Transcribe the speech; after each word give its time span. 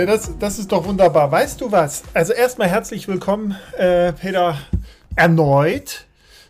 Nee, 0.00 0.06
das, 0.06 0.38
das 0.38 0.58
ist 0.58 0.72
doch 0.72 0.86
wunderbar. 0.86 1.30
Weißt 1.30 1.60
du 1.60 1.70
was? 1.70 2.04
Also 2.14 2.32
erstmal 2.32 2.68
herzlich 2.68 3.06
willkommen, 3.06 3.54
äh, 3.76 4.14
Peter, 4.14 4.56
erneut 5.14 6.06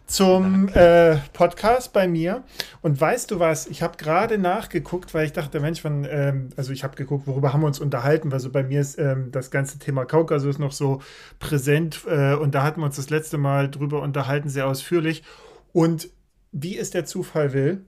zum 0.06 0.68
äh, 0.68 1.16
Podcast 1.32 1.92
bei 1.92 2.06
mir. 2.06 2.44
Und 2.80 3.00
weißt 3.00 3.28
du 3.28 3.40
was? 3.40 3.66
Ich 3.66 3.82
habe 3.82 3.96
gerade 3.96 4.38
nachgeguckt, 4.38 5.14
weil 5.14 5.26
ich 5.26 5.32
dachte, 5.32 5.58
Mensch, 5.58 5.82
wann, 5.82 6.06
ähm, 6.08 6.50
also 6.56 6.72
ich 6.72 6.84
habe 6.84 6.94
geguckt, 6.94 7.26
worüber 7.26 7.52
haben 7.52 7.62
wir 7.62 7.66
uns 7.66 7.80
unterhalten, 7.80 8.30
weil 8.30 8.38
so 8.38 8.52
bei 8.52 8.62
mir 8.62 8.80
ist 8.80 9.00
ähm, 9.00 9.32
das 9.32 9.50
ganze 9.50 9.80
Thema 9.80 10.04
Kaukasus 10.04 10.60
noch 10.60 10.70
so 10.70 11.02
präsent 11.40 12.02
äh, 12.06 12.34
und 12.34 12.54
da 12.54 12.62
hatten 12.62 12.80
wir 12.80 12.86
uns 12.86 12.94
das 12.94 13.10
letzte 13.10 13.36
Mal 13.36 13.68
drüber 13.68 14.00
unterhalten, 14.00 14.48
sehr 14.48 14.68
ausführlich. 14.68 15.24
Und 15.72 16.08
wie 16.52 16.78
es 16.78 16.90
der 16.90 17.04
Zufall 17.04 17.52
will, 17.52 17.84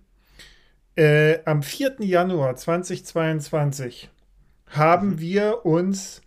äh, 0.96 1.38
am 1.44 1.62
4. 1.62 1.98
Januar 2.00 2.56
2022 2.56 4.10
haben 4.72 5.10
mhm. 5.10 5.20
wir 5.20 5.66
uns 5.66 6.22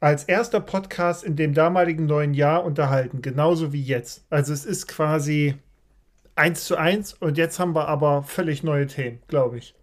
als 0.00 0.24
erster 0.24 0.60
Podcast 0.60 1.24
in 1.24 1.36
dem 1.36 1.54
damaligen 1.54 2.06
neuen 2.06 2.34
Jahr 2.34 2.64
unterhalten, 2.64 3.20
genauso 3.20 3.72
wie 3.72 3.82
jetzt. 3.82 4.24
Also 4.30 4.52
es 4.52 4.64
ist 4.64 4.86
quasi 4.86 5.56
eins 6.36 6.64
zu 6.64 6.76
eins 6.76 7.14
und 7.14 7.36
jetzt 7.36 7.58
haben 7.58 7.74
wir 7.74 7.88
aber 7.88 8.22
völlig 8.22 8.62
neue 8.62 8.86
Themen, 8.86 9.20
glaube 9.26 9.58
ich. 9.58 9.74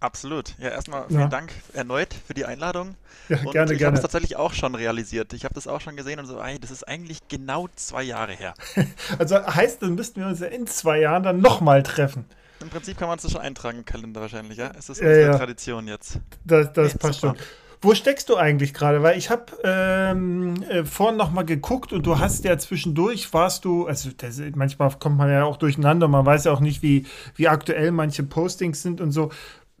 Absolut. 0.00 0.54
Ja, 0.58 0.70
erstmal 0.70 1.06
vielen 1.08 1.20
ja. 1.20 1.28
Dank 1.28 1.52
erneut 1.74 2.14
für 2.26 2.32
die 2.32 2.46
Einladung. 2.46 2.96
Ja, 3.28 3.38
und 3.40 3.52
gerne, 3.52 3.74
ich 3.74 3.84
habe 3.84 3.94
es 3.94 4.02
tatsächlich 4.02 4.34
auch 4.34 4.54
schon 4.54 4.74
realisiert. 4.74 5.34
Ich 5.34 5.44
habe 5.44 5.54
das 5.54 5.66
auch 5.66 5.82
schon 5.82 5.94
gesehen 5.94 6.18
und 6.18 6.26
so, 6.26 6.40
ey, 6.40 6.58
das 6.58 6.70
ist 6.70 6.88
eigentlich 6.88 7.28
genau 7.28 7.68
zwei 7.76 8.02
Jahre 8.02 8.32
her. 8.32 8.54
also 9.18 9.36
heißt, 9.36 9.82
dann 9.82 9.94
müssten 9.94 10.20
wir 10.20 10.26
uns 10.26 10.40
ja 10.40 10.46
in 10.46 10.66
zwei 10.66 11.00
Jahren 11.00 11.22
dann 11.22 11.40
nochmal 11.40 11.82
treffen. 11.82 12.24
Im 12.60 12.70
Prinzip 12.70 12.98
kann 12.98 13.08
man 13.08 13.18
es 13.18 13.30
schon 13.30 13.40
eintragen 13.40 13.78
im 13.78 13.84
Kalender 13.84 14.22
wahrscheinlich, 14.22 14.58
ja? 14.58 14.70
Es 14.78 14.88
ist 14.88 15.00
unsere 15.00 15.20
ja, 15.20 15.36
Tradition 15.36 15.86
jetzt. 15.86 16.18
Das, 16.44 16.72
das 16.72 16.96
passt 16.96 17.20
super. 17.20 17.36
schon. 17.36 17.46
Wo 17.82 17.94
steckst 17.94 18.28
du 18.28 18.36
eigentlich 18.36 18.74
gerade? 18.74 19.02
Weil 19.02 19.16
ich 19.16 19.30
habe 19.30 19.46
ähm, 19.64 20.62
äh, 20.64 20.84
vorhin 20.84 21.16
noch 21.16 21.30
mal 21.30 21.44
geguckt 21.44 21.92
und 21.94 22.04
du 22.04 22.18
hast 22.18 22.44
ja 22.44 22.58
zwischendurch, 22.58 23.32
warst 23.32 23.64
du, 23.64 23.86
also 23.86 24.10
das, 24.14 24.40
manchmal 24.54 24.90
kommt 24.98 25.16
man 25.16 25.30
ja 25.30 25.44
auch 25.44 25.56
durcheinander, 25.56 26.06
man 26.06 26.26
weiß 26.26 26.44
ja 26.44 26.52
auch 26.52 26.60
nicht, 26.60 26.82
wie, 26.82 27.06
wie 27.36 27.48
aktuell 27.48 27.90
manche 27.90 28.22
Postings 28.22 28.82
sind 28.82 29.00
und 29.00 29.12
so. 29.12 29.30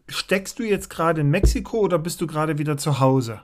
Steckst 0.08 0.58
du 0.58 0.62
jetzt 0.62 0.88
gerade 0.88 1.20
in 1.20 1.30
Mexiko 1.30 1.78
oder 1.78 1.98
bist 1.98 2.20
du 2.22 2.26
gerade 2.26 2.58
wieder 2.58 2.78
zu 2.78 3.00
Hause? 3.00 3.42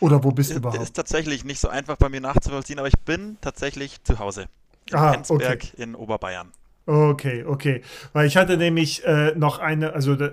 Oder 0.00 0.24
wo 0.24 0.30
bist 0.30 0.52
du 0.52 0.56
überhaupt? 0.56 0.82
Ist 0.82 0.96
tatsächlich 0.96 1.44
nicht 1.44 1.60
so 1.60 1.68
einfach 1.68 1.96
bei 1.96 2.08
mir 2.08 2.20
nachzuvollziehen, 2.20 2.78
aber 2.78 2.88
ich 2.88 2.98
bin 3.04 3.36
tatsächlich 3.42 4.02
zu 4.02 4.18
Hause. 4.18 4.46
In 4.90 4.96
Aha, 4.96 5.12
Penzberg 5.12 5.62
okay. 5.62 5.82
in 5.82 5.94
Oberbayern. 5.94 6.52
Okay, 6.86 7.44
okay. 7.44 7.80
Weil 8.12 8.26
ich 8.26 8.36
hatte 8.36 8.58
nämlich 8.58 9.04
äh, 9.04 9.32
noch 9.36 9.58
eine, 9.58 9.94
also 9.94 10.16
da, 10.16 10.30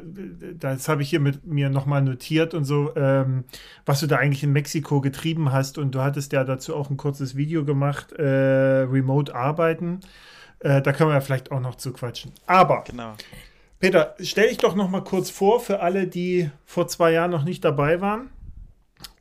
das 0.60 0.90
habe 0.90 1.02
ich 1.02 1.10
hier 1.10 1.22
mit 1.22 1.46
mir 1.46 1.70
nochmal 1.70 2.02
notiert 2.02 2.54
und 2.54 2.66
so, 2.66 2.94
ähm, 2.98 3.46
was 3.86 4.02
du 4.02 4.08
da 4.08 4.18
eigentlich 4.18 4.44
in 4.44 4.52
Mexiko 4.52 5.00
getrieben 5.00 5.54
hast. 5.54 5.78
Und 5.78 5.96
du 5.96 6.02
hattest 6.02 6.34
ja 6.34 6.44
dazu 6.44 6.76
auch 6.76 6.90
ein 6.90 6.98
kurzes 6.98 7.38
Video 7.38 7.64
gemacht, 7.64 8.12
äh, 8.14 8.24
Remote 8.24 9.34
Arbeiten. 9.34 10.02
Äh, 10.60 10.82
da 10.82 10.92
können 10.92 11.10
wir 11.10 11.14
ja 11.14 11.22
vielleicht 11.22 11.52
auch 11.52 11.62
noch 11.62 11.76
zu 11.76 11.94
quatschen. 11.94 12.34
Aber, 12.48 12.84
genau. 12.86 13.14
Peter, 13.80 14.16
stell 14.20 14.50
dich 14.50 14.58
doch 14.58 14.76
nochmal 14.76 15.04
kurz 15.04 15.30
vor 15.30 15.62
für 15.62 15.80
alle, 15.80 16.06
die 16.06 16.52
vor 16.66 16.88
zwei 16.88 17.14
Jahren 17.14 17.32
noch 17.32 17.44
nicht 17.44 17.64
dabei 17.64 18.02
waren. 18.02 18.30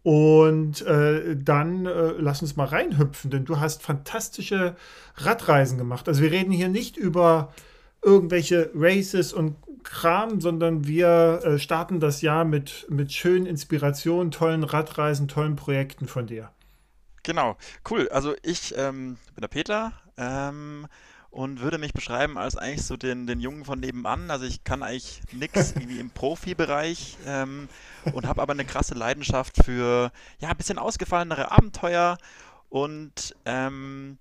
Und 0.03 0.81
äh, 0.83 1.37
dann 1.37 1.85
äh, 1.85 2.13
lass 2.19 2.41
uns 2.41 2.57
mal 2.57 2.65
reinhüpfen, 2.65 3.31
denn 3.31 3.45
du 3.45 3.61
hast 3.61 3.83
fantastische 3.83 4.77
Radreisen 5.17 5.77
gemacht. 5.77 6.09
Also 6.09 6.23
wir 6.23 6.31
reden 6.31 6.53
hier 6.53 6.69
nicht 6.69 6.97
über 6.97 7.53
irgendwelche 8.03 8.71
Races 8.75 9.33
und 9.33 9.57
Kram, 9.83 10.41
sondern 10.41 10.87
wir 10.87 11.41
äh, 11.45 11.59
starten 11.59 12.01
das 12.01 12.23
Jahr 12.23 12.45
mit, 12.45 12.87
mit 12.89 13.13
schönen 13.13 13.47
Inspirationen, 13.47 14.31
tollen 14.31 14.65
Radreisen, 14.65 15.29
tollen 15.29 15.57
Projekten 15.57 16.07
von 16.07 16.27
dir. 16.27 16.51
Genau, 17.23 17.57
cool. 17.91 18.09
Also 18.09 18.35
ich 18.43 18.75
ähm, 18.77 19.17
bin 19.35 19.43
der 19.43 19.49
Peter. 19.49 19.93
Ähm, 20.17 20.87
und 21.31 21.61
würde 21.61 21.79
mich 21.79 21.93
beschreiben 21.93 22.37
als 22.37 22.57
eigentlich 22.57 22.85
so 22.85 22.97
den, 22.97 23.27
den 23.27 23.41
Jungen 23.41 23.65
von 23.65 23.79
nebenan. 23.79 24.31
Also 24.31 24.45
ich 24.47 24.65
kann 24.65 24.83
eigentlich 24.83 25.21
nichts 25.33 25.73
irgendwie 25.77 26.01
im 26.01 26.11
Profibereich 26.11 27.17
ähm, 27.27 27.69
und 28.13 28.27
habe 28.27 28.43
aber 28.43 28.53
eine 28.53 28.65
krasse 28.65 28.95
Leidenschaft 28.95 29.65
für 29.65 30.13
ja 30.39 30.49
ein 30.49 30.57
bisschen 30.57 30.79
ausgefallenere 30.79 31.51
Abenteuer 31.51 32.19
und 32.69 33.35
ähm, 33.45 34.19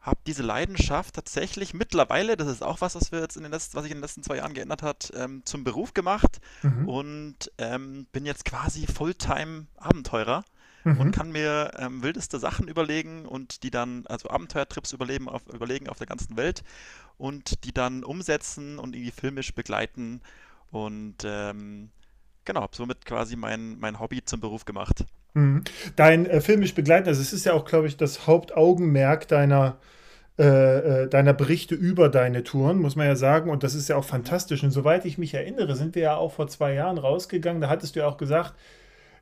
habe 0.00 0.20
diese 0.26 0.42
Leidenschaft 0.42 1.14
tatsächlich 1.14 1.74
mittlerweile, 1.74 2.36
das 2.36 2.48
ist 2.48 2.62
auch 2.62 2.80
was, 2.80 2.94
was 2.94 3.12
wir 3.12 3.20
jetzt 3.20 3.36
in 3.36 3.42
den 3.42 3.52
letzten, 3.52 3.76
was 3.76 3.82
sich 3.82 3.92
in 3.92 3.98
den 3.98 4.02
letzten 4.02 4.22
zwei 4.22 4.36
Jahren 4.36 4.54
geändert 4.54 4.82
hat, 4.82 5.12
ähm, 5.14 5.42
zum 5.44 5.62
Beruf 5.62 5.92
gemacht 5.92 6.40
mhm. 6.62 6.88
und 6.88 7.52
ähm, 7.58 8.06
bin 8.12 8.24
jetzt 8.24 8.46
quasi 8.46 8.86
Fulltime 8.86 9.66
Abenteurer 9.76 10.44
mhm. 10.84 11.00
und 11.00 11.12
kann 11.12 11.30
mir 11.32 11.72
ähm, 11.76 12.02
wildeste 12.02 12.38
Sachen 12.38 12.66
überlegen 12.68 13.26
und 13.26 13.62
die 13.62 13.70
dann, 13.70 14.06
also 14.06 14.30
Abenteuertrips 14.30 14.92
überleben 14.92 15.28
auf, 15.28 15.46
überlegen 15.52 15.88
auf 15.88 15.98
der 15.98 16.06
ganzen 16.06 16.38
Welt 16.38 16.62
und 17.18 17.64
die 17.64 17.72
dann 17.72 18.02
umsetzen 18.02 18.78
und 18.78 18.94
irgendwie 18.96 19.12
filmisch 19.12 19.54
begleiten 19.54 20.22
und 20.70 21.16
ähm, 21.24 21.90
genau, 22.50 22.62
habe 22.62 22.76
somit 22.76 23.04
quasi 23.04 23.36
mein, 23.36 23.78
mein 23.78 24.00
Hobby 24.00 24.24
zum 24.24 24.40
Beruf 24.40 24.64
gemacht. 24.64 25.04
Mhm. 25.34 25.62
Dein 25.96 26.26
äh, 26.26 26.40
filmisch 26.40 26.74
begleiten, 26.74 27.08
also 27.08 27.20
es 27.20 27.32
ist 27.32 27.46
ja 27.46 27.52
auch, 27.52 27.64
glaube 27.64 27.86
ich, 27.86 27.96
das 27.96 28.26
Hauptaugenmerk 28.26 29.28
deiner 29.28 29.78
äh, 30.38 31.02
äh, 31.02 31.08
deiner 31.08 31.34
Berichte 31.34 31.74
über 31.74 32.08
deine 32.08 32.42
Touren, 32.42 32.78
muss 32.78 32.96
man 32.96 33.06
ja 33.06 33.14
sagen. 33.14 33.50
Und 33.50 33.62
das 33.62 33.74
ist 33.74 33.90
ja 33.90 33.96
auch 33.96 34.04
fantastisch. 34.04 34.62
Und 34.62 34.70
soweit 34.70 35.04
ich 35.04 35.18
mich 35.18 35.34
erinnere, 35.34 35.76
sind 35.76 35.94
wir 35.94 36.02
ja 36.02 36.16
auch 36.16 36.32
vor 36.32 36.48
zwei 36.48 36.72
Jahren 36.72 36.96
rausgegangen. 36.96 37.60
Da 37.60 37.68
hattest 37.68 37.94
du 37.94 38.00
ja 38.00 38.06
auch 38.06 38.16
gesagt, 38.16 38.54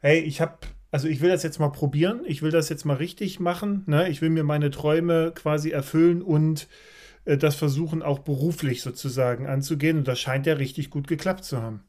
hey, 0.01 0.21
ich 0.21 0.41
habe 0.41 0.59
also 0.91 1.09
ich 1.09 1.21
will 1.21 1.29
das 1.29 1.43
jetzt 1.43 1.59
mal 1.59 1.69
probieren, 1.71 2.23
ich 2.25 2.41
will 2.41 2.51
das 2.51 2.69
jetzt 2.69 2.85
mal 2.85 2.97
richtig 2.97 3.41
machen, 3.41 3.83
ne? 3.87 4.09
ich 4.09 4.23
will 4.23 4.31
mir 4.31 4.45
meine 4.45 4.71
Träume 4.71 5.33
quasi 5.35 5.71
erfüllen 5.71 6.23
und 6.23 6.67
äh, 7.25 7.37
das 7.37 7.57
versuchen 7.57 8.03
auch 8.03 8.21
beruflich 8.21 8.81
sozusagen 8.81 9.47
anzugehen 9.47 9.99
und 9.99 10.09
das 10.09 10.19
scheint 10.19 10.47
ja 10.47 10.55
richtig 10.55 10.89
gut 10.89 11.07
geklappt 11.07 11.45
zu 11.45 11.61
haben. 11.61 11.83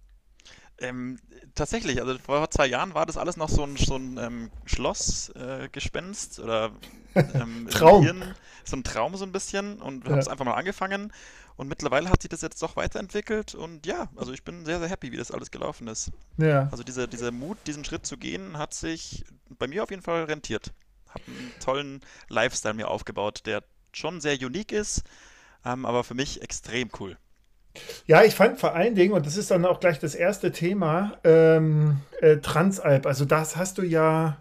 Ähm, 0.81 1.19
tatsächlich, 1.56 2.01
also 2.01 2.17
vor 2.19 2.50
zwei 2.51 2.67
Jahren 2.67 2.94
war 2.94 3.06
das 3.06 3.17
alles 3.17 3.38
noch 3.38 3.50
so 3.50 3.63
ein, 3.63 3.75
so 3.75 3.95
ein 3.95 4.17
ähm, 4.17 4.51
Schlossgespenst 4.66 6.40
äh, 6.40 6.41
oder 6.41 6.72
ähm, 7.16 7.67
Traum. 7.69 8.23
so 8.63 8.75
ein 8.75 8.84
Traum 8.84 9.16
so 9.16 9.25
ein 9.25 9.31
bisschen 9.31 9.81
und 9.81 10.06
ja. 10.06 10.12
habe 10.12 10.22
es 10.22 10.28
einfach 10.28 10.45
mal 10.45 10.53
angefangen 10.53 11.12
und 11.59 11.68
mittlerweile 11.68 12.09
hat 12.09 12.22
sich 12.22 12.29
das 12.29 12.41
jetzt 12.41 12.62
doch 12.63 12.78
weiterentwickelt 12.78 13.53
und 13.53 13.85
ja, 13.85 14.07
also 14.16 14.31
ich 14.31 14.45
bin 14.45 14.63
sehr, 14.63 14.79
sehr 14.79 14.88
happy, 14.88 15.12
wie 15.12 15.18
das 15.18 15.31
alles 15.31 15.51
gelaufen 15.51 15.89
ist. 15.89 16.09
Ja. 16.38 16.69
Also 16.72 16.84
dieser, 16.84 17.06
dieser 17.06 17.31
Mut, 17.31 17.57
diesen 17.68 17.84
Schritt 17.84 18.06
zu 18.06 18.18
gehen, 18.18 18.57
hat 18.57 18.73
sich 18.73 19.25
bei 19.50 19.68
mir 19.68 19.84
auf 19.84 19.89
jeden 19.89 20.01
Fall 20.01 20.23
rentiert. 20.23 20.72
Habe 21.09 21.23
einen 21.28 21.51
tollen 21.59 22.01
Lifestyle 22.29 22.75
mir 22.75 22.88
aufgebaut, 22.88 23.41
der 23.45 23.63
schon 23.91 24.22
sehr 24.22 24.35
unique 24.35 24.72
ist, 24.72 25.03
ähm, 25.66 25.85
aber 25.85 26.06
für 26.06 26.13
mich 26.13 26.41
extrem 26.41 26.89
cool. 27.00 27.18
Ja, 28.07 28.24
ich 28.24 28.35
fand 28.35 28.59
vor 28.59 28.74
allen 28.74 28.96
Dingen, 28.96 29.13
und 29.13 29.25
das 29.25 29.38
ist 29.38 29.52
dann 29.52 29.66
auch 29.66 29.80
gleich 29.80 30.00
das 30.00 30.16
erste 30.16 30.52
Thema, 30.52 31.18
ähm, 31.24 31.97
äh, 32.19 32.38
Transalp. 32.38 33.06
Also 33.06 33.25
das 33.25 33.56
hast 33.56 33.78
du 33.78 33.84
ja 33.84 34.38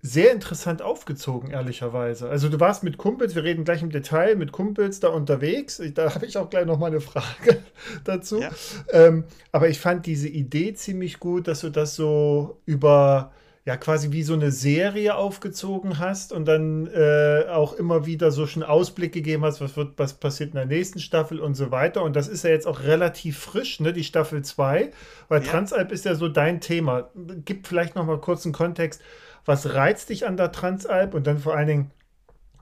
sehr 0.00 0.32
interessant 0.32 0.82
aufgezogen, 0.82 1.50
ehrlicherweise. 1.50 2.28
Also 2.28 2.50
du 2.50 2.60
warst 2.60 2.82
mit 2.82 2.98
Kumpels, 2.98 3.34
wir 3.34 3.42
reden 3.42 3.64
gleich 3.64 3.82
im 3.82 3.88
Detail, 3.88 4.36
mit 4.36 4.52
Kumpels 4.52 5.00
da 5.00 5.08
unterwegs. 5.08 5.80
Da 5.94 6.14
habe 6.14 6.26
ich 6.26 6.36
auch 6.36 6.50
gleich 6.50 6.66
noch 6.66 6.78
mal 6.78 6.88
eine 6.88 7.00
Frage 7.00 7.62
dazu. 8.04 8.40
Ja. 8.40 8.50
Ähm, 8.92 9.24
aber 9.50 9.70
ich 9.70 9.80
fand 9.80 10.04
diese 10.04 10.28
Idee 10.28 10.74
ziemlich 10.74 11.20
gut, 11.20 11.48
dass 11.48 11.60
du 11.60 11.70
das 11.70 11.94
so 11.94 12.60
über 12.66 13.32
ja 13.66 13.76
quasi 13.76 14.12
wie 14.12 14.22
so 14.22 14.34
eine 14.34 14.50
Serie 14.50 15.14
aufgezogen 15.14 15.98
hast 15.98 16.32
und 16.32 16.44
dann 16.44 16.86
äh, 16.86 17.46
auch 17.48 17.72
immer 17.72 18.04
wieder 18.04 18.30
so 18.30 18.46
schon 18.46 18.62
Ausblick 18.62 19.12
gegeben 19.12 19.44
hast, 19.44 19.60
was 19.60 19.76
wird, 19.76 19.98
was 19.98 20.14
passiert 20.14 20.50
in 20.50 20.56
der 20.56 20.66
nächsten 20.66 20.98
Staffel 20.98 21.40
und 21.40 21.54
so 21.54 21.70
weiter. 21.70 22.02
Und 22.02 22.14
das 22.14 22.28
ist 22.28 22.44
ja 22.44 22.50
jetzt 22.50 22.66
auch 22.66 22.82
relativ 22.82 23.38
frisch, 23.38 23.80
ne, 23.80 23.92
die 23.92 24.04
Staffel 24.04 24.42
2, 24.42 24.90
weil 25.28 25.42
ja. 25.42 25.50
Transalp 25.50 25.92
ist 25.92 26.04
ja 26.04 26.14
so 26.14 26.28
dein 26.28 26.60
Thema. 26.60 27.08
Gib 27.44 27.66
vielleicht 27.66 27.94
noch 27.94 28.04
mal 28.04 28.18
kurz 28.18 28.44
einen 28.44 28.52
Kontext 28.52 29.00
was 29.44 29.74
reizt 29.74 30.08
dich 30.08 30.26
an 30.26 30.36
der 30.36 30.52
Transalp 30.52 31.14
und 31.14 31.26
dann 31.26 31.38
vor 31.38 31.54
allen 31.54 31.66
Dingen, 31.66 31.90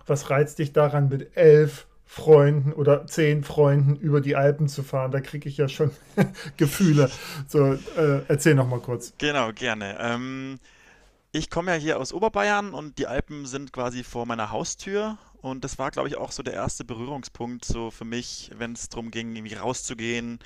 was 0.07 0.31
reizt 0.31 0.59
dich 0.59 0.73
daran, 0.73 1.09
mit 1.09 1.37
elf 1.37 1.87
Freunden 2.05 2.73
oder 2.73 3.07
zehn 3.07 3.43
Freunden 3.45 3.97
über 3.97 4.21
die 4.21 4.37
Alpen 4.37 4.69
zu 4.69 4.83
fahren? 4.83 5.13
Da 5.13 5.21
kriege 5.21 5.49
ich 5.49 5.57
ja 5.57 5.69
schon 5.69 5.91
Gefühle. 6.57 7.11
So, 7.49 7.75
äh, 7.97 8.23
erzähl 8.29 8.55
noch 8.55 8.69
mal 8.69 8.81
kurz. 8.81 9.15
Genau, 9.19 9.53
gerne. 9.53 9.97
Ähm, 10.01 10.59
ich 11.33 11.49
komme 11.49 11.73
ja 11.73 11.79
hier 11.79 11.99
aus 11.99 12.13
Oberbayern 12.13 12.75
und 12.75 12.99
die 12.99 13.07
Alpen 13.07 13.47
sind 13.47 13.73
quasi 13.73 14.05
vor 14.05 14.27
meiner 14.27 14.51
Haustür. 14.51 15.17
Und 15.41 15.65
das 15.65 15.79
war, 15.79 15.91
glaube 15.91 16.09
ich, 16.09 16.17
auch 16.17 16.31
so 16.31 16.43
der 16.43 16.53
erste 16.53 16.85
Berührungspunkt 16.85 17.65
so 17.65 17.91
für 17.91 18.05
mich, 18.05 18.51
wenn 18.57 18.75
es 18.75 18.91
darum 18.91 19.11
ging, 19.11 19.35
irgendwie 19.35 19.55
rauszugehen, 19.55 20.39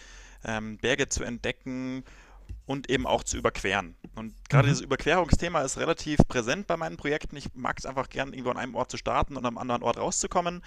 ähm, 0.45 0.79
Berge 0.79 1.09
zu 1.09 1.25
entdecken 1.25 2.05
und 2.67 2.89
eben 2.89 3.07
auch 3.07 3.25
zu 3.25 3.37
überqueren. 3.37 3.97
Und 4.15 4.33
gerade 4.49 4.69
mhm. 4.69 4.71
dieses 4.71 4.85
Überquerungsthema 4.85 5.61
ist 5.63 5.77
relativ 5.77 6.19
präsent 6.29 6.69
bei 6.69 6.77
meinen 6.77 6.97
Projekten. 6.97 7.37
Ich 7.37 7.53
mag 7.55 7.77
es 7.79 7.85
einfach 7.85 8.09
gern, 8.09 8.33
irgendwo 8.33 8.51
an 8.51 8.57
einem 8.57 8.77
Ort 8.77 8.93
zu 8.93 8.97
starten 8.97 9.37
und 9.37 9.45
am 9.45 9.59
anderen 9.59 9.83
Ort 9.83 9.99
rauszukommen. 9.99 10.63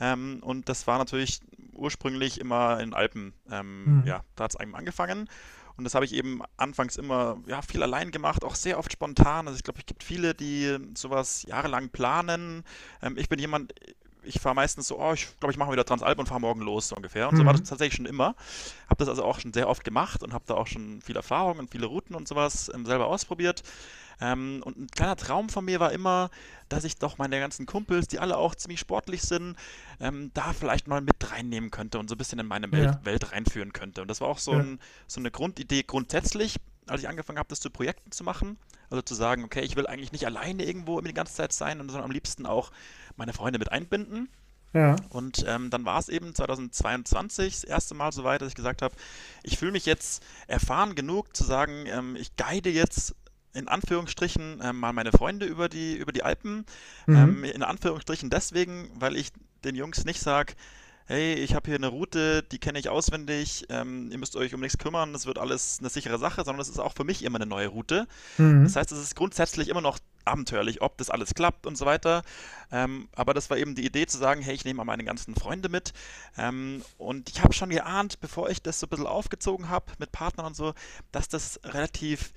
Ähm, 0.00 0.40
und 0.42 0.68
das 0.68 0.86
war 0.86 0.98
natürlich 0.98 1.40
ursprünglich 1.72 2.40
immer 2.40 2.80
in 2.80 2.94
Alpen. 2.94 3.32
Ähm, 3.50 4.00
mhm. 4.00 4.06
Ja, 4.06 4.22
da 4.36 4.44
hat 4.44 4.52
es 4.52 4.56
eigentlich 4.56 4.76
angefangen. 4.76 5.28
Und 5.76 5.84
das 5.84 5.94
habe 5.94 6.04
ich 6.04 6.14
eben 6.14 6.42
anfangs 6.56 6.96
immer 6.96 7.38
ja, 7.46 7.60
viel 7.60 7.82
allein 7.82 8.12
gemacht, 8.12 8.44
auch 8.44 8.54
sehr 8.54 8.78
oft 8.78 8.92
spontan. 8.92 9.48
Also 9.48 9.56
ich 9.56 9.64
glaube, 9.64 9.80
es 9.80 9.86
gibt 9.86 10.04
viele, 10.04 10.34
die 10.34 10.78
sowas 10.94 11.44
jahrelang 11.48 11.88
planen. 11.88 12.64
Ähm, 13.02 13.16
ich 13.18 13.28
bin 13.28 13.40
jemand, 13.40 13.74
ich 14.22 14.40
fahre 14.40 14.54
meistens 14.54 14.88
so, 14.88 15.00
oh, 15.00 15.12
ich 15.12 15.28
glaube, 15.40 15.52
ich 15.52 15.58
mache 15.58 15.72
wieder 15.72 15.84
Transalp 15.84 16.18
und 16.18 16.26
fahre 16.26 16.40
morgen 16.40 16.60
los, 16.60 16.88
so 16.88 16.96
ungefähr. 16.96 17.28
Und 17.28 17.34
mhm. 17.34 17.38
so 17.38 17.46
war 17.46 17.52
das 17.54 17.64
tatsächlich 17.64 17.96
schon 17.96 18.06
immer. 18.06 18.36
Habe 18.88 18.98
das 18.98 19.08
also 19.08 19.24
auch 19.24 19.40
schon 19.40 19.52
sehr 19.52 19.68
oft 19.68 19.82
gemacht 19.82 20.22
und 20.22 20.32
habe 20.32 20.44
da 20.46 20.54
auch 20.54 20.68
schon 20.68 21.02
viel 21.02 21.16
Erfahrung 21.16 21.58
und 21.58 21.70
viele 21.70 21.86
Routen 21.86 22.14
und 22.14 22.28
sowas 22.28 22.70
ähm, 22.72 22.86
selber 22.86 23.06
ausprobiert. 23.06 23.62
Ähm, 24.20 24.62
und 24.64 24.78
ein 24.78 24.86
kleiner 24.88 25.16
Traum 25.16 25.48
von 25.48 25.64
mir 25.64 25.80
war 25.80 25.92
immer, 25.92 26.30
dass 26.68 26.84
ich 26.84 26.96
doch 26.96 27.18
meine 27.18 27.38
ganzen 27.38 27.66
Kumpels, 27.66 28.08
die 28.08 28.18
alle 28.18 28.36
auch 28.36 28.54
ziemlich 28.54 28.80
sportlich 28.80 29.22
sind, 29.22 29.56
ähm, 30.00 30.30
da 30.34 30.52
vielleicht 30.52 30.88
mal 30.88 31.00
mit 31.00 31.16
reinnehmen 31.30 31.70
könnte 31.70 31.98
und 31.98 32.08
so 32.08 32.14
ein 32.14 32.18
bisschen 32.18 32.38
in 32.38 32.46
meine 32.46 32.70
Welt, 32.72 32.84
ja. 32.84 33.00
Welt 33.04 33.32
reinführen 33.32 33.72
könnte. 33.72 34.02
Und 34.02 34.08
das 34.08 34.20
war 34.20 34.28
auch 34.28 34.38
so, 34.38 34.52
ja. 34.52 34.60
ein, 34.60 34.80
so 35.06 35.20
eine 35.20 35.30
Grundidee 35.30 35.82
grundsätzlich, 35.82 36.56
als 36.86 37.02
ich 37.02 37.08
angefangen 37.08 37.38
habe, 37.38 37.48
das 37.48 37.60
zu 37.60 37.70
Projekten 37.70 38.12
zu 38.12 38.24
machen. 38.24 38.58
Also 38.90 39.02
zu 39.02 39.14
sagen, 39.14 39.44
okay, 39.44 39.62
ich 39.62 39.76
will 39.76 39.86
eigentlich 39.86 40.12
nicht 40.12 40.26
alleine 40.26 40.64
irgendwo 40.64 41.00
die 41.00 41.14
ganze 41.14 41.34
Zeit 41.34 41.52
sein, 41.52 41.78
sondern 41.78 42.02
am 42.02 42.10
liebsten 42.10 42.46
auch 42.46 42.70
meine 43.16 43.32
Freunde 43.32 43.58
mit 43.58 43.72
einbinden. 43.72 44.28
Ja. 44.74 44.96
Und 45.10 45.44
ähm, 45.46 45.70
dann 45.70 45.84
war 45.84 46.00
es 46.00 46.08
eben 46.08 46.34
2022 46.34 47.54
das 47.54 47.64
erste 47.64 47.94
Mal 47.94 48.12
so 48.12 48.24
weit, 48.24 48.42
dass 48.42 48.48
ich 48.48 48.54
gesagt 48.56 48.82
habe, 48.82 48.94
ich 49.44 49.56
fühle 49.56 49.72
mich 49.72 49.86
jetzt 49.86 50.24
erfahren 50.48 50.96
genug 50.96 51.34
zu 51.36 51.44
sagen, 51.44 51.86
ähm, 51.86 52.16
ich 52.16 52.36
guide 52.36 52.70
jetzt 52.70 53.14
in 53.54 53.68
Anführungsstrichen 53.68 54.60
äh, 54.60 54.72
mal 54.72 54.92
meine 54.92 55.12
Freunde 55.12 55.46
über 55.46 55.68
die, 55.68 55.96
über 55.96 56.12
die 56.12 56.22
Alpen. 56.22 56.66
Mhm. 57.06 57.16
Ähm, 57.16 57.44
in 57.44 57.62
Anführungsstrichen 57.62 58.30
deswegen, 58.30 58.90
weil 58.94 59.16
ich 59.16 59.30
den 59.64 59.76
Jungs 59.76 60.04
nicht 60.04 60.20
sage, 60.20 60.54
hey, 61.06 61.34
ich 61.34 61.54
habe 61.54 61.66
hier 61.66 61.76
eine 61.76 61.88
Route, 61.88 62.42
die 62.42 62.58
kenne 62.58 62.78
ich 62.78 62.88
auswendig, 62.88 63.66
ähm, 63.68 64.10
ihr 64.10 64.18
müsst 64.18 64.36
euch 64.36 64.54
um 64.54 64.60
nichts 64.60 64.78
kümmern, 64.78 65.12
das 65.12 65.26
wird 65.26 65.38
alles 65.38 65.78
eine 65.80 65.90
sichere 65.90 66.18
Sache, 66.18 66.44
sondern 66.44 66.58
das 66.58 66.70
ist 66.70 66.78
auch 66.78 66.94
für 66.94 67.04
mich 67.04 67.22
immer 67.22 67.36
eine 67.36 67.46
neue 67.46 67.68
Route. 67.68 68.06
Mhm. 68.38 68.64
Das 68.64 68.76
heißt, 68.76 68.90
es 68.90 68.98
ist 68.98 69.14
grundsätzlich 69.14 69.68
immer 69.68 69.82
noch 69.82 69.98
abenteuerlich, 70.24 70.80
ob 70.80 70.96
das 70.96 71.10
alles 71.10 71.34
klappt 71.34 71.66
und 71.66 71.76
so 71.76 71.84
weiter. 71.84 72.22
Ähm, 72.72 73.08
aber 73.14 73.34
das 73.34 73.50
war 73.50 73.58
eben 73.58 73.74
die 73.74 73.84
Idee 73.84 74.06
zu 74.06 74.16
sagen, 74.16 74.40
hey, 74.40 74.54
ich 74.54 74.64
nehme 74.64 74.78
mal 74.78 74.84
meine 74.84 75.04
ganzen 75.04 75.34
Freunde 75.34 75.68
mit. 75.68 75.92
Ähm, 76.38 76.82
und 76.96 77.28
ich 77.28 77.42
habe 77.42 77.52
schon 77.52 77.68
geahnt, 77.68 78.20
bevor 78.20 78.48
ich 78.48 78.62
das 78.62 78.80
so 78.80 78.86
ein 78.86 78.90
bisschen 78.90 79.06
aufgezogen 79.06 79.68
habe 79.68 79.92
mit 79.98 80.10
Partnern 80.10 80.46
und 80.46 80.56
so, 80.56 80.72
dass 81.12 81.28
das 81.28 81.60
relativ 81.64 82.32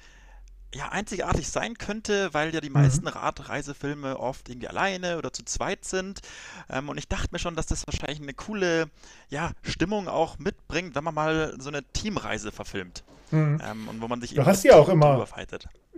ja, 0.74 0.90
einzigartig 0.90 1.48
sein 1.48 1.78
könnte, 1.78 2.34
weil 2.34 2.54
ja 2.54 2.62
die 2.62 2.70
mhm. 2.70 2.76
meisten 2.76 3.06
mhm. 3.06 3.10
Radreisefilme 3.10 4.20
oft 4.20 4.50
irgendwie 4.50 4.68
alleine 4.68 5.18
oder 5.18 5.32
zu 5.32 5.44
zweit 5.46 5.86
sind. 5.86 6.22
Ähm, 6.70 6.90
und 6.90 6.98
ich 6.98 7.08
dachte 7.08 7.30
mir 7.32 7.40
schon, 7.40 7.56
dass 7.56 7.68
das 7.68 7.88
wahrscheinlich 7.88 8.22
eine 8.22 8.34
coole 8.34 8.90
ja, 9.30 9.52
Stimmung 9.64 10.08
auch 10.08 10.38
mitbringt, 10.40 10.96
wenn 10.96 11.04
man 11.04 11.16
mal 11.16 11.56
so 11.60 11.70
eine 11.70 11.84
Teamreise 11.94 12.52
verfilmt. 12.52 13.04
Mhm. 13.32 13.62
Ähm, 13.64 13.88
und 13.90 14.02
wo 14.02 14.08
man 14.08 14.22
sich 14.22 14.34
du 14.34 14.46
hast 14.46 14.64
ja 14.64 14.76
auch 14.76 14.90
immer 14.90 15.26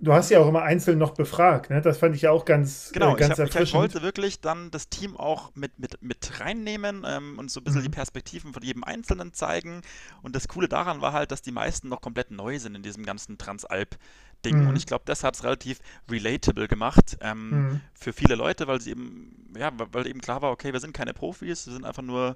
Du 0.01 0.13
hast 0.13 0.29
ja 0.29 0.39
auch 0.39 0.47
immer 0.47 0.61
einzeln 0.61 0.97
noch 0.97 1.11
befragt, 1.11 1.69
ne? 1.69 1.81
Das 1.81 1.97
fand 1.97 2.15
ich 2.15 2.21
ja 2.21 2.31
auch 2.31 2.45
ganz, 2.45 2.91
genau, 2.93 3.15
äh, 3.15 3.19
ganz 3.19 3.37
ich, 3.37 3.53
hab, 3.53 3.61
ich 3.61 3.73
wollte 3.73 4.01
wirklich 4.01 4.39
dann 4.39 4.71
das 4.71 4.87
Team 4.87 5.17
auch 5.17 5.53
mit, 5.55 5.77
mit, 5.77 6.01
mit 6.01 6.39
reinnehmen 6.39 7.03
ähm, 7.05 7.37
und 7.37 7.51
so 7.51 7.59
ein 7.59 7.65
bisschen 7.65 7.81
mhm. 7.81 7.85
die 7.85 7.89
Perspektiven 7.89 8.53
von 8.53 8.63
jedem 8.63 8.85
Einzelnen 8.85 9.33
zeigen. 9.33 9.81
Und 10.21 10.37
das 10.37 10.47
Coole 10.47 10.69
daran 10.69 11.01
war 11.01 11.11
halt, 11.11 11.31
dass 11.31 11.41
die 11.41 11.51
meisten 11.51 11.89
noch 11.89 11.99
komplett 11.99 12.31
neu 12.31 12.59
sind 12.59 12.75
in 12.75 12.83
diesem 12.83 13.05
ganzen 13.05 13.37
Transalp. 13.37 13.97
Ding. 14.45 14.63
Mhm. 14.63 14.69
Und 14.69 14.75
ich 14.75 14.85
glaube, 14.85 15.03
das 15.05 15.23
hat 15.23 15.35
es 15.35 15.43
relativ 15.43 15.79
relatable 16.09 16.67
gemacht 16.67 17.17
ähm, 17.21 17.49
mhm. 17.49 17.81
für 17.93 18.13
viele 18.13 18.35
Leute, 18.35 18.67
weil 18.67 18.81
sie 18.81 18.91
eben, 18.91 19.51
ja, 19.57 19.71
weil 19.91 20.07
eben 20.07 20.21
klar 20.21 20.41
war, 20.41 20.51
okay, 20.51 20.73
wir 20.73 20.79
sind 20.79 20.93
keine 20.93 21.13
Profis, 21.13 21.65
wir 21.67 21.73
sind 21.73 21.85
einfach 21.85 22.03
nur 22.03 22.35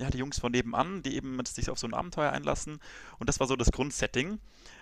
ja, 0.00 0.08
die 0.08 0.18
Jungs 0.18 0.40
von 0.40 0.50
nebenan, 0.50 1.02
die 1.02 1.14
eben 1.14 1.38
sich 1.44 1.68
auf 1.68 1.78
so 1.78 1.86
ein 1.86 1.94
Abenteuer 1.94 2.32
einlassen. 2.32 2.80
Und 3.18 3.28
das 3.28 3.38
war 3.38 3.46
so 3.46 3.54
das 3.54 3.70
Grundsetting. 3.70 4.38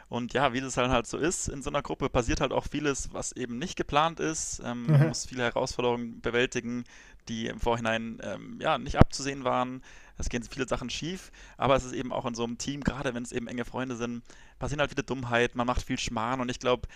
Und 0.08 0.32
ja, 0.32 0.52
wie 0.52 0.60
das 0.60 0.76
halt, 0.76 0.90
halt 0.90 1.06
so 1.06 1.18
ist, 1.18 1.48
in 1.48 1.62
so 1.62 1.70
einer 1.70 1.82
Gruppe 1.82 2.08
passiert 2.08 2.40
halt 2.40 2.52
auch 2.52 2.64
vieles, 2.64 3.12
was 3.12 3.32
eben 3.32 3.58
nicht 3.58 3.76
geplant 3.76 4.20
ist. 4.20 4.62
Ähm, 4.64 4.84
mhm. 4.84 4.92
Man 4.92 5.08
muss 5.08 5.26
viele 5.26 5.42
Herausforderungen 5.42 6.20
bewältigen, 6.20 6.84
die 7.28 7.46
im 7.46 7.60
Vorhinein 7.60 8.18
ähm, 8.22 8.58
ja, 8.60 8.78
nicht 8.78 8.96
abzusehen 8.96 9.44
waren. 9.44 9.82
Es 10.18 10.28
gehen 10.28 10.42
viele 10.42 10.68
Sachen 10.68 10.90
schief, 10.90 11.30
aber 11.56 11.76
es 11.76 11.84
ist 11.84 11.92
eben 11.92 12.12
auch 12.12 12.26
in 12.26 12.34
so 12.34 12.44
einem 12.44 12.58
Team, 12.58 12.82
gerade 12.82 13.14
wenn 13.14 13.22
es 13.22 13.32
eben 13.32 13.46
enge 13.46 13.64
Freunde 13.64 13.96
sind, 13.96 14.22
passieren 14.58 14.80
halt 14.80 14.90
viele 14.90 15.04
Dummheiten, 15.04 15.56
man 15.56 15.66
macht 15.66 15.82
viel 15.82 15.98
Schmarrn 15.98 16.40
und 16.40 16.50
ich 16.50 16.58
glaube, 16.58 16.88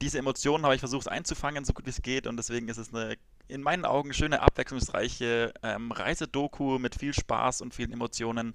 diese 0.00 0.18
Emotionen 0.18 0.64
habe 0.64 0.74
ich 0.74 0.80
versucht 0.80 1.08
einzufangen, 1.08 1.64
so 1.64 1.72
gut 1.72 1.86
wie 1.86 1.90
es 1.90 2.02
geht 2.02 2.26
und 2.26 2.36
deswegen 2.36 2.68
ist 2.68 2.78
es 2.78 2.94
eine 2.94 3.16
in 3.48 3.62
meinen 3.62 3.84
Augen 3.84 4.12
schöne, 4.12 4.42
abwechslungsreiche 4.42 5.54
ähm, 5.62 5.92
Reisedoku 5.92 6.78
mit 6.78 6.96
viel 6.96 7.14
Spaß 7.14 7.60
und 7.60 7.74
vielen 7.74 7.92
Emotionen 7.92 8.54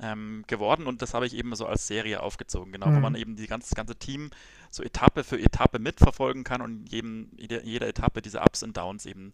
ähm, 0.00 0.44
geworden 0.46 0.86
und 0.86 1.02
das 1.02 1.14
habe 1.14 1.26
ich 1.26 1.34
eben 1.34 1.54
so 1.56 1.66
als 1.66 1.86
Serie 1.86 2.22
aufgezogen, 2.22 2.72
genau, 2.72 2.88
mhm. 2.88 2.96
wo 2.96 3.00
man 3.00 3.14
eben 3.14 3.36
die 3.36 3.46
ganze, 3.46 3.70
das 3.70 3.76
ganze 3.76 3.96
Team 3.96 4.30
so 4.70 4.82
Etappe 4.82 5.24
für 5.24 5.40
Etappe 5.40 5.78
mitverfolgen 5.78 6.44
kann 6.44 6.60
und 6.60 6.86
jedem, 6.90 7.30
jeder, 7.36 7.64
jeder 7.64 7.88
Etappe 7.88 8.22
diese 8.22 8.40
Ups 8.40 8.62
und 8.62 8.76
Downs 8.76 9.06
eben 9.06 9.32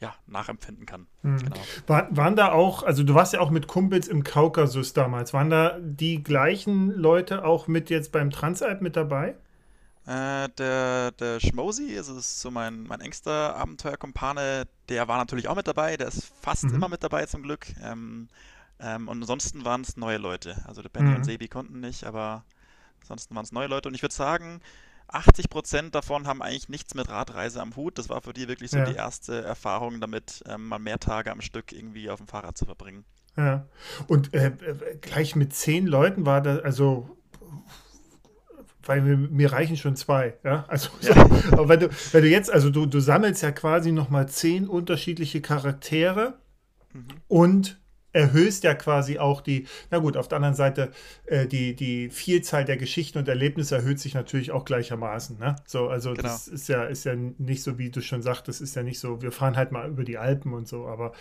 ja, 0.00 0.14
nachempfinden 0.26 0.84
kann. 0.86 1.06
Mhm. 1.22 1.38
Genau. 1.38 1.56
War, 1.86 2.14
waren 2.14 2.36
da 2.36 2.52
auch, 2.52 2.82
also 2.82 3.02
du 3.02 3.14
warst 3.14 3.32
ja 3.32 3.40
auch 3.40 3.50
mit 3.50 3.66
Kumpels 3.66 4.08
im 4.08 4.24
Kaukasus 4.24 4.92
damals, 4.92 5.32
waren 5.32 5.50
da 5.50 5.78
die 5.80 6.22
gleichen 6.22 6.90
Leute 6.90 7.44
auch 7.44 7.66
mit 7.66 7.88
jetzt 7.90 8.12
beim 8.12 8.30
Transalp 8.30 8.82
mit 8.82 8.96
dabei? 8.96 9.36
Äh, 10.06 10.48
der, 10.58 11.12
der 11.12 11.40
Schmosi, 11.40 11.96
also 11.96 12.16
ist 12.16 12.40
so 12.40 12.50
mein, 12.50 12.84
mein 12.84 13.00
engster 13.00 13.56
Abenteuerkumpane, 13.56 14.68
der 14.88 15.08
war 15.08 15.18
natürlich 15.18 15.48
auch 15.48 15.56
mit 15.56 15.66
dabei, 15.66 15.96
der 15.96 16.08
ist 16.08 16.32
fast 16.40 16.64
mhm. 16.64 16.74
immer 16.74 16.88
mit 16.88 17.02
dabei 17.02 17.26
zum 17.26 17.42
Glück. 17.42 17.66
Ähm, 17.82 18.28
ähm, 18.78 19.08
und 19.08 19.22
ansonsten 19.22 19.64
waren 19.64 19.80
es 19.80 19.96
neue 19.96 20.18
Leute. 20.18 20.62
Also 20.66 20.82
der 20.82 20.90
Benny 20.90 21.10
mhm. 21.10 21.16
und 21.16 21.24
Sebi 21.24 21.48
konnten 21.48 21.80
nicht, 21.80 22.04
aber 22.04 22.44
ansonsten 23.00 23.34
waren 23.34 23.44
es 23.44 23.52
neue 23.52 23.66
Leute. 23.66 23.88
Und 23.88 23.94
ich 23.94 24.02
würde 24.02 24.14
sagen, 24.14 24.60
80 25.08 25.48
Prozent 25.48 25.94
davon 25.94 26.26
haben 26.26 26.42
eigentlich 26.42 26.68
nichts 26.68 26.94
mit 26.94 27.08
Radreise 27.08 27.60
am 27.60 27.76
Hut. 27.76 27.98
Das 27.98 28.08
war 28.08 28.20
für 28.22 28.32
die 28.32 28.48
wirklich 28.48 28.70
so 28.70 28.78
ja. 28.78 28.84
die 28.84 28.94
erste 28.94 29.42
Erfahrung 29.42 30.00
damit, 30.00 30.42
ähm, 30.48 30.68
mal 30.68 30.78
mehr 30.78 30.98
Tage 30.98 31.30
am 31.30 31.40
Stück 31.40 31.72
irgendwie 31.72 32.10
auf 32.10 32.18
dem 32.18 32.28
Fahrrad 32.28 32.58
zu 32.58 32.64
verbringen. 32.64 33.04
Ja. 33.36 33.66
Und 34.06 34.32
äh, 34.34 34.52
gleich 35.00 35.36
mit 35.36 35.54
zehn 35.54 35.86
Leuten 35.86 36.26
war 36.26 36.40
das, 36.40 36.62
also 36.62 37.16
weil 38.82 39.02
mir, 39.02 39.16
mir, 39.16 39.52
reichen 39.52 39.76
schon 39.76 39.96
zwei, 39.96 40.34
ja. 40.44 40.64
Also, 40.68 40.90
ja. 41.00 41.14
So, 41.14 41.20
aber 41.52 41.68
wenn 41.68 41.80
du, 41.80 41.88
wenn 42.12 42.22
du 42.22 42.28
jetzt, 42.28 42.50
also 42.50 42.70
du, 42.70 42.86
du 42.86 43.00
sammelst 43.00 43.42
ja 43.42 43.50
quasi 43.50 43.92
nochmal 43.92 44.28
zehn 44.28 44.68
unterschiedliche 44.68 45.40
Charaktere 45.40 46.38
mhm. 46.92 47.06
und 47.28 47.80
erhöhst 48.16 48.64
ja 48.64 48.74
quasi 48.74 49.18
auch 49.18 49.40
die, 49.40 49.66
na 49.90 49.98
gut, 49.98 50.16
auf 50.16 50.26
der 50.28 50.36
anderen 50.36 50.54
Seite, 50.54 50.90
äh, 51.26 51.46
die, 51.46 51.76
die 51.76 52.08
Vielzahl 52.08 52.64
der 52.64 52.76
Geschichten 52.76 53.18
und 53.18 53.28
Erlebnisse 53.28 53.76
erhöht 53.76 54.00
sich 54.00 54.14
natürlich 54.14 54.50
auch 54.52 54.64
gleichermaßen. 54.64 55.38
Ne? 55.38 55.56
So, 55.66 55.88
also 55.88 56.10
genau. 56.10 56.22
das 56.22 56.48
ist 56.48 56.68
ja, 56.68 56.84
ist 56.84 57.04
ja 57.04 57.14
nicht 57.14 57.62
so, 57.62 57.78
wie 57.78 57.90
du 57.90 58.00
schon 58.00 58.22
sagtest, 58.22 58.60
ist 58.60 58.74
ja 58.74 58.82
nicht 58.82 58.98
so, 58.98 59.20
wir 59.20 59.32
fahren 59.32 59.56
halt 59.56 59.70
mal 59.70 59.88
über 59.88 60.04
die 60.04 60.16
Alpen 60.16 60.54
und 60.54 60.66
so, 60.66 60.86
aber 60.86 61.12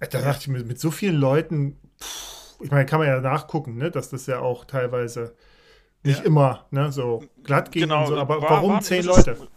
äh, 0.00 0.08
da 0.08 0.20
dachte 0.20 0.42
ich 0.42 0.48
mir, 0.48 0.64
mit 0.64 0.78
so 0.78 0.90
vielen 0.90 1.16
Leuten, 1.16 1.78
pff, 2.00 2.60
ich 2.60 2.70
meine, 2.70 2.86
kann 2.86 2.98
man 2.98 3.08
ja 3.08 3.20
nachgucken, 3.20 3.76
ne, 3.76 3.90
dass 3.90 4.10
das 4.10 4.26
ja 4.26 4.38
auch 4.38 4.64
teilweise 4.64 5.34
nicht 6.02 6.20
ja. 6.20 6.24
immer 6.24 6.66
ne, 6.70 6.92
so 6.92 7.24
glatt 7.42 7.72
ging 7.72 7.82
genau, 7.82 8.06
so, 8.06 8.16
aber 8.16 8.42
war, 8.42 8.50
warum 8.50 8.72
war 8.74 8.80
zehn 8.82 9.02
gewisses, 9.02 9.26
Leute? 9.26 9.48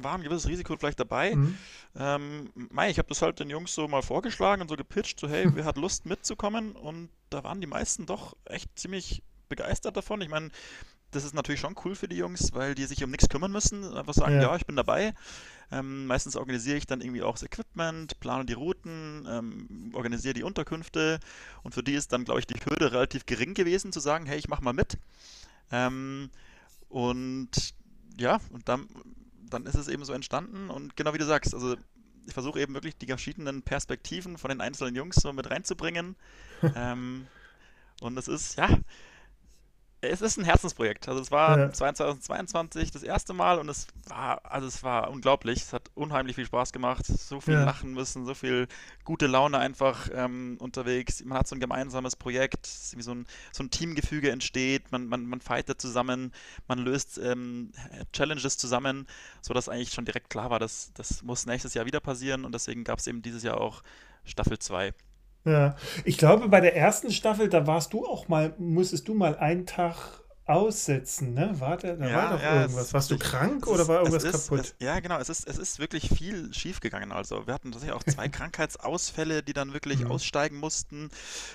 War 0.00 0.14
ein 0.14 0.22
gewisses 0.22 0.48
Risiko 0.48 0.76
vielleicht 0.76 1.00
dabei. 1.00 1.34
Mhm. 1.34 1.56
Ähm, 1.94 2.50
mei, 2.54 2.90
ich 2.90 2.98
habe 2.98 3.08
das 3.08 3.20
halt 3.20 3.38
den 3.40 3.50
Jungs 3.50 3.74
so 3.74 3.86
mal 3.86 4.02
vorgeschlagen 4.02 4.62
und 4.62 4.68
so 4.68 4.76
gepitcht, 4.76 5.20
so 5.20 5.28
hey, 5.28 5.46
wer 5.54 5.64
hat 5.64 5.76
Lust 5.78 6.06
mitzukommen? 6.06 6.72
Und 6.72 7.10
da 7.30 7.44
waren 7.44 7.60
die 7.60 7.66
meisten 7.66 8.06
doch 8.06 8.36
echt 8.44 8.78
ziemlich 8.78 9.22
begeistert 9.48 9.96
davon. 9.96 10.22
Ich 10.22 10.30
meine, 10.30 10.50
das 11.10 11.24
ist 11.24 11.34
natürlich 11.34 11.60
schon 11.60 11.76
cool 11.84 11.94
für 11.94 12.08
die 12.08 12.16
Jungs, 12.16 12.54
weil 12.54 12.74
die 12.74 12.86
sich 12.86 13.04
um 13.04 13.10
nichts 13.10 13.28
kümmern 13.28 13.52
müssen. 13.52 13.84
Einfach 13.94 14.14
sagen, 14.14 14.36
ja, 14.36 14.42
ja 14.42 14.56
ich 14.56 14.64
bin 14.64 14.76
dabei. 14.76 15.14
Ähm, 15.70 16.06
meistens 16.06 16.36
organisiere 16.36 16.78
ich 16.78 16.86
dann 16.86 17.02
irgendwie 17.02 17.22
auch 17.22 17.34
das 17.34 17.42
Equipment, 17.42 18.18
plane 18.20 18.46
die 18.46 18.54
Routen, 18.54 19.26
ähm, 19.28 19.92
organisiere 19.94 20.34
die 20.34 20.42
Unterkünfte. 20.42 21.20
Und 21.62 21.74
für 21.74 21.82
die 21.82 21.94
ist 21.94 22.12
dann, 22.12 22.24
glaube 22.24 22.40
ich, 22.40 22.46
die 22.46 22.58
Hürde 22.64 22.92
relativ 22.92 23.26
gering 23.26 23.52
gewesen, 23.52 23.92
zu 23.92 24.00
sagen, 24.00 24.24
hey, 24.24 24.38
ich 24.38 24.48
mache 24.48 24.64
mal 24.64 24.72
mit. 24.72 24.98
Ähm, 25.70 26.30
und 26.88 27.74
ja, 28.18 28.40
und 28.50 28.68
dann 28.68 28.88
dann 29.52 29.66
ist 29.66 29.74
es 29.74 29.88
eben 29.88 30.04
so 30.04 30.12
entstanden 30.12 30.70
und 30.70 30.96
genau 30.96 31.14
wie 31.14 31.18
du 31.18 31.24
sagst, 31.24 31.54
also 31.54 31.76
ich 32.26 32.32
versuche 32.32 32.60
eben 32.60 32.74
wirklich 32.74 32.96
die 32.96 33.06
verschiedenen 33.06 33.62
Perspektiven 33.62 34.38
von 34.38 34.50
den 34.50 34.60
einzelnen 34.60 34.94
Jungs 34.94 35.16
so 35.16 35.32
mit 35.32 35.50
reinzubringen. 35.50 36.16
ähm, 36.76 37.26
und 38.00 38.16
es 38.18 38.28
ist, 38.28 38.56
ja, 38.56 38.68
es 40.02 40.20
ist 40.20 40.36
ein 40.36 40.44
Herzensprojekt. 40.44 41.08
Also 41.08 41.20
es 41.20 41.30
war 41.30 41.58
ja. 41.58 41.72
2022 41.72 42.90
das 42.90 43.04
erste 43.04 43.32
Mal 43.32 43.60
und 43.60 43.68
es 43.68 43.86
war, 44.08 44.40
also 44.44 44.66
es 44.66 44.82
war 44.82 45.10
unglaublich. 45.10 45.58
Es 45.62 45.72
hat 45.72 45.90
unheimlich 45.94 46.34
viel 46.34 46.44
Spaß 46.44 46.72
gemacht. 46.72 47.06
So 47.06 47.40
viel 47.40 47.54
ja. 47.54 47.64
lachen 47.64 47.94
müssen, 47.94 48.26
so 48.26 48.34
viel 48.34 48.66
gute 49.04 49.28
Laune 49.28 49.58
einfach 49.58 50.08
ähm, 50.12 50.56
unterwegs. 50.58 51.24
Man 51.24 51.38
hat 51.38 51.46
so 51.46 51.54
ein 51.54 51.60
gemeinsames 51.60 52.16
Projekt, 52.16 52.68
wie 52.96 53.02
so 53.02 53.12
ein, 53.12 53.26
so 53.52 53.62
ein 53.62 53.70
Teamgefüge 53.70 54.32
entsteht. 54.32 54.90
Man, 54.90 55.06
man, 55.06 55.24
man 55.24 55.40
fightet 55.40 55.80
zusammen, 55.80 56.32
man 56.66 56.80
löst 56.80 57.18
ähm, 57.18 57.70
Challenges 58.12 58.58
zusammen, 58.58 59.06
sodass 59.40 59.68
eigentlich 59.68 59.92
schon 59.92 60.04
direkt 60.04 60.30
klar 60.30 60.50
war, 60.50 60.58
dass 60.58 60.92
das 60.94 61.22
muss 61.22 61.46
nächstes 61.46 61.74
Jahr 61.74 61.86
wieder 61.86 62.00
passieren 62.00 62.44
und 62.44 62.52
deswegen 62.52 62.82
gab 62.82 62.98
es 62.98 63.06
eben 63.06 63.22
dieses 63.22 63.44
Jahr 63.44 63.60
auch 63.60 63.84
Staffel 64.24 64.58
2. 64.58 64.92
Ja, 65.44 65.74
ich 66.04 66.18
glaube, 66.18 66.48
bei 66.48 66.60
der 66.60 66.76
ersten 66.76 67.10
Staffel, 67.10 67.48
da 67.48 67.66
warst 67.66 67.92
du 67.92 68.06
auch 68.06 68.28
mal, 68.28 68.54
musstest 68.58 69.08
du 69.08 69.14
mal 69.14 69.36
einen 69.36 69.66
Tag 69.66 70.21
aussetzen, 70.52 71.34
ne? 71.34 71.58
War 71.60 71.76
da, 71.76 71.94
da 71.96 72.12
Ja, 72.12 72.12
war 72.12 72.28
doch 72.28 72.42
ja, 72.42 72.48
irgendwas. 72.48 72.92
Warst 72.94 73.10
du 73.10 73.18
krank 73.18 73.66
oder 73.66 73.86
ist, 73.86 73.88
war 73.88 73.98
irgendwas 74.00 74.24
ist, 74.24 74.26
kaputt? 74.26 74.74
es, 74.74 74.74
ja, 74.80 74.98
genau, 74.98 75.18
es 75.18 75.28
ist, 75.28 75.46
es 75.46 75.56
ist 75.56 75.78
wirklich 75.78 76.08
viel 76.08 76.52
schief 76.52 76.80
gegangen. 76.80 77.12
Also, 77.12 77.46
wir 77.46 77.54
hatten 77.54 77.70
tatsächlich 77.70 77.96
auch 77.96 78.02
zwei 78.02 78.28
Krankheitsausfälle, 78.28 79.44
die 79.44 79.52
dann 79.52 79.72
wirklich 79.72 80.06
Mhm. 80.06 80.10
aussteigen 80.10 80.56
mussten. 80.58 81.10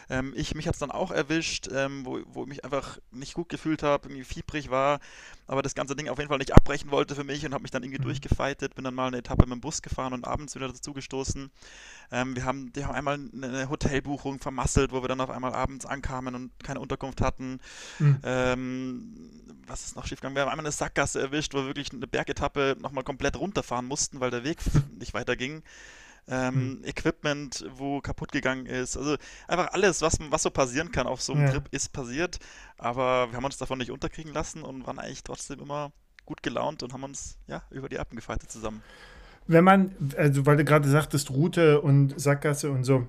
Ähm, 0.09 0.33
ich, 0.37 0.55
mich 0.55 0.67
hat 0.67 0.75
es 0.75 0.79
dann 0.79 0.91
auch 0.91 1.11
erwischt, 1.11 1.69
ähm, 1.73 2.05
wo, 2.05 2.19
wo 2.27 2.43
ich 2.43 2.49
mich 2.49 2.65
einfach 2.65 2.99
nicht 3.11 3.33
gut 3.35 3.49
gefühlt 3.49 3.83
habe, 3.83 4.09
irgendwie 4.09 4.25
fiebrig 4.25 4.69
war, 4.69 4.99
aber 5.47 5.63
das 5.63 5.75
ganze 5.75 5.95
Ding 5.95 6.09
auf 6.09 6.19
jeden 6.19 6.29
Fall 6.29 6.39
nicht 6.39 6.55
abbrechen 6.55 6.91
wollte 6.91 7.15
für 7.15 7.23
mich 7.25 7.45
und 7.45 7.53
habe 7.53 7.63
mich 7.63 7.71
dann 7.71 7.83
irgendwie 7.83 7.99
Mhm. 7.99 8.01
durchgefeitet, 8.01 8.75
bin 8.75 8.85
dann 8.85 8.95
mal 8.95 9.07
eine 9.07 9.17
Etappe 9.19 9.45
mit 9.45 9.53
dem 9.55 9.61
Bus 9.61 9.81
gefahren 9.81 10.13
und 10.13 10.27
abends 10.27 10.55
wieder 10.55 10.67
dazu 10.67 10.93
gestoßen. 10.93 11.51
Ähm, 12.11 12.35
wir 12.35 12.45
haben, 12.45 12.73
die 12.73 12.85
haben 12.85 12.95
einmal 12.95 13.19
eine 13.33 13.69
Hotelbuchung 13.69 14.39
vermasselt, 14.39 14.91
wo 14.91 15.03
wir 15.03 15.09
dann 15.09 15.21
auf 15.21 15.29
einmal 15.31 15.53
abends 15.53 15.85
ankamen 15.85 16.35
und 16.35 16.51
keine 16.63 16.79
Unterkunft 16.79 17.21
hatten. 17.21 17.59
Mhm. 17.99 18.21
Ähm, 18.87 19.13
was 19.67 19.85
ist 19.85 19.95
noch 19.95 20.05
schiefgegangen? 20.05 20.35
Wir 20.35 20.43
haben 20.43 20.49
einmal 20.49 20.65
eine 20.65 20.71
Sackgasse 20.71 21.19
erwischt, 21.21 21.53
wo 21.53 21.57
wir 21.57 21.67
wirklich 21.67 21.91
eine 21.91 22.07
Bergetappe 22.07 22.77
nochmal 22.79 23.03
komplett 23.03 23.37
runterfahren 23.37 23.85
mussten, 23.85 24.19
weil 24.19 24.31
der 24.31 24.43
Weg 24.43 24.59
nicht 24.97 25.13
weiterging. 25.13 25.55
Mhm. 25.55 25.61
Ähm, 26.29 26.81
Equipment, 26.83 27.65
wo 27.75 28.01
kaputt 28.01 28.31
gegangen 28.31 28.65
ist. 28.65 28.97
Also 28.97 29.15
einfach 29.47 29.71
alles, 29.71 30.01
was, 30.01 30.17
was 30.29 30.43
so 30.43 30.49
passieren 30.51 30.91
kann 30.91 31.07
auf 31.07 31.21
so 31.21 31.33
einem 31.33 31.43
Ja. 31.43 31.51
Trip, 31.51 31.67
ist 31.71 31.93
passiert. 31.93 32.39
Aber 32.77 33.31
wir 33.31 33.37
haben 33.37 33.45
uns 33.45 33.57
davon 33.57 33.77
nicht 33.77 33.91
unterkriegen 33.91 34.33
lassen 34.33 34.63
und 34.63 34.85
waren 34.85 34.99
eigentlich 34.99 35.23
trotzdem 35.23 35.59
immer 35.59 35.91
gut 36.25 36.43
gelaunt 36.43 36.83
und 36.83 36.91
haben 36.93 37.03
uns 37.03 37.37
ja 37.47 37.63
über 37.71 37.87
die 37.87 37.97
Alpen 37.97 38.17
gefeitet 38.17 38.51
zusammen. 38.51 38.83
Wenn 39.47 39.63
man, 39.63 39.95
also 40.17 40.45
weil 40.45 40.57
du 40.57 40.65
gerade 40.65 40.89
sagtest, 40.89 41.29
Route 41.29 41.79
und 41.79 42.19
Sackgasse 42.19 42.69
und 42.71 42.83
so, 42.83 43.07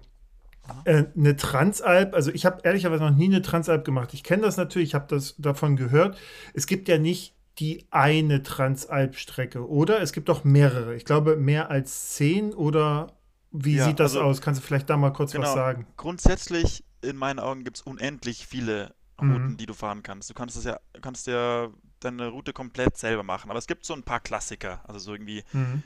äh, 0.85 1.05
eine 1.17 1.37
Transalp, 1.37 2.15
also 2.15 2.31
ich 2.33 2.47
habe 2.47 2.61
ehrlicherweise 2.65 3.05
noch 3.05 3.17
nie 3.17 3.27
eine 3.27 3.43
Transalp 3.43 3.85
gemacht. 3.85 4.15
Ich 4.15 4.23
kenne 4.23 4.43
das 4.43 4.57
natürlich, 4.57 4.89
ich 4.91 4.95
habe 4.95 5.07
das 5.09 5.35
davon 5.39 5.77
gehört. 5.77 6.19
Es 6.55 6.67
gibt 6.67 6.89
ja 6.89 6.99
nicht 6.99 7.35
die 7.59 7.87
eine 7.91 8.43
Transalp-Strecke, 8.43 9.69
oder? 9.69 10.01
Es 10.01 10.13
gibt 10.13 10.29
doch 10.29 10.45
mehrere. 10.45 10.95
Ich 10.95 11.05
glaube, 11.05 11.37
mehr 11.37 11.71
als 11.71 12.15
zehn 12.15 12.55
oder 12.55 13.13
wie 13.51 13.77
Ja, 13.77 13.87
sieht 13.87 13.99
das 13.99 14.13
also 14.15 14.23
aus? 14.27 14.41
Kannst 14.41 14.61
du 14.63 14.67
vielleicht 14.67 14.89
da 14.91 14.97
mal 14.97 15.11
kurz 15.13 15.31
was 15.35 15.41
genau. 15.41 15.55
sagen? 15.55 15.87
Grundsätzlich, 15.97 16.85
in 17.03 17.17
meinen 17.17 17.39
Augen, 17.39 17.65
gibt 17.65 17.79
es 17.79 17.83
unendlich 17.83 18.47
viele 18.47 18.95
Routen, 19.21 19.53
Mhm. 19.53 19.57
die 19.57 19.67
du 19.67 19.75
fahren 19.75 20.03
kannst. 20.03 20.31
Du 20.31 20.35
kannst 20.35 20.57
es 20.57 20.65
ja, 20.65 20.79
kannst 21.01 21.27
ja 21.27 21.69
deine 22.01 22.29
Route 22.29 22.53
komplett 22.53 22.97
selber 22.97 23.25
machen. 23.25 23.51
Aber 23.51 23.59
es 23.59 23.67
gibt 23.67 23.85
so 23.85 23.95
ein 23.95 24.05
paar 24.05 24.21
Klassiker. 24.21 24.81
Also 24.87 25.01
so 25.01 25.13
irgendwie 25.13 25.43
Mhm. 25.53 25.83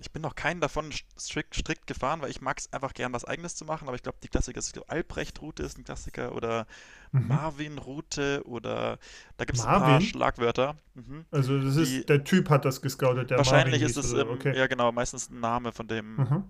Ich 0.00 0.10
bin 0.12 0.22
noch 0.22 0.34
keinen 0.34 0.60
davon 0.60 0.90
strikt, 1.18 1.54
strikt 1.54 1.86
gefahren, 1.86 2.20
weil 2.22 2.30
ich 2.30 2.40
mag 2.40 2.58
es 2.58 2.72
einfach 2.72 2.94
gern, 2.94 3.12
was 3.12 3.24
Eigenes 3.24 3.54
zu 3.56 3.64
machen. 3.64 3.86
Aber 3.88 3.96
ich 3.96 4.02
glaube, 4.02 4.18
die 4.22 4.28
Klassiker, 4.28 4.60
Albrecht-Route 4.88 5.62
ist 5.62 5.78
ein 5.78 5.84
Klassiker 5.84 6.34
oder 6.34 6.66
Mhm. 7.12 7.28
Marvin-Route 7.28 8.42
oder 8.46 8.98
da 9.36 9.44
gibt 9.44 9.58
es 9.58 9.64
ein 9.64 9.78
paar? 9.78 10.00
Schlagwörter. 10.00 10.76
Mhm. 10.94 11.24
Also 11.30 11.60
das 11.60 11.76
Die, 11.76 11.82
ist, 11.98 12.08
der 12.08 12.24
Typ 12.24 12.50
hat 12.50 12.64
das 12.64 12.82
gescoutet, 12.82 13.30
der 13.30 13.38
wahrscheinlich 13.38 13.80
Marvin 13.80 13.90
ist 13.90 13.96
es, 13.96 14.12
ähm, 14.12 14.28
Okay. 14.28 14.56
ja 14.56 14.66
genau, 14.66 14.92
meistens 14.92 15.30
ein 15.30 15.40
Name 15.40 15.72
von 15.72 15.86
dem, 15.88 16.16
Mhm. 16.16 16.44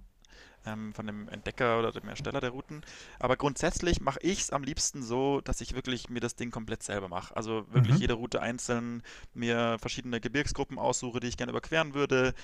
Ähm, 0.67 0.93
von 0.93 1.07
dem 1.07 1.29
Entdecker 1.29 1.79
oder 1.79 1.93
dem 1.93 2.09
Ersteller 2.09 2.41
der 2.41 2.51
Routen. 2.51 2.83
Aber 3.19 3.37
grundsätzlich 3.37 4.01
mache 4.01 4.19
ich 4.23 4.41
es 4.41 4.51
am 4.51 4.63
liebsten 4.63 5.03
so, 5.03 5.41
dass 5.41 5.61
ich 5.61 5.75
wirklich 5.75 6.11
mir 6.11 6.21
das 6.21 6.37
Ding 6.37 6.51
komplett 6.51 6.83
selber 6.83 7.09
mache. 7.09 7.35
Also 7.37 7.67
wirklich 7.71 7.99
Mhm. 7.99 8.01
jede 8.01 8.15
Route 8.15 8.43
einzeln 8.43 9.03
mir 9.35 9.79
verschiedene 9.81 10.21
Gebirgsgruppen 10.21 10.79
aussuche, 10.79 11.21
die 11.21 11.29
ich 11.29 11.37
gerne 11.37 11.53
überqueren 11.53 11.95
würde 11.95 12.35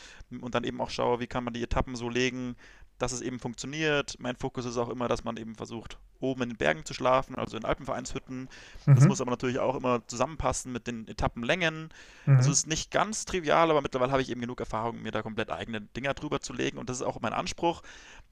und 0.41 0.55
dann 0.55 0.65
eben 0.65 0.81
auch 0.81 0.91
schaue, 0.91 1.21
wie 1.21 1.27
kann 1.27 1.45
man 1.45 1.53
die 1.55 1.63
Etappen 1.63 1.97
so 1.97 2.09
legen, 2.09 2.57
dass 3.03 3.11
es 3.11 3.21
eben 3.21 3.41
funktioniert. 3.41 4.15
Mein 4.21 4.37
Fokus 4.37 4.65
ist 4.65 4.77
auch 4.77 4.89
immer, 4.89 5.09
dass 5.09 5.25
man 5.25 5.37
eben 5.37 5.57
versucht, 5.57 5.99
oben 6.21 6.43
in 6.43 6.49
den 6.51 6.57
Bergen 6.57 6.85
zu 6.85 6.95
schlafen, 6.95 7.35
also 7.35 7.57
in 7.57 7.65
Alpenvereinshütten. 7.65 8.49
Das 8.87 9.01
Mhm. 9.01 9.09
muss 9.09 9.21
aber 9.21 9.33
natürlich 9.33 9.59
auch 9.59 9.75
immer 9.75 10.07
zusammenpassen 10.07 10.71
mit 10.71 10.87
den 10.87 11.09
Etappenlängen. 11.09 11.89
Mhm. 12.27 12.37
Also 12.37 12.53
es 12.53 12.59
ist 12.59 12.67
nicht 12.69 12.93
ganz 12.93 13.25
trivial, 13.25 13.71
aber 13.73 13.83
mittlerweile 13.83 14.13
habe 14.13 14.23
ich 14.23 14.31
eben 14.31 14.41
genug 14.41 14.61
Erfahrung, 14.61 15.03
mir 15.03 15.11
da 15.11 15.21
komplett 15.23 15.51
eigene 15.51 15.81
Dinger 15.81 16.15
drüber 16.15 16.41
zu 16.41 16.53
legen. 16.53 16.79
Und 16.79 16.89
das 16.89 16.99
ist 16.99 17.03
auch 17.03 17.21
mein 17.21 17.33
Anspruch, 17.33 17.83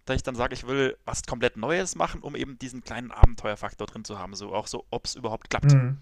dass 0.05 0.15
ich 0.17 0.23
dann 0.23 0.37
sage, 0.37 0.55
ich 0.55 0.69
will 0.69 0.97
was 1.05 1.25
komplett 1.25 1.57
Neues 1.57 1.97
machen, 1.97 2.21
um 2.21 2.37
eben 2.37 2.57
diesen 2.57 2.85
kleinen 2.85 3.11
Abenteuerfaktor 3.11 3.89
drin 3.89 4.05
zu 4.05 4.21
haben. 4.21 4.35
So 4.37 4.55
auch 4.55 4.69
so, 4.69 4.85
ob 4.91 5.05
es 5.05 5.17
überhaupt 5.17 5.51
klappt. 5.51 5.73
Mhm. 5.75 5.99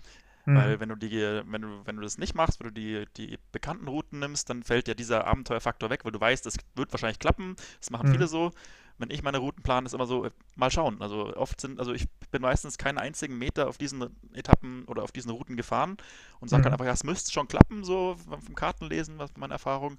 Mhm. 0.49 0.57
Weil 0.57 0.81
wenn 0.81 0.89
du 0.89 0.97
die, 0.97 1.11
wenn 1.47 1.63
du, 1.63 1.87
wenn 1.87 1.97
du 1.97 2.03
das 2.03 2.17
nicht 2.19 2.35
machst, 2.35 2.59
wenn 2.61 2.69
du 2.69 2.73
die, 2.73 3.05
die 3.17 3.39
bekannten 3.53 3.87
Routen 3.89 4.19
nimmst, 4.19 4.49
dann 4.51 4.63
fällt 4.63 4.89
ja 4.89 4.95
dieser 4.95 5.27
Abenteuerfaktor 5.27 5.91
weg, 5.91 6.05
weil 6.05 6.13
du 6.13 6.21
weißt, 6.21 6.47
das 6.47 6.57
wird 6.75 6.93
wahrscheinlich 6.93 7.19
klappen. 7.19 7.57
Das 7.81 7.91
machen 7.91 8.09
viele 8.09 8.25
Mhm. 8.25 8.29
so. 8.29 8.51
Wenn 8.97 9.11
ich 9.11 9.23
meine 9.23 9.39
Routen 9.39 9.63
plane, 9.63 9.87
ist 9.87 9.93
immer 9.95 10.07
so, 10.07 10.25
äh, 10.25 10.31
mal 10.57 10.71
schauen. 10.71 11.01
Also 11.03 11.37
oft 11.37 11.61
sind, 11.61 11.79
also 11.79 11.93
ich 11.93 12.09
bin 12.31 12.43
meistens 12.43 12.79
keinen 12.79 12.99
einzigen 12.99 13.39
Meter 13.39 13.69
auf 13.69 13.79
diesen 13.79 14.17
Etappen 14.33 14.85
oder 14.87 15.03
auf 15.05 15.13
diesen 15.13 15.31
Routen 15.31 15.57
gefahren 15.57 15.97
und 16.41 16.49
sage 16.49 16.63
dann 16.63 16.71
Mhm. 16.71 16.75
einfach, 16.75 16.87
ja, 16.87 16.93
es 16.93 17.05
müsste 17.05 17.31
schon 17.31 17.47
klappen, 17.47 17.85
so 17.85 18.17
vom 18.29 18.41
vom 18.43 18.55
Kartenlesen, 18.55 19.19
was 19.19 19.31
meine 19.37 19.53
Erfahrung. 19.55 19.99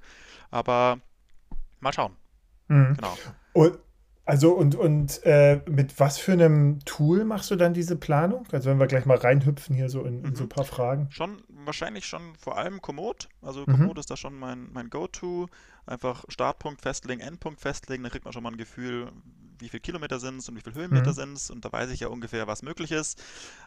Aber 0.51 0.99
mal 1.79 1.93
schauen. 1.93 2.17
Mhm. 2.67 2.95
Genau. 2.95 3.17
Und, 3.53 3.79
also 4.29 4.53
und, 4.53 4.75
und 4.75 5.23
äh, 5.25 5.61
mit 5.67 5.99
was 5.99 6.17
für 6.19 6.33
einem 6.33 6.79
Tool 6.85 7.25
machst 7.25 7.51
du 7.51 7.55
dann 7.55 7.73
diese 7.73 7.95
Planung? 7.95 8.45
Also 8.51 8.69
wenn 8.69 8.79
wir 8.79 8.87
gleich 8.87 9.05
mal 9.05 9.17
reinhüpfen 9.17 9.75
hier 9.75 9.89
so 9.89 10.03
in, 10.03 10.23
in 10.23 10.35
so 10.35 10.43
ein 10.43 10.45
Mhm. 10.45 10.49
paar 10.49 10.65
Fragen. 10.65 11.07
Schon, 11.09 11.41
wahrscheinlich 11.49 12.05
schon 12.05 12.35
vor 12.35 12.57
allem 12.57 12.81
Komoot. 12.81 13.29
Also 13.41 13.65
Mhm. 13.65 13.65
Komoot 13.67 13.97
ist 13.97 14.11
da 14.11 14.17
schon 14.17 14.37
mein, 14.37 14.69
mein 14.71 14.89
Go-To. 14.89 15.47
Einfach 15.85 16.23
Startpunkt 16.29 16.81
festlegen, 16.81 17.21
Endpunkt 17.21 17.61
festlegen, 17.61 18.03
dann 18.03 18.11
kriegt 18.11 18.25
man 18.25 18.31
schon 18.33 18.43
mal 18.43 18.51
ein 18.51 18.57
Gefühl, 18.57 19.11
wie 19.59 19.69
viele 19.69 19.81
Kilometer 19.81 20.19
sind 20.19 20.37
es 20.37 20.47
und 20.47 20.55
wie 20.55 20.61
viele 20.61 20.75
Höhenmeter 20.75 21.11
Mhm. 21.11 21.13
sind 21.13 21.33
es. 21.33 21.49
Und 21.49 21.65
da 21.65 21.71
weiß 21.71 21.89
ich 21.91 22.01
ja 22.01 22.07
ungefähr, 22.09 22.47
was 22.47 22.61
möglich 22.61 22.91
ist. 22.91 23.21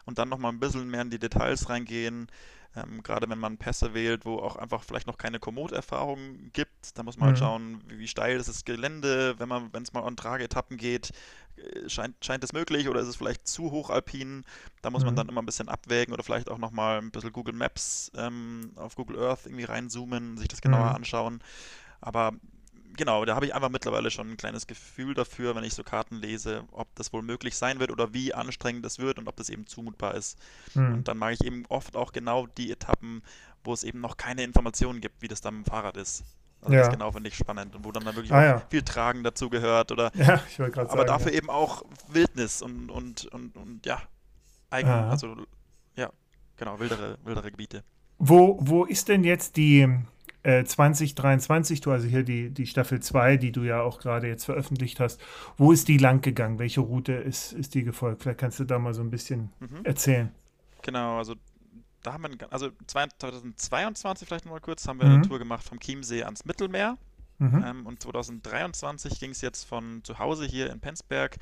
Und 0.05 0.17
dann 0.17 0.29
nochmal 0.29 0.51
ein 0.53 0.59
bisschen 0.59 0.89
mehr 0.89 1.01
in 1.01 1.09
die 1.09 1.19
Details 1.19 1.69
reingehen. 1.69 2.27
Ähm, 2.75 3.03
gerade 3.03 3.29
wenn 3.29 3.37
man 3.39 3.57
Pässe 3.57 3.93
wählt, 3.93 4.25
wo 4.25 4.37
auch 4.39 4.55
einfach 4.55 4.83
vielleicht 4.83 5.05
noch 5.07 5.17
keine 5.17 5.39
Komoot-Erfahrung 5.39 6.51
gibt, 6.53 6.97
da 6.97 7.03
muss 7.03 7.17
man 7.17 7.27
halt 7.27 7.37
Mhm. 7.37 7.37
schauen, 7.37 7.83
wie, 7.87 7.99
wie 7.99 8.07
steil 8.07 8.37
ist 8.37 8.49
das 8.49 8.65
Gelände, 8.65 9.35
wenn 9.39 9.47
man, 9.47 9.71
wenn 9.73 9.83
es 9.83 9.93
mal 9.93 10.01
an 10.03 10.15
Trageetappen 10.17 10.77
geht, 10.77 11.11
äh, 11.57 11.87
scheint, 11.87 12.23
scheint 12.25 12.43
es 12.43 12.51
möglich 12.53 12.89
oder 12.89 13.01
ist 13.01 13.07
es 13.07 13.15
vielleicht 13.15 13.47
zu 13.47 13.71
hochalpin? 13.71 14.43
Da 14.81 14.89
muss 14.89 15.05
man 15.05 15.13
Mhm. 15.13 15.15
dann 15.15 15.29
immer 15.29 15.41
ein 15.41 15.45
bisschen 15.45 15.69
abwägen 15.69 16.13
oder 16.13 16.23
vielleicht 16.23 16.49
auch 16.49 16.57
nochmal 16.57 16.97
ein 16.99 17.11
bisschen 17.11 17.31
Google 17.31 17.53
Maps 17.55 18.11
ähm, 18.15 18.71
auf 18.75 18.95
Google 18.95 19.19
Earth 19.19 19.45
irgendwie 19.45 19.65
reinzoomen, 19.65 20.37
sich 20.37 20.47
das 20.47 20.61
genauer 20.61 20.93
Mhm. 20.93 20.95
anschauen. 20.95 21.43
Aber 22.01 22.33
genau, 22.95 23.25
da 23.25 23.35
habe 23.35 23.45
ich 23.45 23.53
einfach 23.55 23.69
mittlerweile 23.69 24.09
schon 24.11 24.31
ein 24.31 24.37
kleines 24.37 24.67
Gefühl 24.67 25.13
dafür, 25.13 25.55
wenn 25.55 25.63
ich 25.63 25.73
so 25.73 25.83
Karten 25.83 26.15
lese, 26.17 26.63
ob 26.71 26.93
das 26.95 27.11
wohl 27.13 27.21
möglich 27.21 27.55
sein 27.55 27.79
wird 27.79 27.91
oder 27.91 28.13
wie 28.13 28.33
anstrengend 28.33 28.85
es 28.85 28.99
wird 28.99 29.19
und 29.19 29.27
ob 29.27 29.35
das 29.35 29.49
eben 29.49 29.67
zumutbar 29.67 30.15
ist. 30.15 30.37
Mhm. 30.75 30.93
Und 30.95 31.07
dann 31.07 31.17
mache 31.17 31.33
ich 31.33 31.43
eben 31.43 31.65
oft 31.69 31.95
auch 31.95 32.11
genau 32.11 32.47
die 32.47 32.71
Etappen, 32.71 33.21
wo 33.63 33.73
es 33.73 33.83
eben 33.83 33.99
noch 34.01 34.17
keine 34.17 34.43
Informationen 34.43 35.01
gibt, 35.01 35.21
wie 35.21 35.27
das 35.27 35.41
dann 35.41 35.57
mit 35.57 35.65
dem 35.67 35.69
Fahrrad 35.69 35.97
ist. 35.97 36.23
Also 36.61 36.75
das 36.75 36.87
Ja. 36.87 36.91
genau 36.91 37.11
finde 37.11 37.29
ich 37.29 37.35
spannend 37.35 37.75
und 37.75 37.83
wo 37.83 37.91
dann, 37.91 38.05
dann 38.05 38.15
wirklich 38.15 38.31
Ah 38.31 38.43
ja. 38.43 38.59
viel 38.69 38.83
Tragen 38.83 39.23
dazu 39.23 39.49
gehört 39.49 39.91
oder 39.91 40.11
Ja, 40.15 40.41
ich 40.47 40.59
aber 40.59 40.73
sagen. 40.87 41.05
dafür 41.07 41.31
ja. 41.31 41.37
eben 41.37 41.49
auch 41.49 41.83
Wildnis 42.07 42.61
und, 42.61 42.89
und, 42.89 43.25
und, 43.25 43.57
und 43.57 43.85
ja, 43.85 44.01
eigen, 44.69 44.89
also 44.89 45.35
ja, 45.95 46.09
genau, 46.55 46.79
wildere, 46.79 47.17
wildere 47.25 47.51
Gebiete. 47.51 47.83
Wo, 48.17 48.57
wo 48.61 48.85
ist 48.85 49.09
denn 49.09 49.23
jetzt 49.25 49.57
die 49.57 49.99
äh, 50.43 50.63
2023, 50.63 51.81
du 51.81 51.91
also 51.91 52.07
hier 52.07 52.23
die, 52.23 52.49
die 52.49 52.67
Staffel 52.67 52.99
2, 53.01 53.37
die 53.37 53.51
du 53.51 53.63
ja 53.63 53.81
auch 53.81 53.99
gerade 53.99 54.27
jetzt 54.27 54.45
veröffentlicht 54.45 54.99
hast, 54.99 55.21
wo 55.57 55.71
ist 55.71 55.87
die 55.87 55.97
lang 55.97 56.21
gegangen? 56.21 56.59
Welche 56.59 56.81
Route 56.81 57.13
ist, 57.13 57.53
ist 57.53 57.73
die 57.75 57.83
gefolgt? 57.83 58.23
Vielleicht 58.23 58.39
kannst 58.39 58.59
du 58.59 58.65
da 58.65 58.77
mal 58.79 58.93
so 58.93 59.01
ein 59.01 59.09
bisschen 59.09 59.51
Mhm. 59.59 59.83
erzählen. 59.85 60.31
Genau, 60.81 61.17
also 61.17 61.35
da 62.03 62.13
haben 62.13 62.23
wir, 62.23 62.31
eine- 62.31 62.51
also 62.51 62.69
2022 62.87 64.27
vielleicht 64.27 64.45
nochmal 64.45 64.59
kurz, 64.61 64.87
haben 64.87 64.99
wir 64.99 65.05
eine 65.05 65.17
Mhm. 65.19 65.23
Tour 65.23 65.39
gemacht 65.39 65.63
vom 65.63 65.79
Chiemsee 65.79 66.23
ans 66.23 66.45
Mittelmeer. 66.45 66.97
Mhm. 67.39 67.63
Ähm, 67.65 67.85
und 67.85 68.01
2023 68.01 69.19
ging 69.19 69.31
es 69.31 69.41
jetzt 69.41 69.63
von 69.65 70.03
zu 70.03 70.19
Hause 70.19 70.45
hier 70.45 70.71
in 70.71 70.79
Penzberg 70.79 71.37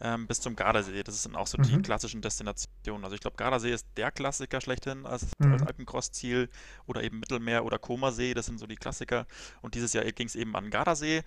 ähm, 0.00 0.26
bis 0.26 0.40
zum 0.40 0.56
Gardasee. 0.56 1.02
Das 1.02 1.22
sind 1.22 1.36
auch 1.36 1.46
so 1.46 1.58
die 1.58 1.76
Mhm. 1.76 1.82
klassischen 1.82 2.22
Destinationen. 2.22 3.04
Also 3.04 3.14
ich 3.14 3.20
glaube, 3.20 3.36
Gardasee 3.36 3.72
ist 3.72 3.86
der 3.96 4.10
Klassiker 4.10 4.60
schlechthin 4.60 5.06
als, 5.06 5.26
Mhm. 5.38 5.52
als 5.52 5.62
Alpencross-Ziel 5.62 6.48
oder 6.86 7.02
eben 7.02 7.18
Mittelmeer 7.20 7.64
oder 7.64 7.78
Comersee, 7.78 8.34
das 8.34 8.46
sind 8.46 8.58
so 8.58 8.66
die 8.66 8.76
Klassiker. 8.76 9.26
Und 9.62 9.74
dieses 9.74 9.92
Jahr 9.92 10.04
ging 10.04 10.26
es 10.26 10.36
eben 10.36 10.54
an 10.56 10.70
Gardasee. 10.70 11.22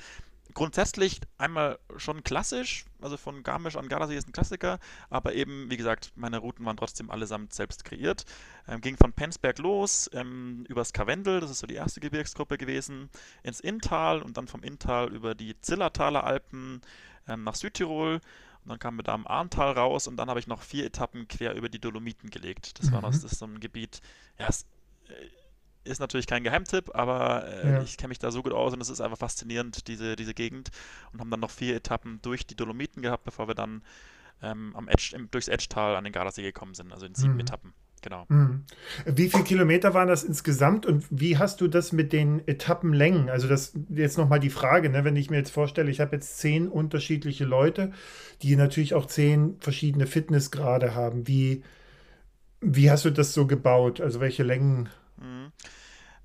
Grundsätzlich 0.53 1.21
einmal 1.37 1.77
schon 1.97 2.23
klassisch, 2.23 2.85
also 3.01 3.17
von 3.17 3.43
Garmisch 3.43 3.75
an 3.75 3.89
Gardasee 3.89 4.17
ist 4.17 4.27
ein 4.27 4.31
Klassiker, 4.31 4.79
aber 5.09 5.33
eben, 5.33 5.69
wie 5.69 5.77
gesagt, 5.77 6.11
meine 6.15 6.39
Routen 6.39 6.65
waren 6.65 6.77
trotzdem 6.77 7.11
allesamt 7.11 7.53
selbst 7.53 7.85
kreiert. 7.85 8.25
Ähm, 8.67 8.81
ging 8.81 8.97
von 8.97 9.13
Penzberg 9.13 9.59
los, 9.59 10.09
ähm, 10.13 10.65
übers 10.67 10.93
Karwendel, 10.93 11.39
das 11.41 11.51
ist 11.51 11.59
so 11.59 11.67
die 11.67 11.75
erste 11.75 11.99
Gebirgsgruppe 11.99 12.57
gewesen, 12.57 13.09
ins 13.43 13.59
Inntal 13.59 14.21
und 14.21 14.37
dann 14.37 14.47
vom 14.47 14.63
Inntal 14.63 15.13
über 15.13 15.35
die 15.35 15.59
Zillertaler 15.61 16.23
Alpen 16.23 16.81
ähm, 17.27 17.43
nach 17.43 17.55
Südtirol. 17.55 18.21
Und 18.63 18.69
dann 18.71 18.79
kamen 18.79 18.97
wir 18.99 19.03
da 19.03 19.13
am 19.13 19.27
Arntal 19.27 19.71
raus 19.73 20.07
und 20.07 20.17
dann 20.17 20.29
habe 20.29 20.39
ich 20.41 20.47
noch 20.47 20.61
vier 20.61 20.85
Etappen 20.85 21.27
quer 21.27 21.53
über 21.55 21.69
die 21.69 21.79
Dolomiten 21.79 22.29
gelegt. 22.29 22.79
Das 22.79 22.91
war 22.91 23.01
noch, 23.01 23.09
Mhm. 23.11 23.13
das 23.13 23.23
ist 23.23 23.39
so 23.39 23.45
ein 23.45 23.59
Gebiet, 23.61 24.01
ja, 24.39 24.47
es 24.49 24.65
äh, 25.07 25.13
ist 25.87 25.99
natürlich 25.99 26.27
kein 26.27 26.43
Geheimtipp, 26.43 26.91
aber 26.93 27.45
äh, 27.47 27.71
Ja. 27.73 27.81
ich 27.81 27.97
kenne 27.97 28.09
mich 28.09 28.19
da 28.19 28.31
so 28.31 28.43
gut 28.43 28.53
aus 28.53 28.73
und 28.73 28.81
es 28.81 28.89
ist 28.89 29.01
einfach 29.01 29.17
faszinierend, 29.17 29.87
diese, 29.87 30.15
diese 30.15 30.33
Gegend. 30.33 30.69
Und 31.13 31.19
haben 31.19 31.31
dann 31.31 31.39
noch 31.39 31.51
vier 31.51 31.75
Etappen 31.75 32.19
durch 32.21 32.45
die 32.45 32.55
Dolomiten 32.55 33.01
gehabt, 33.01 33.23
bevor 33.23 33.47
wir 33.47 33.55
dann 33.55 33.81
ähm, 34.41 34.75
am 34.75 34.87
Edge, 34.87 35.13
im, 35.15 35.31
durchs 35.31 35.47
Edgetal 35.47 35.95
an 35.95 36.03
den 36.03 36.13
Gardasee 36.13 36.43
gekommen 36.43 36.73
sind, 36.75 36.91
also 36.93 37.05
in 37.05 37.15
sieben 37.15 37.33
Mhm. 37.35 37.39
Etappen. 37.39 37.73
Genau. 38.03 38.25
Mhm. 38.29 38.63
Wie 39.07 39.27
viele 39.27 39.43
Kilometer 39.43 39.95
waren 39.95 40.07
das 40.07 40.23
insgesamt 40.23 40.85
und 40.85 41.03
wie 41.09 41.39
hast 41.39 41.59
du 41.61 41.67
das 41.67 41.91
mit 41.91 42.13
den 42.13 42.47
Etappenlängen? 42.47 43.27
Also 43.27 43.47
das 43.47 43.73
jetzt 43.89 44.19
nochmal 44.19 44.39
die 44.39 44.51
Frage, 44.51 44.89
ne? 44.91 45.03
wenn 45.03 45.15
ich 45.15 45.31
mir 45.31 45.37
jetzt 45.37 45.49
vorstelle, 45.49 45.89
ich 45.89 45.99
habe 45.99 46.15
jetzt 46.15 46.37
zehn 46.37 46.67
unterschiedliche 46.67 47.43
Leute, 47.43 47.91
die 48.43 48.55
natürlich 48.55 48.93
auch 48.93 49.07
zehn 49.07 49.57
verschiedene 49.59 50.05
Fitnessgrade 50.05 50.93
haben. 50.93 51.27
Wie, 51.27 51.63
wie 52.61 52.91
hast 52.91 53.03
du 53.05 53.09
das 53.09 53.33
so 53.33 53.47
gebaut? 53.47 53.99
Also 53.99 54.19
welche 54.19 54.43
Längen? 54.43 54.89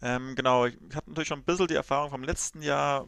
Mhm. 0.02 0.06
Ähm, 0.08 0.34
genau, 0.34 0.66
ich 0.66 0.74
hatte 0.94 1.10
natürlich 1.10 1.28
schon 1.28 1.40
ein 1.40 1.44
bisschen 1.44 1.68
die 1.68 1.74
Erfahrung 1.74 2.10
vom 2.10 2.22
letzten 2.24 2.62
Jahr, 2.62 3.06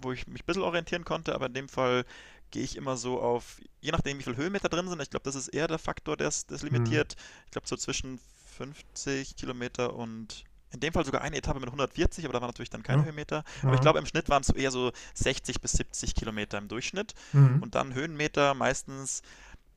wo 0.00 0.12
ich 0.12 0.26
mich 0.26 0.42
ein 0.42 0.46
bisschen 0.46 0.62
orientieren 0.62 1.04
konnte, 1.04 1.34
aber 1.34 1.46
in 1.46 1.54
dem 1.54 1.68
Fall 1.68 2.04
gehe 2.50 2.62
ich 2.62 2.76
immer 2.76 2.96
so 2.96 3.20
auf, 3.20 3.60
je 3.80 3.90
nachdem 3.90 4.18
wie 4.18 4.22
viele 4.22 4.36
Höhenmeter 4.36 4.68
drin 4.68 4.88
sind, 4.88 5.02
ich 5.02 5.10
glaube, 5.10 5.24
das 5.24 5.34
ist 5.34 5.48
eher 5.48 5.68
der 5.68 5.78
Faktor, 5.78 6.16
der 6.16 6.28
es 6.28 6.46
Mhm. 6.48 6.58
limitiert. 6.62 7.16
Ich 7.46 7.50
glaube, 7.50 7.68
so 7.68 7.76
zwischen 7.76 8.20
50 8.56 9.36
Kilometer 9.36 9.94
und 9.94 10.44
in 10.70 10.80
dem 10.80 10.92
Fall 10.92 11.04
sogar 11.04 11.22
eine 11.22 11.36
Etappe 11.36 11.60
mit 11.60 11.70
140, 11.70 12.24
aber 12.24 12.34
da 12.34 12.40
war 12.40 12.48
natürlich 12.48 12.70
dann 12.70 12.82
keine 12.82 13.02
Ja. 13.02 13.06
Höhenmeter. 13.06 13.44
Aber 13.62 13.74
ich 13.74 13.80
Ja. 13.80 13.80
glaube, 13.80 13.98
im 13.98 14.06
Schnitt 14.06 14.28
waren 14.28 14.42
es 14.42 14.50
eher 14.50 14.70
so 14.70 14.92
60 15.14 15.60
bis 15.60 15.72
70 15.72 16.14
Kilometer 16.14 16.58
im 16.58 16.68
Durchschnitt. 16.68 17.14
Mhm. 17.32 17.62
Und 17.62 17.74
dann 17.74 17.94
Höhenmeter 17.94 18.54
meistens, 18.54 19.22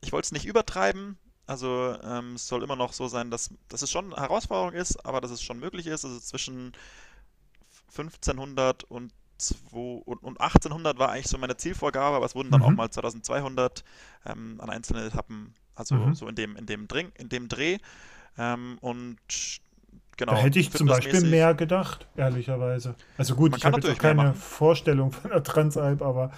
ich 0.02 0.12
wollte 0.12 0.26
es 0.28 0.32
nicht 0.34 0.46
übertreiben. 0.46 1.18
Also 1.48 1.96
ähm, 2.04 2.36
es 2.36 2.48
soll 2.48 2.64
immer 2.64 2.76
noch 2.76 2.94
so 2.94 3.08
sein, 3.08 3.32
dass, 3.32 3.50
dass 3.70 3.82
es 3.82 3.92
schon 3.92 4.14
eine 4.14 4.22
Herausforderung 4.22 4.74
ist, 4.74 5.06
aber 5.06 5.22
dass 5.22 5.32
es 5.32 5.44
schon 5.44 5.60
möglich 5.60 5.88
ist. 5.88 6.06
Also 6.06 6.20
zwischen 6.20 6.74
1500 7.90 8.84
und, 8.86 9.14
2, 9.38 10.02
und, 10.06 10.24
und 10.24 10.40
1800 10.42 11.00
war 11.00 11.10
eigentlich 11.12 11.28
so 11.28 11.38
meine 11.38 11.58
Zielvorgabe, 11.58 12.16
aber 12.18 12.26
es 12.26 12.36
wurden 12.36 12.52
dann 12.52 12.62
auch 12.62 12.74
Mhm. 12.74 12.78
mal 12.78 12.90
2200 12.90 13.84
ähm, 14.26 14.60
an 14.62 14.70
einzelnen 14.70 15.08
Etappen, 15.08 15.54
also 15.76 15.96
Mhm. 15.98 16.14
so 16.14 16.28
in 16.28 16.36
dem, 16.36 16.56
in 16.56 16.66
dem, 16.66 16.88
Dreh, 16.88 17.08
in 17.18 17.30
dem 17.30 17.48
Dreh. 17.50 17.78
Ähm, 18.38 18.78
und 18.82 19.20
Da 20.28 20.36
genau, 20.36 20.38
hätte 20.38 20.60
ich 20.60 20.72
zum 20.72 20.88
Beispiel 20.88 21.22
mehr 21.22 21.54
gedacht, 21.54 22.08
ehrlicherweise. 22.16 22.96
Also 23.18 23.36
gut, 23.36 23.52
Man 23.52 23.58
ich 23.58 23.66
habe 23.66 23.78
jetzt 23.82 23.90
auch 23.90 23.98
keine. 23.98 24.34
Vorstellung 24.34 25.12
von 25.12 25.32
der 25.32 25.44
Transalp, 25.44 26.02
aber 26.02 26.32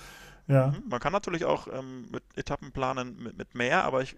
ja. 0.48 0.76
Mhm. 0.76 0.84
Man 0.90 1.00
kann 1.00 1.14
natürlich 1.14 1.46
auch 1.46 1.68
ähm, 1.68 2.10
mit 2.12 2.24
Etappen 2.36 2.72
planen 2.72 3.22
mit, 3.22 3.38
mit 3.38 3.56
mehr, 3.56 3.84
aber 3.84 4.02
ich, 4.02 4.18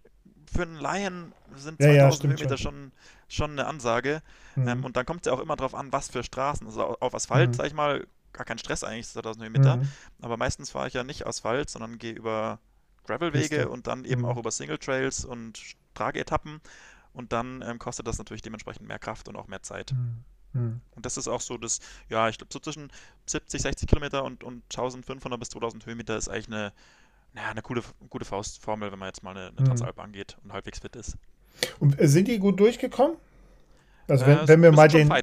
für 0.53 0.63
einen 0.63 0.75
Laien 0.77 1.33
sind 1.55 1.81
Ja, 1.81 1.87
ja, 1.87 2.11
2000 2.11 2.11
stimmt 2.11 2.39
Höhenmeter 2.39 2.57
schon. 2.57 2.91
schon, 3.27 3.51
eine 3.51 3.67
Ansage. 3.67 4.21
Mhm. 4.55 4.67
Ähm, 4.67 4.85
und 4.85 4.97
dann 4.97 5.05
kommt 5.05 5.25
es 5.25 5.29
ja 5.29 5.33
auch 5.37 5.41
immer 5.41 5.55
darauf 5.55 5.75
an, 5.75 5.91
was 5.91 6.09
für 6.09 6.23
Straßen. 6.23 6.67
Also 6.67 6.83
au- 6.85 6.97
auf 6.99 7.15
Asphalt, 7.15 7.49
Mhm. 7.49 7.53
sag 7.55 7.67
ich 7.67 7.73
mal, 7.73 8.05
gar 8.33 8.45
kein 8.45 8.57
Stress 8.57 8.83
eigentlich, 8.83 9.07
2000 9.07 9.43
Höhenmeter. 9.43 9.77
Mhm. 9.77 9.91
Aber 10.21 10.37
meistens 10.37 10.71
fahre 10.71 10.87
ich 10.87 10.93
ja 10.93 11.03
nicht 11.03 11.25
Asphalt, 11.27 11.69
sondern 11.69 11.97
gehe 11.97 12.13
über 12.13 12.59
Gravelwege 13.05 13.69
und 13.69 13.87
dann 13.87 14.05
eben 14.05 14.21
Mhm. 14.21 14.25
auch 14.25 14.37
über 14.37 14.51
Single 14.51 14.77
Trails 14.77 15.25
und 15.25 15.61
Trageetappen. 15.93 16.61
Und 17.13 17.31
dann 17.33 17.61
ähm, 17.61 17.79
kostet 17.79 18.07
das 18.07 18.17
natürlich 18.17 18.41
dementsprechend 18.41 18.87
mehr 18.87 18.99
Kraft 18.99 19.27
und 19.29 19.35
auch 19.37 19.47
mehr 19.47 19.63
Zeit. 19.63 19.93
Mhm. 19.93 20.23
Mhm. 20.53 20.81
Und 20.95 21.05
das 21.05 21.17
ist 21.17 21.27
auch 21.27 21.41
so 21.41 21.57
das, 21.57 21.79
ja, 22.09 22.29
ich 22.29 22.37
glaube, 22.37 22.53
so 22.53 22.59
zwischen 22.59 22.91
70, 23.25 23.61
60 23.61 23.87
Kilometer 23.87 24.23
und, 24.23 24.43
und 24.43 24.63
1500 24.69 25.39
bis 25.39 25.49
2000 25.49 25.85
Höhenmeter 25.85 26.17
ist 26.17 26.29
eigentlich 26.29 26.47
eine, 26.47 26.73
naja, 27.35 27.49
eine 27.49 27.61
coole, 27.61 27.81
gute 28.09 28.25
Faustformel, 28.25 28.91
wenn 28.91 28.99
man 28.99 29.09
jetzt 29.09 29.21
mal 29.23 29.31
eine, 29.31 29.47
eine 29.49 29.61
Mhm. 29.61 29.65
Transalp 29.65 29.99
angeht 29.99 30.37
und 30.43 30.53
halbwegs 30.53 30.79
fit 30.79 30.95
ist. 30.95 31.17
Und 31.79 31.99
äh, 32.01 32.07
sind 32.07 32.27
die 32.27 32.39
gut 32.39 32.59
durchgekommen? 32.59 33.17
Also 34.07 34.25
Äh, 34.25 34.27
wenn, 34.27 34.37
es 34.39 34.47
wenn 34.47 34.61
wir 34.63 34.71
mal 34.71 34.87
den. 34.87 35.07
Mhm. 35.07 35.13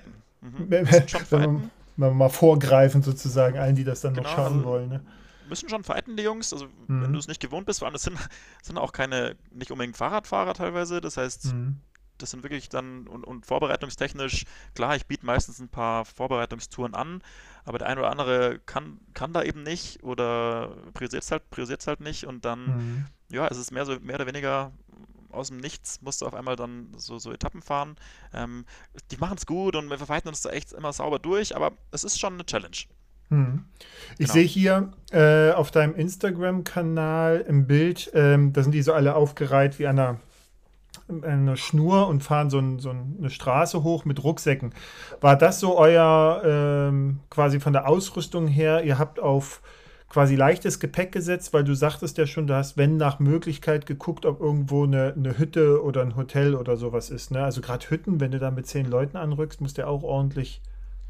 wenn, 0.69 0.71
wenn, 0.71 0.87
wir, 0.87 1.09
fighten. 1.09 1.71
wenn 1.97 2.09
wir 2.09 2.15
mal 2.15 2.29
vorgreifen 2.29 3.03
sozusagen, 3.03 3.59
allen, 3.59 3.75
die 3.77 3.85
das 3.85 4.01
dann 4.03 4.13
noch 4.13 4.23
Genau, 4.23 4.35
schaffen 4.37 4.57
also- 4.59 4.65
wollen. 4.69 4.89
Ne? 4.89 5.01
müssen 5.49 5.69
schon 5.69 5.85
fighten, 5.85 6.17
die 6.17 6.23
Jungs. 6.23 6.51
Also, 6.55 6.67
wenn 6.87 7.09
Mhm. 7.09 7.13
du 7.13 7.19
es 7.19 7.29
nicht 7.29 7.41
gewohnt 7.41 7.67
bist, 7.67 7.81
vor 7.81 7.87
allem, 7.87 7.93
das 7.93 8.03
sind, 8.05 8.17
sind 8.63 8.79
auch 8.79 8.93
keine, 8.93 9.37
nicht 9.51 9.71
unbedingt 9.71 9.99
Fahrradfahrer 9.99 10.55
teilweise. 10.55 11.03
Das 11.03 11.19
heißt, 11.19 11.53
Mhm. 11.53 11.77
das 12.17 12.31
sind 12.31 12.43
wirklich 12.43 12.71
dann, 12.71 13.07
und, 13.07 13.25
und 13.25 13.45
vorbereitungstechnisch, 13.45 14.45
klar, 14.75 14.97
ich 14.97 15.05
biete 15.07 15.27
meistens 15.27 15.59
ein 15.61 15.69
paar 15.69 16.07
Vorbereitungstouren 16.07 16.95
an, 16.95 17.23
aber 17.65 17.79
der 17.79 17.89
eine 17.89 18.01
oder 18.01 18.11
andere 18.11 18.59
kann, 18.67 18.99
kann 19.15 19.33
da 19.33 19.43
eben 19.43 19.63
nicht 19.63 20.03
oder 20.03 20.71
priorisiert 20.95 21.23
es 21.23 21.31
halt, 21.31 21.49
priorisiert's 21.51 21.87
halt 21.87 22.01
nicht 22.01 22.27
und 22.27 22.45
dann, 22.45 22.67
Mhm. 22.67 23.05
ja, 23.31 23.47
es 23.49 23.59
ist 23.59 23.71
mehr, 23.73 23.85
so, 23.87 23.99
mehr 24.01 24.17
oder 24.17 24.27
weniger 24.27 24.73
aus 25.31 25.49
dem 25.49 25.57
Nichts, 25.59 26.03
musst 26.03 26.21
du 26.21 26.27
auf 26.27 26.35
einmal 26.35 26.57
dann 26.57 26.89
so, 26.99 27.19
so 27.19 27.33
Etappen 27.33 27.63
fahren. 27.63 27.97
Ähm, 28.35 28.67
die 29.11 29.17
machen 29.17 29.39
es 29.39 29.47
gut 29.47 29.77
und 29.77 29.89
wir 29.89 29.97
verfighten 29.97 30.29
uns 30.29 30.43
da 30.43 30.51
echt 30.51 30.73
immer 30.73 30.93
sauber 30.93 31.19
durch, 31.19 31.57
aber 31.57 31.73
es 31.91 32.05
ist 32.05 32.21
schon 32.21 32.35
eine 32.35 32.45
Challenge. 32.45 32.77
Mhm. 33.31 33.65
Ich 34.19 34.27
Genau. 34.27 34.33
sehe 34.35 34.45
hier 34.45 34.93
äh, 35.11 35.53
auf 35.53 35.71
deinem 35.71 35.95
Instagram-Kanal 35.95 37.45
im 37.49 37.67
Bild, 37.67 38.11
ähm, 38.15 38.53
da 38.53 38.63
sind 38.63 38.73
die 38.73 38.83
so 38.83 38.93
alle 38.93 39.15
aufgereiht 39.15 39.79
wie 39.79 39.87
an 39.87 39.99
einer, 39.99 40.21
einer 41.23 41.57
Schnur 41.57 42.09
und 42.09 42.23
fahren 42.23 42.51
so, 42.51 42.59
ein, 42.59 42.79
so 42.79 42.91
eine 42.91 43.31
Straße 43.31 43.83
hoch 43.83 44.05
mit 44.05 44.23
Rucksäcken. 44.23 44.75
War 45.21 45.37
das 45.37 45.61
so 45.61 45.77
euer 45.79 46.43
ähm, 46.45 47.21
quasi 47.31 47.61
von 47.61 47.73
der 47.73 47.89
Ausrüstung 47.89 48.47
her? 48.47 48.83
Ihr 48.85 48.99
habt 48.99 49.21
auf 49.21 49.63
quasi 50.09 50.37
leichtes 50.37 50.79
Gepäck 50.79 51.11
gesetzt, 51.13 51.55
weil 51.55 51.65
du 51.65 51.75
sagtest 51.75 52.19
ja 52.19 52.27
schon, 52.27 52.47
du 52.47 52.55
hast, 52.55 52.77
wenn 52.77 52.99
nach 52.99 53.19
Möglichkeit 53.19 53.87
geguckt, 53.87 54.27
ob 54.27 54.41
irgendwo 54.41 54.85
eine, 54.85 55.15
eine 55.17 55.39
Hütte 55.39 55.83
oder 55.83 56.03
ein 56.03 56.17
Hotel 56.17 56.55
oder 56.55 56.77
sowas 56.77 57.09
ist. 57.09 57.31
Ne? 57.31 57.43
Also 57.43 57.63
gerade 57.63 57.89
Hütten, 57.89 58.21
wenn 58.21 58.31
du 58.31 58.39
da 58.39 58.51
mit 58.51 58.67
zehn 58.67 58.87
Leuten 58.87 59.17
anrückst, 59.17 59.61
musst 59.63 59.79
du 59.79 59.83
ja 59.83 59.89
auch 59.89 60.03
ordentlich 60.03 60.61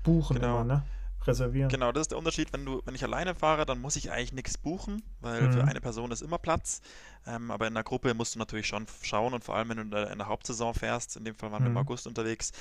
buchen 0.05 0.37
Genau. 0.37 0.61
immer, 0.61 0.65
ne? 0.65 0.83
Reservieren. 1.27 1.69
Genau, 1.69 1.93
das 1.93 2.03
ist 2.03 2.11
der 2.11 2.19
Unterschied. 2.19 2.53
Wenn 2.53 2.65
du, 2.65 2.83
wenn 2.85 2.95
ich 2.95 3.05
alleine 3.05 3.35
fahre, 3.35 3.65
dann 3.67 3.81
muss 3.81 3.97
ich 3.97 4.11
eigentlich 4.11 4.33
nichts 4.33 4.59
buchen, 4.59 5.03
weil 5.21 5.51
für 5.51 5.63
Mhm. 5.63 5.69
eine 5.69 5.81
Person 5.81 6.11
ist 6.11 6.21
immer 6.23 6.39
Platz. 6.39 6.81
Ähm, 7.27 7.51
aber 7.51 7.67
in 7.67 7.75
der 7.75 7.85
Gruppe 7.85 8.15
musst 8.15 8.35
du 8.35 8.39
natürlich 8.39 8.67
schon 8.67 8.87
schauen 9.03 9.33
und 9.33 9.45
vor 9.45 9.55
allem, 9.55 9.69
wenn 9.69 9.77
du 9.77 9.83
in 9.83 10.19
der, 10.19 10.27
Hauptsaison 10.27 10.75
fährst, 10.75 11.17
in 11.17 11.25
dem 11.25 11.35
Fall 11.35 11.53
waren 11.53 11.63
wir 11.63 11.69
im 11.69 11.73
Mhm. 11.73 11.79
August 11.79 12.07
unterwegs, 12.07 12.53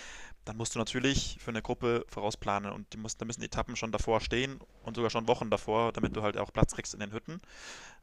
dann 0.46 0.58
musst 0.58 0.76
du 0.76 0.80
natürlich 0.80 1.38
für 1.40 1.50
eine 1.52 1.62
Gruppe 1.62 2.06
vorausplanen 2.10 2.72
und 2.72 2.94
die 2.94 2.98
muss, 2.98 3.18
da 3.18 3.26
müssen 3.26 3.42
Etappen 3.42 3.76
schon 3.76 3.92
davor 3.92 4.22
stehen 4.22 4.60
und 4.84 4.96
sogar 4.96 5.10
schon 5.10 5.28
Wochen 5.28 5.50
davor, 5.50 5.92
damit 5.94 6.16
du 6.16 6.22
halt 6.22 6.38
auch 6.38 6.54
Platz 6.54 6.74
kriegst 6.76 6.94
in 6.94 7.00
den 7.00 7.12
Hütten. 7.12 7.42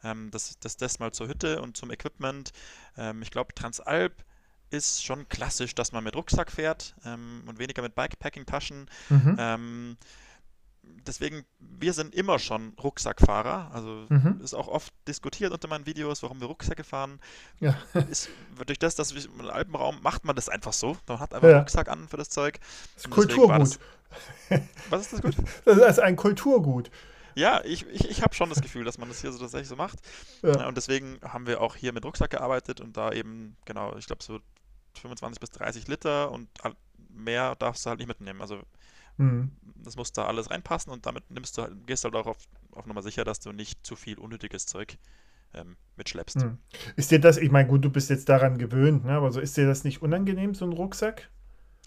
Ähm, 0.03 0.31
das, 0.31 0.59
das, 0.61 0.77
das 0.77 0.99
mal 0.99 1.13
zur 1.13 1.29
Hütte 1.29 1.61
und 1.63 1.77
zum 1.77 1.91
Equipment. 1.91 2.53
Ähm, 2.97 3.23
ich 3.23 3.31
glaube, 3.31 3.55
Transalp 3.55 4.25
ist 4.71 5.05
schon 5.05 5.29
klassisch, 5.29 5.75
dass 5.75 5.93
man 5.93 6.05
mit 6.05 6.15
Rucksack 6.15 6.53
fährt 6.53 6.95
ähm, 7.05 7.43
und 7.47 7.59
weniger 7.59 7.83
mit 7.83 7.95
Bikepacking-Taschen. 7.95 8.91
Mhm. 9.09 9.37
Ähm, 9.39 9.97
deswegen, 11.07 11.45
wir 11.59 11.93
sind 11.93 12.15
immer 12.15 12.39
schon 12.39 12.75
Rucksackfahrer. 12.83 13.71
Also 13.73 14.07
Mhm. 14.09 14.41
ist 14.43 14.55
auch 14.55 14.69
oft 14.69 14.93
diskutiert 15.07 15.53
unter 15.53 15.69
meinen 15.69 15.87
Videos, 15.87 16.23
warum 16.23 16.41
wir 16.41 16.47
Rucksäcke 16.49 16.85
fahren. 16.85 17.21
Ja. 17.61 17.77
Ist, 18.11 18.29
durch 18.67 18.79
das, 18.79 18.95
dass 18.95 19.15
wir 19.15 19.25
im 19.25 19.49
Alpenraum 19.51 20.01
macht 20.03 20.25
man 20.25 20.37
das 20.37 20.49
einfach 20.49 20.73
so. 20.73 20.97
Man 21.07 21.21
hat 21.21 21.35
einfach 21.35 21.49
Ja. 21.49 21.55
einen 21.55 21.61
Rucksack 21.61 21.89
an 21.89 22.09
für 22.09 22.17
das 22.17 22.29
Zeug. 22.29 22.59
Das 22.95 23.05
ist 23.05 23.11
Kulturgut. 23.11 23.79
Was 24.91 25.01
ist 25.03 25.13
das 25.13 25.23
gut? 25.23 25.37
Das 25.65 25.77
ist 25.77 26.01
ein 26.01 26.17
Kulturgut. 26.17 26.91
Ja, 27.35 27.63
ich, 27.65 27.87
ich, 27.87 28.11
ich 28.11 28.23
habe 28.23 28.35
schon 28.35 28.49
das 28.49 28.61
Gefühl, 28.61 28.85
dass 28.85 28.99
man 28.99 29.09
das 29.09 29.21
hier 29.21 29.31
so 29.31 29.39
tatsächlich 29.39 29.69
so 29.69 29.77
macht. 29.77 29.99
Ja. 30.43 30.67
Und 30.67 30.77
deswegen 30.77 31.21
haben 31.23 31.47
wir 31.47 31.61
auch 31.61 31.77
hier 31.77 31.93
mit 31.93 32.05
Rucksack 32.05 32.31
gearbeitet 32.31 32.81
und 32.81 32.97
da 32.97 33.13
eben, 33.13 33.57
genau, 33.65 33.95
ich 33.97 34.07
glaube 34.07 34.25
so 34.25 34.41
25 35.01 35.39
bis 35.39 35.51
30 35.51 35.87
Liter 35.87 36.33
und 36.33 36.49
mehr 37.11 37.55
darfst 37.57 37.85
du 37.87 37.91
halt 37.91 38.01
nicht 38.01 38.09
mitnehmen. 38.09 38.41
Also 38.41 38.61
Mhm. 39.19 39.51
das 39.77 39.97
muss 39.97 40.13
da 40.13 40.27
alles 40.27 40.51
reinpassen 40.51 40.93
und 40.93 41.07
damit 41.07 41.31
nimmst 41.31 41.57
du 41.59 41.63
halt, 41.63 41.87
gehst 41.87 42.05
halt 42.05 42.15
auch 42.15 42.27
auf, 42.27 42.39
auf 42.73 42.87
Nummer 42.87 43.03
sicher, 43.03 43.25
dass 43.25 43.41
du 43.41 43.53
nicht 43.53 43.87
zu 43.87 43.97
viel 43.97 44.19
unnötiges 44.19 44.67
Zeug 44.67 44.99
ähm, 45.55 45.77
mitschleppst. 45.97 46.39
Mhm. 46.39 46.59
Ist 46.97 47.11
dir 47.11 47.21
das, 47.21 47.37
ich 47.37 47.51
meine, 47.51 47.69
gut, 47.69 47.85
du 47.85 47.91
bist 47.91 48.11
jetzt 48.11 48.29
daran 48.29 48.59
gewöhnt, 48.59 49.05
ne? 49.05 49.13
aber 49.13 49.31
so 49.33 49.41
ist 49.41 49.57
dir 49.57 49.67
das 49.67 49.85
nicht 49.85 50.03
unangenehm, 50.03 50.55
so 50.55 50.65
ein 50.65 50.73
Rucksack? 50.73 51.29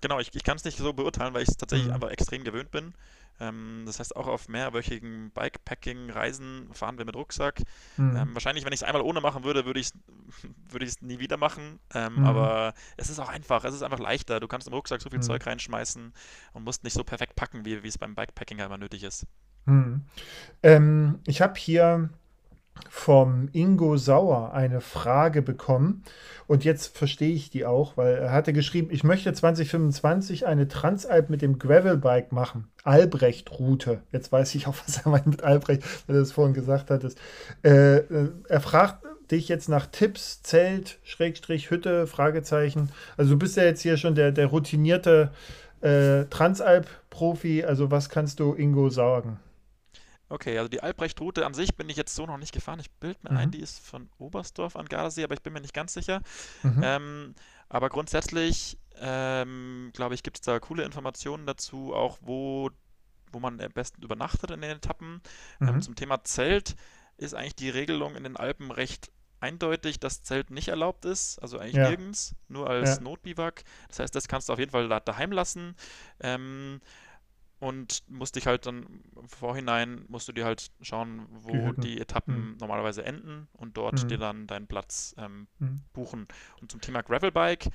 Genau, 0.01 0.19
ich, 0.19 0.33
ich 0.33 0.43
kann 0.43 0.57
es 0.57 0.63
nicht 0.63 0.77
so 0.77 0.93
beurteilen, 0.93 1.33
weil 1.33 1.43
ich 1.43 1.49
es 1.49 1.57
tatsächlich 1.57 1.89
Mhm. 1.89 1.93
einfach 1.93 2.09
extrem 2.09 2.43
gewöhnt 2.43 2.71
bin. 2.71 2.93
Ähm, 3.41 3.83
das 3.85 3.99
heißt, 3.99 4.15
auch 4.15 4.27
auf 4.27 4.47
mehrwöchigen 4.47 5.31
Bikepacking-Reisen 5.31 6.69
fahren 6.73 6.97
wir 6.99 7.05
mit 7.05 7.15
Rucksack. 7.15 7.61
Mhm. 7.97 8.15
Ähm, 8.15 8.29
wahrscheinlich, 8.35 8.65
wenn 8.65 8.73
ich 8.73 8.81
es 8.81 8.83
einmal 8.83 9.01
ohne 9.01 9.21
machen 9.21 9.43
würde, 9.43 9.65
würde 9.65 9.79
ich 9.81 9.87
es 9.87 9.93
würde 10.69 10.85
ich's 10.85 11.01
nie 11.01 11.19
wieder 11.19 11.37
machen. 11.37 11.79
Ähm, 11.93 12.19
Mhm. 12.21 12.25
Aber 12.25 12.73
es 12.97 13.09
ist 13.09 13.19
auch 13.19 13.29
einfach, 13.29 13.63
es 13.65 13.73
ist 13.73 13.83
einfach 13.83 13.99
leichter. 13.99 14.39
Du 14.39 14.47
kannst 14.47 14.67
im 14.67 14.73
Rucksack 14.73 15.01
so 15.01 15.09
viel 15.09 15.19
Mhm. 15.19 15.23
Zeug 15.23 15.45
reinschmeißen 15.45 16.13
und 16.53 16.63
musst 16.63 16.83
nicht 16.83 16.93
so 16.93 17.03
perfekt 17.03 17.35
packen, 17.35 17.65
wie 17.65 17.83
wie 17.83 17.87
es 17.87 17.97
beim 17.97 18.15
Bikepacking 18.15 18.59
halt 18.59 18.67
immer 18.67 18.77
nötig 18.77 19.03
ist. 19.03 19.25
Mhm. 19.65 20.05
Ähm, 20.63 21.19
ich 21.25 21.41
habe 21.41 21.59
hier 21.59 22.09
vom 22.89 23.49
Ingo 23.51 23.97
Sauer 23.97 24.53
eine 24.53 24.81
Frage 24.81 25.41
bekommen 25.41 26.03
und 26.51 26.65
jetzt 26.65 26.97
verstehe 26.97 27.33
ich 27.33 27.49
die 27.49 27.65
auch, 27.65 27.95
weil 27.95 28.15
er 28.15 28.31
hatte 28.33 28.51
geschrieben, 28.51 28.89
ich 28.91 29.05
möchte 29.05 29.31
2025 29.31 30.45
eine 30.45 30.67
Transalp 30.67 31.29
mit 31.29 31.41
dem 31.41 31.59
Gravelbike 31.59 32.33
machen. 32.33 32.67
Albrecht-Route. 32.83 34.01
Jetzt 34.11 34.33
weiß 34.33 34.55
ich 34.55 34.67
auch, 34.67 34.75
was 34.85 34.97
er 34.97 35.09
meint 35.11 35.27
mit 35.27 35.43
Albrecht, 35.43 35.83
weil 36.07 36.15
du 36.15 36.19
das 36.19 36.33
vorhin 36.33 36.53
gesagt 36.53 36.91
hattest. 36.91 37.17
Äh, 37.63 37.99
äh, 37.99 38.29
er 38.49 38.59
fragt 38.59 39.05
dich 39.31 39.47
jetzt 39.47 39.69
nach 39.69 39.85
Tipps, 39.85 40.41
Zelt, 40.43 40.99
Schrägstrich, 41.03 41.69
Hütte, 41.69 42.05
Fragezeichen. 42.05 42.89
Also 43.15 43.31
du 43.31 43.39
bist 43.39 43.55
ja 43.55 43.63
jetzt 43.63 43.81
hier 43.81 43.95
schon 43.95 44.15
der, 44.15 44.33
der 44.33 44.47
routinierte 44.47 45.31
äh, 45.79 46.25
Transalp-Profi. 46.25 47.63
Also 47.63 47.91
was 47.91 48.09
kannst 48.09 48.39
du 48.39 48.53
Ingo 48.55 48.89
sagen? 48.89 49.39
Okay, 50.31 50.57
also 50.57 50.69
die 50.69 50.81
Albrecht-Route 50.81 51.45
an 51.45 51.53
sich 51.53 51.75
bin 51.75 51.89
ich 51.89 51.97
jetzt 51.97 52.15
so 52.15 52.25
noch 52.25 52.37
nicht 52.37 52.53
gefahren. 52.53 52.79
Ich 52.79 52.89
bilde 52.91 53.19
mir 53.23 53.31
Mhm. 53.31 53.37
ein, 53.37 53.51
die 53.51 53.59
ist 53.59 53.79
von 53.85 54.09
Oberstdorf 54.17 54.75
an 54.75 54.87
Gardasee, 54.87 55.23
aber 55.23 55.33
ich 55.33 55.41
bin 55.41 55.53
mir 55.53 55.61
nicht 55.61 55.73
ganz 55.73 55.93
sicher. 55.93 56.21
Mhm. 56.63 56.81
Ähm, 56.83 57.35
Aber 57.69 57.89
grundsätzlich, 57.89 58.77
ähm, 58.97 59.91
glaube 59.93 60.15
ich, 60.15 60.23
gibt 60.23 60.37
es 60.37 60.41
da 60.41 60.59
coole 60.59 60.83
Informationen 60.83 61.45
dazu, 61.45 61.93
auch 61.95 62.17
wo, 62.21 62.69
wo 63.31 63.39
man 63.39 63.61
am 63.61 63.71
besten 63.71 64.01
übernachtet 64.03 64.51
in 64.51 64.61
den 64.61 64.71
Etappen. 64.77 65.21
Ähm, 65.61 65.75
Mhm. 65.75 65.81
zum 65.81 65.95
Thema 65.95 66.23
Zelt 66.23 66.75
ist 67.17 67.33
eigentlich 67.33 67.55
die 67.55 67.69
Regelung 67.69 68.15
in 68.15 68.23
den 68.23 68.37
Alpen 68.37 68.71
recht 68.71 69.11
eindeutig, 69.39 69.99
dass 69.99 70.21
Zelt 70.23 70.51
nicht 70.51 70.67
erlaubt 70.67 71.05
ist, 71.05 71.39
also 71.39 71.57
eigentlich 71.59 71.75
Ja, 71.75 71.89
nirgends, 71.89 72.35
nur 72.47 72.69
als 72.69 72.97
ja, 72.97 73.03
Notbiwak. 73.03 73.63
Das 73.87 73.99
heißt, 73.99 74.15
das 74.15 74.27
kannst 74.27 74.49
du 74.49 74.53
auf 74.53 74.59
jeden 74.59 74.71
Fall 74.71 74.87
da, 74.89 74.99
daheim 74.99 75.31
lassen. 75.31 75.75
Ähm, 76.19 76.81
und 77.61 78.03
musst 78.09 78.35
dich 78.35 78.47
halt 78.47 78.65
dann 78.67 78.87
im 79.15 79.29
Vorhinein, 79.29 80.05
musst 80.09 80.27
du 80.27 80.33
dir 80.33 80.45
halt 80.45 80.71
schauen, 80.81 81.27
wo 81.29 81.53
gehüten. 81.53 81.81
die 81.83 81.95
Mhm. 81.95 82.01
Etappen 82.01 82.57
normalerweise 82.59 83.05
enden 83.05 83.47
und 83.53 83.77
dort 83.77 84.09
dir 84.09 84.17
Mhm. 84.17 84.21
dann 84.21 84.47
deinen 84.47 84.67
Platz 84.67 85.15
ähm, 85.17 85.47
Mhm. 85.59 85.81
buchen. 85.93 86.27
Und 86.61 86.71
zum 86.71 86.81
Thema 86.81 87.03
Gravelbike, 87.03 87.69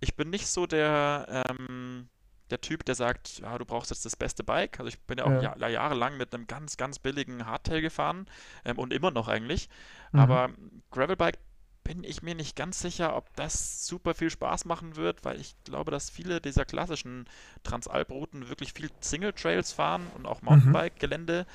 ich 0.00 0.14
bin 0.16 0.30
nicht 0.30 0.46
so 0.48 0.66
der, 0.66 1.44
ähm, 1.48 2.08
der 2.50 2.60
Typ, 2.60 2.84
der 2.84 2.94
sagt, 2.94 3.38
ja, 3.40 3.58
du 3.58 3.64
brauchst 3.64 3.90
jetzt 3.90 4.04
das 4.04 4.14
beste 4.16 4.44
Bike. 4.44 4.78
Also 4.78 4.88
ich 4.88 5.00
bin 5.00 5.18
ja 5.18 5.24
auch 5.24 5.32
Ja. 5.32 5.56
ja, 5.56 5.68
jahrelang 5.68 6.16
mit 6.16 6.34
einem 6.34 6.46
ganz, 6.46 6.76
ganz 6.76 6.98
billigen 6.98 7.46
Hardtail 7.46 7.80
gefahren 7.80 8.26
ähm, 8.64 8.78
und 8.78 8.92
immer 8.92 9.10
noch 9.10 9.28
eigentlich. 9.28 9.68
Mhm. 10.12 10.20
Aber 10.20 10.50
Gravelbike 10.90 11.38
bin 11.86 12.02
ich 12.04 12.22
mir 12.22 12.34
nicht 12.34 12.56
ganz 12.56 12.80
sicher, 12.80 13.16
ob 13.16 13.34
das 13.36 13.86
super 13.86 14.14
viel 14.14 14.30
Spaß 14.30 14.64
machen 14.64 14.96
wird, 14.96 15.24
weil 15.24 15.40
ich 15.40 15.54
glaube, 15.64 15.90
dass 15.90 16.10
viele 16.10 16.40
dieser 16.40 16.64
klassischen 16.64 17.26
Transalp-Routen 17.62 18.48
wirklich 18.48 18.72
viel 18.72 18.90
Single 19.00 19.32
Trails 19.32 19.72
fahren 19.72 20.06
und 20.16 20.26
auch 20.26 20.42
Mhm. 20.42 20.48
Mountainbike-Gelände. 20.48 21.46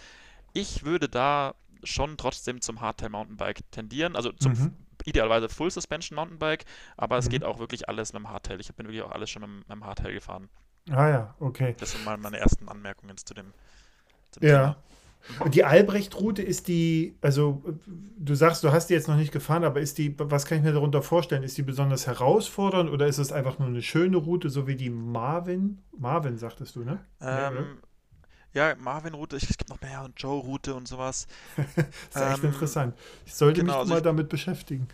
Ich 0.54 0.84
würde 0.86 1.10
da 1.10 1.56
schon 1.84 2.16
trotzdem 2.18 2.62
zum 2.62 2.80
Hardtail 2.82 3.10
Mountainbike 3.10 3.70
tendieren, 3.72 4.16
also 4.16 4.32
zum 4.34 4.54
Mhm. 4.54 4.74
idealerweise 5.06 5.50
Full 5.50 5.72
Suspension 5.72 6.16
Mountainbike, 6.16 6.66
aber 6.96 7.18
es 7.18 7.28
geht 7.28 7.42
Mhm. 7.42 7.48
auch 7.48 7.60
wirklich 7.60 7.90
alles 7.90 8.14
mit 8.14 8.22
dem 8.22 8.30
Hardtail. 8.30 8.60
Ich 8.62 8.74
bin 8.74 8.86
wirklich 8.86 9.02
auch 9.04 9.12
alles 9.12 9.30
schon 9.30 9.42
mit, 9.42 9.50
dem- 9.50 9.60
mit 9.60 9.70
dem 9.70 9.86
Hardtail 9.86 10.14
gefahren. 10.14 10.50
Ah 10.92 11.10
ja, 11.10 11.36
okay. 11.40 11.76
Das 11.80 11.92
sind 11.92 12.06
mal 12.06 12.18
meine 12.18 12.38
ersten 12.38 12.70
Anmerkungen 12.70 13.18
zu 13.18 13.34
dem, 13.34 13.54
zu 14.32 14.40
dem 14.40 14.50
Ja. 14.50 14.58
Thema. 14.60 14.84
Und 15.44 15.56
die 15.56 15.64
Albrecht-Route 15.64 16.42
ist 16.42 16.68
die, 16.68 17.16
also 17.22 17.64
du 18.18 18.36
sagst, 18.36 18.64
du 18.64 18.72
hast 18.72 18.88
die 18.88 18.94
jetzt 18.94 19.08
noch 19.08 19.16
nicht 19.18 19.32
gefahren, 19.32 19.64
aber 19.64 19.80
ist 19.82 19.98
die, 19.98 20.16
was 20.18 20.46
kann 20.46 20.58
ich 20.60 20.64
mir 20.64 20.74
darunter 20.74 21.02
vorstellen? 21.02 21.44
Ist 21.44 21.58
die 21.58 21.64
besonders 21.64 22.08
herausfordernd 22.08 22.90
oder 22.90 23.08
ist 23.08 23.18
es 23.18 23.32
einfach 23.32 23.60
nur 23.60 23.68
eine 23.70 23.82
schöne 23.82 24.18
Route, 24.18 24.50
so 24.50 24.68
wie 24.68 24.76
die 24.76 24.90
Marvin? 24.90 25.80
Marvin, 25.98 26.38
sagtest 26.38 26.76
du, 26.76 26.84
ne? 26.84 27.00
Ähm, 27.22 27.82
ja, 28.54 28.76
Marvin-Route, 28.76 29.38
ich- 29.38 29.50
es 29.50 29.58
gibt 29.58 29.70
noch 29.72 29.82
mehr 29.82 30.04
und 30.04 30.22
Joe-Route 30.22 30.76
und 30.76 30.88
sowas. 30.88 31.28
ist 32.10 32.20
ja 32.20 32.28
echt 32.28 32.44
Ähm, 32.44 32.44
interessant. 32.44 32.96
Ich 33.26 33.34
sollte 33.34 33.62
genau, 33.62 33.64
mich 33.64 33.82
also 33.82 33.94
mal 33.94 34.02
ich, 34.02 34.02
damit 34.02 34.30
beschäftigen. 34.30 34.88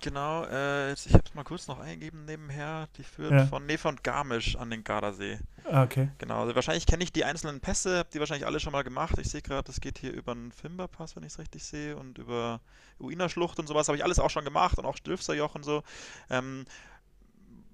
Genau, 0.00 0.44
äh, 0.44 0.90
jetzt- 0.90 1.06
ich 1.06 1.12
habe 1.14 1.24
es 1.26 1.34
mal 1.34 1.44
kurz 1.44 1.66
noch 1.68 1.78
eingegeben 1.78 2.24
nebenher. 2.24 2.88
Die 2.96 3.04
führt 3.04 3.32
Ja, 3.32 3.46
von, 3.46 3.66
nee, 3.66 3.78
von 3.78 3.96
Garmisch 4.02 4.56
an 4.56 4.70
den 4.70 4.82
Gardasee. 4.84 5.38
ah, 5.70 5.82
okay. 5.84 6.10
Genau, 6.18 6.42
also 6.42 6.54
wahrscheinlich 6.54 6.86
kenne 6.86 7.04
ich 7.04 7.12
die 7.12 7.24
einzelnen 7.24 7.60
Pässe, 7.60 7.98
habe 7.98 8.08
die 8.12 8.18
wahrscheinlich 8.20 8.46
alle 8.46 8.60
schon 8.60 8.72
mal 8.72 8.82
gemacht. 8.84 9.16
Ich 9.18 9.28
sehe 9.30 9.42
gerade, 9.42 9.64
das 9.64 9.80
geht 9.80 9.98
hier 9.98 10.12
über 10.12 10.34
den 10.34 10.52
Fimberpass, 10.52 11.16
wenn 11.16 11.22
ich 11.22 11.32
es 11.32 11.38
richtig 11.38 11.64
sehe, 11.64 11.96
und 11.96 12.18
über 12.18 12.60
Uina-Schlucht 12.98 13.58
und 13.58 13.66
sowas 13.66 13.88
habe 13.88 13.96
ich 13.96 14.04
alles 14.04 14.18
auch 14.18 14.30
schon 14.30 14.44
gemacht 14.44 14.78
und 14.78 14.84
auch 14.86 14.96
Stilfserjoch 14.96 15.54
und 15.54 15.64
so. 15.64 15.82
Ähm, 16.28 16.64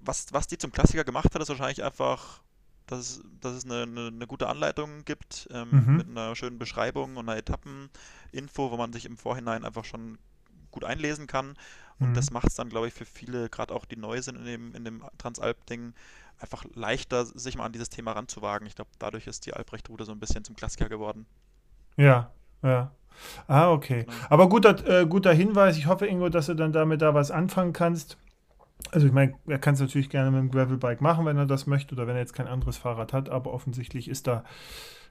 was, 0.01 0.27
was 0.31 0.47
die 0.47 0.57
zum 0.57 0.71
Klassiker 0.71 1.03
gemacht 1.03 1.33
hat, 1.33 1.41
ist 1.41 1.49
wahrscheinlich 1.49 1.83
einfach, 1.83 2.41
dass 2.85 2.99
es, 2.99 3.21
dass 3.41 3.53
es 3.53 3.65
eine, 3.65 3.83
eine, 3.83 4.07
eine 4.07 4.27
gute 4.27 4.47
Anleitung 4.47 5.03
gibt, 5.03 5.47
ähm, 5.51 5.69
Mhm. 5.71 5.97
mit 5.97 6.07
einer 6.07 6.35
schönen 6.35 6.57
Beschreibung 6.59 7.17
und 7.17 7.27
einer 7.27 7.37
Etappeninfo, 7.37 8.71
wo 8.71 8.77
man 8.77 8.93
sich 8.93 9.05
im 9.05 9.17
Vorhinein 9.17 9.65
einfach 9.65 9.83
schon 9.85 10.17
gut 10.71 10.83
einlesen 10.85 11.27
kann. 11.27 11.57
Und 11.99 12.09
Mhm. 12.09 12.13
das 12.13 12.31
macht 12.31 12.47
es 12.47 12.55
dann, 12.55 12.69
glaube 12.69 12.87
ich, 12.87 12.93
für 12.93 13.05
viele, 13.05 13.49
gerade 13.49 13.73
auch 13.73 13.85
die 13.85 13.97
neu 13.97 14.21
sind 14.21 14.35
in 14.37 14.45
dem, 14.45 14.75
in 14.75 14.85
dem 14.85 15.03
Transalp-Ding, 15.17 15.93
einfach 16.39 16.63
leichter, 16.75 17.25
sich 17.25 17.57
mal 17.57 17.65
an 17.65 17.71
dieses 17.71 17.89
Thema 17.89 18.11
ranzuwagen. 18.11 18.67
Ich 18.67 18.75
glaube, 18.75 18.91
dadurch 18.99 19.25
ist 19.27 19.45
die 19.45 19.53
Albrecht-Route 19.53 20.05
so 20.05 20.11
ein 20.11 20.19
bisschen 20.19 20.43
zum 20.43 20.55
Klassiker 20.55 20.89
geworden. 20.89 21.25
Ja, 21.95 22.31
ja. 22.61 22.91
Ah, 23.47 23.71
okay. 23.71 24.03
Genau. 24.03 24.17
Aber 24.29 24.47
guter, 24.47 25.01
äh, 25.01 25.05
guter 25.07 25.33
Hinweis. 25.33 25.77
Ich 25.77 25.87
hoffe, 25.87 26.05
Ingo, 26.05 26.29
dass 26.29 26.45
du 26.45 26.53
dann 26.53 26.71
damit 26.71 27.01
da 27.01 27.15
was 27.15 27.31
anfangen 27.31 27.73
kannst. 27.73 28.17
Also 28.91 29.07
ich 29.07 29.13
meine, 29.13 29.33
er 29.47 29.57
kann 29.57 29.73
es 29.73 29.79
natürlich 29.79 30.09
gerne 30.11 30.29
mit 30.29 30.39
dem 30.39 30.51
Gravelbike 30.51 31.01
machen, 31.01 31.25
wenn 31.25 31.35
er 31.35 31.47
das 31.47 31.65
möchte 31.65 31.95
oder 31.95 32.05
wenn 32.05 32.15
er 32.15 32.21
jetzt 32.21 32.33
kein 32.33 32.47
anderes 32.47 32.77
Fahrrad 32.77 33.11
hat, 33.11 33.27
aber 33.29 33.51
offensichtlich 33.51 34.07
ist 34.07 34.27
da 34.27 34.43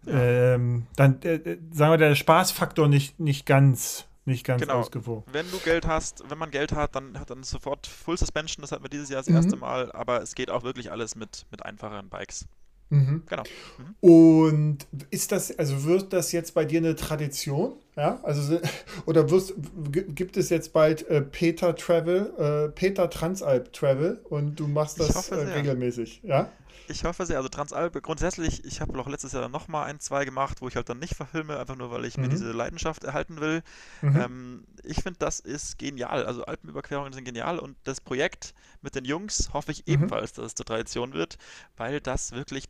Ja, 0.04 0.14
ähm, 0.14 0.86
dann, 0.94 1.20
äh, 1.22 1.34
äh, 1.34 1.58
sagen 1.72 1.92
wir, 1.92 1.96
der 1.98 2.14
Spaßfaktor 2.14 2.86
nicht, 2.86 3.18
nicht 3.18 3.44
ganz, 3.44 4.06
nicht 4.26 4.44
ganz 4.44 4.60
genau. 4.60 4.80
ausgewogen. 4.80 5.24
Wenn 5.32 5.50
du 5.50 5.58
Geld 5.58 5.86
hast, 5.86 6.24
wenn 6.28 6.38
man 6.38 6.50
Geld 6.50 6.72
hat, 6.72 6.94
dann 6.96 7.18
hat 7.18 7.30
dann 7.30 7.42
sofort 7.44 7.86
Full 7.86 8.18
Suspension. 8.18 8.60
Das 8.62 8.72
hatten 8.72 8.84
wir 8.84 8.90
dieses 8.90 9.08
Jahr 9.08 9.22
das 9.22 9.28
erste 9.28 9.56
Mhm. 9.56 9.60
Mal, 9.60 9.92
aber 9.92 10.20
es 10.20 10.34
geht 10.34 10.50
auch 10.50 10.64
wirklich 10.64 10.90
alles 10.90 11.14
mit, 11.14 11.46
mit 11.50 11.64
einfacheren 11.64 12.08
Bikes. 12.08 12.46
Mhm. 12.90 13.22
Genau. 13.26 13.42
Mhm. 13.78 14.08
Und 14.08 14.86
ist 15.10 15.32
das, 15.32 15.56
also 15.58 15.84
wird 15.84 16.12
das 16.12 16.32
jetzt 16.32 16.54
bei 16.54 16.64
dir 16.64 16.78
eine 16.78 16.94
Tradition? 16.94 17.74
Ja, 17.96 18.20
also 18.22 18.60
oder 19.06 19.30
wirst, 19.30 19.54
gibt 19.90 20.36
es 20.36 20.50
jetzt 20.50 20.72
bald 20.72 21.08
äh, 21.08 21.22
Peter 21.22 21.74
Travel, 21.74 22.32
äh, 22.36 22.68
Peter 22.68 23.08
Transalp 23.08 23.72
Travel 23.72 24.20
und 24.24 24.60
du 24.60 24.68
machst 24.68 25.00
das 25.00 25.14
hoffe 25.14 25.36
äh, 25.36 25.52
regelmäßig, 25.54 26.20
ja? 26.22 26.50
Ich 26.88 27.04
hoffe 27.04 27.26
sehr, 27.26 27.36
also 27.38 27.48
Transalp, 27.48 28.00
grundsätzlich, 28.02 28.64
ich 28.64 28.80
habe 28.80 28.96
auch 29.00 29.08
letztes 29.08 29.32
Jahr 29.32 29.48
nochmal 29.48 29.86
ein, 29.86 29.98
zwei 29.98 30.24
gemacht, 30.24 30.60
wo 30.62 30.68
ich 30.68 30.76
halt 30.76 30.88
dann 30.88 31.00
nicht 31.00 31.16
verfilme, 31.16 31.58
einfach 31.58 31.74
nur, 31.74 31.90
weil 31.90 32.04
ich 32.04 32.16
mir 32.20 32.28
Mhm. 32.28 32.28
diese 32.28 32.52
Leidenschaft 32.52 33.02
erhalten 33.02 33.40
will. 33.40 33.62
Mhm. 34.02 34.12
Ähm, 34.14 34.66
ich 34.84 35.02
finde, 35.02 35.18
das 35.18 35.40
ist 35.40 35.78
genial. 35.78 36.24
Also 36.26 36.44
Alpenüberquerungen 36.44 37.12
sind 37.12 37.24
genial 37.24 37.58
und 37.58 37.76
das 37.84 38.00
Projekt 38.00 38.54
mit 38.82 38.94
den 38.94 39.04
Jungs 39.04 39.52
hoffe 39.52 39.72
ich 39.72 39.88
Mhm. 39.88 39.88
ebenfalls, 39.88 40.32
dass 40.34 40.46
es 40.46 40.54
zur 40.54 40.66
Tradition 40.66 41.12
wird, 41.12 41.38
weil 41.76 42.00
das 42.00 42.32
wirklich 42.32 42.66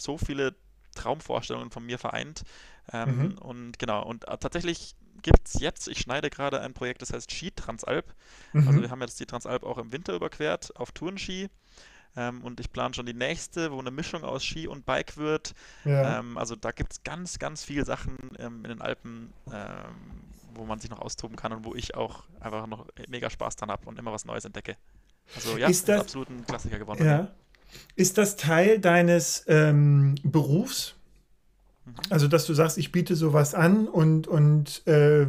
so 0.00 0.18
viele 0.18 0.54
Traumvorstellungen 0.94 1.70
von 1.70 1.84
mir 1.84 1.98
vereint. 1.98 2.44
Ähm, 2.92 3.32
Mhm. 3.32 3.38
und 3.40 3.78
genau, 3.78 4.04
und 4.04 4.28
äh, 4.28 4.38
tatsächlich 4.38 4.96
gibt 5.22 5.48
es 5.48 5.60
jetzt, 5.60 5.88
ich 5.88 5.98
schneide 6.00 6.30
gerade 6.30 6.60
ein 6.60 6.74
Projekt, 6.74 7.02
das 7.02 7.12
heißt 7.12 7.32
Ski 7.32 7.50
Transalp. 7.52 8.14
Also 8.64 8.82
wir 8.82 8.90
Mhm. 8.90 8.90
haben 8.90 9.00
jetzt 9.00 9.18
die 9.20 9.26
Transalp 9.26 9.64
auch 9.64 9.78
im 9.78 9.92
Winter 9.92 10.14
überquert 10.14 10.76
auf 10.76 10.92
Tourenski. 10.92 11.48
Ähm, 12.16 12.42
und 12.42 12.60
ich 12.60 12.72
plane 12.72 12.94
schon 12.94 13.06
die 13.06 13.14
nächste, 13.14 13.72
wo 13.72 13.78
eine 13.78 13.90
Mischung 13.90 14.24
aus 14.24 14.44
Ski 14.44 14.66
und 14.66 14.86
Bike 14.86 15.16
wird. 15.16 15.54
Ja. 15.84 16.20
Ähm, 16.20 16.38
also 16.38 16.56
da 16.56 16.72
gibt 16.72 16.92
es 16.92 17.02
ganz, 17.02 17.38
ganz 17.38 17.62
viele 17.62 17.84
Sachen 17.84 18.16
ähm, 18.38 18.64
in 18.64 18.70
den 18.70 18.82
Alpen, 18.82 19.32
ähm, 19.52 20.24
wo 20.54 20.64
man 20.64 20.78
sich 20.78 20.90
noch 20.90 21.00
austoben 21.00 21.36
kann 21.36 21.52
und 21.52 21.64
wo 21.64 21.74
ich 21.74 21.94
auch 21.94 22.24
einfach 22.40 22.66
noch 22.66 22.86
mega 23.08 23.28
Spaß 23.28 23.56
dran 23.56 23.70
habe 23.70 23.86
und 23.86 23.98
immer 23.98 24.12
was 24.12 24.24
Neues 24.24 24.44
entdecke. 24.44 24.76
Also 25.34 25.58
ja, 25.58 25.68
Ist 25.68 25.80
ist 25.80 25.88
das, 25.88 26.00
absolut 26.00 26.30
ein 26.30 26.46
Klassiker 26.46 26.78
geworden 26.78 27.04
ja, 27.04 27.28
ist 27.94 28.18
das 28.18 28.36
Teil 28.36 28.78
deines 28.78 29.44
ähm, 29.48 30.14
Berufs? 30.22 30.94
Mhm. 31.84 31.94
Also, 32.10 32.28
dass 32.28 32.46
du 32.46 32.54
sagst, 32.54 32.78
ich 32.78 32.92
biete 32.92 33.16
sowas 33.16 33.54
an 33.54 33.88
und, 33.88 34.26
und 34.26 34.86
äh, 34.86 35.28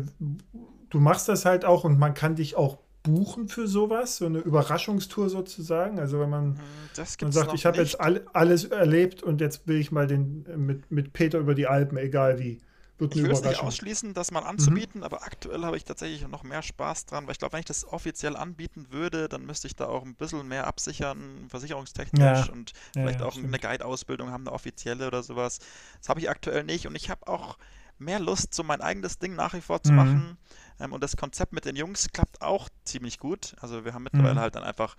du 0.89 1.00
machst 1.00 1.28
das 1.30 1.45
halt 1.45 1.65
auch 1.65 1.84
und 1.84 1.97
man 2.00 2.13
kann 2.13 2.36
dich 2.36 2.56
auch 2.56 2.78
buchen 3.08 3.48
für 3.48 3.67
sowas, 3.67 4.17
so 4.17 4.26
eine 4.26 4.39
Überraschungstour 4.39 5.30
sozusagen. 5.30 6.00
Also, 6.00 6.20
wenn 6.20 6.30
man 6.30 6.60
Das 6.93 7.17
Man 7.20 7.32
sagt, 7.32 7.54
ich 7.54 7.65
habe 7.65 7.82
jetzt 7.82 8.00
all, 8.00 8.26
alles 8.34 8.65
erlebt 8.65 9.24
und 9.24 9.41
jetzt 9.41 9.67
will 9.67 9.78
ich 9.78 9.91
mal 9.91 10.08
den 10.08 10.46
äh, 10.48 10.58
mit, 10.58 10.91
mit 10.91 11.13
Peter 11.13 11.39
über 11.39 11.56
die 11.56 11.67
Alpen, 11.67 11.98
egal 11.98 12.39
wie. 12.39 12.60
Wird 13.00 13.13
Ich 13.13 13.20
eine 13.20 13.24
will 13.24 13.32
es 13.32 13.41
nicht 13.43 13.60
ausschließen, 13.60 14.13
das 14.13 14.32
mal 14.32 14.41
Mhm. 14.41 14.48
anzubieten, 14.50 15.04
aber 15.04 15.24
aktuell 15.24 15.63
habe 15.63 15.78
ich 15.78 15.86
tatsächlich 15.86 16.28
noch 16.28 16.43
mehr 16.43 16.62
Spaß 16.62 17.06
dran, 17.06 17.26
weil 17.26 17.32
ich 17.34 17.38
glaube, 17.39 17.54
wenn 17.54 17.62
ich 17.62 17.65
das 17.65 17.86
offiziell 17.86 18.36
anbieten 18.36 18.88
würde, 18.91 19.30
dann 19.30 19.46
müsste 19.46 19.67
ich 19.67 19.76
da 19.78 19.88
auch 19.88 20.04
ein 20.04 20.15
bisschen 20.15 20.46
mehr 20.48 20.67
absichern, 20.67 21.48
versicherungstechnisch 21.50 22.50
Ja, 22.50 22.50
und 22.50 22.74
ja, 22.96 23.02
vielleicht 23.02 23.22
ja, 23.22 23.22
auch 23.22 23.36
eine 23.36 23.60
stimmt. 23.60 23.62
Guide-Ausbildung 23.62 24.32
haben, 24.32 24.43
eine 24.46 24.52
offizielle 24.52 25.08
oder 25.08 25.24
sowas. 25.24 25.60
Das 26.00 26.10
habe 26.10 26.20
ich 26.20 26.30
aktuell 26.30 26.63
nicht 26.65 26.86
und 26.88 26.96
ich 26.96 27.10
habe 27.10 27.28
auch 27.28 27.58
mehr 27.98 28.20
Lust, 28.20 28.54
so 28.54 28.63
mein 28.63 28.82
eigenes 28.82 29.20
Ding 29.20 29.36
nach 29.36 29.54
wie 29.54 29.62
vor 29.62 29.82
zu 29.82 29.91
Mhm. 29.91 29.96
machen. 29.96 30.38
Ähm, 30.80 30.94
und 30.94 31.04
das 31.04 31.18
Konzept 31.18 31.54
mit 31.54 31.66
den 31.66 31.76
Jungs 31.76 32.10
klappt 32.13 32.42
auch 32.42 32.70
ziemlich 32.86 33.20
gut. 33.20 33.56
Also 33.62 33.86
wir 33.86 33.94
haben 33.94 34.04
mittlerweile 34.04 34.36
Mhm. 34.36 34.40
halt 34.42 34.56
dann 34.56 34.63
einfach 34.63 34.96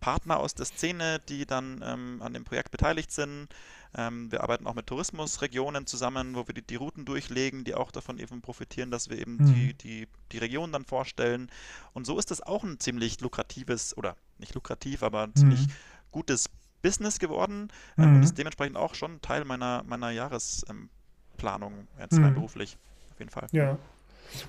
Partner 0.00 0.38
aus 0.38 0.54
der 0.54 0.66
Szene, 0.66 1.20
die 1.28 1.46
dann 1.46 1.82
ähm, 1.84 2.20
an 2.22 2.34
dem 2.34 2.44
Projekt 2.44 2.70
beteiligt 2.70 3.10
sind. 3.10 3.48
Ähm, 3.96 4.30
wir 4.30 4.42
arbeiten 4.42 4.66
auch 4.66 4.74
mit 4.74 4.86
Tourismusregionen 4.86 5.86
zusammen, 5.86 6.34
wo 6.36 6.46
wir 6.46 6.54
die, 6.54 6.62
die 6.62 6.76
Routen 6.76 7.04
durchlegen, 7.06 7.64
die 7.64 7.74
auch 7.74 7.90
davon 7.90 8.18
eben 8.18 8.42
profitieren, 8.42 8.90
dass 8.90 9.08
wir 9.08 9.18
eben 9.18 9.42
die, 9.44 9.72
Mhm. 9.72 9.72
die, 9.74 10.06
die 10.32 10.38
Region 10.38 10.70
dann 10.70 10.84
vorstellen. 10.84 11.50
Und 11.94 12.04
so 12.06 12.18
ist 12.18 12.30
es 12.30 12.42
auch 12.42 12.62
ein 12.62 12.78
ziemlich 12.78 13.20
lukratives, 13.20 13.96
oder 13.96 14.16
nicht 14.38 14.54
lukrativ, 14.54 15.02
aber 15.02 15.22
ein 15.22 15.34
ziemlich 15.34 15.66
Mhm. 15.66 15.72
gutes 16.10 16.50
Business 16.82 17.18
geworden 17.18 17.68
ähm, 17.98 18.14
und 18.14 18.18
Mhm. 18.18 18.22
ist 18.22 18.36
dementsprechend 18.38 18.76
auch 18.76 18.94
schon 18.94 19.20
Teil 19.22 19.44
meiner, 19.44 19.82
meiner 19.84 20.10
Jahresplanung, 20.10 21.88
jetzt 21.98 22.22
rein 22.22 22.34
Mhm. 22.34 22.34
beruflich, 22.34 22.76
auf 23.12 23.18
jeden 23.18 23.30
Fall. 23.30 23.48
Ja. 23.52 23.78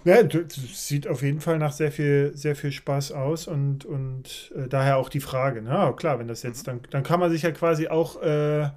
Ja, 0.04 0.18
sieht 0.50 1.08
auf 1.08 1.22
jeden 1.22 1.40
Fall 1.42 1.60
nach 1.60 1.72
sehr 1.72 1.92
viel, 1.92 2.32
sehr 2.36 2.56
viel 2.56 2.72
Spaß 2.72 3.12
aus 3.12 3.48
und, 3.48 3.86
und 3.86 4.52
äh, 4.56 4.68
daher 4.68 4.98
auch 4.98 5.10
die 5.10 5.20
Frage. 5.20 5.62
Na 5.62 5.92
klar, 5.94 6.20
wenn 6.20 6.28
das 6.28 6.44
Mhm. 6.44 6.50
jetzt, 6.50 6.68
dann, 6.68 6.82
dann 6.90 7.04
kann 7.04 7.20
man 7.20 7.32
sich 7.32 7.44
ja 7.44 7.52
quasi 7.52 7.88
auch 7.88 8.22
äh, 8.22 8.70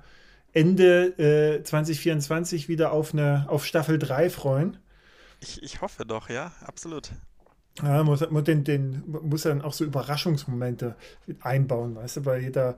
Ende 0.53 1.59
äh, 1.59 1.63
2024 1.63 2.69
wieder 2.69 2.93
auf 2.93 3.13
eine 3.15 3.47
auf 3.49 3.65
Staffel 3.67 3.99
3 3.99 4.31
freuen. 4.31 4.77
Ich, 5.41 5.63
ich 5.63 5.81
hoffe 5.81 6.05
doch, 6.07 6.29
ja, 6.29 6.53
absolut. 6.65 7.11
Ja, 7.83 8.03
muss, 8.03 8.29
muss, 8.31 8.45
den, 8.45 8.65
den, 8.65 9.05
muss 9.07 9.43
dann 9.43 9.63
auch 9.63 9.73
so 9.73 9.85
Überraschungsmomente 9.85 10.97
einbauen, 11.41 11.95
weißt 11.97 12.19
du, 12.19 12.23
bei 12.23 12.41
jeder, 12.41 12.77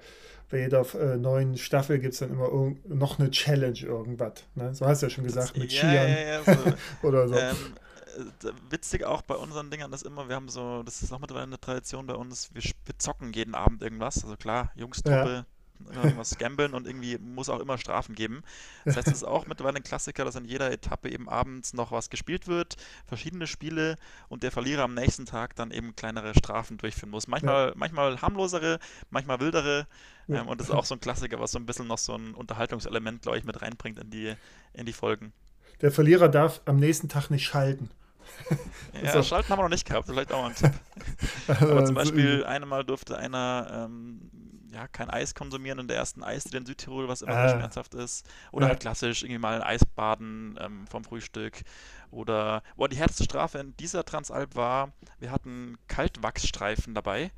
bei 0.51 0.61
jeder 0.61 0.85
äh, 0.95 1.17
neuen 1.17 1.57
Staffel 1.57 1.99
gibt 1.99 2.13
es 2.15 2.21
dann 2.21 2.31
immer 2.31 2.75
noch 2.87 3.19
eine 3.19 3.31
Challenge, 3.31 3.79
irgendwas. 3.81 4.45
Ne? 4.55 4.75
So 4.75 4.87
hast 4.87 5.03
du 5.03 5.07
ja 5.07 5.11
schon 5.11 5.25
gesagt, 5.25 5.57
mit 5.57 5.73
ja, 5.73 5.79
Skiern 5.79 6.09
ja, 6.09 6.21
ja, 6.21 6.45
so. 6.45 6.75
oder 7.09 7.29
so. 7.29 7.35
Ähm, 7.37 7.57
äh, 7.57 7.92
witzig 8.71 9.05
auch 9.05 9.23
bei 9.23 9.35
unseren 9.35 9.71
Dingern 9.71 9.93
ist 9.93 10.05
immer, 10.05 10.29
wir 10.29 10.37
haben 10.37 10.49
so, 10.49 10.83
das 10.83 11.03
ist 11.03 11.13
auch 11.13 11.19
mittlerweile 11.19 11.47
eine 11.47 11.61
Tradition 11.61 12.07
bei 12.07 12.15
uns, 12.15 12.51
wir, 12.55 12.63
wir 12.63 12.99
zocken 12.99 13.33
jeden 13.33 13.55
Abend 13.55 13.83
irgendwas. 13.83 14.23
Also 14.23 14.37
klar, 14.37 14.73
Jungstruppe, 14.75 15.47
irgendwas 15.95 16.39
gambeln 16.39 16.75
und 16.75 16.87
irgendwie 16.87 17.19
muss 17.19 17.49
auch 17.49 17.61
immer 17.61 17.79
Strafen 17.79 18.15
geben. 18.15 18.43
Das 18.85 18.97
heißt, 18.97 19.09
es 19.09 19.15
ist 19.15 19.25
auch 19.25 19.47
mittlerweile 19.47 19.77
ein 19.77 19.83
Klassiker, 19.83 20.25
dass 20.25 20.37
in 20.37 20.45
jeder 20.45 20.71
Etappe 20.71 21.11
eben 21.11 21.29
abends 21.29 21.73
noch 21.73 21.93
was 21.93 22.11
gespielt 22.11 22.47
wird, 22.47 22.77
verschiedene 23.07 23.47
Spiele 23.47 23.97
und 24.29 24.43
der 24.43 24.51
Verlierer 24.51 24.85
am 24.85 24.95
nächsten 24.95 25.27
Tag 25.27 25.57
dann 25.57 25.71
eben 25.71 25.97
kleinere 25.97 26.35
Strafen 26.35 26.79
durchführen 26.79 27.11
muss. 27.11 27.29
Manchmal, 27.29 27.69
ja. 27.69 27.75
manchmal 27.77 28.21
harmlosere, 28.21 28.79
manchmal 29.11 29.41
wildere. 29.41 29.87
Ja. 30.29 30.41
Ähm, 30.41 30.49
und 30.49 30.61
das 30.61 30.69
ist 30.69 30.75
auch 30.75 30.85
so 30.85 30.95
ein 30.95 31.01
Klassiker, 31.01 31.41
was 31.41 31.53
so 31.53 31.59
ein 31.59 31.67
bisschen 31.67 31.87
noch 31.87 31.99
so 31.99 32.15
ein 32.15 32.35
Unterhaltungselement, 32.35 33.23
glaube 33.23 33.39
ich, 33.39 33.45
mit 33.45 33.61
reinbringt 33.61 33.99
in 33.99 34.11
die, 34.11 34.35
in 34.73 34.87
die 34.87 34.93
Folgen. 34.93 35.33
Der 35.81 35.91
Verlierer 35.91 36.29
darf 36.29 36.61
am 36.65 36.77
nächsten 36.77 37.09
Tag 37.09 37.31
nicht 37.31 37.45
schalten. 37.45 37.91
ja, 39.03 39.13
so. 39.13 39.23
Schalten 39.23 39.49
haben 39.51 39.59
wir 39.59 39.65
noch 39.65 39.71
nicht 39.71 39.87
gehabt, 39.87 40.07
vielleicht 40.07 40.33
auch 40.33 40.45
ein 40.45 40.55
Tipp. 40.55 40.73
Aber 41.61 41.85
zum 41.85 41.95
Beispiel, 41.95 42.45
einmal 42.45 42.85
durfte 42.85 43.17
einer 43.17 43.87
ähm, 43.87 44.31
ja, 44.73 44.89
kein 44.89 45.11
Eis 45.11 45.35
konsumieren 45.35 45.79
in 45.79 45.89
der 45.89 45.97
ersten 45.97 46.23
Eisdiele 46.23 46.59
in 46.59 46.67
Südtirol, 46.67 47.09
was 47.09 47.23
immer 47.23 47.45
äh. 47.45 47.51
schmerzhaft 47.51 47.95
ist. 47.95 48.27
Oder 48.53 48.67
ja. 48.67 48.71
halt 48.71 48.81
klassisch 48.81 49.23
irgendwie 49.23 49.39
mal 49.39 49.57
ein 49.57 49.63
Eisbaden 49.63 50.59
ähm, 50.61 50.87
vom 50.89 51.05
Frühstück. 51.05 51.63
Oder, 52.11 52.63
boah, 52.77 52.89
die 52.89 52.97
härteste 52.97 53.25
Strafe 53.25 53.59
in 53.59 53.77
dieser 53.77 54.05
Transalp 54.05 54.55
war, 54.57 54.93
wir 55.19 55.31
hatten 55.31 55.79
Kaltwachsstreifen 55.89 56.95
dabei. 56.95 57.31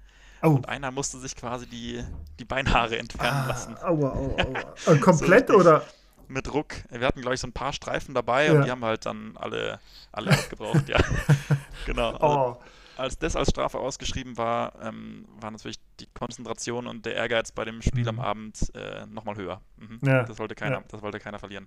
Oh. 0.43 0.51
Und 0.51 0.69
einer 0.69 0.91
musste 0.91 1.19
sich 1.19 1.35
quasi 1.37 1.67
die, 1.67 2.05
die 2.39 2.45
Beinhaare 2.45 2.99
entfernen 2.99 3.45
ah, 3.45 3.47
lassen. 3.49 3.77
Aua, 3.79 4.11
aua, 4.11 4.43
aua. 4.43 4.75
Äh, 4.87 4.99
komplett 4.99 5.49
so 5.49 5.55
oder? 5.55 5.83
Mit 6.29 6.47
Druck. 6.47 6.75
Wir 6.91 7.07
hatten, 7.07 7.21
glaube 7.21 7.35
ich, 7.35 7.41
so 7.41 7.47
ein 7.47 7.53
paar 7.53 7.73
Streifen 7.73 8.15
dabei 8.15 8.47
ja. 8.47 8.53
und 8.53 8.65
die 8.65 8.71
haben 8.71 8.85
halt 8.85 9.07
dann 9.07 9.37
alle, 9.37 9.81
alle 10.13 10.31
abgebraucht, 10.33 10.89
ja. 10.89 10.99
genau. 11.87 12.13
Also, 12.13 12.27
oh 12.27 12.57
als 12.97 13.19
das 13.19 13.37
als 13.37 13.51
Strafe 13.51 13.79
ausgeschrieben 13.79 14.37
war, 14.37 14.75
ähm, 14.83 15.27
war 15.41 15.51
natürlich 15.51 15.79
die 16.01 16.07
Konzentration 16.15 16.87
und 16.87 17.07
der 17.07 17.15
Ehrgeiz 17.15 17.53
bei 17.53 17.65
dem 17.65 17.83
Spiel 17.83 18.03
mhm. 18.03 18.09
am 18.09 18.21
Abend 18.21 18.73
äh, 18.75 19.07
nochmal 19.07 19.37
höher. 19.37 19.61
Mhm. 19.77 20.01
Ja. 20.07 20.25
Das, 20.25 20.39
wollte 20.39 20.55
keiner, 20.55 20.77
ja. 20.77 20.85
das 20.89 21.03
wollte 21.03 21.19
keiner 21.19 21.39
verlieren. 21.39 21.67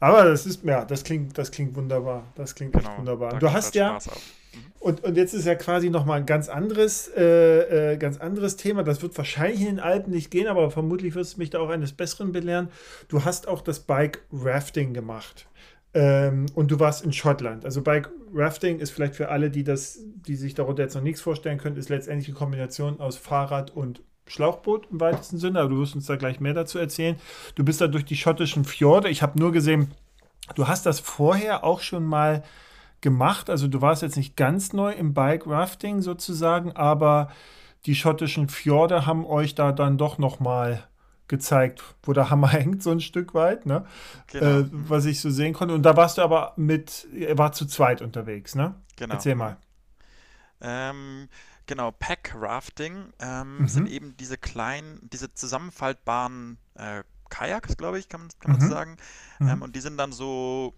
Aber 0.00 0.24
das 0.24 0.46
ist, 0.46 0.64
ja, 0.64 0.84
das 0.84 1.04
klingt, 1.04 1.36
das 1.38 1.50
klingt 1.50 1.74
wunderbar. 1.74 2.24
Das 2.34 2.54
klingt 2.54 2.72
genau, 2.72 2.88
echt 2.88 2.98
wunderbar. 2.98 3.38
Du 3.38 3.52
hast 3.52 3.74
ja, 3.74 3.94
mhm. 3.94 4.60
und, 4.80 5.04
und 5.04 5.16
jetzt 5.16 5.32
ist 5.34 5.46
ja 5.46 5.54
quasi 5.54 5.90
nochmal 5.90 6.20
ein 6.20 6.26
ganz 6.26 6.48
anderes, 6.48 7.08
äh, 7.16 7.92
äh, 7.92 7.96
ganz 7.96 8.18
anderes 8.18 8.56
Thema. 8.56 8.82
Das 8.82 9.02
wird 9.02 9.16
wahrscheinlich 9.16 9.60
in 9.60 9.66
den 9.66 9.80
Alpen 9.80 10.12
nicht 10.12 10.30
gehen, 10.30 10.46
aber 10.46 10.70
vermutlich 10.70 11.14
wirst 11.14 11.34
du 11.34 11.38
mich 11.38 11.50
da 11.50 11.60
auch 11.60 11.70
eines 11.70 11.92
Besseren 11.92 12.32
belehren. 12.32 12.68
Du 13.08 13.24
hast 13.24 13.48
auch 13.48 13.62
das 13.62 13.80
Bike 13.80 14.22
Rafting 14.32 14.94
gemacht. 14.94 15.46
Ähm, 15.94 16.46
und 16.54 16.70
du 16.70 16.80
warst 16.80 17.04
in 17.04 17.12
Schottland. 17.12 17.64
Also 17.64 17.82
Bike 17.82 18.10
Rafting 18.34 18.78
ist 18.78 18.90
vielleicht 18.90 19.14
für 19.14 19.28
alle, 19.28 19.50
die 19.50 19.64
das, 19.64 19.98
die 20.26 20.36
sich 20.36 20.54
darunter 20.54 20.82
jetzt 20.82 20.94
noch 20.94 21.02
nichts 21.02 21.20
vorstellen 21.20 21.58
können, 21.58 21.76
ist 21.76 21.90
letztendlich 21.90 22.28
eine 22.28 22.36
Kombination 22.36 23.00
aus 23.00 23.16
Fahrrad 23.16 23.70
und 23.70 24.02
Schlauchboot 24.26 24.88
im 24.90 25.00
weitesten 25.00 25.38
Sinne, 25.38 25.60
aber 25.60 25.70
du 25.70 25.80
wirst 25.80 25.94
uns 25.94 26.06
da 26.06 26.16
gleich 26.16 26.40
mehr 26.40 26.54
dazu 26.54 26.78
erzählen. 26.78 27.16
Du 27.54 27.64
bist 27.64 27.80
da 27.80 27.88
durch 27.88 28.04
die 28.04 28.16
schottischen 28.16 28.64
Fjorde. 28.64 29.08
Ich 29.08 29.20
habe 29.20 29.38
nur 29.38 29.52
gesehen, 29.52 29.90
du 30.54 30.68
hast 30.68 30.86
das 30.86 31.00
vorher 31.00 31.64
auch 31.64 31.80
schon 31.80 32.04
mal 32.04 32.42
gemacht. 33.00 33.50
Also 33.50 33.68
du 33.68 33.82
warst 33.82 34.02
jetzt 34.02 34.16
nicht 34.16 34.36
ganz 34.36 34.72
neu 34.72 34.92
im 34.92 35.12
Bike 35.12 35.46
Rafting 35.46 36.00
sozusagen, 36.00 36.72
aber 36.72 37.30
die 37.84 37.94
schottischen 37.94 38.48
Fjorde 38.48 39.06
haben 39.06 39.26
euch 39.26 39.54
da 39.54 39.72
dann 39.72 39.98
doch 39.98 40.16
noch 40.16 40.40
mal 40.40 40.84
gezeigt, 41.32 41.82
wo 42.02 42.12
der 42.12 42.28
Hammer 42.28 42.48
hängt, 42.52 42.82
so 42.82 42.90
ein 42.90 43.00
Stück 43.00 43.32
weit, 43.32 43.64
ne? 43.64 43.86
Genau. 44.28 44.60
Äh, 44.60 44.66
was 44.70 45.06
ich 45.06 45.18
so 45.18 45.30
sehen 45.30 45.54
konnte. 45.54 45.74
Und 45.74 45.82
da 45.82 45.96
warst 45.96 46.18
du 46.18 46.22
aber 46.22 46.52
mit, 46.56 47.08
er 47.18 47.38
war 47.38 47.52
zu 47.52 47.64
zweit 47.66 48.02
unterwegs, 48.02 48.54
ne? 48.54 48.74
Genau. 48.96 49.14
Erzähl 49.14 49.34
mal. 49.34 49.56
Ähm, 50.60 51.28
genau, 51.66 51.90
Pack 51.90 52.34
Rafting 52.38 53.14
ähm, 53.18 53.60
mhm. 53.60 53.68
sind 53.68 53.88
eben 53.88 54.14
diese 54.18 54.36
kleinen, 54.36 55.08
diese 55.10 55.32
zusammenfaltbaren 55.32 56.58
äh, 56.74 57.02
Kajaks, 57.30 57.78
glaube 57.78 57.98
ich, 57.98 58.10
kann, 58.10 58.28
kann 58.40 58.52
man 58.52 58.60
mhm. 58.60 58.70
sagen. 58.70 58.96
Mhm. 59.38 59.48
Ähm, 59.48 59.62
und 59.62 59.74
die 59.74 59.80
sind 59.80 59.96
dann 59.96 60.12
so 60.12 60.74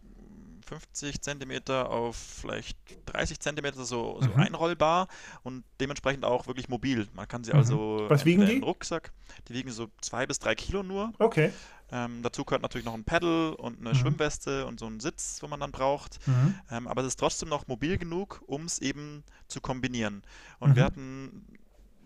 50 0.65 1.21
Zentimeter 1.21 1.91
auf 1.91 2.17
vielleicht 2.17 2.79
30 3.07 3.41
Zentimeter 3.41 3.85
so, 3.85 4.19
so 4.21 4.29
mhm. 4.29 4.41
einrollbar 4.41 5.09
und 5.43 5.65
dementsprechend 5.81 6.25
auch 6.25 6.47
wirklich 6.47 6.69
mobil. 6.69 7.09
Man 7.15 7.29
kann 7.29 7.45
sie 7.45 7.53
mhm. 7.53 7.59
also 7.59 8.07
Was 8.09 8.25
wiegen 8.25 8.47
die? 8.47 8.59
Rucksack, 8.59 9.13
die 9.49 9.55
wiegen 9.55 9.71
so 9.71 9.89
zwei 10.01 10.27
bis 10.27 10.39
drei 10.39 10.55
Kilo 10.55 10.83
nur. 10.83 11.13
Okay. 11.19 11.53
Ähm, 11.93 12.23
dazu 12.23 12.45
gehört 12.45 12.63
natürlich 12.63 12.87
noch 12.87 12.95
ein 12.95 13.05
Pedal 13.05 13.55
und 13.55 13.79
eine 13.79 13.91
mhm. 13.91 13.95
Schwimmweste 13.95 14.67
und 14.67 14.81
so 14.81 14.87
ein 14.87 15.01
Sitz, 15.01 15.39
wo 15.43 15.49
man 15.49 15.61
dann 15.61 15.71
braucht. 15.71 16.27
Mhm. 16.27 16.59
Ähm, 16.71 16.89
aber 16.89 17.03
es 17.03 17.09
ist 17.09 17.21
trotzdem 17.21 17.49
noch 17.49 17.67
mobil 17.67 17.99
genug, 17.99 18.43
um 18.47 18.65
es 18.65 18.79
eben 18.79 19.23
zu 19.49 19.61
kombinieren. 19.61 20.23
Und 20.59 20.77
wir 20.77 20.83
mhm. 20.83 20.87
hatten 20.87 21.47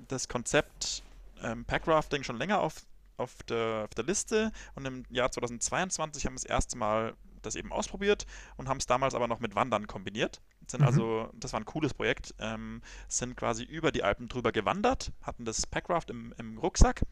das 0.08 0.28
Konzept 0.28 1.02
ähm, 1.42 1.64
Packrafting 1.64 2.22
schon 2.22 2.36
länger 2.36 2.60
auf, 2.60 2.82
auf, 3.16 3.42
der, 3.44 3.84
auf 3.84 3.94
der 3.94 4.04
Liste 4.04 4.52
und 4.74 4.84
im 4.84 5.04
Jahr 5.10 5.30
2022 5.30 6.26
haben 6.26 6.32
wir 6.32 6.40
das 6.40 6.44
erste 6.44 6.76
Mal 6.76 7.14
das 7.42 7.54
eben 7.54 7.72
ausprobiert 7.72 8.26
und 8.56 8.68
haben 8.68 8.78
es 8.78 8.86
damals 8.86 9.14
aber 9.14 9.28
noch 9.28 9.40
mit 9.40 9.54
Wandern 9.54 9.86
kombiniert. 9.86 10.40
Sind 10.66 10.80
mhm. 10.80 10.86
also, 10.86 11.30
das 11.34 11.52
war 11.52 11.60
ein 11.60 11.66
cooles 11.66 11.94
Projekt, 11.94 12.34
ähm, 12.38 12.82
sind 13.08 13.36
quasi 13.36 13.64
über 13.64 13.92
die 13.92 14.02
Alpen 14.02 14.28
drüber 14.28 14.52
gewandert, 14.52 15.12
hatten 15.22 15.44
das 15.44 15.66
Packraft 15.66 16.10
im, 16.10 16.34
im 16.38 16.58
Rucksack 16.58 17.02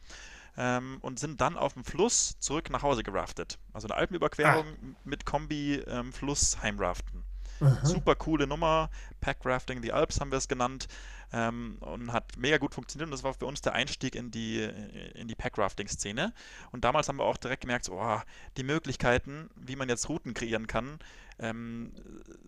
ähm, 0.57 0.97
und 1.01 1.19
sind 1.19 1.41
dann 1.41 1.57
auf 1.57 1.73
dem 1.73 1.83
Fluss 1.83 2.39
zurück 2.39 2.69
nach 2.69 2.83
Hause 2.83 3.03
geraftet. 3.03 3.59
Also 3.73 3.87
eine 3.87 3.95
Alpenüberquerung 3.95 4.65
ah. 4.65 4.95
mit 5.03 5.25
Kombi 5.25 5.75
ähm, 5.87 6.11
Fluss 6.13 6.61
heimraften. 6.61 7.23
Mhm. 7.59 7.77
Super 7.83 8.15
coole 8.15 8.47
Nummer. 8.47 8.89
Packrafting 9.21 9.81
the 9.81 9.91
Alps 9.91 10.19
haben 10.19 10.31
wir 10.31 10.37
es 10.37 10.47
genannt. 10.47 10.87
Ähm, 11.33 11.77
und 11.81 12.13
hat 12.13 12.37
mega 12.37 12.57
gut 12.57 12.73
funktioniert 12.73 13.07
und 13.07 13.11
das 13.11 13.23
war 13.23 13.33
für 13.33 13.47
uns 13.47 13.61
der 13.61 13.73
Einstieg 13.73 14.15
in 14.15 14.31
die, 14.31 14.61
in 15.13 15.27
die 15.27 15.35
Packrafting-Szene. 15.35 16.33
Und 16.71 16.85
damals 16.85 17.09
haben 17.09 17.17
wir 17.17 17.25
auch 17.25 17.35
direkt 17.35 17.61
gemerkt, 17.61 17.89
oh, 17.89 18.21
die 18.55 18.63
Möglichkeiten, 18.63 19.49
wie 19.55 19.75
man 19.75 19.89
jetzt 19.89 20.07
Routen 20.07 20.33
kreieren 20.33 20.67
kann, 20.67 20.99
ähm, 21.39 21.91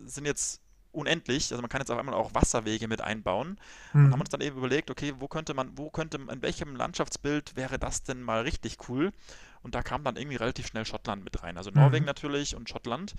sind 0.06 0.26
jetzt 0.26 0.62
unendlich. 0.92 1.52
Also 1.52 1.62
man 1.62 1.70
kann 1.70 1.82
jetzt 1.82 1.92
auf 1.92 1.98
einmal 1.98 2.16
auch 2.16 2.34
Wasserwege 2.34 2.88
mit 2.88 3.02
einbauen. 3.02 3.60
Mhm. 3.94 4.06
Und 4.06 4.12
haben 4.14 4.20
uns 4.20 4.30
dann 4.30 4.42
eben 4.42 4.58
überlegt, 4.58 4.90
okay, 4.90 5.14
wo 5.20 5.28
könnte 5.28 5.54
man, 5.54 5.78
wo 5.78 5.90
könnte, 5.90 6.18
in 6.18 6.42
welchem 6.42 6.76
Landschaftsbild 6.76 7.56
wäre 7.56 7.80
das 7.80 8.04
denn 8.04 8.22
mal 8.22 8.42
richtig 8.42 8.78
cool? 8.90 9.12
Und 9.62 9.76
da 9.76 9.84
kam 9.84 10.04
dann 10.04 10.16
irgendwie 10.16 10.38
relativ 10.38 10.68
schnell 10.68 10.86
Schottland 10.86 11.24
mit 11.24 11.44
rein. 11.44 11.58
Also 11.58 11.70
Norwegen 11.72 12.06
mhm. 12.06 12.08
natürlich 12.08 12.56
und 12.56 12.70
Schottland. 12.70 13.14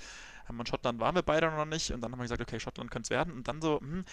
Und 0.48 0.68
Schottland 0.68 0.98
waren 0.98 1.14
wir 1.14 1.22
beide 1.22 1.50
noch 1.50 1.66
nicht. 1.66 1.92
Und 1.92 2.00
dann 2.00 2.12
haben 2.12 2.18
wir 2.18 2.24
gesagt, 2.24 2.40
okay, 2.40 2.58
Schottland 2.58 2.90
könnte 2.90 3.06
es 3.06 3.10
werden. 3.10 3.32
Und 3.34 3.46
dann 3.46 3.60
so, 3.60 3.80
hm, 3.80 4.04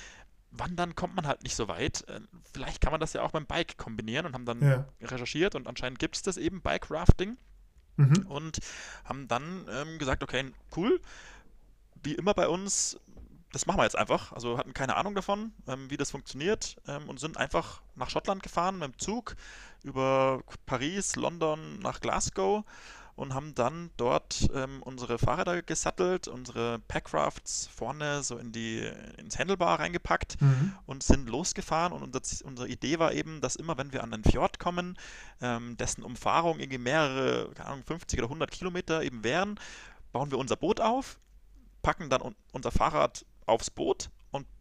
Wandern 0.52 0.96
kommt 0.96 1.16
man 1.16 1.28
halt 1.28 1.44
nicht 1.44 1.56
so 1.56 1.68
weit. 1.68 2.08
Äh, 2.08 2.22
vielleicht 2.54 2.82
kann 2.82 2.92
man 2.92 3.00
das 3.00 3.14
ja 3.14 3.22
auch 3.22 3.32
beim 3.32 3.46
Bike 3.46 3.78
kombinieren 3.78 4.26
und 4.26 4.34
haben 4.34 4.46
dann 4.46 4.62
ja. 4.62 4.86
recherchiert 5.02 5.56
und 5.56 5.68
anscheinend 5.68 6.00
gibt 6.00 6.16
es 6.16 6.22
das 6.22 6.38
eben, 6.38 6.62
Bike 6.62 6.90
Rafting. 6.90 7.38
Mhm. 7.98 8.26
Und 8.28 8.60
haben 9.06 9.28
dann 9.28 9.66
ähm, 9.70 9.98
gesagt, 9.98 10.24
okay, 10.24 10.52
cool. 10.76 11.02
Wie 12.04 12.14
immer 12.14 12.34
bei 12.34 12.48
uns, 12.48 13.00
das 13.52 13.66
machen 13.66 13.80
wir 13.80 13.84
jetzt 13.84 13.98
einfach. 13.98 14.32
Also 14.34 14.58
hatten 14.58 14.74
keine 14.74 14.96
Ahnung 14.96 15.16
davon, 15.16 15.52
ähm, 15.68 15.90
wie 15.90 15.98
das 15.98 16.12
funktioniert 16.12 16.78
ähm, 16.88 17.10
und 17.10 17.20
sind 17.20 17.38
einfach 17.38 17.82
nach 17.96 18.10
Schottland 18.10 18.44
gefahren 18.44 18.78
mit 18.78 18.94
dem 18.94 19.00
Zug 19.00 19.36
über 19.84 20.44
Paris, 20.66 21.16
London 21.16 21.80
nach 21.80 22.00
Glasgow 22.00 22.64
und 23.18 23.34
haben 23.34 23.56
dann 23.56 23.90
dort 23.98 24.48
ähm, 24.54 24.82
unsere 24.84 25.18
Fahrräder 25.18 25.64
gesattelt, 25.64 26.28
unsere 26.28 26.78
Packrafts 26.88 27.68
vorne 27.76 28.22
so 28.22 28.38
in 28.38 28.52
die, 28.52 28.88
ins 29.18 29.40
Handlebar 29.40 29.80
reingepackt 29.80 30.40
mhm. 30.40 30.74
und 30.86 31.02
sind 31.02 31.28
losgefahren. 31.28 31.94
Und 31.94 32.04
unser, 32.04 32.22
unsere 32.46 32.70
Idee 32.70 33.00
war 33.00 33.14
eben, 33.14 33.42
dass 33.42 33.56
immer, 33.56 33.76
wenn 33.80 33.92
wir 33.92 34.04
an 34.04 34.14
einen 34.14 34.24
Fjord 34.24 34.60
kommen, 34.60 35.00
ähm, 35.42 35.76
dessen 35.78 36.04
Umfahrung 36.04 36.60
irgendwie 36.60 36.78
mehrere, 36.78 37.50
keine 37.56 37.70
Ahnung, 37.70 37.84
50 37.86 38.20
oder 38.20 38.28
100 38.28 38.52
Kilometer 38.52 39.02
eben 39.02 39.24
wären, 39.24 39.60
bauen 40.12 40.30
wir 40.30 40.38
unser 40.38 40.56
Boot 40.56 40.80
auf, 40.80 41.20
packen 41.82 42.12
dann 42.12 42.22
un 42.22 42.36
unser 42.52 42.72
Fahrrad 42.72 43.26
aufs 43.48 43.72
Boot 43.72 44.12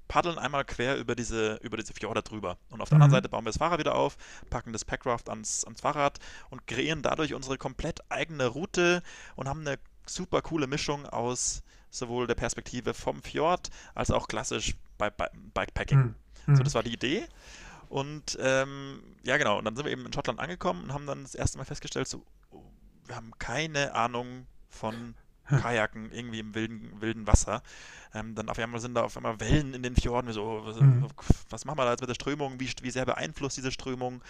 paddeln 0.09 0.39
einmal 0.39 0.65
quer 0.65 0.97
über 0.97 1.15
diese, 1.15 1.57
über 1.63 1.77
diese 1.77 1.95
Fjorde 1.95 2.23
drüber. 2.23 2.59
Und 2.71 2.81
auf 2.81 2.89
der 2.89 2.99
mhm. 2.99 3.03
anderen 3.03 3.23
Seite 3.23 3.29
bauen 3.29 3.45
wir 3.45 3.51
das 3.51 3.59
Fahrrad 3.59 3.79
wieder 3.79 3.95
auf, 3.95 4.17
packen 4.51 4.73
das 4.73 4.85
Packraft 4.85 5.29
ans, 5.29 5.65
ans 5.65 5.81
Fahrrad 5.81 6.19
und 6.51 6.67
kreieren 6.67 7.03
dadurch 7.03 7.35
unsere 7.35 7.59
komplett 7.59 8.01
eigene 8.11 8.47
Route 8.47 9.03
und 9.35 9.49
haben 9.49 9.61
eine 9.61 9.79
super 10.07 10.43
coole 10.43 10.67
Mischung 10.67 11.07
aus 11.07 11.63
sowohl 11.91 12.27
der 12.27 12.35
Perspektive 12.35 12.95
vom 12.95 13.23
Fjord 13.23 13.71
als 13.95 14.11
auch 14.11 14.29
klassisch 14.29 14.75
bei, 14.99 15.11
bei 15.11 15.29
Bikepacking. 15.55 16.15
Mhm. 16.47 16.57
So, 16.57 16.63
das 16.63 16.75
war 16.75 16.83
die 16.83 16.93
Idee. 16.93 17.27
Und 17.89 18.37
ähm, 18.41 19.03
ja, 19.25 19.37
genau. 19.37 19.59
Und 19.59 19.65
dann 19.65 19.77
sind 19.77 19.85
wir 19.85 19.93
eben 19.93 20.07
in 20.07 20.13
Schottland 20.13 20.41
angekommen 20.41 20.85
und 20.85 20.93
haben 20.93 21.07
dann 21.07 21.23
das 21.23 21.35
erste 21.35 21.59
Mal 21.59 21.65
festgestellt, 21.65 22.09
so, 22.09 22.25
wir 23.07 23.17
haben 23.17 23.33
keine 23.39 23.95
Ahnung 23.95 24.47
von 24.69 25.15
Kajaken 25.47 26.11
irgendwie 26.13 26.41
im 26.41 26.55
wilden, 26.55 27.01
wilden 27.01 27.27
Wasser. 27.27 27.63
Ähm, 28.15 28.35
dann 28.35 28.49
auf 28.49 28.59
einmal 28.59 28.81
sind 28.81 28.95
da 28.95 29.03
auf 29.03 29.17
einmal 29.17 29.41
Wellen 29.41 29.75
in 29.75 29.83
den 29.83 29.97
Fjorden. 29.97 30.33
So, 30.33 30.63
was, 30.65 30.81
Mhm. 30.81 31.07
was 31.51 31.65
machen 31.65 31.79
wir 31.79 31.85
da 31.85 31.91
jetzt 31.93 32.01
mit 32.01 32.11
der 32.11 32.15
Strömung? 32.15 32.59
Wie, 32.61 32.71
wie 32.83 32.91
sehr 32.91 33.05
beeinflusst 33.07 33.57
diese 33.57 33.73
Strömung? 33.73 34.23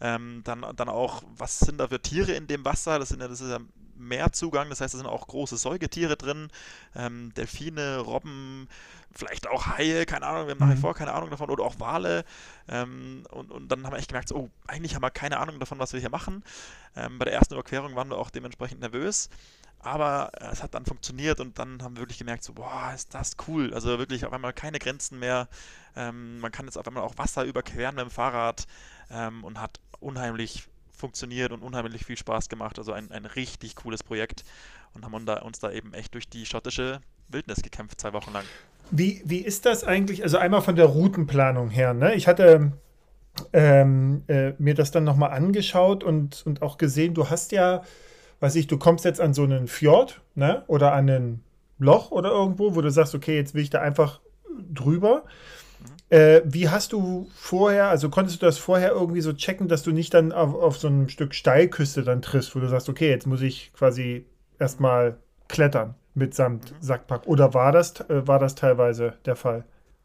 Ähm, 0.00 0.42
dann, 0.44 0.64
dann 0.76 0.88
auch, 0.88 1.22
was 1.36 1.58
sind 1.58 1.78
da 1.78 1.88
für 1.88 2.00
Tiere 2.00 2.32
in 2.32 2.46
dem 2.46 2.64
Wasser? 2.64 2.98
Das, 2.98 3.10
sind 3.10 3.20
ja, 3.20 3.28
das 3.28 3.40
ist 3.40 3.50
ja 3.50 3.58
Meerzugang, 3.98 4.68
das 4.68 4.80
heißt, 4.82 4.92
da 4.92 4.98
sind 4.98 5.06
auch 5.06 5.26
große 5.26 5.56
Säugetiere 5.56 6.16
drin. 6.16 6.48
Ähm, 6.94 7.32
Delfine, 7.34 7.98
Robben, 7.98 8.68
vielleicht 9.14 9.48
auch 9.48 9.66
Haie, 9.68 10.04
keine 10.04 10.26
Ahnung, 10.26 10.46
wir 10.46 10.50
haben 10.52 10.58
nach 10.58 10.68
wie 10.68 10.74
Mhm. 10.74 10.80
vor 10.80 10.94
keine 10.94 11.12
Ahnung 11.14 11.30
davon, 11.30 11.48
oder 11.48 11.64
auch 11.64 11.80
Wale. 11.80 12.24
Ähm, 12.68 13.24
und, 13.30 13.50
und 13.50 13.68
dann 13.68 13.84
haben 13.84 13.92
wir 13.92 13.98
echt 13.98 14.08
gemerkt, 14.08 14.28
so, 14.28 14.36
oh, 14.36 14.50
eigentlich 14.66 14.94
haben 14.94 15.02
wir 15.02 15.10
keine 15.10 15.38
Ahnung 15.38 15.58
davon, 15.60 15.78
was 15.78 15.94
wir 15.94 16.00
hier 16.00 16.10
machen. 16.10 16.44
Ähm, 16.94 17.18
bei 17.18 17.24
der 17.24 17.34
ersten 17.34 17.54
Überquerung 17.54 17.96
waren 17.96 18.08
wir 18.10 18.18
auch 18.18 18.30
dementsprechend 18.30 18.80
nervös. 18.80 19.30
Aber 19.86 20.32
äh, 20.40 20.48
es 20.52 20.64
hat 20.64 20.74
dann 20.74 20.84
funktioniert 20.84 21.38
und 21.38 21.60
dann 21.60 21.80
haben 21.80 21.94
wir 21.94 22.02
wirklich 22.02 22.18
gemerkt, 22.18 22.42
so, 22.42 22.54
boah, 22.54 22.90
ist 22.92 23.14
das 23.14 23.36
cool. 23.46 23.72
Also 23.72 23.98
wirklich 23.98 24.26
auf 24.26 24.32
einmal 24.32 24.52
keine 24.52 24.80
Grenzen 24.80 25.20
mehr. 25.20 25.48
Ähm, 25.94 26.40
man 26.40 26.50
kann 26.50 26.66
jetzt 26.66 26.76
auf 26.76 26.88
einmal 26.88 27.04
auch 27.04 27.16
Wasser 27.18 27.44
überqueren 27.44 27.94
mit 27.94 28.04
dem 28.04 28.10
Fahrrad 28.10 28.66
ähm, 29.12 29.44
und 29.44 29.60
hat 29.60 29.78
unheimlich 30.00 30.64
funktioniert 30.90 31.52
und 31.52 31.62
unheimlich 31.62 32.04
viel 32.04 32.16
Spaß 32.16 32.48
gemacht. 32.48 32.80
Also 32.80 32.92
ein, 32.92 33.12
ein 33.12 33.26
richtig 33.26 33.76
cooles 33.76 34.02
Projekt 34.02 34.44
und 34.92 35.04
haben 35.04 35.14
uns 35.14 35.26
da, 35.26 35.34
uns 35.42 35.60
da 35.60 35.70
eben 35.70 35.94
echt 35.94 36.14
durch 36.14 36.28
die 36.28 36.46
schottische 36.46 37.00
Wildnis 37.28 37.62
gekämpft, 37.62 38.00
zwei 38.00 38.12
Wochen 38.12 38.32
lang. 38.32 38.44
Wie, 38.90 39.22
wie 39.24 39.38
ist 39.38 39.66
das 39.66 39.84
eigentlich? 39.84 40.24
Also 40.24 40.38
einmal 40.38 40.62
von 40.62 40.74
der 40.74 40.86
Routenplanung 40.86 41.70
her. 41.70 41.94
Ne? 41.94 42.14
Ich 42.16 42.26
hatte 42.26 42.72
ähm, 43.52 44.24
äh, 44.26 44.52
mir 44.58 44.74
das 44.74 44.90
dann 44.90 45.04
nochmal 45.04 45.30
angeschaut 45.30 46.02
und, 46.02 46.44
und 46.44 46.62
auch 46.62 46.76
gesehen, 46.76 47.14
du 47.14 47.30
hast 47.30 47.52
ja, 47.52 47.84
weiß 48.40 48.54
ich, 48.56 48.66
du 48.66 48.78
kommst 48.78 49.04
jetzt 49.04 49.20
an 49.20 49.34
so 49.34 49.44
einen 49.44 49.68
Fjord 49.68 50.20
ne? 50.34 50.64
oder 50.66 50.92
an 50.92 51.08
ein 51.08 51.44
Loch 51.78 52.10
oder 52.10 52.30
irgendwo, 52.30 52.74
wo 52.74 52.80
du 52.80 52.90
sagst, 52.90 53.14
okay, 53.14 53.36
jetzt 53.36 53.54
will 53.54 53.62
ich 53.62 53.70
da 53.70 53.80
einfach 53.80 54.20
drüber. 54.72 55.24
Äh, 56.08 56.42
wie 56.44 56.68
hast 56.68 56.92
du 56.92 57.28
vorher, 57.34 57.88
also 57.88 58.08
konntest 58.08 58.40
du 58.40 58.46
das 58.46 58.58
vorher 58.58 58.92
irgendwie 58.92 59.20
so 59.20 59.32
checken, 59.32 59.68
dass 59.68 59.82
du 59.82 59.90
nicht 59.90 60.14
dann 60.14 60.32
auf, 60.32 60.54
auf 60.54 60.78
so 60.78 60.88
einem 60.88 61.08
Stück 61.08 61.34
Steilküste 61.34 62.02
dann 62.02 62.22
triffst, 62.22 62.54
wo 62.54 62.60
du 62.60 62.68
sagst, 62.68 62.88
okay, 62.88 63.10
jetzt 63.10 63.26
muss 63.26 63.42
ich 63.42 63.72
quasi 63.72 64.24
erstmal 64.58 65.18
klettern 65.48 65.94
mitsamt 66.14 66.74
Sackpack? 66.80 67.26
Oder 67.26 67.54
war 67.54 67.72
das, 67.72 68.00
äh, 68.08 68.26
war 68.26 68.38
das 68.38 68.54
teilweise 68.54 69.14
der 69.24 69.36
Fall? 69.36 69.64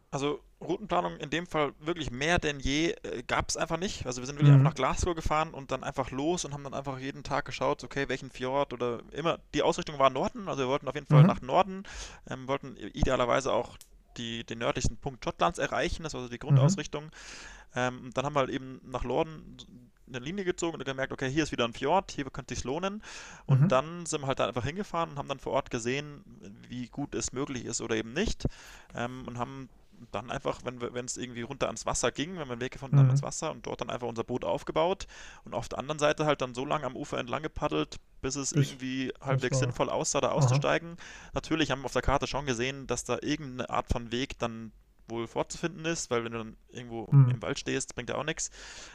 Also 0.10 0.40
Routenplanung 0.62 1.18
in 1.18 1.30
dem 1.30 1.48
Fall 1.48 1.74
wirklich 1.80 2.12
mehr 2.12 2.40
denn 2.40 2.60
je 2.60 2.92
äh, 3.04 3.24
gab 3.24 3.50
es 3.50 3.58
einfach 3.58 3.78
nicht. 3.78 4.06
Also 4.06 4.22
wir 4.22 4.28
sind 4.28 4.38
wirklich 4.38 4.52
Mhm. 4.52 4.54
einfach 4.54 4.66
nach 4.66 4.76
Glasgow 4.76 5.16
gefahren 5.16 5.54
und 5.54 5.72
dann 5.72 5.84
einfach 5.84 6.12
los 6.12 6.46
und 6.46 6.54
haben 6.54 6.64
dann 6.64 6.74
einfach 6.74 7.00
jeden 7.00 7.24
Tag 7.24 7.46
geschaut, 7.46 7.84
okay, 7.84 8.08
welchen 8.10 8.30
Fjord 8.32 8.74
oder 8.74 9.02
immer. 9.12 9.40
Die 9.54 9.64
Ausrichtung 9.64 9.98
war 10.00 10.10
Norden, 10.10 10.48
also 10.48 10.64
wir 10.64 10.70
wollten 10.70 10.88
auf 10.88 10.96
jeden 10.96 11.08
Fall 11.08 11.24
Mhm. 11.24 11.26
nach 11.26 11.42
Norden, 11.42 11.84
ähm, 12.30 12.48
wollten 12.48 12.78
idealerweise 12.78 13.52
auch 13.52 13.78
die, 14.18 14.44
den 14.44 14.60
nördlichsten 14.60 14.98
Punkt 14.98 15.24
Schottlands 15.24 15.58
erreichen, 15.58 16.04
das 16.04 16.14
war 16.14 16.22
so 16.22 16.28
die 16.30 16.40
Grundausrichtung. 16.40 17.12
Ähm, 17.76 18.02
und 18.06 18.18
dann 18.18 18.26
haben 18.26 18.36
wir 18.36 18.42
halt 18.42 18.50
eben 18.50 18.82
nach 18.84 19.04
Norden 19.04 19.58
eine 20.08 20.20
Linie 20.20 20.44
gezogen 20.44 20.78
und 20.78 20.84
gemerkt, 20.86 21.14
okay, 21.14 21.30
hier 21.30 21.44
ist 21.44 21.52
wieder 21.54 21.66
ein 21.66 21.74
Fjord, 21.74 22.12
hier 22.12 22.26
könnte 22.26 22.54
es 22.54 22.64
lohnen. 22.66 23.02
Und 23.46 23.62
Mhm. 23.62 23.72
dann 23.72 24.06
sind 24.06 24.22
wir 24.22 24.28
halt 24.28 24.40
da 24.40 24.48
einfach 24.48 24.66
hingefahren 24.66 25.12
und 25.12 25.18
haben 25.18 25.30
dann 25.30 25.40
vor 25.40 25.54
Ort 25.54 25.72
gesehen, 25.72 26.24
wie 26.68 26.88
gut 26.88 27.16
es 27.16 27.32
möglich 27.32 27.66
ist 27.66 27.82
oder 27.82 27.96
eben 27.96 28.12
nicht. 28.14 28.46
Ähm, 28.94 29.24
und 29.28 29.38
haben 29.38 29.70
dann 30.12 30.32
einfach, 30.32 30.62
wenn 30.64 31.06
es 31.06 31.18
irgendwie 31.18 31.42
runter 31.42 31.68
ans 31.68 31.86
Wasser 31.86 32.12
ging, 32.12 32.32
wenn 32.38 32.48
wir 32.48 32.54
einen 32.54 32.62
Weg 32.62 32.72
gefunden 32.74 32.98
haben 32.98 33.06
Mhm. 33.06 33.12
ans 33.12 33.24
Wasser 33.24 33.52
und 33.52 33.66
dort 33.66 33.82
dann 33.82 33.90
einfach 33.90 34.08
unser 34.08 34.24
Boot 34.24 34.44
aufgebaut 34.46 35.08
und 35.44 35.54
auf 35.54 35.70
der 35.70 35.80
anderen 35.80 36.00
Seite 36.00 36.26
halt 36.26 36.42
dann 36.42 36.56
so 36.56 36.66
lange 36.66 36.86
am 36.86 36.96
Ufer 36.96 37.18
entlang 37.20 37.44
gepaddelt, 37.44 37.98
bis 38.22 38.36
es 38.36 38.54
Bis- 38.54 38.72
irgendwie 38.72 39.14
halbwegs 39.22 39.60
sinnvoll 39.60 39.90
aussah, 39.90 40.22
da 40.22 40.30
auszusteigen. 40.32 40.98
Natürlich 41.34 41.72
haben 41.72 41.82
wir 41.82 41.86
auf 41.86 41.94
der 41.94 42.02
Karte 42.02 42.28
schon 42.28 42.46
gesehen, 42.46 42.88
dass 42.88 43.04
da 43.04 43.18
irgendeine 43.22 43.70
Art 43.70 43.88
von 43.92 44.12
Weg 44.12 44.38
dann 44.40 44.72
wohl 45.12 45.28
vorzufinden 45.28 45.86
ist, 45.86 46.10
weil 46.10 46.24
wenn 46.24 46.32
du 46.32 46.40
dann 46.40 46.58
irgendwo 46.70 47.08
Mhm. 47.12 47.30
im 47.30 47.42
Wald 47.44 47.60
stehst, 47.60 47.94
bringt 47.94 48.10
ja 48.10 48.16
auch 48.16 48.24
nichts. 48.24 48.50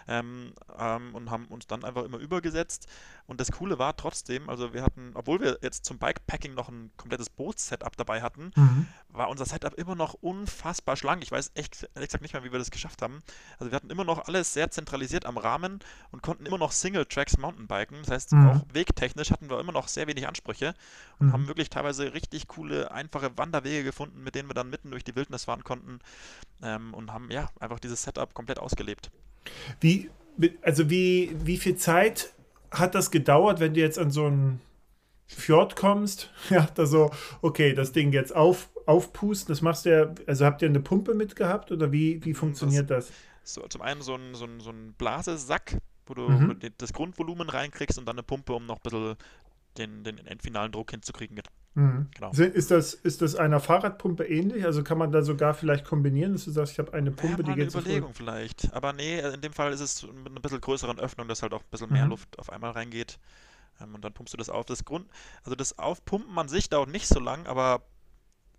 Ähm, 0.09 0.52
ähm, 0.79 1.14
und 1.14 1.31
haben 1.31 1.46
uns 1.46 1.66
dann 1.68 1.85
einfach 1.85 2.02
immer 2.05 2.18
übergesetzt. 2.18 2.88
Und 3.26 3.40
das 3.40 3.52
Coole 3.52 3.79
war 3.79 3.96
trotzdem, 3.96 4.48
also 4.48 4.72
wir 4.74 4.83
hatten, 4.83 5.12
obwohl 5.14 5.40
wir 5.40 5.59
jetzt 5.62 5.85
zum 5.85 5.98
Bikepacking 5.98 6.55
noch 6.55 6.68
ein 6.68 6.90
komplettes 6.96 7.31
Bootssetup 7.31 7.96
dabei 7.96 8.22
hatten, 8.22 8.50
Mhm. 8.57 8.87
war 9.09 9.29
unser 9.29 9.44
Setup 9.46 9.74
immer 9.74 9.94
noch 9.94 10.14
unfassbar 10.14 10.96
schlank. 10.96 11.22
Ich 11.22 11.31
weiß 11.33 11.52
echt 11.55 11.88
ehrlich 11.94 12.09
gesagt 12.09 12.22
nicht 12.22 12.35
mehr, 12.35 12.44
wie 12.44 12.52
wir 12.52 12.59
das 12.59 12.70
geschafft 12.70 13.02
haben. 13.02 13.20
Also 13.59 13.70
wir 13.70 13.76
hatten 13.76 13.90
immer 13.90 14.05
noch 14.05 14.26
alles 14.26 14.52
sehr 14.52 14.70
zentralisiert 14.70 15.26
am 15.26 15.38
Rahmen 15.38 15.81
und 16.11 16.22
konnten 16.22 16.46
immer 16.46 16.59
noch 16.59 16.72
Single-Tracks 16.72 17.37
Mountainbiken. 17.38 17.98
Das 18.02 18.11
heißt, 18.11 18.33
Mhm. 18.33 18.46
auch 18.48 18.64
wegtechnisch 18.72 19.31
hatten 19.31 19.50
wir 19.50 19.61
immer 19.61 19.72
noch 19.72 19.88
sehr 19.88 20.07
wenig 20.07 20.26
Ansprüche 20.26 20.74
und 21.18 21.29
Mhm. 21.29 21.33
haben 21.33 21.48
wirklich 21.48 21.70
teilweise 21.70 22.14
richtig 22.14 22.46
coole, 22.48 22.90
einfache 22.90 23.37
Wanderwege 23.37 23.85
gefunden, 23.85 24.22
mit 24.22 24.35
denen 24.35 24.48
wir 24.48 24.55
dann 24.55 24.70
mitten 24.70 24.90
durch 24.90 25.05
die 25.05 25.14
Wildnis 25.16 25.44
fahren 25.44 25.64
konnten 25.64 25.98
ähm, 26.62 26.95
und 26.95 27.12
haben 27.12 27.31
ja 27.31 27.49
einfach 27.61 27.79
dieses 27.81 28.03
Setup 28.03 28.33
komplett 28.35 28.59
ausgelebt. 28.59 29.11
Wie, 29.81 30.11
also 30.62 30.90
wie, 30.90 31.35
wie 31.45 31.57
viel 31.57 31.77
Zeit 31.77 32.33
hat 32.71 32.95
das 32.95 33.11
gedauert, 33.11 33.61
wenn 33.61 33.75
du 33.75 33.81
jetzt 33.81 33.99
an 33.99 34.11
so 34.11 34.27
einen 34.27 34.61
Fjord 35.29 35.77
kommst? 35.77 36.31
Ja, 36.51 36.69
da 36.75 36.87
so, 36.87 37.11
okay, 37.42 37.75
das 37.75 37.92
Ding 37.92 38.12
jetzt 38.12 38.35
auf, 38.35 38.69
aufpusten, 38.87 39.53
das 39.53 39.62
machst 39.62 39.85
du 39.87 39.90
ja, 39.90 40.14
also 40.27 40.45
habt 40.45 40.62
ihr 40.62 40.69
eine 40.69 40.81
Pumpe 40.81 41.14
mitgehabt 41.14 41.73
oder 41.73 41.90
wie, 41.92 42.25
wie 42.25 42.35
funktioniert 42.35 42.90
das? 42.90 43.11
So, 43.42 43.66
zum 43.69 43.83
einen 43.83 44.03
so 44.03 44.14
ein, 44.14 44.35
so 44.35 44.45
ein, 44.45 44.61
so 44.61 44.71
ein 44.71 44.95
Blasesack, 44.95 45.79
wo 46.07 46.14
du, 46.14 46.23
Mhm. 46.29 46.42
wo 46.42 46.47
du 46.49 46.55
die- 46.55 46.73
das 46.77 46.92
Grundvolumen 46.92 47.49
reinkriegst 47.49 47.99
und 47.99 48.07
dann 48.07 48.16
eine 48.16 48.23
Pumpe, 48.25 48.53
um 48.55 48.66
noch 48.66 48.77
ein 48.77 48.83
bisschen 48.83 49.16
den, 49.79 50.03
den 50.05 50.19
endfinalen 50.27 50.73
Druck 50.73 50.90
hinzukriegen. 50.90 51.40
Mhm. 51.77 52.09
Genau. 52.15 52.31
Ist 52.33 52.71
das, 52.71 52.95
ist 52.95 53.21
das 53.23 53.37
einer 53.37 53.61
Fahrradpumpe 53.61 54.25
ähnlich? 54.25 54.65
Also 54.65 54.83
kann 54.83 54.97
man 54.99 55.12
da 55.12 55.23
sogar 55.23 55.55
vielleicht 55.55 55.85
kombinieren, 55.85 56.33
dass 56.33 56.47
du 56.47 56.51
sagst, 56.51 56.73
ich 56.73 56.79
habe 56.79 56.93
eine 56.95 57.11
Pumpe, 57.11 57.43
mal 57.43 57.43
die 57.45 57.53
eine 57.53 57.62
geht 57.65 57.73
voll. 57.73 57.83
Überlegung 57.83 58.15
vielleicht. 58.15 58.73
Aber 58.73 58.93
nee, 58.95 59.21
in 59.21 59.41
dem 59.43 59.53
Fall 59.53 59.73
ist 59.73 59.81
es 59.81 60.03
mit 60.03 60.27
einer 60.29 60.41
bisschen 60.41 60.61
größeren 60.61 60.99
Öffnung, 60.99 61.29
dass 61.29 61.43
halt 61.43 61.53
auch 61.55 61.61
ein 61.61 61.71
bisschen 61.71 61.93
mehr 61.93 62.05
Mhm. 62.05 62.11
Luft 62.11 62.39
auf 62.39 62.51
einmal 62.51 62.71
reingeht. 62.73 63.19
Ähm, 63.81 63.95
und 63.95 64.03
dann 64.05 64.12
pumpst 64.15 64.33
du 64.33 64.39
das 64.39 64.49
auf. 64.49 64.65
Das 64.65 64.85
Grund, 64.87 65.07
also 65.45 65.55
das 65.55 65.79
Aufpumpen 65.79 66.39
an 66.39 66.49
sich 66.49 66.71
dauert 66.71 66.89
nicht 66.89 67.07
so 67.09 67.21
lang, 67.21 67.47
aber 67.47 67.83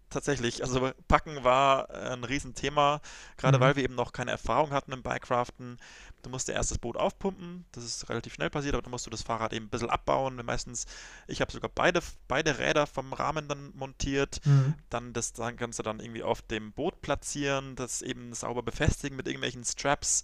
tatsächlich, 0.10 0.62
also 0.64 0.92
Packen 1.08 1.44
war 1.44 1.90
äh, 1.90 2.14
ein 2.14 2.24
Riesenthema, 2.24 3.02
gerade 3.38 3.58
Mhm. 3.58 3.62
weil 3.62 3.76
wir 3.76 3.84
eben 3.84 3.96
noch 3.96 4.12
keine 4.14 4.32
Erfahrung 4.32 4.72
hatten 4.72 4.92
im 4.94 5.04
Bikecraften. 5.04 5.78
Du 6.24 6.30
musst 6.30 6.50
erst 6.50 6.72
das 6.72 6.78
Boot 6.80 6.98
aufpumpen, 6.98 7.66
das 7.72 7.84
ist 7.84 8.10
relativ 8.10 8.34
schnell 8.34 8.50
passiert, 8.50 8.74
aber 8.74 8.82
dann 8.82 8.92
musst 8.92 9.06
du 9.06 9.10
das 9.10 9.22
Fahrrad 9.22 9.54
eben 9.54 9.66
ein 9.68 9.70
bisschen 9.70 9.90
abbauen. 9.90 10.42
Meistens, 10.46 10.86
ich 11.28 11.42
habe 11.42 11.52
sogar 11.52 11.70
beide, 11.74 12.02
beide 12.28 12.60
Räder 12.60 12.88
vom 12.88 13.14
Rahmen 13.14 13.48
dann 13.48 13.72
montiert 13.76 14.42
Mhm. 14.46 14.76
dann 14.90 15.14
das 15.14 15.34
dann 15.34 15.58
kannst 15.58 15.80
du 15.80 15.84
dann 15.84 16.00
irgendwie 16.00 16.24
auf 16.24 16.42
dem 16.42 16.72
Boot 16.72 17.02
platzieren, 17.02 17.76
das 17.76 18.02
eben 18.02 18.34
sauber 18.34 18.64
befestigen 18.64 19.16
mit 19.16 19.28
irgendwelchen 19.28 19.64
Straps. 19.64 20.24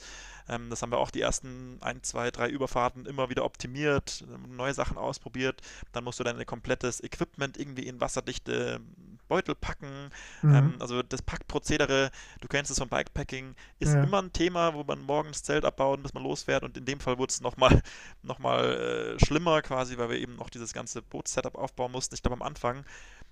Ähm, 0.49 0.69
das 0.69 0.81
haben 0.81 0.91
wir 0.91 0.97
auch 0.97 1.11
die 1.11 1.21
ersten 1.21 1.77
ein, 1.81 2.03
zwei, 2.03 2.31
drei 2.31 2.49
Überfahrten 2.49 3.05
immer 3.05 3.29
wieder 3.29 3.45
optimiert, 3.45 4.25
neue 4.47 4.73
Sachen 4.73 4.97
ausprobiert. 4.97 5.61
Dann 5.91 6.03
musst 6.03 6.19
du 6.19 6.23
dein 6.23 6.43
komplettes 6.45 7.01
Equipment 7.03 7.57
irgendwie 7.57 7.85
in 7.87 8.01
wasserdichte 8.01 8.81
Beutel 9.27 9.55
packen. 9.55 10.09
Mhm. 10.41 10.55
Ähm, 10.55 10.75
also 10.79 11.01
das 11.03 11.21
Packprozedere, 11.21 12.11
du 12.41 12.47
kennst 12.47 12.71
es 12.71 12.77
vom 12.79 12.89
Bikepacking, 12.89 13.55
ist 13.79 13.93
Ja. 13.93 14.03
immer 14.03 14.21
ein 14.21 14.33
Thema, 14.33 14.73
wo 14.73 14.83
man 14.83 15.01
morgens 15.01 15.43
Zelt 15.43 15.65
abbauen, 15.65 16.03
bis 16.03 16.13
man 16.13 16.23
losfährt. 16.23 16.63
Und 16.63 16.77
in 16.77 16.85
dem 16.85 16.99
Fall 16.99 17.17
wurde 17.17 17.31
es 17.31 17.41
nochmal 17.41 17.81
noch 18.23 18.39
mal, 18.39 19.15
äh, 19.19 19.25
schlimmer 19.25 19.61
quasi, 19.61 19.97
weil 19.97 20.09
wir 20.09 20.17
eben 20.19 20.35
noch 20.35 20.49
dieses 20.49 20.73
ganze 20.73 21.01
Boot-Setup 21.01 21.55
aufbauen 21.55 21.91
mussten. 21.91 22.15
Ich 22.15 22.21
glaube, 22.21 22.35
am 22.35 22.41
Anfang 22.41 22.85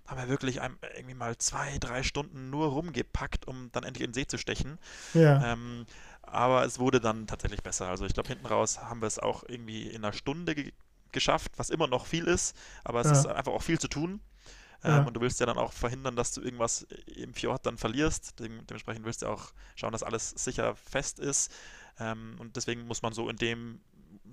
haben 0.08 0.20
wir 0.20 0.30
wirklich 0.30 0.58
irgendwie 0.58 1.14
mal 1.14 1.38
zwei, 1.38 1.78
drei 1.80 2.04
Stunden 2.04 2.50
nur 2.50 2.68
rumgepackt, 2.70 3.48
um 3.48 3.70
dann 3.72 3.84
endlich 3.84 4.04
in 4.04 4.10
den 4.12 4.14
See 4.16 4.28
zu 4.28 4.38
stechen. 4.38 4.78
ja. 5.14 5.54
Ähm, 5.54 5.86
aber 6.24 6.66
es 6.66 6.80
wurde 6.80 7.00
dann 7.02 7.28
tatsächlich 7.28 7.62
besser. 7.62 7.88
Also 7.90 8.06
ich 8.06 8.14
glaube, 8.14 8.30
hinten 8.30 8.46
raus 8.46 8.80
haben 8.80 9.02
wir 9.02 9.08
es 9.08 9.20
auch 9.20 9.44
irgendwie 9.48 9.88
in 9.88 10.04
einer 10.04 10.14
Stunde 10.14 10.56
ge 10.56 10.72
geschafft, 11.14 11.52
was 11.58 11.70
immer 11.70 11.88
noch 11.88 12.06
viel 12.06 12.24
ist, 12.26 12.56
aber 12.86 13.02
es 13.02 13.08
Ja. 13.08 13.12
ist 13.14 13.26
einfach 13.26 13.52
auch 13.52 13.62
viel 13.64 13.78
zu 13.80 13.90
tun. 13.90 14.22
Ähm, 14.84 14.92
Ja. 14.92 15.02
Und 15.04 15.14
du 15.16 15.22
willst 15.22 15.40
ja 15.40 15.46
dann 15.46 15.58
auch 15.58 15.74
verhindern, 15.74 16.16
dass 16.16 16.34
du 16.34 16.42
irgendwas 16.42 16.88
im 17.16 17.34
Fjord 17.34 17.66
dann 17.66 17.78
verlierst. 17.78 18.40
Dem, 18.40 18.66
dementsprechend 18.68 19.06
willst 19.06 19.22
du 19.22 19.28
auch 19.28 19.52
schauen, 19.76 19.92
dass 19.92 20.04
alles 20.04 20.30
sicher 20.32 20.76
fest 20.76 21.20
ist. 21.20 21.52
Ähm, 22.00 22.36
und 22.40 22.56
deswegen 22.56 22.88
muss 22.88 23.02
man 23.02 23.14
so 23.14 23.30
in 23.30 23.36
dem 23.38 23.80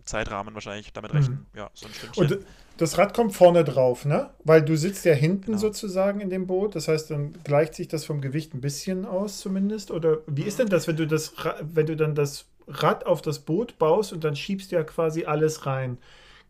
Zeitrahmen 0.05 0.55
wahrscheinlich 0.55 0.93
damit 0.93 1.13
Mhm. 1.13 1.19
rechnen. 1.19 1.47
Ja, 1.55 1.71
so 1.75 1.87
ein 1.87 1.93
Stündchen. 1.95 2.23
Und 2.33 2.47
das 2.79 2.97
Rad 2.97 3.13
kommt 3.15 3.35
vorne 3.35 3.63
drauf, 3.65 4.05
ne? 4.05 4.31
Weil 4.45 4.63
du 4.63 4.77
sitzt 4.77 5.05
ja 5.05 5.13
hinten 5.13 5.47
Genau. 5.47 5.59
sozusagen 5.59 6.21
in 6.21 6.31
dem 6.31 6.47
Boot. 6.47 6.75
Das 6.77 6.89
heißt, 6.89 7.11
dann 7.11 7.35
gleicht 7.45 7.75
sich 7.75 7.89
das 7.89 8.05
vom 8.05 8.21
Gewicht 8.21 8.55
ein 8.55 8.61
bisschen 8.61 9.05
aus 9.05 9.39
zumindest. 9.39 9.91
Oder 9.91 10.19
wie 10.27 10.45
ist 10.45 10.59
denn 10.59 10.69
das, 10.69 10.87
wenn 10.87 10.97
du 10.97 11.07
das, 11.07 11.35
wenn 11.61 11.87
du 11.87 11.97
dann 11.97 12.15
das 12.15 12.47
Rad 12.69 13.05
auf 13.07 13.21
das 13.21 13.41
Boot 13.41 13.79
baust 13.79 14.13
und 14.13 14.25
dann 14.25 14.35
schiebst 14.37 14.73
du 14.73 14.77
ja 14.77 14.85
quasi 14.85 15.25
alles 15.25 15.67
rein? 15.67 15.99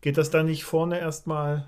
Geht 0.01 0.17
das 0.17 0.29
dann 0.29 0.45
nicht 0.45 0.63
vorne 0.63 0.99
erstmal 0.99 1.67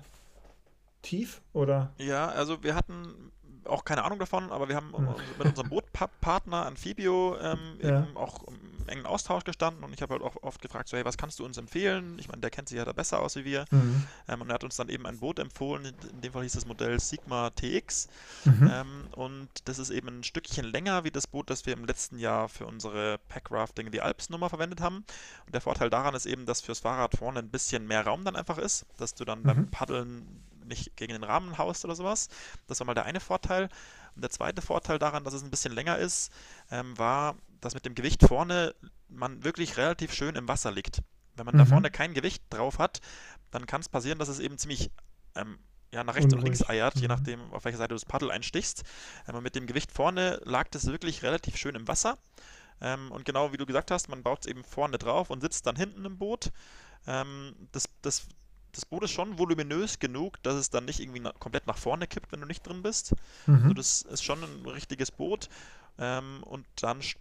tief? 1.02 1.42
Oder? 1.52 1.92
Ja, 1.98 2.28
also 2.28 2.62
wir 2.62 2.74
hatten 2.74 3.30
auch 3.64 3.84
keine 3.84 4.02
Ahnung 4.04 4.18
davon, 4.18 4.50
aber 4.50 4.68
wir 4.68 4.76
haben 4.76 4.92
Hm. 4.96 5.06
mit 5.38 5.46
unserem 5.48 5.68
Bootpartner 5.68 6.66
Amphibio 6.66 7.36
ähm, 7.40 7.78
Ja. 7.80 8.00
eben 8.00 8.16
auch 8.16 8.42
im 8.82 8.88
engen 8.88 9.06
Austausch 9.06 9.44
gestanden 9.44 9.84
und 9.84 9.92
ich 9.92 10.02
habe 10.02 10.14
halt 10.14 10.22
auch 10.22 10.36
oft 10.42 10.60
gefragt, 10.60 10.88
so, 10.88 10.96
hey, 10.96 11.04
was 11.04 11.16
kannst 11.16 11.38
du 11.38 11.44
uns 11.44 11.56
empfehlen? 11.56 12.18
Ich 12.18 12.28
meine, 12.28 12.40
der 12.40 12.50
kennt 12.50 12.68
sich 12.68 12.78
ja 12.78 12.84
da 12.84 12.92
besser 12.92 13.20
aus 13.20 13.36
wie 13.36 13.44
wir. 13.44 13.64
Mhm. 13.70 14.04
Ähm, 14.28 14.40
und 14.40 14.50
er 14.50 14.54
hat 14.54 14.64
uns 14.64 14.76
dann 14.76 14.88
eben 14.88 15.06
ein 15.06 15.18
Boot 15.18 15.38
empfohlen, 15.38 15.94
in 16.10 16.20
dem 16.20 16.32
Fall 16.32 16.42
hieß 16.42 16.52
das 16.52 16.66
Modell 16.66 17.00
Sigma 17.00 17.50
TX. 17.50 18.08
Mhm. 18.44 18.70
Ähm, 18.72 19.08
und 19.12 19.48
das 19.64 19.78
ist 19.78 19.90
eben 19.90 20.08
ein 20.08 20.24
Stückchen 20.24 20.64
länger 20.64 21.04
wie 21.04 21.10
das 21.10 21.26
Boot, 21.26 21.50
das 21.50 21.66
wir 21.66 21.72
im 21.72 21.84
letzten 21.84 22.18
Jahr 22.18 22.48
für 22.48 22.66
unsere 22.66 23.18
Packrafting 23.28 23.90
die 23.90 24.00
Alps 24.00 24.30
Nummer 24.30 24.48
verwendet 24.48 24.80
haben. 24.80 25.04
Und 25.46 25.54
der 25.54 25.60
Vorteil 25.60 25.90
daran 25.90 26.14
ist 26.14 26.26
eben, 26.26 26.46
dass 26.46 26.60
fürs 26.60 26.80
Fahrrad 26.80 27.16
vorne 27.16 27.40
ein 27.40 27.50
bisschen 27.50 27.86
mehr 27.86 28.06
Raum 28.06 28.24
dann 28.24 28.36
einfach 28.36 28.58
ist, 28.58 28.86
dass 28.98 29.14
du 29.14 29.24
dann 29.24 29.40
mhm. 29.40 29.44
beim 29.44 29.70
Paddeln 29.70 30.42
nicht 30.66 30.96
gegen 30.96 31.12
den 31.12 31.24
Rahmen 31.24 31.58
haust 31.58 31.84
oder 31.84 31.94
sowas. 31.94 32.28
Das 32.66 32.80
war 32.80 32.86
mal 32.86 32.94
der 32.94 33.04
eine 33.04 33.20
Vorteil. 33.20 33.68
Und 34.14 34.22
der 34.22 34.30
zweite 34.30 34.62
Vorteil 34.62 34.98
daran, 34.98 35.24
dass 35.24 35.34
es 35.34 35.42
ein 35.42 35.50
bisschen 35.50 35.72
länger 35.72 35.98
ist, 35.98 36.30
ähm, 36.70 36.96
war, 36.98 37.36
dass 37.62 37.74
mit 37.74 37.86
dem 37.86 37.94
Gewicht 37.94 38.22
vorne 38.26 38.74
man 39.08 39.42
wirklich 39.44 39.78
relativ 39.78 40.12
schön 40.12 40.34
im 40.34 40.48
Wasser 40.48 40.70
liegt. 40.70 41.00
Wenn 41.36 41.46
man 41.46 41.54
mhm. 41.54 41.60
da 41.60 41.64
vorne 41.64 41.90
kein 41.90 42.12
Gewicht 42.12 42.42
drauf 42.50 42.78
hat, 42.78 43.00
dann 43.50 43.66
kann 43.66 43.80
es 43.80 43.88
passieren, 43.88 44.18
dass 44.18 44.28
es 44.28 44.38
eben 44.38 44.58
ziemlich 44.58 44.90
ähm, 45.34 45.58
ja, 45.92 46.04
nach 46.04 46.14
rechts 46.14 46.32
Unruhig. 46.32 46.50
und 46.50 46.58
links 46.58 46.68
eiert, 46.68 46.96
je 46.96 47.02
mhm. 47.02 47.08
nachdem, 47.08 47.52
auf 47.52 47.64
welcher 47.64 47.78
Seite 47.78 47.90
du 47.90 47.94
das 47.94 48.04
Paddel 48.04 48.30
einstichst. 48.30 48.82
Ähm, 49.28 49.42
mit 49.42 49.54
dem 49.54 49.66
Gewicht 49.66 49.92
vorne 49.92 50.40
lag 50.44 50.68
das 50.68 50.86
wirklich 50.86 51.22
relativ 51.22 51.56
schön 51.56 51.74
im 51.74 51.88
Wasser. 51.88 52.18
Ähm, 52.80 53.12
und 53.12 53.24
genau 53.24 53.52
wie 53.52 53.56
du 53.56 53.64
gesagt 53.66 53.90
hast, 53.90 54.08
man 54.08 54.22
baut 54.22 54.40
es 54.40 54.46
eben 54.46 54.64
vorne 54.64 54.98
drauf 54.98 55.30
und 55.30 55.40
sitzt 55.40 55.66
dann 55.66 55.76
hinten 55.76 56.04
im 56.04 56.18
Boot. 56.18 56.50
Ähm, 57.06 57.54
das, 57.70 57.84
das, 58.02 58.26
das 58.72 58.86
Boot 58.86 59.04
ist 59.04 59.12
schon 59.12 59.38
voluminös 59.38 59.98
genug, 59.98 60.42
dass 60.42 60.54
es 60.54 60.70
dann 60.70 60.86
nicht 60.86 60.98
irgendwie 60.98 61.20
na 61.20 61.32
komplett 61.32 61.66
nach 61.66 61.78
vorne 61.78 62.06
kippt, 62.06 62.32
wenn 62.32 62.40
du 62.40 62.46
nicht 62.46 62.66
drin 62.66 62.82
bist. 62.82 63.14
Mhm. 63.46 63.62
Also 63.62 63.74
das 63.74 64.02
ist 64.02 64.24
schon 64.24 64.42
ein 64.42 64.66
richtiges 64.66 65.10
Boot. 65.10 65.48
Ähm, 65.98 66.42
und 66.44 66.66
dann 66.76 67.02
sch 67.02 67.16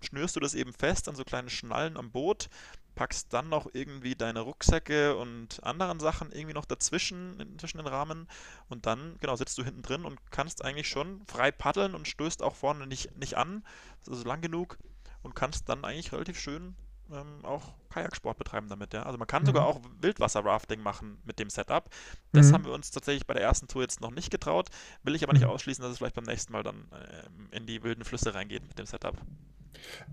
schnürst 0.00 0.34
du 0.34 0.40
das 0.40 0.54
eben 0.54 0.72
fest 0.72 1.08
an 1.08 1.14
so 1.14 1.24
kleinen 1.24 1.48
Schnallen 1.48 1.96
am 1.96 2.10
Boot, 2.10 2.48
packst 2.94 3.32
dann 3.32 3.48
noch 3.48 3.68
irgendwie 3.72 4.14
deine 4.14 4.40
Rucksäcke 4.40 5.16
und 5.16 5.62
anderen 5.62 6.00
Sachen 6.00 6.32
irgendwie 6.32 6.54
noch 6.54 6.64
dazwischen, 6.64 7.56
zwischen 7.58 7.78
den 7.78 7.86
Rahmen 7.86 8.28
und 8.68 8.86
dann, 8.86 9.16
genau, 9.20 9.36
sitzt 9.36 9.56
du 9.58 9.64
hinten 9.64 9.82
drin 9.82 10.04
und 10.04 10.18
kannst 10.30 10.64
eigentlich 10.64 10.88
schon 10.88 11.24
frei 11.26 11.50
paddeln 11.50 11.94
und 11.94 12.08
stößt 12.08 12.42
auch 12.42 12.56
vorne 12.56 12.86
nicht, 12.86 13.16
nicht 13.16 13.36
an, 13.36 13.64
also 14.06 14.24
lang 14.24 14.40
genug 14.40 14.78
und 15.22 15.34
kannst 15.34 15.68
dann 15.68 15.84
eigentlich 15.84 16.12
relativ 16.12 16.38
schön 16.38 16.74
ähm, 17.12 17.44
auch 17.44 17.74
Kajaksport 17.90 18.38
betreiben 18.38 18.68
damit, 18.68 18.94
ja. 18.94 19.02
Also 19.02 19.18
man 19.18 19.26
kann 19.26 19.42
mhm. 19.42 19.46
sogar 19.46 19.66
auch 19.66 19.80
Wildwasser-Rafting 20.00 20.80
machen 20.80 21.18
mit 21.24 21.38
dem 21.38 21.50
Setup. 21.50 21.88
Das 22.32 22.48
mhm. 22.48 22.54
haben 22.54 22.64
wir 22.64 22.72
uns 22.72 22.90
tatsächlich 22.90 23.26
bei 23.26 23.34
der 23.34 23.42
ersten 23.42 23.68
Tour 23.68 23.82
jetzt 23.82 24.00
noch 24.00 24.10
nicht 24.10 24.30
getraut. 24.30 24.68
Will 25.02 25.14
ich 25.14 25.22
aber 25.22 25.32
nicht 25.32 25.44
mhm. 25.44 25.50
ausschließen, 25.50 25.82
dass 25.82 25.92
es 25.92 25.98
vielleicht 25.98 26.14
beim 26.14 26.24
nächsten 26.24 26.52
Mal 26.52 26.62
dann 26.62 26.86
ähm, 26.92 27.48
in 27.50 27.66
die 27.66 27.82
wilden 27.82 28.04
Flüsse 28.04 28.34
reingeht 28.34 28.66
mit 28.66 28.78
dem 28.78 28.86
Setup. 28.86 29.16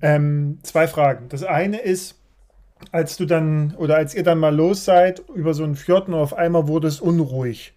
Ähm, 0.02 0.60
zwei 0.64 0.88
Fragen. 0.88 1.30
Das 1.30 1.43
eine 1.43 1.80
ist, 1.80 2.20
als 2.91 3.18
du 3.18 3.26
dann 3.26 3.76
oder 3.76 3.95
als 3.95 4.16
ihr 4.16 4.24
dann 4.24 4.39
mal 4.39 4.56
los 4.56 4.86
seid 4.86 5.22
über 5.30 5.54
so 5.54 5.64
einen 5.64 5.76
Fjord 5.76 6.08
und 6.08 6.14
auf 6.16 6.34
einmal 6.34 6.68
wurde 6.68 6.88
es 6.88 7.02
unruhig. 7.02 7.74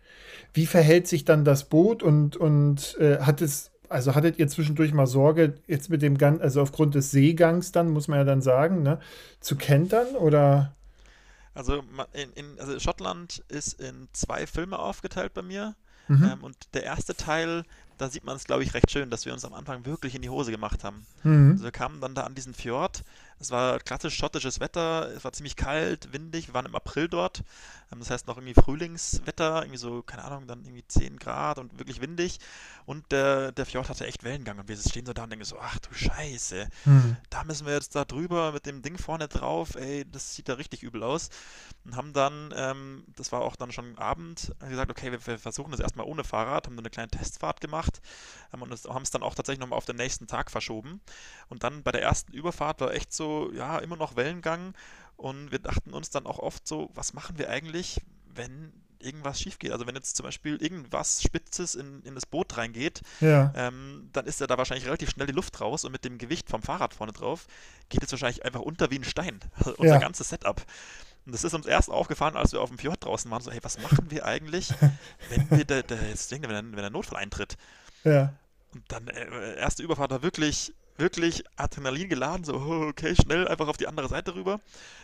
Wie 0.54 0.66
verhält 0.66 1.08
sich 1.08 1.24
dann 1.24 1.44
das 1.44 1.64
Boot 1.64 2.02
und, 2.02 2.36
und 2.36 2.96
äh, 3.00 3.18
hat 3.18 3.40
es 3.40 3.71
also 3.93 4.14
hattet 4.14 4.38
ihr 4.38 4.49
zwischendurch 4.49 4.93
mal 4.93 5.07
Sorge, 5.07 5.55
jetzt 5.66 5.90
mit 5.90 6.03
dem 6.03 6.18
Gang, 6.18 6.40
also 6.40 6.61
aufgrund 6.62 6.95
des 6.95 7.11
Seegangs 7.11 7.72
dann, 7.72 7.90
muss 7.90 8.09
man 8.09 8.18
ja 8.18 8.24
dann 8.24 8.43
sagen, 8.43 8.82
ne, 8.82 8.99
zu 9.40 9.57
kentern 9.57 10.16
oder? 10.16 10.74
Also, 11.55 11.82
in, 12.12 12.32
in, 12.32 12.59
also 12.59 12.78
Schottland 12.80 13.45
ist 13.49 13.78
in 13.80 14.09
zwei 14.12 14.47
Filme 14.47 14.78
aufgeteilt 14.78 15.34
bei 15.34 15.43
mir. 15.43 15.74
Mhm. 16.09 16.24
Ähm, 16.24 16.45
und 16.45 16.57
der 16.74 16.84
erste 16.84 17.14
Teil, 17.14 17.64
da 17.99 18.09
sieht 18.09 18.24
man 18.24 18.36
es, 18.36 18.45
glaube 18.45 18.64
ich, 18.64 18.74
recht 18.74 18.90
schön, 18.90 19.11
dass 19.11 19.26
wir 19.26 19.32
uns 19.32 19.45
am 19.45 19.55
Anfang 19.55 19.86
wirklich 19.86 20.14
in 20.14 20.22
die 20.22 20.30
Hose 20.30 20.51
gemacht 20.51 20.82
haben. 20.84 21.07
Mhm. 21.22 21.53
Also 21.53 21.64
wir 21.64 21.70
kamen 21.70 22.01
dann 22.01 22.14
da 22.14 22.22
an 22.22 22.34
diesen 22.34 22.55
Fjord. 22.55 23.05
Es 23.43 23.51
war 23.51 23.80
klassisch 23.80 24.14
schottisches 24.14 24.61
Wetter, 24.61 25.11
es 25.16 25.24
war 25.24 25.32
ziemlich 25.32 25.57
kalt, 25.57 26.12
windig, 26.12 26.47
wir 26.47 26.55
waren 26.55 26.66
im 26.66 26.76
April 26.76 27.09
dort. 27.09 27.43
Ähm, 27.93 27.99
das 27.99 28.09
heißt 28.09 28.28
noch 28.28 28.36
irgendwie 28.36 28.55
Frühlingswetter, 28.55 29.62
irgendwie 29.62 29.78
so, 29.78 30.03
keine 30.03 30.22
Ahnung, 30.22 30.47
dann 30.47 30.64
irgendwie 30.64 30.86
10 30.86 31.18
Grad 31.18 31.59
und 31.59 31.76
wirklich 31.76 32.01
windig. 32.01 32.38
Und 32.86 33.11
der, 33.11 33.51
der 33.51 33.66
Fjord 33.66 33.88
hatte 33.88 34.07
echt 34.07 34.22
Wellengang 34.22 34.61
und 34.61 34.68
wir 34.68 34.76
stehen 34.76 35.07
so 35.07 35.12
da 35.12 35.24
und 35.24 35.30
denken 35.30 35.45
so, 35.45 35.59
ach 35.61 35.76
du 35.80 35.93
Scheiße, 35.93 36.68
mhm. 36.84 37.16
da 37.30 37.43
müssen 37.43 37.66
wir 37.66 37.74
jetzt 37.74 37.97
da 37.97 38.05
drüber 38.05 38.53
mit 38.53 38.64
dem 38.64 38.80
Ding 38.80 38.97
vorne 38.97 39.26
drauf, 39.26 39.74
ey, 39.74 40.05
das 40.09 40.36
sieht 40.36 40.49
da 40.49 40.55
richtig 40.55 40.84
übel 40.84 41.03
aus. 41.03 41.28
Und 41.84 41.97
haben 41.97 42.12
dann, 42.12 42.55
ähm, 42.57 43.05
das 43.16 43.32
war 43.32 43.40
auch 43.40 43.57
dann 43.57 43.72
schon 43.72 43.99
Abend, 43.99 44.53
gesagt, 44.61 44.90
okay, 44.93 45.11
wir, 45.11 45.26
wir 45.26 45.38
versuchen 45.40 45.72
das 45.72 45.80
erstmal 45.80 46.07
ohne 46.07 46.22
Fahrrad, 46.22 46.66
haben 46.66 46.76
dann 46.76 46.84
eine 46.84 46.90
kleine 46.90 47.11
Testfahrt 47.11 47.61
gemacht 47.61 48.01
ähm, 48.55 48.62
und 48.62 48.72
haben 48.84 49.03
es 49.03 49.11
dann 49.11 49.24
auch 49.24 49.34
tatsächlich 49.34 49.61
nochmal 49.61 49.78
auf 49.78 49.84
den 49.84 49.97
nächsten 49.97 50.28
Tag 50.28 50.53
verschoben. 50.53 51.01
Und 51.49 51.64
dann 51.64 51.82
bei 51.82 51.90
der 51.90 52.03
ersten 52.03 52.32
Überfahrt 52.32 52.80
war 52.80 52.95
echt 52.95 53.12
so, 53.12 53.31
ja, 53.54 53.78
immer 53.78 53.96
noch 53.96 54.16
Wellengang 54.16 54.74
und 55.16 55.52
wir 55.52 55.58
dachten 55.58 55.94
uns 55.94 56.10
dann 56.10 56.26
auch 56.26 56.38
oft 56.38 56.66
so, 56.66 56.90
was 56.94 57.12
machen 57.12 57.38
wir 57.38 57.48
eigentlich, 57.48 58.00
wenn 58.34 58.72
irgendwas 59.02 59.40
schief 59.40 59.58
geht. 59.58 59.72
Also 59.72 59.86
wenn 59.86 59.94
jetzt 59.94 60.16
zum 60.16 60.24
Beispiel 60.24 60.56
irgendwas 60.62 61.22
Spitzes 61.22 61.74
in, 61.74 62.02
in 62.02 62.14
das 62.14 62.26
Boot 62.26 62.56
reingeht, 62.56 63.02
ja. 63.20 63.52
ähm, 63.56 64.08
dann 64.12 64.26
ist 64.26 64.40
ja 64.40 64.46
da 64.46 64.58
wahrscheinlich 64.58 64.86
relativ 64.86 65.10
schnell 65.10 65.26
die 65.26 65.32
Luft 65.32 65.60
raus 65.60 65.84
und 65.84 65.92
mit 65.92 66.04
dem 66.04 66.18
Gewicht 66.18 66.48
vom 66.48 66.62
Fahrrad 66.62 66.94
vorne 66.94 67.12
drauf 67.12 67.46
geht 67.88 68.02
es 68.02 68.10
wahrscheinlich 68.10 68.44
einfach 68.44 68.60
unter 68.60 68.90
wie 68.90 68.98
ein 68.98 69.04
Stein. 69.04 69.40
Also 69.56 69.74
unser 69.76 69.94
ja. 69.94 70.00
ganzes 70.00 70.28
Setup. 70.28 70.60
Und 71.24 71.32
das 71.32 71.44
ist 71.44 71.54
uns 71.54 71.66
erst 71.66 71.90
aufgefallen, 71.90 72.36
als 72.36 72.52
wir 72.52 72.60
auf 72.60 72.68
dem 72.68 72.78
Fjord 72.78 73.04
draußen 73.04 73.30
waren, 73.30 73.42
so, 73.42 73.52
hey, 73.52 73.60
was 73.62 73.80
machen 73.80 74.10
wir 74.10 74.24
eigentlich, 74.26 74.70
wenn 75.28 75.50
wir 75.50 75.64
da, 75.64 75.82
da 75.82 75.94
jetzt 75.94 76.30
denken, 76.30 76.48
wenn, 76.48 76.72
wenn 76.72 76.82
der 76.82 76.90
Notfall 76.90 77.18
eintritt? 77.18 77.56
Ja. 78.02 78.32
Und 78.74 78.82
dann, 78.88 79.06
äh, 79.08 79.56
erste 79.56 79.82
Überfahrt 79.82 80.10
war 80.10 80.22
wirklich 80.22 80.72
wirklich 80.97 81.45
Adrenalin 81.57 82.09
geladen, 82.09 82.45
so, 82.45 82.55
oh, 82.55 82.88
okay, 82.88 83.14
schnell 83.14 83.49
einfach 83.49 83.68
auf 83.68 83.76
die 83.76 83.86
andere 83.86 84.09
Seite 84.09 84.34
rüber. 84.34 84.61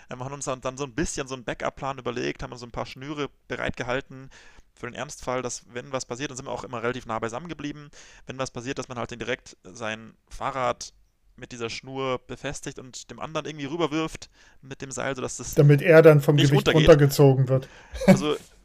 Wir 0.08 0.18
haben 0.18 0.32
uns 0.32 0.44
dann, 0.44 0.60
dann 0.60 0.76
so 0.76 0.84
ein 0.84 0.94
bisschen 0.94 1.28
so 1.28 1.34
einen 1.34 1.44
Backup-Plan 1.44 1.98
überlegt, 1.98 2.42
haben 2.42 2.52
uns 2.52 2.60
so 2.60 2.66
ein 2.66 2.72
paar 2.72 2.86
Schnüre 2.86 3.28
bereitgehalten 3.48 4.30
für 4.74 4.86
den 4.86 4.94
Ernstfall, 4.94 5.42
dass 5.42 5.64
wenn 5.72 5.92
was 5.92 6.06
passiert, 6.06 6.30
dann 6.30 6.36
sind 6.36 6.46
wir 6.46 6.52
auch 6.52 6.64
immer 6.64 6.82
relativ 6.82 7.06
nah 7.06 7.18
beisammen 7.18 7.48
geblieben. 7.48 7.90
Wenn 8.26 8.38
was 8.38 8.50
passiert, 8.50 8.78
dass 8.78 8.88
man 8.88 8.98
halt 8.98 9.10
direkt 9.10 9.56
sein 9.64 10.14
Fahrrad 10.28 10.92
mit 11.36 11.52
dieser 11.52 11.70
Schnur 11.70 12.20
befestigt 12.26 12.78
und 12.78 13.10
dem 13.10 13.20
anderen 13.20 13.46
irgendwie 13.46 13.66
rüberwirft 13.66 14.28
mit 14.60 14.82
dem 14.82 14.90
Seil, 14.90 15.14
sodass 15.14 15.36
das. 15.36 15.54
Damit 15.54 15.82
er 15.82 16.02
dann 16.02 16.20
vom 16.20 16.36
Gewicht 16.36 16.52
runtergeht. 16.52 16.88
runtergezogen 16.88 17.48
wird. 17.48 17.68
Also 18.06 18.36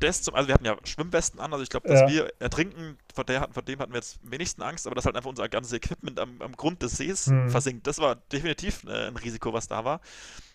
das 0.00 0.22
zum, 0.22 0.34
also 0.34 0.48
wir 0.48 0.54
hatten 0.54 0.64
ja 0.64 0.76
Schwimmwesten 0.84 1.40
an, 1.40 1.52
also 1.52 1.62
ich 1.62 1.68
glaube, 1.68 1.88
dass 1.88 2.00
ja. 2.00 2.08
wir 2.08 2.32
ertrinken, 2.38 2.98
vor, 3.14 3.24
der, 3.24 3.48
vor 3.50 3.62
dem 3.62 3.78
hatten 3.78 3.92
wir 3.92 3.98
jetzt 3.98 4.18
wenigsten 4.22 4.62
Angst, 4.62 4.86
aber 4.86 4.94
dass 4.94 5.04
halt 5.04 5.16
einfach 5.16 5.30
unser 5.30 5.48
ganzes 5.48 5.72
Equipment 5.72 6.18
am, 6.18 6.40
am 6.40 6.52
Grund 6.52 6.82
des 6.82 6.96
Sees 6.96 7.26
hm. 7.26 7.50
versinkt. 7.50 7.86
Das 7.86 7.98
war 7.98 8.16
definitiv 8.16 8.84
äh, 8.84 9.06
ein 9.06 9.16
Risiko, 9.16 9.52
was 9.52 9.68
da 9.68 9.84
war. 9.84 10.00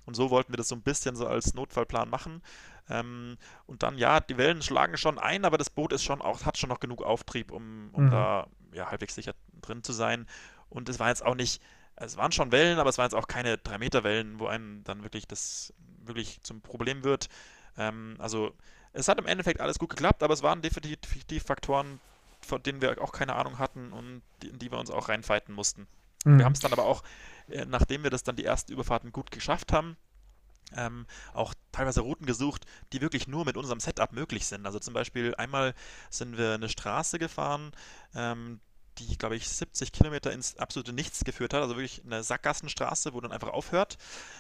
Und 0.06 0.16
so 0.16 0.30
wollten 0.30 0.54
wir 0.54 0.58
das 0.58 0.70
so 0.70 0.76
ein 0.76 0.82
bisschen 0.82 1.16
so 1.16 1.28
als 1.28 1.54
Notfallplan 1.54 2.10
machen. 2.10 2.42
Ähm, 2.90 3.38
und 3.66 3.84
dann, 3.84 3.98
ja, 3.98 4.20
die 4.20 4.38
Wellen 4.38 4.62
schlagen 4.62 4.98
schon 4.98 5.20
ein, 5.20 5.44
aber 5.44 5.58
das 5.58 5.70
Boot 5.70 5.92
ist 5.92 6.04
schon 6.04 6.22
auch, 6.22 6.46
hat 6.46 6.58
schon 6.58 6.70
noch 6.70 6.80
genug 6.80 7.04
Auftrieb, 7.04 7.52
um, 7.52 7.90
um 7.92 8.06
mhm. 8.06 8.12
da 8.12 8.48
ja, 8.72 8.90
halbwegs 8.90 9.16
sicher 9.16 9.34
drin 9.62 9.84
zu 9.84 9.92
sein. 9.92 10.26
Und 10.70 10.88
es 10.90 11.00
war 11.00 11.10
jetzt 11.10 11.26
auch 11.26 11.36
nicht, 11.36 11.62
es 11.96 12.16
waren 12.18 12.32
schon 12.32 12.52
Wellen, 12.52 12.80
aber 12.80 12.90
es 12.90 12.98
waren 12.98 13.06
jetzt 13.06 13.16
auch 13.16 13.28
keine 13.28 13.58
3 13.58 13.78
Meter 13.78 14.04
Wellen, 14.04 14.40
wo 14.40 14.48
einem 14.48 14.84
dann 14.84 15.04
wirklich 15.04 15.28
das 15.28 15.74
wirklich 16.06 16.42
zum 16.44 16.62
Problem 16.62 17.04
wird. 17.04 17.28
Ähm, 17.78 18.16
also 18.20 18.54
es 18.98 19.08
hat 19.08 19.20
im 19.20 19.28
Endeffekt 19.28 19.62
alles 19.62 19.78
gut 19.78 19.92
geklappt, 19.92 20.24
aber 20.24 20.34
es 20.34 20.42
waren 20.42 20.62
definitiv 20.62 21.44
Faktoren, 21.44 22.00
von 22.42 22.62
denen 22.64 22.82
wir 22.82 23.02
auch 23.02 23.12
keine 23.12 23.36
Ahnung 23.36 23.60
hatten 23.60 23.94
und 23.94 24.24
in 24.44 24.58
die 24.58 24.72
wir 24.72 24.80
uns 24.80 24.90
auch 24.90 25.10
reinfighten 25.10 25.54
mussten. 25.54 25.88
Mhm. 26.26 26.40
Wir 26.40 26.46
haben 26.46 26.54
es 26.54 26.60
dann 26.60 26.74
aber 26.74 26.86
auch, 26.86 27.04
äh, 27.50 27.66
nachdem 27.66 28.04
wir 28.04 28.10
das 28.10 28.24
dann 28.24 28.36
die 28.36 28.46
ersten 28.46 28.72
Überfahrten 28.72 29.12
gut 29.12 29.30
geschafft 29.30 29.72
haben, 29.72 29.98
ähm, 30.76 31.06
auch 31.34 31.54
teilweise 31.72 32.02
Routen 32.02 32.26
gesucht, 32.26 32.66
die 32.92 33.00
wirklich 33.00 33.28
nur 33.28 33.46
mit 33.46 33.56
unserem 33.56 33.80
Setup 33.80 34.12
möglich 34.12 34.48
sind. 34.48 34.66
Also 34.66 34.80
zum 34.80 34.94
Beispiel 34.94 35.36
einmal 35.36 35.74
sind 36.10 36.38
wir 36.38 36.56
eine 36.56 36.68
Straße 36.68 37.20
gefahren, 37.20 37.72
ähm, 38.16 38.60
die, 39.00 39.18
glaube 39.18 39.36
ich, 39.36 39.48
70 39.48 39.92
Kilometer 39.92 40.32
ins 40.32 40.58
absolute 40.58 40.94
Nichts 40.94 41.24
geführt 41.24 41.54
hat. 41.54 41.62
Also 41.62 41.76
wirklich 41.76 42.04
eine 42.06 42.24
Sackgassenstraße, 42.24 43.14
wo 43.14 43.22
dann 43.22 43.32
einfach 43.32 43.50
aufhört. 43.50 43.98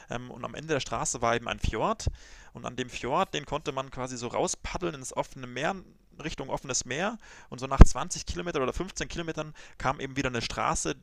Ähm, 0.09 0.31
und 0.31 0.43
am 0.43 0.55
Ende 0.55 0.73
der 0.73 0.79
Straße 0.79 1.21
war 1.21 1.35
eben 1.35 1.47
ein 1.47 1.59
Fjord. 1.59 2.07
Und 2.53 2.65
an 2.65 2.75
dem 2.75 2.89
Fjord, 2.89 3.33
den 3.33 3.45
konnte 3.45 3.71
man 3.71 3.91
quasi 3.91 4.17
so 4.17 4.27
rauspaddeln 4.27 4.95
ins 4.95 5.15
offene 5.15 5.47
Meer, 5.47 5.75
Richtung 6.23 6.49
offenes 6.49 6.85
Meer. 6.85 7.17
Und 7.49 7.59
so 7.59 7.67
nach 7.67 7.83
20 7.83 8.25
Kilometern 8.25 8.63
oder 8.63 8.73
15 8.73 9.07
Kilometern 9.07 9.53
kam 9.77 9.99
eben 9.99 10.15
wieder 10.15 10.29
eine 10.29 10.41
Straße, 10.41 10.95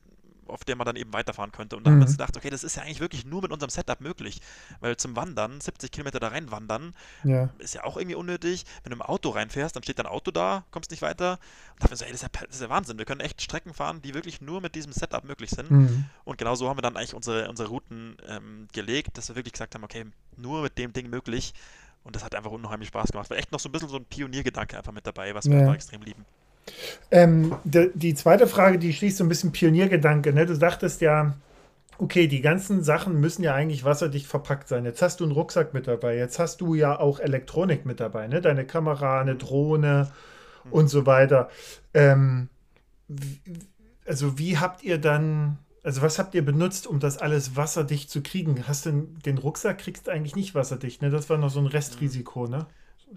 auf 0.46 0.64
der 0.64 0.76
man 0.76 0.84
dann 0.84 0.96
eben 0.96 1.12
weiterfahren 1.12 1.52
könnte. 1.52 1.76
Und 1.76 1.84
dann 1.84 1.94
mhm. 1.94 1.96
haben 1.96 2.00
wir 2.02 2.06
uns 2.06 2.16
gedacht, 2.16 2.36
okay, 2.36 2.50
das 2.50 2.64
ist 2.64 2.76
ja 2.76 2.82
eigentlich 2.82 3.00
wirklich 3.00 3.24
nur 3.24 3.42
mit 3.42 3.52
unserem 3.52 3.70
Setup 3.70 4.00
möglich. 4.00 4.40
Weil 4.80 4.96
zum 4.96 5.16
Wandern, 5.16 5.60
70 5.60 5.90
Kilometer 5.90 6.20
da 6.20 6.28
rein 6.28 6.50
wandern, 6.50 6.94
ja. 7.22 7.50
ist 7.58 7.74
ja 7.74 7.84
auch 7.84 7.96
irgendwie 7.96 8.16
unnötig. 8.16 8.64
Wenn 8.82 8.90
du 8.90 8.96
im 8.96 9.02
Auto 9.02 9.30
reinfährst, 9.30 9.76
dann 9.76 9.82
steht 9.82 9.98
dein 9.98 10.06
Auto 10.06 10.30
da, 10.30 10.64
kommst 10.70 10.90
nicht 10.90 11.02
weiter. 11.02 11.32
Und 11.72 11.80
da 11.80 11.84
haben 11.84 11.90
wir 11.90 11.96
so, 11.96 12.04
ey, 12.04 12.12
das 12.12 12.22
ist, 12.22 12.34
ja, 12.34 12.46
das 12.46 12.56
ist 12.56 12.62
ja 12.62 12.68
Wahnsinn. 12.68 12.98
Wir 12.98 13.04
können 13.04 13.20
echt 13.20 13.42
Strecken 13.42 13.74
fahren, 13.74 14.02
die 14.02 14.14
wirklich 14.14 14.40
nur 14.40 14.60
mit 14.60 14.74
diesem 14.74 14.92
Setup 14.92 15.24
möglich 15.24 15.50
sind. 15.50 15.70
Mhm. 15.70 16.04
Und 16.24 16.38
genau 16.38 16.54
so 16.54 16.68
haben 16.68 16.78
wir 16.78 16.82
dann 16.82 16.96
eigentlich 16.96 17.14
unsere, 17.14 17.48
unsere 17.48 17.68
Routen 17.68 18.16
ähm, 18.28 18.68
gelegt, 18.72 19.18
dass 19.18 19.28
wir 19.28 19.36
wirklich 19.36 19.52
gesagt 19.52 19.74
haben, 19.74 19.84
okay, 19.84 20.04
nur 20.36 20.62
mit 20.62 20.78
dem 20.78 20.92
Ding 20.92 21.10
möglich. 21.10 21.54
Und 22.04 22.14
das 22.14 22.22
hat 22.22 22.34
einfach 22.34 22.50
unheimlich 22.50 22.88
Spaß 22.88 23.12
gemacht. 23.12 23.30
War 23.30 23.38
echt 23.38 23.50
noch 23.50 23.60
so 23.60 23.68
ein 23.68 23.72
bisschen 23.72 23.88
so 23.88 23.96
ein 23.96 24.04
Pioniergedanke 24.04 24.76
einfach 24.76 24.92
mit 24.92 25.06
dabei, 25.06 25.34
was 25.34 25.46
wir 25.46 25.54
ja. 25.54 25.60
einfach 25.60 25.74
extrem 25.74 26.02
lieben. 26.02 26.24
Ähm, 27.10 27.54
de, 27.64 27.90
die 27.94 28.14
zweite 28.14 28.46
Frage, 28.46 28.78
die 28.78 28.92
schließt 28.92 29.18
so 29.18 29.24
ein 29.24 29.28
bisschen 29.28 29.52
Pioniergedanke. 29.52 30.32
Ne? 30.32 30.46
Du 30.46 30.54
sagtest 30.54 31.00
ja, 31.00 31.34
okay, 31.98 32.26
die 32.26 32.40
ganzen 32.40 32.82
Sachen 32.82 33.20
müssen 33.20 33.42
ja 33.42 33.54
eigentlich 33.54 33.84
wasserdicht 33.84 34.26
verpackt 34.26 34.68
sein. 34.68 34.84
Jetzt 34.84 35.02
hast 35.02 35.20
du 35.20 35.24
einen 35.24 35.32
Rucksack 35.32 35.74
mit 35.74 35.86
dabei. 35.86 36.16
Jetzt 36.16 36.38
hast 36.38 36.60
du 36.60 36.74
ja 36.74 36.98
auch 36.98 37.20
Elektronik 37.20 37.86
mit 37.86 38.00
dabei, 38.00 38.26
ne? 38.26 38.40
Deine 38.40 38.66
Kamera, 38.66 39.20
eine 39.20 39.36
Drohne 39.36 40.10
mhm. 40.64 40.72
und 40.72 40.88
so 40.88 41.06
weiter. 41.06 41.50
Ähm, 41.92 42.48
also 44.06 44.38
wie 44.38 44.58
habt 44.58 44.82
ihr 44.82 44.98
dann, 44.98 45.58
also 45.82 46.02
was 46.02 46.18
habt 46.18 46.34
ihr 46.34 46.44
benutzt, 46.44 46.86
um 46.86 47.00
das 47.00 47.18
alles 47.18 47.56
wasserdicht 47.56 48.10
zu 48.10 48.22
kriegen? 48.22 48.66
Hast 48.66 48.86
du 48.86 49.08
den 49.24 49.38
Rucksack 49.38 49.78
kriegst 49.78 50.06
du 50.06 50.10
eigentlich 50.10 50.36
nicht 50.36 50.54
wasserdicht, 50.54 51.02
ne? 51.02 51.10
Das 51.10 51.30
war 51.30 51.38
noch 51.38 51.50
so 51.50 51.60
ein 51.60 51.66
Restrisiko, 51.66 52.46
ne? 52.46 52.66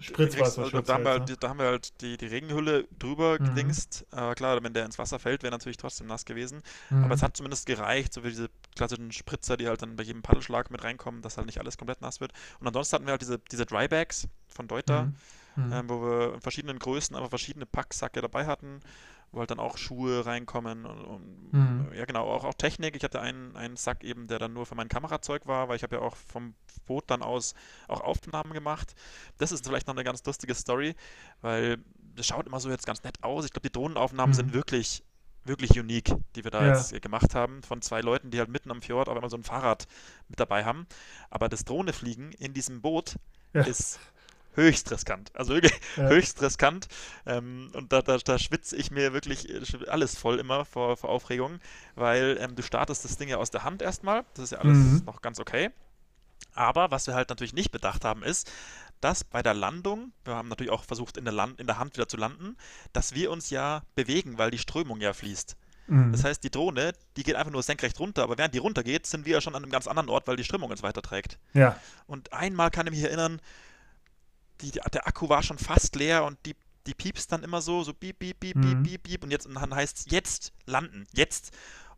Spritzwasser. 0.00 0.62
Also, 0.62 0.80
da, 0.80 0.94
haben 0.94 1.04
wir 1.04 1.10
halt, 1.10 1.42
da 1.42 1.48
haben 1.48 1.58
wir 1.58 1.66
halt 1.66 2.00
die, 2.00 2.16
die 2.16 2.26
Regenhülle 2.26 2.86
drüber 2.98 3.38
mhm. 3.40 3.46
gedingst. 3.46 4.06
Aber 4.10 4.34
klar, 4.34 4.62
wenn 4.62 4.72
der 4.72 4.84
ins 4.84 4.98
Wasser 4.98 5.18
fällt, 5.18 5.42
wäre 5.42 5.52
natürlich 5.52 5.76
trotzdem 5.76 6.06
nass 6.06 6.24
gewesen. 6.24 6.62
Mhm. 6.90 7.04
Aber 7.04 7.14
es 7.14 7.22
hat 7.22 7.36
zumindest 7.36 7.66
gereicht, 7.66 8.12
so 8.12 8.24
wie 8.24 8.30
diese 8.30 8.50
klassischen 8.76 9.12
Spritzer, 9.12 9.56
die 9.56 9.66
halt 9.66 9.82
dann 9.82 9.96
bei 9.96 10.02
jedem 10.02 10.22
Paddelschlag 10.22 10.70
mit 10.70 10.84
reinkommen, 10.84 11.22
dass 11.22 11.36
halt 11.36 11.46
nicht 11.46 11.58
alles 11.58 11.78
komplett 11.78 12.00
nass 12.00 12.20
wird. 12.20 12.32
Und 12.60 12.66
ansonsten 12.66 12.94
hatten 12.94 13.06
wir 13.06 13.12
halt 13.12 13.22
diese, 13.22 13.38
diese 13.38 13.66
Drybags 13.66 14.28
von 14.48 14.68
Deuter, 14.68 15.12
mhm. 15.56 15.72
ähm, 15.72 15.88
wo 15.88 16.02
wir 16.02 16.34
in 16.34 16.40
verschiedenen 16.40 16.78
Größen 16.78 17.16
aber 17.16 17.28
verschiedene 17.28 17.66
Packsacke 17.66 18.20
dabei 18.20 18.46
hatten 18.46 18.80
wo 19.32 19.40
halt 19.40 19.50
dann 19.50 19.60
auch 19.60 19.76
Schuhe 19.76 20.24
reinkommen 20.24 20.86
und, 20.86 21.04
und 21.04 21.52
mhm. 21.52 21.92
ja 21.92 22.04
genau, 22.04 22.26
auch, 22.28 22.44
auch 22.44 22.54
Technik. 22.54 22.96
Ich 22.96 23.04
hatte 23.04 23.20
einen, 23.20 23.56
einen 23.56 23.76
Sack 23.76 24.04
eben, 24.04 24.26
der 24.26 24.38
dann 24.38 24.52
nur 24.52 24.66
für 24.66 24.74
mein 24.74 24.88
Kamerazeug 24.88 25.46
war, 25.46 25.68
weil 25.68 25.76
ich 25.76 25.82
habe 25.82 25.96
ja 25.96 26.02
auch 26.02 26.16
vom 26.16 26.54
Boot 26.86 27.04
dann 27.08 27.22
aus 27.22 27.54
auch 27.88 28.00
Aufnahmen 28.00 28.52
gemacht. 28.52 28.94
Das 29.38 29.52
ist 29.52 29.66
vielleicht 29.66 29.86
noch 29.86 29.94
eine 29.94 30.04
ganz 30.04 30.24
lustige 30.24 30.54
Story, 30.54 30.94
weil 31.42 31.78
das 32.16 32.26
schaut 32.26 32.46
immer 32.46 32.60
so 32.60 32.70
jetzt 32.70 32.86
ganz 32.86 33.02
nett 33.04 33.22
aus. 33.22 33.44
Ich 33.44 33.52
glaube, 33.52 33.68
die 33.68 33.72
Drohnenaufnahmen 33.72 34.30
mhm. 34.30 34.36
sind 34.36 34.54
wirklich 34.54 35.04
wirklich 35.44 35.78
unique, 35.78 36.14
die 36.36 36.44
wir 36.44 36.50
da 36.50 36.62
ja. 36.62 36.74
jetzt 36.74 37.00
gemacht 37.00 37.34
haben, 37.34 37.62
von 37.62 37.80
zwei 37.80 38.02
Leuten, 38.02 38.30
die 38.30 38.38
halt 38.38 38.50
mitten 38.50 38.70
am 38.70 38.82
Fjord 38.82 39.08
auf 39.08 39.16
einmal 39.16 39.30
so 39.30 39.36
ein 39.36 39.42
Fahrrad 39.42 39.86
mit 40.28 40.38
dabei 40.38 40.64
haben. 40.64 40.86
Aber 41.30 41.48
das 41.48 41.64
Drohnefliegen 41.64 42.32
in 42.32 42.52
diesem 42.52 42.82
Boot 42.82 43.16
ja. 43.54 43.62
ist 43.62 43.98
höchst 44.58 44.90
riskant. 44.90 45.30
Also 45.34 45.54
wirklich 45.54 45.72
ja. 45.96 46.08
höchst 46.08 46.42
riskant. 46.42 46.88
Ähm, 47.26 47.70
und 47.74 47.92
da, 47.92 48.02
da, 48.02 48.18
da 48.18 48.38
schwitze 48.38 48.76
ich 48.76 48.90
mir 48.90 49.12
wirklich 49.12 49.48
äh, 49.48 49.88
alles 49.88 50.16
voll 50.16 50.38
immer 50.38 50.64
vor, 50.64 50.96
vor 50.96 51.10
Aufregung, 51.10 51.60
weil 51.94 52.36
ähm, 52.40 52.56
du 52.56 52.62
startest 52.62 53.04
das 53.04 53.16
Ding 53.16 53.28
ja 53.28 53.38
aus 53.38 53.50
der 53.50 53.64
Hand 53.64 53.82
erstmal. 53.82 54.24
Das 54.34 54.44
ist 54.44 54.50
ja 54.52 54.58
alles 54.58 54.76
mhm. 54.76 55.02
noch 55.06 55.22
ganz 55.22 55.40
okay. 55.40 55.70
Aber 56.54 56.90
was 56.90 57.06
wir 57.06 57.14
halt 57.14 57.28
natürlich 57.28 57.54
nicht 57.54 57.70
bedacht 57.70 58.04
haben, 58.04 58.22
ist, 58.22 58.50
dass 59.00 59.22
bei 59.22 59.42
der 59.42 59.54
Landung, 59.54 60.12
wir 60.24 60.34
haben 60.34 60.48
natürlich 60.48 60.72
auch 60.72 60.84
versucht, 60.84 61.16
in 61.16 61.24
der, 61.24 61.32
Land, 61.32 61.60
in 61.60 61.66
der 61.66 61.78
Hand 61.78 61.94
wieder 61.94 62.08
zu 62.08 62.16
landen, 62.16 62.56
dass 62.92 63.14
wir 63.14 63.30
uns 63.30 63.50
ja 63.50 63.82
bewegen, 63.94 64.38
weil 64.38 64.50
die 64.50 64.58
Strömung 64.58 65.00
ja 65.00 65.12
fließt. 65.12 65.56
Mhm. 65.86 66.12
Das 66.12 66.24
heißt, 66.24 66.42
die 66.44 66.50
Drohne, 66.50 66.92
die 67.16 67.22
geht 67.22 67.36
einfach 67.36 67.52
nur 67.52 67.62
senkrecht 67.62 67.98
runter, 67.98 68.22
aber 68.22 68.38
während 68.38 68.54
die 68.54 68.58
runtergeht, 68.58 69.06
sind 69.06 69.24
wir 69.24 69.34
ja 69.34 69.40
schon 69.40 69.54
an 69.54 69.62
einem 69.62 69.72
ganz 69.72 69.86
anderen 69.86 70.08
Ort, 70.08 70.26
weil 70.26 70.36
die 70.36 70.44
Strömung 70.44 70.70
uns 70.70 70.82
weiterträgt. 70.82 71.38
Ja. 71.54 71.78
Und 72.06 72.32
einmal 72.32 72.70
kann 72.70 72.86
ich 72.86 72.92
mich 72.92 73.02
erinnern, 73.02 73.40
die, 74.60 74.70
der 74.70 75.06
Akku 75.06 75.28
war 75.28 75.42
schon 75.42 75.58
fast 75.58 75.96
leer 75.96 76.24
und 76.24 76.38
die, 76.46 76.54
die 76.86 76.94
piepst 76.94 77.30
dann 77.32 77.42
immer 77.42 77.60
so, 77.60 77.82
so 77.82 77.92
piep, 77.92 78.18
piep, 78.18 78.40
piep, 78.40 78.56
mhm. 78.56 78.62
piep, 78.62 78.82
piep, 78.82 79.02
piep 79.02 79.24
und 79.24 79.30
jetzt 79.30 79.46
und 79.46 79.54
dann 79.54 79.74
heißt 79.74 79.98
es 79.98 80.06
jetzt 80.10 80.52
landen, 80.66 81.06
jetzt. 81.12 81.52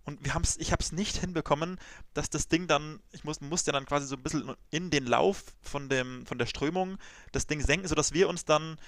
Und 0.05 0.25
wir 0.25 0.35
haben's, 0.35 0.57
ich 0.57 0.73
habe 0.73 0.83
es 0.83 0.93
nicht 0.93 1.19
hinbekommen, 1.19 1.79
dass 2.15 2.31
das 2.31 2.49
Ding 2.49 2.67
dann, 2.67 3.01
ich 3.13 3.25
muss, 3.25 3.41
musste 3.41 3.71
dann 3.71 3.85
quasi 3.85 4.07
so 4.07 4.17
ein 4.17 4.23
bisschen 4.23 4.55
in 4.71 4.91
den 4.91 5.07
Lauf 5.07 5.45
von, 5.61 5.89
dem, 5.89 6.25
von 6.27 6.39
der 6.39 6.47
Strömung 6.47 6.97
das 7.33 7.47
Ding 7.47 7.61
senken, 7.61 7.87
sodass 7.87 8.13
wir 8.13 8.29
uns 8.29 8.45
dann 8.45 8.79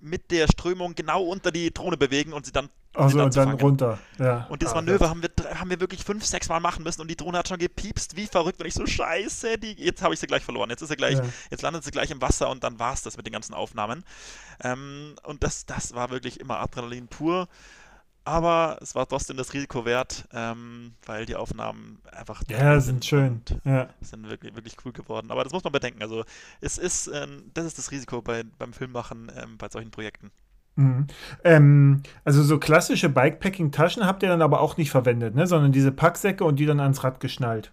mit 0.00 0.30
der 0.30 0.46
Strömung 0.48 0.94
genau 0.94 1.22
unter 1.22 1.52
die 1.52 1.72
Drohne 1.72 1.96
bewegen 1.96 2.32
und 2.32 2.46
sie 2.46 2.52
dann 2.52 2.70
also 2.94 3.22
und 3.22 3.36
dann 3.36 3.52
runter. 3.52 3.98
Ja. 4.18 4.46
Und 4.48 4.62
das 4.62 4.72
ah, 4.72 4.76
Manöver 4.76 5.08
haben 5.08 5.22
wir, 5.22 5.30
haben 5.44 5.70
wir 5.70 5.80
wirklich 5.80 6.04
fünf, 6.04 6.24
sechs 6.24 6.48
Mal 6.48 6.60
machen 6.60 6.84
müssen 6.84 7.00
und 7.00 7.08
die 7.08 7.16
Drohne 7.16 7.38
hat 7.38 7.48
schon 7.48 7.58
gepiepst, 7.58 8.16
wie 8.16 8.26
verrückt, 8.26 8.58
wenn 8.60 8.66
ich 8.66 8.74
so 8.74 8.86
scheiße, 8.86 9.58
die, 9.58 9.72
jetzt 9.72 10.02
habe 10.02 10.14
ich 10.14 10.20
sie 10.20 10.26
gleich 10.26 10.42
verloren. 10.42 10.70
Jetzt 10.70 10.82
ist 10.82 10.88
sie 10.88 10.96
gleich, 10.96 11.16
ja. 11.16 11.24
jetzt 11.50 11.62
landet 11.62 11.84
sie 11.84 11.90
gleich 11.90 12.10
im 12.10 12.20
Wasser 12.20 12.50
und 12.50 12.64
dann 12.64 12.78
war 12.78 12.92
es 12.92 13.02
das 13.02 13.16
mit 13.16 13.26
den 13.26 13.32
ganzen 13.32 13.54
Aufnahmen. 13.54 14.04
Ähm, 14.62 15.14
und 15.24 15.42
das, 15.42 15.66
das 15.66 15.94
war 15.94 16.10
wirklich 16.10 16.40
immer 16.40 16.58
Adrenalin 16.60 17.08
pur. 17.08 17.48
Aber 18.24 18.78
es 18.80 18.94
war 18.94 19.08
trotzdem 19.08 19.36
das 19.36 19.52
Risiko 19.52 19.84
wert, 19.84 20.28
ähm, 20.32 20.94
weil 21.06 21.26
die 21.26 21.34
Aufnahmen 21.34 22.00
einfach 22.12 22.42
ja, 22.48 22.78
sind 22.80 23.04
schön. 23.04 23.42
Ja. 23.64 23.88
Sind 24.00 24.28
wirklich, 24.30 24.54
wirklich 24.54 24.76
cool 24.84 24.92
geworden. 24.92 25.32
Aber 25.32 25.42
das 25.42 25.52
muss 25.52 25.64
man 25.64 25.72
bedenken. 25.72 26.02
Also 26.02 26.24
es 26.60 26.78
ist, 26.78 27.08
ähm, 27.08 27.50
das 27.52 27.66
ist 27.66 27.78
das 27.78 27.90
Risiko 27.90 28.22
bei, 28.22 28.44
beim 28.58 28.72
Filmmachen 28.72 29.32
ähm, 29.36 29.58
bei 29.58 29.68
solchen 29.68 29.90
Projekten. 29.90 30.30
Mhm. 30.76 31.06
Ähm, 31.44 32.02
also 32.24 32.42
so 32.42 32.58
klassische 32.58 33.08
Bikepacking-Taschen 33.08 34.06
habt 34.06 34.22
ihr 34.22 34.28
dann 34.28 34.42
aber 34.42 34.60
auch 34.60 34.76
nicht 34.76 34.90
verwendet, 34.90 35.34
ne? 35.34 35.46
sondern 35.46 35.72
diese 35.72 35.92
Packsäcke 35.92 36.44
und 36.44 36.56
die 36.56 36.66
dann 36.66 36.80
ans 36.80 37.04
Rad 37.04 37.20
geschnallt. 37.20 37.72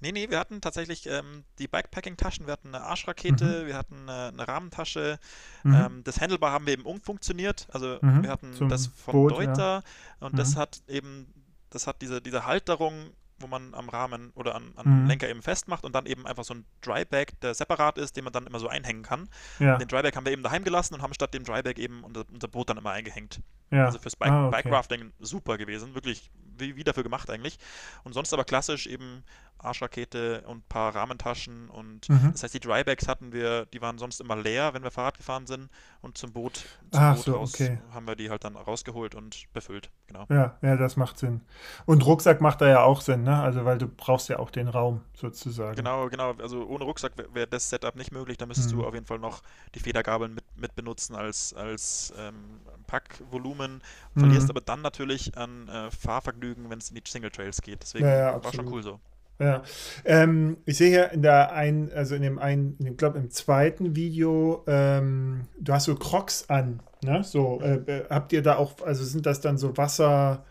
Nee, 0.00 0.12
nee, 0.12 0.30
wir 0.30 0.38
hatten 0.38 0.60
tatsächlich 0.60 1.08
ähm, 1.08 1.44
die 1.58 1.66
Bikepacking-Taschen, 1.66 2.46
wir 2.46 2.52
hatten 2.52 2.68
eine 2.68 2.84
Arschrakete, 2.84 3.62
mhm. 3.62 3.66
wir 3.66 3.76
hatten 3.76 4.08
eine, 4.08 4.28
eine 4.28 4.46
Rahmentasche. 4.46 5.18
Mhm. 5.64 5.74
Ähm, 5.74 6.04
das 6.04 6.20
Handlebar 6.20 6.52
haben 6.52 6.66
wir 6.66 6.72
eben 6.72 6.84
umfunktioniert. 6.84 7.66
Also 7.72 7.98
mhm. 8.00 8.22
wir 8.22 8.30
hatten 8.30 8.54
Zum 8.54 8.68
das 8.68 8.86
von 8.86 9.12
Boot, 9.12 9.32
Deuter 9.32 9.82
ja. 9.82 10.26
und 10.26 10.38
das 10.38 10.54
mhm. 10.54 10.60
hat 10.60 10.82
eben, 10.86 11.26
das 11.70 11.88
hat 11.88 12.00
diese, 12.00 12.22
diese 12.22 12.46
Halterung 12.46 13.10
wo 13.40 13.46
man 13.46 13.74
am 13.74 13.88
Rahmen 13.88 14.30
oder 14.34 14.54
an, 14.54 14.72
an 14.76 15.02
mhm. 15.02 15.06
Lenker 15.06 15.28
eben 15.28 15.42
festmacht 15.42 15.84
und 15.84 15.94
dann 15.94 16.06
eben 16.06 16.26
einfach 16.26 16.44
so 16.44 16.54
ein 16.54 16.64
Drybag, 16.82 17.26
der 17.42 17.54
separat 17.54 17.98
ist, 17.98 18.16
den 18.16 18.24
man 18.24 18.32
dann 18.32 18.46
immer 18.46 18.58
so 18.58 18.68
einhängen 18.68 19.02
kann. 19.02 19.28
Ja. 19.58 19.76
Den 19.76 19.88
Drybag 19.88 20.14
haben 20.16 20.24
wir 20.24 20.32
eben 20.32 20.42
daheim 20.42 20.64
gelassen 20.64 20.94
und 20.94 21.02
haben 21.02 21.14
statt 21.14 21.34
dem 21.34 21.44
Drybag 21.44 21.76
eben 21.76 22.04
unser, 22.04 22.24
unser 22.32 22.48
Boot 22.48 22.70
dann 22.70 22.78
immer 22.78 22.90
eingehängt. 22.90 23.40
Ja. 23.70 23.86
Also 23.86 23.98
fürs 23.98 24.16
Bike, 24.16 24.30
ah, 24.30 24.48
okay. 24.48 24.68
Bike 24.68 25.12
super 25.20 25.58
gewesen, 25.58 25.94
wirklich 25.94 26.30
wie, 26.58 26.76
wie 26.76 26.84
dafür 26.84 27.02
gemacht 27.02 27.30
eigentlich. 27.30 27.58
Und 28.04 28.12
sonst 28.12 28.32
aber 28.32 28.44
klassisch 28.44 28.86
eben 28.86 29.22
Arschrakete 29.58 30.42
und 30.46 30.58
ein 30.58 30.62
paar 30.68 30.94
Rahmentaschen 30.94 31.68
und 31.68 32.08
mhm. 32.08 32.30
das 32.32 32.42
heißt, 32.42 32.54
die 32.54 32.60
Drybags 32.60 33.08
hatten 33.08 33.32
wir, 33.32 33.66
die 33.66 33.80
waren 33.80 33.98
sonst 33.98 34.20
immer 34.20 34.36
leer, 34.36 34.74
wenn 34.74 34.82
wir 34.82 34.90
Fahrrad 34.90 35.18
gefahren 35.18 35.46
sind 35.46 35.68
und 36.00 36.18
zum 36.18 36.32
Boot, 36.32 36.64
zum 36.90 37.00
Ach 37.00 37.14
Boot 37.16 37.24
so, 37.24 37.34
raus 37.34 37.54
okay. 37.54 37.78
haben 37.92 38.06
wir 38.06 38.16
die 38.16 38.30
halt 38.30 38.44
dann 38.44 38.56
rausgeholt 38.56 39.14
und 39.14 39.52
befüllt, 39.52 39.90
genau. 40.06 40.26
Ja, 40.28 40.56
ja, 40.62 40.76
das 40.76 40.96
macht 40.96 41.18
Sinn. 41.18 41.40
Und 41.86 42.04
Rucksack 42.06 42.40
macht 42.40 42.60
da 42.60 42.68
ja 42.68 42.82
auch 42.82 43.00
Sinn, 43.00 43.24
ne? 43.24 43.40
Also 43.40 43.64
weil 43.64 43.78
du 43.78 43.88
brauchst 43.88 44.28
ja 44.28 44.38
auch 44.38 44.50
den 44.50 44.68
Raum 44.68 45.02
sozusagen. 45.14 45.76
Genau, 45.76 46.08
genau. 46.08 46.34
Also 46.34 46.64
ohne 46.66 46.84
Rucksack 46.84 47.16
wäre 47.16 47.34
wär 47.34 47.46
das 47.46 47.68
Setup 47.68 47.96
nicht 47.96 48.12
möglich, 48.12 48.36
da 48.36 48.46
müsstest 48.46 48.72
mhm. 48.72 48.80
du 48.80 48.86
auf 48.86 48.94
jeden 48.94 49.06
Fall 49.06 49.18
noch 49.18 49.42
die 49.74 49.80
Federgabeln 49.80 50.34
mit, 50.34 50.44
mit 50.56 50.74
benutzen 50.74 51.14
als, 51.14 51.54
als 51.54 52.12
ähm, 52.18 52.60
Packvolumen, 52.86 53.82
verlierst 54.16 54.46
mhm. 54.46 54.50
aber 54.50 54.60
dann 54.60 54.82
natürlich 54.82 55.36
an 55.36 55.68
äh, 55.68 55.90
Fahrvergnügen, 55.90 56.70
wenn 56.70 56.78
es 56.78 56.90
in 56.90 56.96
die 56.96 57.02
Single 57.06 57.30
Trails 57.30 57.60
geht. 57.62 57.82
Deswegen 57.82 58.06
ja, 58.06 58.16
ja, 58.16 58.44
war 58.44 58.52
schon 58.52 58.68
cool 58.68 58.82
so. 58.82 59.00
Ja, 59.38 59.62
ähm, 60.04 60.56
ich 60.64 60.76
sehe 60.76 60.88
hier 60.88 61.12
in 61.12 61.22
der 61.22 61.52
einen, 61.52 61.92
also 61.92 62.16
in 62.16 62.22
dem 62.22 62.38
einen, 62.38 62.76
ich 62.84 62.96
glaube 62.96 63.18
im 63.18 63.30
zweiten 63.30 63.94
Video, 63.94 64.64
ähm, 64.66 65.42
du 65.60 65.72
hast 65.72 65.84
so 65.84 65.94
Crocs 65.94 66.50
an, 66.50 66.80
ne? 67.04 67.22
So, 67.22 67.60
äh, 67.60 67.76
äh, 67.86 68.04
habt 68.10 68.32
ihr 68.32 68.42
da 68.42 68.56
auch, 68.56 68.82
also 68.84 69.04
sind 69.04 69.26
das 69.26 69.40
dann 69.40 69.56
so 69.56 69.76
Wasser, 69.76 70.44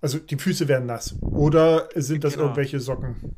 also 0.00 0.18
die 0.18 0.36
Füße 0.36 0.68
werden 0.68 0.86
nass 0.86 1.16
oder 1.20 1.88
sind 1.94 2.24
das 2.24 2.34
genau. 2.34 2.44
irgendwelche 2.44 2.80
Socken? 2.80 3.34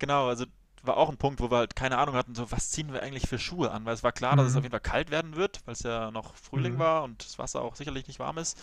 Genau, 0.00 0.28
also 0.28 0.44
war 0.82 0.96
auch 0.96 1.10
ein 1.10 1.18
Punkt, 1.18 1.40
wo 1.40 1.50
wir 1.50 1.58
halt 1.58 1.76
keine 1.76 1.98
Ahnung 1.98 2.14
hatten, 2.14 2.34
so 2.34 2.50
was 2.50 2.70
ziehen 2.70 2.92
wir 2.92 3.02
eigentlich 3.02 3.28
für 3.28 3.38
Schuhe 3.38 3.70
an, 3.70 3.84
weil 3.84 3.94
es 3.94 4.02
war 4.02 4.12
klar, 4.12 4.32
mhm. 4.32 4.38
dass 4.38 4.46
es 4.48 4.52
mhm. 4.54 4.58
auf 4.58 4.64
jeden 4.64 4.72
Fall 4.72 4.80
kalt 4.80 5.10
werden 5.10 5.36
wird, 5.36 5.60
weil 5.66 5.74
es 5.74 5.82
ja 5.82 6.10
noch 6.10 6.34
Frühling 6.34 6.74
mhm. 6.74 6.78
war 6.78 7.04
und 7.04 7.24
das 7.24 7.38
Wasser 7.38 7.62
auch 7.62 7.76
sicherlich 7.76 8.08
nicht 8.08 8.18
warm 8.18 8.38
ist. 8.38 8.58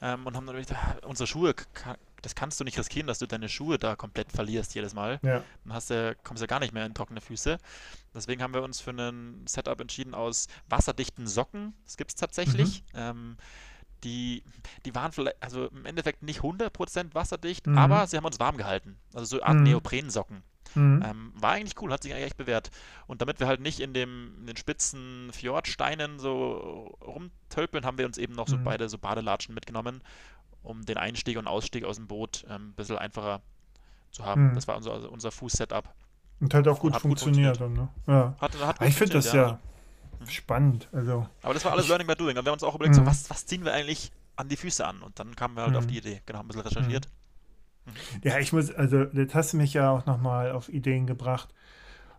Ähm, 0.00 0.26
und 0.26 0.36
haben 0.36 0.46
dann 0.46 0.56
gedacht, 0.56 1.04
unsere 1.04 1.26
Schuhe, 1.26 1.54
das 2.22 2.34
kannst 2.34 2.58
du 2.60 2.64
nicht 2.64 2.78
riskieren, 2.78 3.06
dass 3.06 3.18
du 3.18 3.26
deine 3.26 3.48
Schuhe 3.48 3.78
da 3.78 3.96
komplett 3.96 4.32
verlierst 4.32 4.74
jedes 4.74 4.94
Mal. 4.94 5.20
Ja. 5.22 5.42
Dann 5.64 5.72
hast 5.72 5.90
du, 5.90 6.16
kommst 6.24 6.40
du 6.40 6.44
ja 6.44 6.48
gar 6.48 6.60
nicht 6.60 6.72
mehr 6.72 6.86
in 6.86 6.94
trockene 6.94 7.20
Füße. 7.20 7.58
Deswegen 8.14 8.42
haben 8.42 8.54
wir 8.54 8.62
uns 8.62 8.80
für 8.80 8.90
ein 8.90 9.46
Setup 9.46 9.80
entschieden 9.80 10.14
aus 10.14 10.48
wasserdichten 10.68 11.26
Socken. 11.26 11.74
Das 11.84 11.96
gibt 11.96 12.10
es 12.10 12.16
tatsächlich. 12.16 12.82
Mhm. 12.92 12.98
Ähm, 12.98 13.36
die, 14.04 14.44
die 14.84 14.94
waren 14.94 15.12
vielleicht, 15.12 15.42
also 15.42 15.66
im 15.68 15.84
Endeffekt 15.84 16.22
nicht 16.22 16.40
100% 16.40 17.14
wasserdicht, 17.14 17.66
mhm. 17.66 17.78
aber 17.78 18.06
sie 18.06 18.16
haben 18.16 18.24
uns 18.24 18.38
warm 18.38 18.56
gehalten. 18.56 18.96
Also 19.12 19.36
so 19.36 19.42
eine 19.42 19.46
Art 19.46 19.56
mhm. 19.58 19.62
Neoprensocken. 19.64 20.42
Mhm. 20.74 21.02
Ähm, 21.04 21.32
war 21.34 21.52
eigentlich 21.52 21.80
cool, 21.80 21.92
hat 21.92 22.02
sich 22.02 22.12
eigentlich 22.12 22.26
echt 22.26 22.36
bewährt. 22.36 22.70
Und 23.06 23.22
damit 23.22 23.40
wir 23.40 23.46
halt 23.46 23.60
nicht 23.60 23.80
in, 23.80 23.94
dem, 23.94 24.34
in 24.40 24.46
den 24.46 24.56
spitzen 24.56 25.30
Fjordsteinen 25.32 26.18
so 26.18 26.96
rumtölpeln, 27.02 27.84
haben 27.84 27.98
wir 27.98 28.06
uns 28.06 28.18
eben 28.18 28.34
noch 28.34 28.48
so 28.48 28.56
mhm. 28.56 28.64
beide 28.64 28.88
so 28.88 28.98
Badelatschen 28.98 29.54
mitgenommen, 29.54 30.02
um 30.68 30.84
den 30.84 30.98
Einstieg 30.98 31.38
und 31.38 31.46
Ausstieg 31.46 31.84
aus 31.84 31.96
dem 31.96 32.06
Boot 32.06 32.44
ähm, 32.48 32.68
ein 32.68 32.72
bisschen 32.74 32.98
einfacher 32.98 33.40
zu 34.10 34.24
haben. 34.24 34.50
Mhm. 34.50 34.54
Das 34.54 34.68
war 34.68 34.76
unser, 34.76 34.92
also 34.92 35.08
unser 35.10 35.30
Fuß-Setup. 35.30 35.92
Und 36.40 36.54
hat 36.54 36.68
auch 36.68 36.78
gut 36.78 36.94
hat 36.94 37.00
funktioniert. 37.00 37.58
Gut 37.58 37.66
funktioniert. 37.66 37.90
Dann, 38.06 38.14
ne? 38.14 38.34
ja. 38.38 38.40
Hat, 38.40 38.80
hat 38.80 38.88
ich 38.88 38.94
finde 38.94 39.14
das 39.14 39.32
ja, 39.32 39.34
ja 39.34 39.58
mhm. 40.20 40.28
spannend. 40.28 40.88
Also, 40.92 41.26
Aber 41.42 41.54
das 41.54 41.64
war 41.64 41.72
alles 41.72 41.88
Learning 41.88 42.06
by 42.06 42.14
Doing. 42.14 42.36
Und 42.36 42.44
wir 42.44 42.50
haben 42.50 42.54
uns 42.54 42.62
auch 42.62 42.74
überlegt, 42.74 42.94
so, 42.94 43.00
mhm. 43.00 43.06
was, 43.06 43.28
was 43.30 43.46
ziehen 43.46 43.64
wir 43.64 43.72
eigentlich 43.72 44.12
an 44.36 44.48
die 44.48 44.56
Füße 44.56 44.86
an? 44.86 45.02
Und 45.02 45.18
dann 45.18 45.34
kamen 45.34 45.56
wir 45.56 45.64
halt 45.64 45.74
auf 45.74 45.84
mhm. 45.84 45.88
die 45.88 45.98
Idee. 45.98 46.22
Genau, 46.26 46.40
ein 46.40 46.46
bisschen 46.46 46.62
recherchiert. 46.62 47.08
Ja, 48.22 48.38
ich 48.38 48.52
muss, 48.52 48.70
also 48.70 49.06
das 49.06 49.34
hast 49.34 49.54
du 49.54 49.56
mich 49.56 49.72
ja 49.72 49.90
auch 49.90 50.04
nochmal 50.04 50.52
auf 50.52 50.68
Ideen 50.68 51.06
gebracht. 51.06 51.48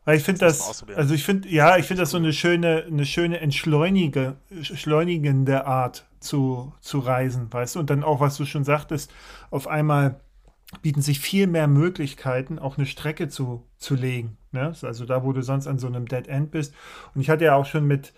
Weil 0.04 0.18
ich 0.18 0.24
finde 0.24 0.40
das, 0.40 0.84
also 0.96 1.14
ich 1.14 1.24
finde, 1.24 1.48
ja, 1.50 1.78
ich 1.78 1.86
finde 1.86 2.02
das 2.02 2.10
so 2.10 2.18
eine 2.18 2.34
schöne, 2.34 2.86
eine 2.88 3.06
schöne 3.06 3.40
entschleunige, 3.40 4.38
entschleunigende 4.50 5.68
Art 5.68 6.09
zu, 6.20 6.74
zu 6.82 7.00
reisen, 7.00 7.52
weißt 7.52 7.76
du? 7.76 7.80
Und 7.80 7.90
dann 7.90 8.04
auch, 8.04 8.20
was 8.20 8.38
du 8.38 8.46
schon 8.46 8.64
sagtest, 8.64 9.12
auf 9.50 9.68
einmal 9.68 10.20
bieten 10.82 11.02
sich 11.02 11.20
viel 11.20 11.48
mehr 11.48 11.68
Möglichkeiten, 11.68 12.60
auch 12.60 12.78
eine 12.78 12.86
Strecke 12.86 13.28
zu, 13.28 13.66
zu 13.78 13.96
legen. 13.96 14.38
Ne? 14.52 14.74
Also 14.82 15.06
da, 15.06 15.24
wo 15.24 15.34
du 15.34 15.42
sonst 15.42 15.68
an 15.68 15.80
so 15.80 15.88
einem 15.88 16.08
Dead 16.08 16.28
End 16.28 16.52
bist. 16.52 16.74
Und 17.16 17.22
ich 17.22 17.30
hatte 17.30 17.46
ja 17.46 17.56
auch 17.56 17.66
schon 17.66 17.86
mit 17.88 18.14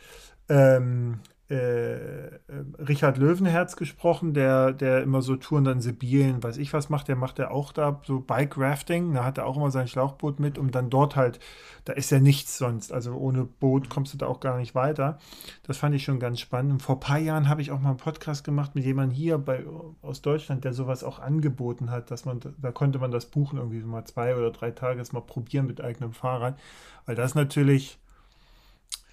ähm, 0.49 1.19
äh, 1.51 2.27
äh, 2.27 2.39
Richard 2.79 3.17
Löwenherz 3.17 3.75
gesprochen, 3.75 4.33
der, 4.33 4.71
der 4.71 5.03
immer 5.03 5.21
so 5.21 5.35
Touren 5.35 5.65
dann 5.65 5.81
Sibirien, 5.81 6.41
weiß 6.41 6.57
ich 6.57 6.71
was 6.71 6.89
macht, 6.89 7.09
der 7.09 7.17
macht 7.17 7.39
ja 7.39 7.51
auch 7.51 7.73
da 7.73 7.99
so 8.05 8.21
Bike 8.21 8.57
Rafting, 8.57 9.13
da 9.13 9.25
hat 9.25 9.37
er 9.37 9.45
auch 9.45 9.57
immer 9.57 9.69
sein 9.69 9.89
Schlauchboot 9.89 10.39
mit, 10.39 10.57
um 10.57 10.71
dann 10.71 10.89
dort 10.89 11.17
halt, 11.17 11.41
da 11.83 11.91
ist 11.91 12.09
ja 12.09 12.21
nichts 12.21 12.57
sonst, 12.57 12.93
also 12.93 13.15
ohne 13.15 13.43
Boot 13.43 13.89
kommst 13.89 14.13
du 14.13 14.17
da 14.17 14.27
auch 14.27 14.39
gar 14.39 14.57
nicht 14.57 14.75
weiter. 14.75 15.19
Das 15.63 15.77
fand 15.77 15.93
ich 15.93 16.05
schon 16.05 16.21
ganz 16.21 16.39
spannend. 16.39 16.71
Und 16.71 16.81
vor 16.81 16.95
ein 16.95 17.01
paar 17.01 17.19
Jahren 17.19 17.49
habe 17.49 17.61
ich 17.61 17.71
auch 17.71 17.81
mal 17.81 17.89
einen 17.89 17.97
Podcast 17.97 18.45
gemacht 18.45 18.73
mit 18.73 18.85
jemandem 18.85 19.17
hier 19.17 19.37
bei, 19.37 19.65
aus 20.01 20.21
Deutschland, 20.21 20.63
der 20.63 20.71
sowas 20.71 21.03
auch 21.03 21.19
angeboten 21.19 21.91
hat, 21.91 22.11
dass 22.11 22.23
man, 22.23 22.39
da 22.61 22.71
konnte 22.71 22.99
man 22.99 23.11
das 23.11 23.25
buchen, 23.25 23.57
irgendwie 23.57 23.81
mal 23.81 24.05
zwei 24.05 24.37
oder 24.37 24.51
drei 24.51 24.71
Tage 24.71 25.03
mal 25.11 25.19
probieren 25.19 25.67
mit 25.67 25.81
eigenem 25.81 26.13
Fahrrad, 26.13 26.57
weil 27.05 27.15
das 27.15 27.35
natürlich 27.35 27.99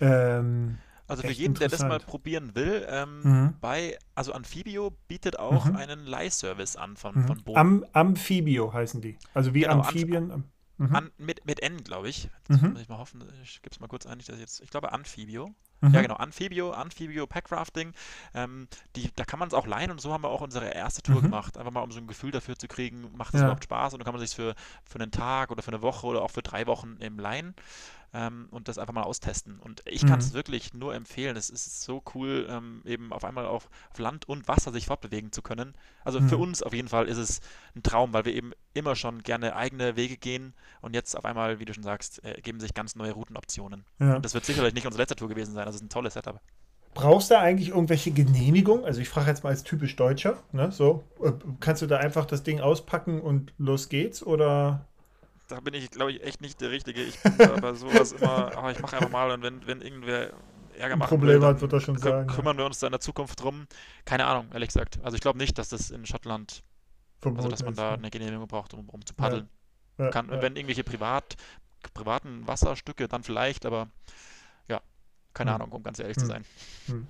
ähm, 0.00 0.78
also 1.08 1.22
für 1.22 1.32
jeden, 1.32 1.54
der 1.54 1.68
das 1.68 1.80
mal 1.80 1.98
probieren 1.98 2.54
will, 2.54 2.86
ähm, 2.88 3.20
mhm. 3.22 3.54
bei, 3.60 3.98
also 4.14 4.32
Amphibio 4.34 4.92
bietet 5.08 5.38
auch 5.38 5.64
mhm. 5.64 5.76
einen 5.76 6.06
Leihservice 6.06 6.76
an 6.76 6.96
von, 6.96 7.14
mhm. 7.16 7.26
von 7.26 7.36
Booten. 7.38 7.58
Am, 7.58 7.84
Amphibio 7.92 8.72
heißen 8.72 9.00
die. 9.00 9.18
Also 9.32 9.54
wie 9.54 9.62
genau, 9.62 9.80
Amphibien. 9.80 10.30
Am, 10.30 10.44
mhm. 10.76 10.94
an, 10.94 11.10
mit, 11.16 11.46
mit 11.46 11.60
N, 11.60 11.82
glaube 11.82 12.10
ich. 12.10 12.28
Jetzt 12.48 12.62
mhm. 12.62 12.72
muss 12.72 12.82
ich 12.82 12.88
mal 12.88 12.98
hoffen, 12.98 13.24
ich 13.42 13.62
gebe 13.62 13.72
es 13.74 13.80
mal 13.80 13.88
kurz 13.88 14.06
ein, 14.06 14.20
ich, 14.20 14.26
das 14.26 14.38
jetzt, 14.38 14.60
ich 14.60 14.70
glaube 14.70 14.92
Amphibio. 14.92 15.54
Mhm. 15.80 15.94
Ja, 15.94 16.02
genau, 16.02 16.16
Amphibio, 16.16 16.72
Amphibio 16.72 17.26
Packrafting. 17.26 17.92
Ähm, 18.34 18.68
die, 18.96 19.10
da 19.14 19.24
kann 19.24 19.38
man 19.38 19.48
es 19.48 19.54
auch 19.54 19.66
leihen 19.66 19.90
und 19.90 20.00
so 20.00 20.12
haben 20.12 20.24
wir 20.24 20.28
auch 20.28 20.40
unsere 20.40 20.68
erste 20.68 21.02
Tour 21.02 21.16
mhm. 21.16 21.22
gemacht. 21.22 21.56
Einfach 21.56 21.72
mal, 21.72 21.82
um 21.82 21.92
so 21.92 22.00
ein 22.00 22.06
Gefühl 22.06 22.32
dafür 22.32 22.56
zu 22.56 22.68
kriegen, 22.68 23.08
macht 23.16 23.32
es 23.32 23.40
ja. 23.40 23.46
überhaupt 23.46 23.64
Spaß 23.64 23.94
und 23.94 24.00
dann 24.00 24.04
kann 24.04 24.14
man 24.14 24.20
sich 24.20 24.34
für, 24.34 24.54
für 24.84 25.00
einen 25.00 25.10
Tag 25.10 25.50
oder 25.50 25.62
für 25.62 25.70
eine 25.70 25.80
Woche 25.80 26.06
oder 26.06 26.22
auch 26.22 26.30
für 26.30 26.42
drei 26.42 26.66
Wochen 26.66 26.96
im 27.00 27.18
leihen 27.18 27.54
ähm, 28.14 28.48
und 28.50 28.68
das 28.68 28.78
einfach 28.78 28.94
mal 28.94 29.02
austesten. 29.02 29.58
Und 29.58 29.82
ich 29.86 30.06
kann 30.06 30.18
es 30.18 30.30
mhm. 30.30 30.34
wirklich 30.34 30.74
nur 30.74 30.94
empfehlen. 30.94 31.36
Es 31.36 31.50
ist 31.50 31.82
so 31.82 32.02
cool, 32.14 32.46
ähm, 32.48 32.82
eben 32.84 33.12
auf 33.12 33.24
einmal 33.24 33.46
auf, 33.46 33.68
auf, 33.90 33.98
Land 33.98 34.28
und 34.28 34.48
Wasser 34.48 34.72
sich 34.72 34.86
fortbewegen 34.86 35.32
zu 35.32 35.42
können. 35.42 35.74
Also 36.04 36.20
mhm. 36.20 36.28
für 36.28 36.38
uns 36.38 36.62
auf 36.62 36.72
jeden 36.72 36.88
Fall 36.88 37.06
ist 37.06 37.18
es 37.18 37.40
ein 37.76 37.82
Traum, 37.82 38.12
weil 38.12 38.24
wir 38.24 38.34
eben 38.34 38.52
immer 38.74 38.96
schon 38.96 39.22
gerne 39.22 39.56
eigene 39.56 39.96
Wege 39.96 40.16
gehen 40.16 40.54
und 40.80 40.94
jetzt 40.94 41.16
auf 41.16 41.24
einmal, 41.24 41.58
wie 41.60 41.64
du 41.64 41.74
schon 41.74 41.82
sagst, 41.82 42.24
äh, 42.24 42.40
geben 42.40 42.60
sich 42.60 42.74
ganz 42.74 42.96
neue 42.96 43.12
Routenoptionen. 43.12 43.84
Ja. 43.98 44.16
Und 44.16 44.24
das 44.24 44.34
wird 44.34 44.44
sicherlich 44.44 44.74
nicht 44.74 44.86
unsere 44.86 45.02
letzte 45.02 45.16
Tour 45.16 45.28
gewesen 45.28 45.54
sein. 45.54 45.66
Das 45.66 45.74
ist 45.74 45.82
ein 45.82 45.90
tolles 45.90 46.14
Setup. 46.14 46.40
Brauchst 46.94 47.30
du 47.30 47.38
eigentlich 47.38 47.68
irgendwelche 47.68 48.10
Genehmigung? 48.10 48.84
Also 48.84 49.00
ich 49.00 49.08
frage 49.08 49.28
jetzt 49.28 49.44
mal 49.44 49.50
als 49.50 49.62
typisch 49.62 49.94
Deutscher, 49.94 50.42
ne? 50.52 50.72
So, 50.72 51.04
äh, 51.22 51.32
kannst 51.60 51.82
du 51.82 51.86
da 51.86 51.98
einfach 51.98 52.24
das 52.24 52.42
Ding 52.42 52.60
auspacken 52.60 53.20
und 53.20 53.52
los 53.58 53.88
geht's? 53.88 54.22
Oder 54.22 54.86
da 55.48 55.60
bin 55.60 55.74
ich, 55.74 55.90
glaube 55.90 56.12
ich, 56.12 56.22
echt 56.22 56.40
nicht 56.40 56.60
der 56.60 56.70
Richtige. 56.70 57.02
Ich 57.02 57.20
bin 57.20 57.36
da 57.38 57.56
bei 57.56 57.74
sowas 57.74 58.12
immer, 58.12 58.56
aber 58.56 58.70
ich 58.70 58.80
mache 58.80 58.96
einfach 58.96 59.10
mal 59.10 59.30
und 59.30 59.42
wenn, 59.42 59.66
wenn 59.66 59.80
irgendwer 59.80 60.32
Ärger 60.78 60.96
macht, 60.96 61.08
Problem 61.08 61.40
will, 61.40 61.48
hat, 61.48 61.60
wird 61.60 61.72
er 61.72 61.80
schon 61.80 61.98
sagen. 61.98 62.28
Kümmern 62.28 62.56
ja. 62.56 62.62
wir 62.62 62.66
uns 62.66 62.78
da 62.78 62.86
in 62.86 62.92
der 62.92 63.00
Zukunft 63.00 63.42
drum. 63.42 63.66
Keine 64.04 64.26
Ahnung, 64.26 64.46
ehrlich 64.52 64.68
gesagt. 64.68 65.00
Also 65.02 65.16
ich 65.16 65.20
glaube 65.20 65.38
nicht, 65.38 65.58
dass 65.58 65.70
das 65.70 65.90
in 65.90 66.06
Schottland, 66.06 66.62
Verboten 67.20 67.38
also 67.38 67.50
dass 67.50 67.64
man 67.64 67.74
da 67.74 67.94
eine 67.94 68.10
Genehmigung 68.10 68.46
braucht, 68.46 68.74
um, 68.74 68.88
um 68.88 69.04
zu 69.04 69.14
paddeln. 69.14 69.48
Ja. 69.98 70.04
Ja, 70.04 70.10
Kann, 70.10 70.30
Wenn 70.30 70.54
irgendwelche 70.54 70.84
privat, 70.84 71.36
privaten 71.92 72.46
Wasserstücke, 72.46 73.08
dann 73.08 73.24
vielleicht, 73.24 73.66
aber 73.66 73.88
ja, 74.68 74.80
keine 75.34 75.50
hm. 75.50 75.56
Ahnung, 75.56 75.72
um 75.72 75.82
ganz 75.82 75.98
ehrlich 75.98 76.16
hm. 76.16 76.22
zu 76.22 76.26
sein. 76.26 76.44
Hm. 76.86 77.08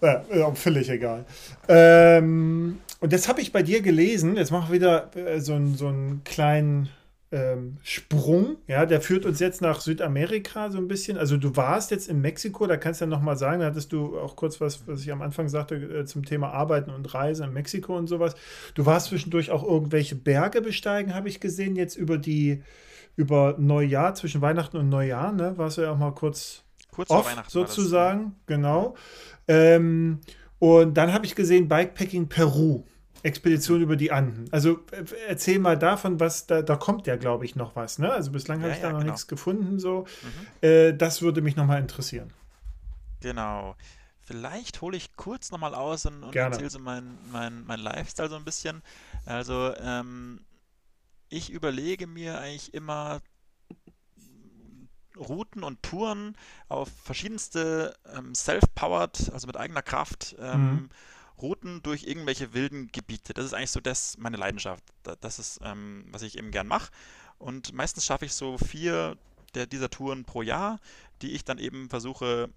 Ja, 0.00 0.54
völlig 0.54 0.90
egal. 0.90 1.24
Ähm, 1.66 2.78
und 3.00 3.12
jetzt 3.12 3.26
habe 3.26 3.40
ich 3.40 3.52
bei 3.52 3.62
dir 3.62 3.80
gelesen, 3.80 4.36
jetzt 4.36 4.50
machen 4.50 4.68
wir 4.68 4.74
wieder 4.74 5.16
äh, 5.16 5.40
so, 5.40 5.58
so 5.74 5.88
einen 5.88 6.22
kleinen 6.24 6.90
ähm, 7.34 7.78
Sprung, 7.82 8.58
ja, 8.68 8.86
der 8.86 9.00
führt 9.00 9.26
uns 9.26 9.40
jetzt 9.40 9.60
nach 9.60 9.80
Südamerika 9.80 10.70
so 10.70 10.78
ein 10.78 10.86
bisschen. 10.86 11.18
Also 11.18 11.36
du 11.36 11.56
warst 11.56 11.90
jetzt 11.90 12.08
in 12.08 12.20
Mexiko, 12.20 12.68
da 12.68 12.76
kannst 12.76 13.00
du 13.00 13.06
ja 13.06 13.10
nochmal 13.10 13.36
sagen, 13.36 13.58
da 13.58 13.66
hattest 13.66 13.92
du 13.92 14.16
auch 14.20 14.36
kurz 14.36 14.60
was, 14.60 14.86
was 14.86 15.00
ich 15.00 15.10
am 15.10 15.20
Anfang 15.20 15.48
sagte, 15.48 15.74
äh, 15.74 16.04
zum 16.04 16.24
Thema 16.24 16.50
Arbeiten 16.50 16.90
und 16.90 17.12
Reisen 17.12 17.46
in 17.46 17.52
Mexiko 17.52 17.96
und 17.96 18.06
sowas. 18.06 18.36
Du 18.74 18.86
warst 18.86 19.08
zwischendurch 19.08 19.50
auch 19.50 19.64
irgendwelche 19.64 20.14
Berge 20.14 20.60
besteigen, 20.60 21.12
habe 21.12 21.28
ich 21.28 21.40
gesehen, 21.40 21.74
jetzt 21.74 21.96
über 21.96 22.18
die, 22.18 22.62
über 23.16 23.56
Neujahr, 23.58 24.14
zwischen 24.14 24.40
Weihnachten 24.40 24.76
und 24.76 24.88
Neujahr, 24.88 25.32
ne? 25.32 25.58
Warst 25.58 25.78
du 25.78 25.82
ja 25.82 25.90
auch 25.90 25.98
mal 25.98 26.12
kurz, 26.12 26.62
kurz 26.92 27.10
off, 27.10 27.26
Weihnachten 27.26 27.50
sozusagen, 27.50 28.36
das, 28.46 28.46
genau. 28.46 28.94
Ähm, 29.48 30.20
und 30.60 30.94
dann 30.94 31.12
habe 31.12 31.26
ich 31.26 31.34
gesehen, 31.34 31.66
Bikepacking 31.66 32.28
Peru. 32.28 32.84
Expedition 33.24 33.80
über 33.80 33.96
die 33.96 34.12
Anden. 34.12 34.44
Also 34.52 34.80
äh, 34.90 35.04
erzähl 35.28 35.58
mal 35.58 35.78
davon, 35.78 36.20
was 36.20 36.46
da, 36.46 36.60
da 36.60 36.76
kommt 36.76 37.06
ja, 37.06 37.16
glaube 37.16 37.46
ich, 37.46 37.56
noch 37.56 37.74
was. 37.74 37.98
Ne? 37.98 38.12
Also 38.12 38.30
bislang 38.30 38.60
ja, 38.60 38.64
habe 38.64 38.74
ich 38.74 38.82
ja, 38.82 38.88
da 38.88 38.92
noch 38.92 39.00
genau. 39.00 39.12
nichts 39.12 39.26
gefunden. 39.26 39.78
So, 39.78 40.06
mhm. 40.22 40.68
äh, 40.68 40.92
das 40.92 41.22
würde 41.22 41.40
mich 41.40 41.56
nochmal 41.56 41.80
interessieren. 41.80 42.32
Genau. 43.20 43.76
Vielleicht 44.20 44.82
hole 44.82 44.96
ich 44.96 45.16
kurz 45.16 45.50
nochmal 45.50 45.74
aus 45.74 46.06
und, 46.06 46.22
und 46.22 46.36
erzähle 46.36 46.70
so 46.70 46.78
mein, 46.78 47.18
mein, 47.32 47.64
mein 47.64 47.80
Lifestyle 47.80 48.28
so 48.28 48.36
ein 48.36 48.44
bisschen. 48.44 48.82
Also 49.24 49.74
ähm, 49.76 50.40
ich 51.30 51.50
überlege 51.50 52.06
mir 52.06 52.38
eigentlich 52.38 52.74
immer 52.74 53.20
Routen 55.16 55.62
und 55.62 55.82
Touren 55.82 56.36
auf 56.68 56.90
verschiedenste 57.04 57.94
ähm, 58.14 58.34
self-powered, 58.34 59.30
also 59.32 59.46
mit 59.46 59.56
eigener 59.56 59.82
Kraft. 59.82 60.36
Ähm, 60.38 60.60
mhm 60.60 60.90
Routen 61.40 61.82
durch 61.82 62.04
irgendwelche 62.04 62.54
wilden 62.54 62.88
Gebiete. 62.88 63.34
Das 63.34 63.44
ist 63.44 63.54
eigentlich 63.54 63.70
so 63.70 63.80
das 63.80 64.16
meine 64.18 64.36
Leidenschaft. 64.36 64.84
Das 65.20 65.38
ist, 65.38 65.60
ähm, 65.62 66.06
was 66.10 66.22
ich 66.22 66.38
eben 66.38 66.50
gern 66.50 66.66
mache. 66.66 66.90
Und 67.38 67.72
meistens 67.72 68.04
schaffe 68.04 68.24
ich 68.24 68.34
so 68.34 68.58
vier 68.58 69.16
der, 69.54 69.66
dieser 69.66 69.90
Touren 69.90 70.24
pro 70.24 70.42
Jahr, 70.42 70.80
die 71.22 71.32
ich 71.32 71.44
dann 71.44 71.58
eben 71.58 71.88
versuche 71.88 72.50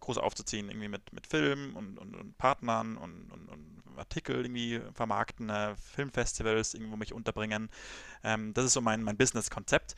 groß 0.00 0.18
aufzuziehen, 0.18 0.68
irgendwie 0.68 0.88
mit, 0.88 1.12
mit 1.12 1.26
Filmen 1.26 1.74
und, 1.74 1.98
und, 1.98 2.16
und 2.16 2.38
Partnern 2.38 2.96
und, 2.96 3.30
und, 3.30 3.48
und, 3.48 3.80
Artikel 3.96 4.36
irgendwie 4.46 4.80
vermarkten, 4.94 5.50
äh, 5.50 5.76
Filmfestivals 5.76 6.72
irgendwo 6.72 6.96
mich 6.96 7.12
unterbringen. 7.12 7.68
Ähm, 8.24 8.54
das 8.54 8.64
ist 8.64 8.72
so 8.72 8.80
mein, 8.80 9.02
mein 9.02 9.18
Business-Konzept. 9.18 9.94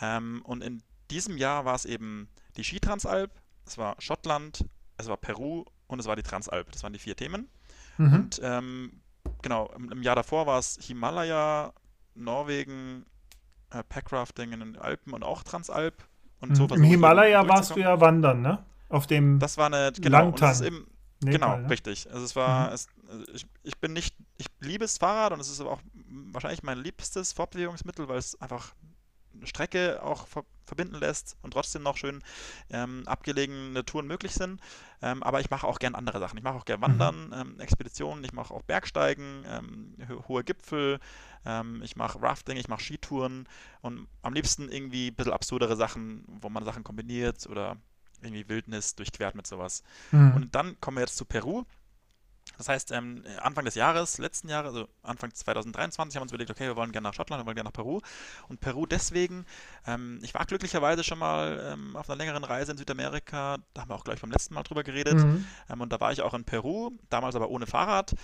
Ähm, 0.00 0.40
und 0.44 0.62
in 0.62 0.82
diesem 1.10 1.36
Jahr 1.36 1.66
war 1.66 1.74
es 1.74 1.84
eben 1.84 2.30
die 2.56 2.64
Skitransalp, 2.64 3.30
es 3.66 3.76
war 3.76 3.96
Schottland, 4.00 4.64
es 4.96 5.08
war 5.08 5.18
Peru 5.18 5.66
und 5.86 5.98
es 5.98 6.06
war 6.06 6.16
die 6.16 6.22
Transalp. 6.22 6.72
Das 6.72 6.82
waren 6.82 6.94
die 6.94 6.98
vier 6.98 7.16
Themen. 7.16 7.48
Mhm. 8.02 8.14
Und 8.14 8.40
ähm, 8.42 8.92
genau, 9.42 9.70
im, 9.76 9.90
im, 9.90 10.02
Jahr 10.02 10.16
davor 10.16 10.46
war 10.46 10.58
es 10.58 10.78
Himalaya, 10.80 11.72
Norwegen, 12.14 13.06
äh, 13.70 13.82
Packrafting 13.82 14.52
in 14.52 14.60
den 14.60 14.76
Alpen 14.76 15.12
und 15.12 15.22
auch 15.22 15.42
Transalp. 15.42 16.04
Und 16.40 16.50
mhm. 16.50 16.54
so 16.54 16.66
Im 16.66 16.82
Himalaya 16.82 17.46
warst 17.48 17.76
du 17.76 17.80
ja 17.80 18.00
wandern, 18.00 18.42
ne? 18.42 18.58
Auf 18.88 19.06
dem 19.06 19.38
Das 19.38 19.56
war 19.56 19.66
eine, 19.66 19.92
genau, 19.92 20.30
ist 20.30 20.60
eben, 20.60 20.86
Nepal, 21.22 21.32
genau, 21.32 21.56
ne? 21.58 21.70
richtig. 21.70 22.10
Also 22.12 22.24
es 22.24 22.36
war, 22.36 22.68
mhm. 22.68 22.74
es, 22.74 22.88
also 23.08 23.24
ich, 23.32 23.46
ich 23.62 23.78
bin 23.78 23.92
nicht, 23.92 24.16
ich 24.38 24.46
liebe 24.60 24.84
das 24.84 24.98
Fahrrad 24.98 25.32
und 25.32 25.40
es 25.40 25.48
ist 25.48 25.60
aber 25.60 25.70
auch 25.72 25.80
wahrscheinlich 26.32 26.62
mein 26.62 26.78
liebstes 26.78 27.32
Fortbewegungsmittel, 27.32 28.08
weil 28.08 28.18
es 28.18 28.40
einfach 28.40 28.74
Strecke 29.44 30.02
auch 30.02 30.26
ver 30.26 30.44
verbinden 30.64 30.96
lässt 30.96 31.36
und 31.42 31.50
trotzdem 31.50 31.82
noch 31.82 31.98
schön 31.98 32.22
ähm, 32.70 33.02
abgelegene 33.06 33.84
Touren 33.84 34.06
möglich 34.06 34.32
sind. 34.32 34.58
Ähm, 35.02 35.22
aber 35.22 35.40
ich 35.40 35.50
mache 35.50 35.66
auch 35.66 35.78
gern 35.78 35.94
andere 35.94 36.18
Sachen. 36.18 36.38
Ich 36.38 36.44
mache 36.44 36.56
auch 36.56 36.64
gern 36.64 36.80
Wandern, 36.80 37.26
mhm. 37.26 37.32
ähm, 37.34 37.60
Expeditionen, 37.60 38.24
ich 38.24 38.32
mache 38.32 38.54
auch 38.54 38.62
Bergsteigen, 38.62 39.44
ähm, 39.46 39.96
hohe 40.28 40.44
Gipfel, 40.44 40.98
ähm, 41.44 41.82
ich 41.82 41.96
mache 41.96 42.22
Rafting, 42.22 42.56
ich 42.56 42.68
mache 42.68 42.82
Skitouren 42.82 43.46
und 43.82 44.06
am 44.22 44.32
liebsten 44.32 44.70
irgendwie 44.70 45.08
ein 45.08 45.14
bisschen 45.14 45.32
absurdere 45.32 45.76
Sachen, 45.76 46.24
wo 46.26 46.48
man 46.48 46.64
Sachen 46.64 46.84
kombiniert 46.84 47.46
oder 47.48 47.76
irgendwie 48.22 48.48
Wildnis 48.48 48.94
durchquert 48.94 49.34
mit 49.34 49.46
sowas. 49.46 49.82
Mhm. 50.10 50.34
Und 50.36 50.54
dann 50.54 50.80
kommen 50.80 50.96
wir 50.96 51.02
jetzt 51.02 51.16
zu 51.16 51.24
Peru. 51.24 51.64
Das 52.62 52.68
heißt, 52.68 52.92
ähm, 52.92 53.24
Anfang 53.40 53.64
des 53.64 53.74
Jahres, 53.74 54.18
letzten 54.18 54.48
Jahres, 54.48 54.68
also 54.72 54.88
Anfang 55.02 55.34
2023, 55.34 55.98
haben 55.98 56.20
wir 56.20 56.22
uns 56.22 56.30
überlegt, 56.30 56.50
okay, 56.52 56.68
wir 56.68 56.76
wollen 56.76 56.92
gerne 56.92 57.08
nach 57.08 57.14
Schottland, 57.14 57.42
wir 57.42 57.46
wollen 57.46 57.56
gerne 57.56 57.66
nach 57.66 57.72
Peru. 57.72 58.00
Und 58.48 58.60
Peru 58.60 58.86
deswegen, 58.86 59.46
ähm, 59.84 60.20
ich 60.22 60.32
war 60.32 60.46
glücklicherweise 60.46 61.02
schon 61.02 61.18
mal 61.18 61.72
ähm, 61.72 61.96
auf 61.96 62.08
einer 62.08 62.18
längeren 62.18 62.44
Reise 62.44 62.70
in 62.70 62.78
Südamerika, 62.78 63.58
da 63.74 63.80
haben 63.80 63.90
wir 63.90 63.96
auch 63.96 64.04
gleich 64.04 64.20
beim 64.20 64.30
letzten 64.30 64.54
Mal 64.54 64.62
drüber 64.62 64.84
geredet. 64.84 65.14
Mhm. 65.14 65.44
Ähm, 65.68 65.80
und 65.80 65.92
da 65.92 65.98
war 65.98 66.12
ich 66.12 66.22
auch 66.22 66.34
in 66.34 66.44
Peru, 66.44 66.92
damals 67.10 67.34
aber 67.34 67.50
ohne 67.50 67.66
Fahrrad. 67.66 68.14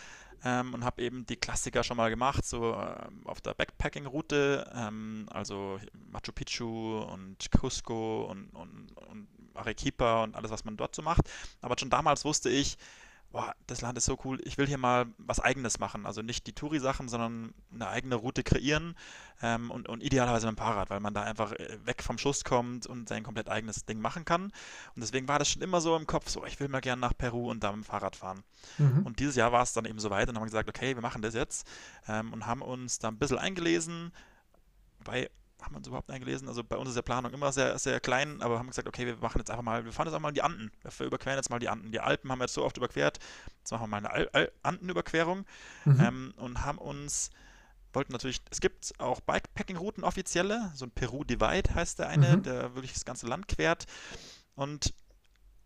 Ähm, 0.45 0.73
und 0.73 0.85
habe 0.85 1.03
eben 1.03 1.27
die 1.27 1.35
Klassiker 1.35 1.83
schon 1.83 1.97
mal 1.97 2.11
gemacht, 2.11 2.45
so 2.45 2.75
ähm, 2.75 3.27
auf 3.27 3.41
der 3.41 3.55
Backpacking-Route, 3.55 4.71
also 5.31 5.81
Machu 6.13 6.31
Picchu 6.33 7.01
und 7.01 7.51
Cusco 7.51 8.27
und, 8.31 8.51
und, 8.51 8.93
und 9.09 9.27
Arequipa 9.55 10.23
und 10.23 10.37
alles, 10.37 10.53
was 10.53 10.65
man 10.65 10.77
dort 10.77 10.95
so 10.95 11.03
macht. 11.03 11.29
Aber 11.61 11.75
schon 11.77 11.91
damals 11.91 12.25
wusste 12.25 12.51
ich, 12.51 12.79
boah, 13.31 13.55
das 13.67 13.83
Land 13.83 13.99
ist 13.99 14.07
so 14.07 14.19
cool, 14.25 14.41
ich 14.45 14.57
will 14.57 14.67
hier 14.67 14.79
mal 14.79 15.07
was 15.19 15.39
Eigenes 15.39 15.79
machen. 15.79 16.07
Also 16.07 16.23
nicht 16.23 16.47
die 16.47 16.55
Touri-Sachen, 16.55 17.09
sondern 17.09 17.53
eine 17.73 17.89
eigene 17.89 18.15
Route 18.15 18.43
kreieren 18.43 18.97
ähm, 19.43 19.71
und, 19.71 19.89
und, 19.89 20.03
idealerweise 20.03 20.47
mit 20.47 20.57
dem 20.57 20.59
Fahrrad, 20.59 20.89
weil 20.89 21.01
man 21.01 21.13
da 21.13 21.23
einfach 21.23 21.53
äh, 21.53 21.79
weg 21.85 22.03
vom 22.03 22.17
Schuss 22.17 22.45
kommt 22.45 22.87
und 22.87 23.09
sein 23.09 23.23
komplett 23.23 23.49
eigenes 23.49 23.85
Ding 23.85 24.01
machen 24.01 24.25
kann. 24.25 24.45
Und 24.45 24.53
deswegen 25.01 25.29
war 25.29 25.39
das 25.39 25.51
schon 25.51 25.63
immer 25.63 25.81
so 25.81 25.95
im 25.97 26.07
Kopf, 26.07 26.29
so 26.31 26.45
ich 26.47 26.59
will 26.59 26.69
mal 26.69 26.81
gerne 26.81 27.01
nach 27.01 27.17
Peru 27.17 27.51
und 27.51 27.63
da 27.63 27.71
mit 27.73 27.85
dem 27.85 27.89
Fahrrad 27.89 28.17
fahren. 28.17 28.43
Mhm. 28.79 29.05
Und 29.05 29.21
dieses 29.21 29.37
Jahr 29.37 29.53
war 29.53 29.63
es 29.63 29.75
dann 29.75 29.85
eben 29.85 29.99
so 29.99 30.11
weit 30.11 30.29
und 30.29 30.37
haben 30.37 30.45
gesagt, 30.45 30.69
okay, 30.69 30.95
wir 30.95 31.03
machen 31.03 31.21
das 31.21 31.35
jetzt 31.35 31.69
ähm, 32.09 32.33
und 32.33 32.47
haben 32.47 32.63
uns 32.63 32.99
da 32.99 33.09
ein 33.09 33.19
bisschen 33.19 33.39
eingelesen, 33.39 34.13
bei 35.05 35.31
haben 35.63 35.73
wir 35.73 35.79
uns 35.79 35.87
überhaupt 35.87 36.11
eingelesen? 36.11 36.49
Also 36.49 36.63
bei 36.63 36.77
uns 36.77 36.91
ist 36.91 36.95
der 36.95 37.03
Planung 37.03 37.33
immer 37.33 37.53
sehr, 37.53 37.79
sehr 37.79 38.01
klein, 38.01 38.43
aber 38.43 38.59
haben 38.59 38.69
gesagt, 38.69 38.87
okay, 38.87 39.07
wir 39.07 39.17
machen 39.17 39.39
jetzt 39.39 39.51
einfach 39.51 39.65
mal, 39.65 39.85
wir 39.85 39.93
fahren 39.93 40.07
jetzt 40.07 40.15
einfach 40.15 40.29
mal 40.29 40.33
die 40.33 40.43
Anden. 40.43 40.71
Wir 40.83 41.07
überqueren 41.07 41.37
jetzt 41.37 41.51
mal 41.51 41.59
die 41.59 41.69
Anden. 41.69 41.91
Die 41.91 42.01
Alpen 42.01 42.31
haben 42.31 42.39
wir 42.39 42.45
jetzt 42.45 42.55
so 42.55 42.65
oft 42.65 42.77
überquert, 42.77 43.19
jetzt 43.59 43.71
machen 43.71 43.83
wir 43.83 43.89
mal 43.89 43.99
eine 43.99 44.11
Al 44.11 44.29
Al 44.33 44.53
Andenüberquerung 44.63 45.45
mhm. 45.85 46.01
ähm, 46.01 46.35
und 46.37 46.65
haben 46.65 46.79
uns, 46.79 47.31
wollten 47.93 48.13
natürlich, 48.13 48.41
es 48.51 48.61
gibt 48.61 48.93
auch 48.99 49.21
Bikepacking-Routen 49.21 50.05
offizielle, 50.05 50.71
so 50.75 50.87
ein 50.87 50.91
Peru 50.91 51.25
Divide 51.25 51.75
heißt 51.75 51.99
der 51.99 52.09
eine, 52.09 52.37
mhm. 52.37 52.43
der 52.45 52.75
wirklich 52.75 52.93
das 52.93 53.05
ganze 53.05 53.27
Land 53.27 53.49
quert 53.49 53.87
und 54.55 54.95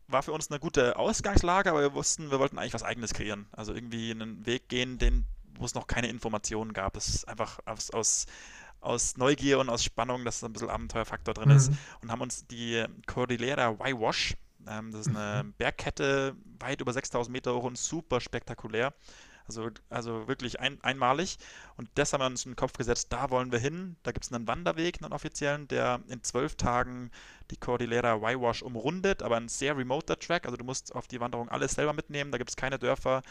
war 0.09 0.23
für 0.23 0.33
uns 0.33 0.51
eine 0.51 0.61
gute 0.61 0.97
Ausgangslage, 0.97 1.71
aber 1.71 1.81
wir 1.81 1.95
wussten, 1.95 2.31
wir 2.31 2.39
wollten 2.39 2.59
eigentlich 2.59 2.75
was 2.75 2.83
Eigenes 2.83 3.15
kreieren. 3.15 3.47
Also 3.53 3.75
irgendwie 3.75 4.11
einen 4.11 4.45
Weg 4.47 4.69
gehen, 4.69 4.99
den, 4.99 5.25
wo 5.57 5.65
es 5.65 5.75
noch 5.75 5.87
keine 5.87 6.09
Informationen 6.09 6.73
gab. 6.73 6.97
Es 6.97 7.09
ist 7.09 7.29
einfach 7.29 7.61
aus, 7.65 7.91
aus 7.91 8.27
aus 8.83 9.17
Neugier 9.17 9.59
und 9.59 9.71
aus 9.71 9.83
Spannung, 9.85 10.25
dass 10.25 10.45
ein 10.45 10.53
bisschen 10.53 10.69
Abenteuerfaktor 10.69 11.35
drin 11.35 11.49
mhm. 11.49 11.57
ist. 11.57 11.73
Und 12.03 12.11
haben 12.11 12.21
uns 12.21 12.47
die 12.47 12.85
Cordillera 13.07 13.71
Y-Wash, 13.71 14.35
ähm, 14.69 14.93
das 14.93 15.07
ist 15.07 15.17
eine 15.17 15.45
mhm. 15.45 15.55
Bergkette 15.55 16.37
weit 16.59 16.81
über 16.81 16.93
6000 16.93 17.33
Meter 17.33 17.55
hoch 17.55 17.65
und 17.65 17.79
super 17.79 18.21
spektakulär. 18.21 18.93
Also, 19.59 19.71
also 19.91 20.29
wirklich 20.29 20.61
ein, 20.61 20.83
einmalig. 20.83 21.39
Und 21.77 21.89
das 21.95 22.13
haben 22.13 22.21
wir 22.21 22.27
uns 22.27 22.45
in 22.45 22.53
den 22.53 22.57
Kopf 22.57 22.73
gesetzt, 22.75 23.09
da 23.11 23.31
wollen 23.31 23.53
wir 23.53 23.59
hin. 23.59 23.97
Da 24.03 24.13
gibt 24.13 24.25
es 24.25 24.33
einen 24.33 24.47
Wanderweg, 24.47 25.03
einen 25.03 25.13
offiziellen, 25.13 25.69
der 25.69 26.01
in 26.09 26.23
zwölf 26.23 26.57
Tagen 26.57 27.11
die 27.51 27.57
Cordillera 27.57 28.17
Y-Wash 28.17 28.63
umrundet, 28.63 29.23
aber 29.23 29.37
ein 29.37 29.49
sehr 29.49 29.77
remoter 29.77 30.19
Track. 30.19 30.47
Also 30.47 30.57
du 30.57 30.65
musst 30.65 30.95
auf 30.95 31.07
die 31.07 31.21
Wanderung 31.21 31.49
alles 31.49 31.73
selber 31.73 31.93
mitnehmen. 31.93 32.33
Da 32.33 32.39
gibt 32.39 32.51
es 32.51 32.57
keine 32.57 32.79
Dörfer, 32.79 33.23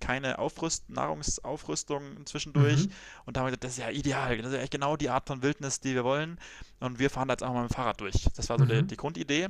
keine 0.00 0.38
Aufrüst 0.38 0.88
Nahrungsaufrüstung 0.90 2.24
zwischendurch. 2.26 2.86
Mhm. 2.86 2.92
Und 3.24 3.36
da 3.36 3.40
haben 3.40 3.46
wir 3.46 3.50
gesagt, 3.50 3.64
das 3.64 3.72
ist 3.72 3.78
ja 3.78 3.90
ideal. 3.90 4.36
Das 4.38 4.46
ist 4.48 4.54
ja 4.54 4.60
echt 4.60 4.72
genau 4.72 4.96
die 4.96 5.10
Art 5.10 5.26
von 5.26 5.42
Wildnis, 5.42 5.80
die 5.80 5.94
wir 5.94 6.04
wollen. 6.04 6.38
Und 6.80 6.98
wir 6.98 7.10
fahren 7.10 7.28
da 7.28 7.34
jetzt 7.34 7.42
auch 7.42 7.52
mal 7.52 7.62
mit 7.62 7.72
dem 7.72 7.74
Fahrrad 7.74 8.00
durch. 8.00 8.26
Das 8.36 8.48
war 8.48 8.58
so 8.58 8.64
mhm. 8.64 8.68
die, 8.68 8.82
die 8.88 8.96
Grundidee. 8.96 9.48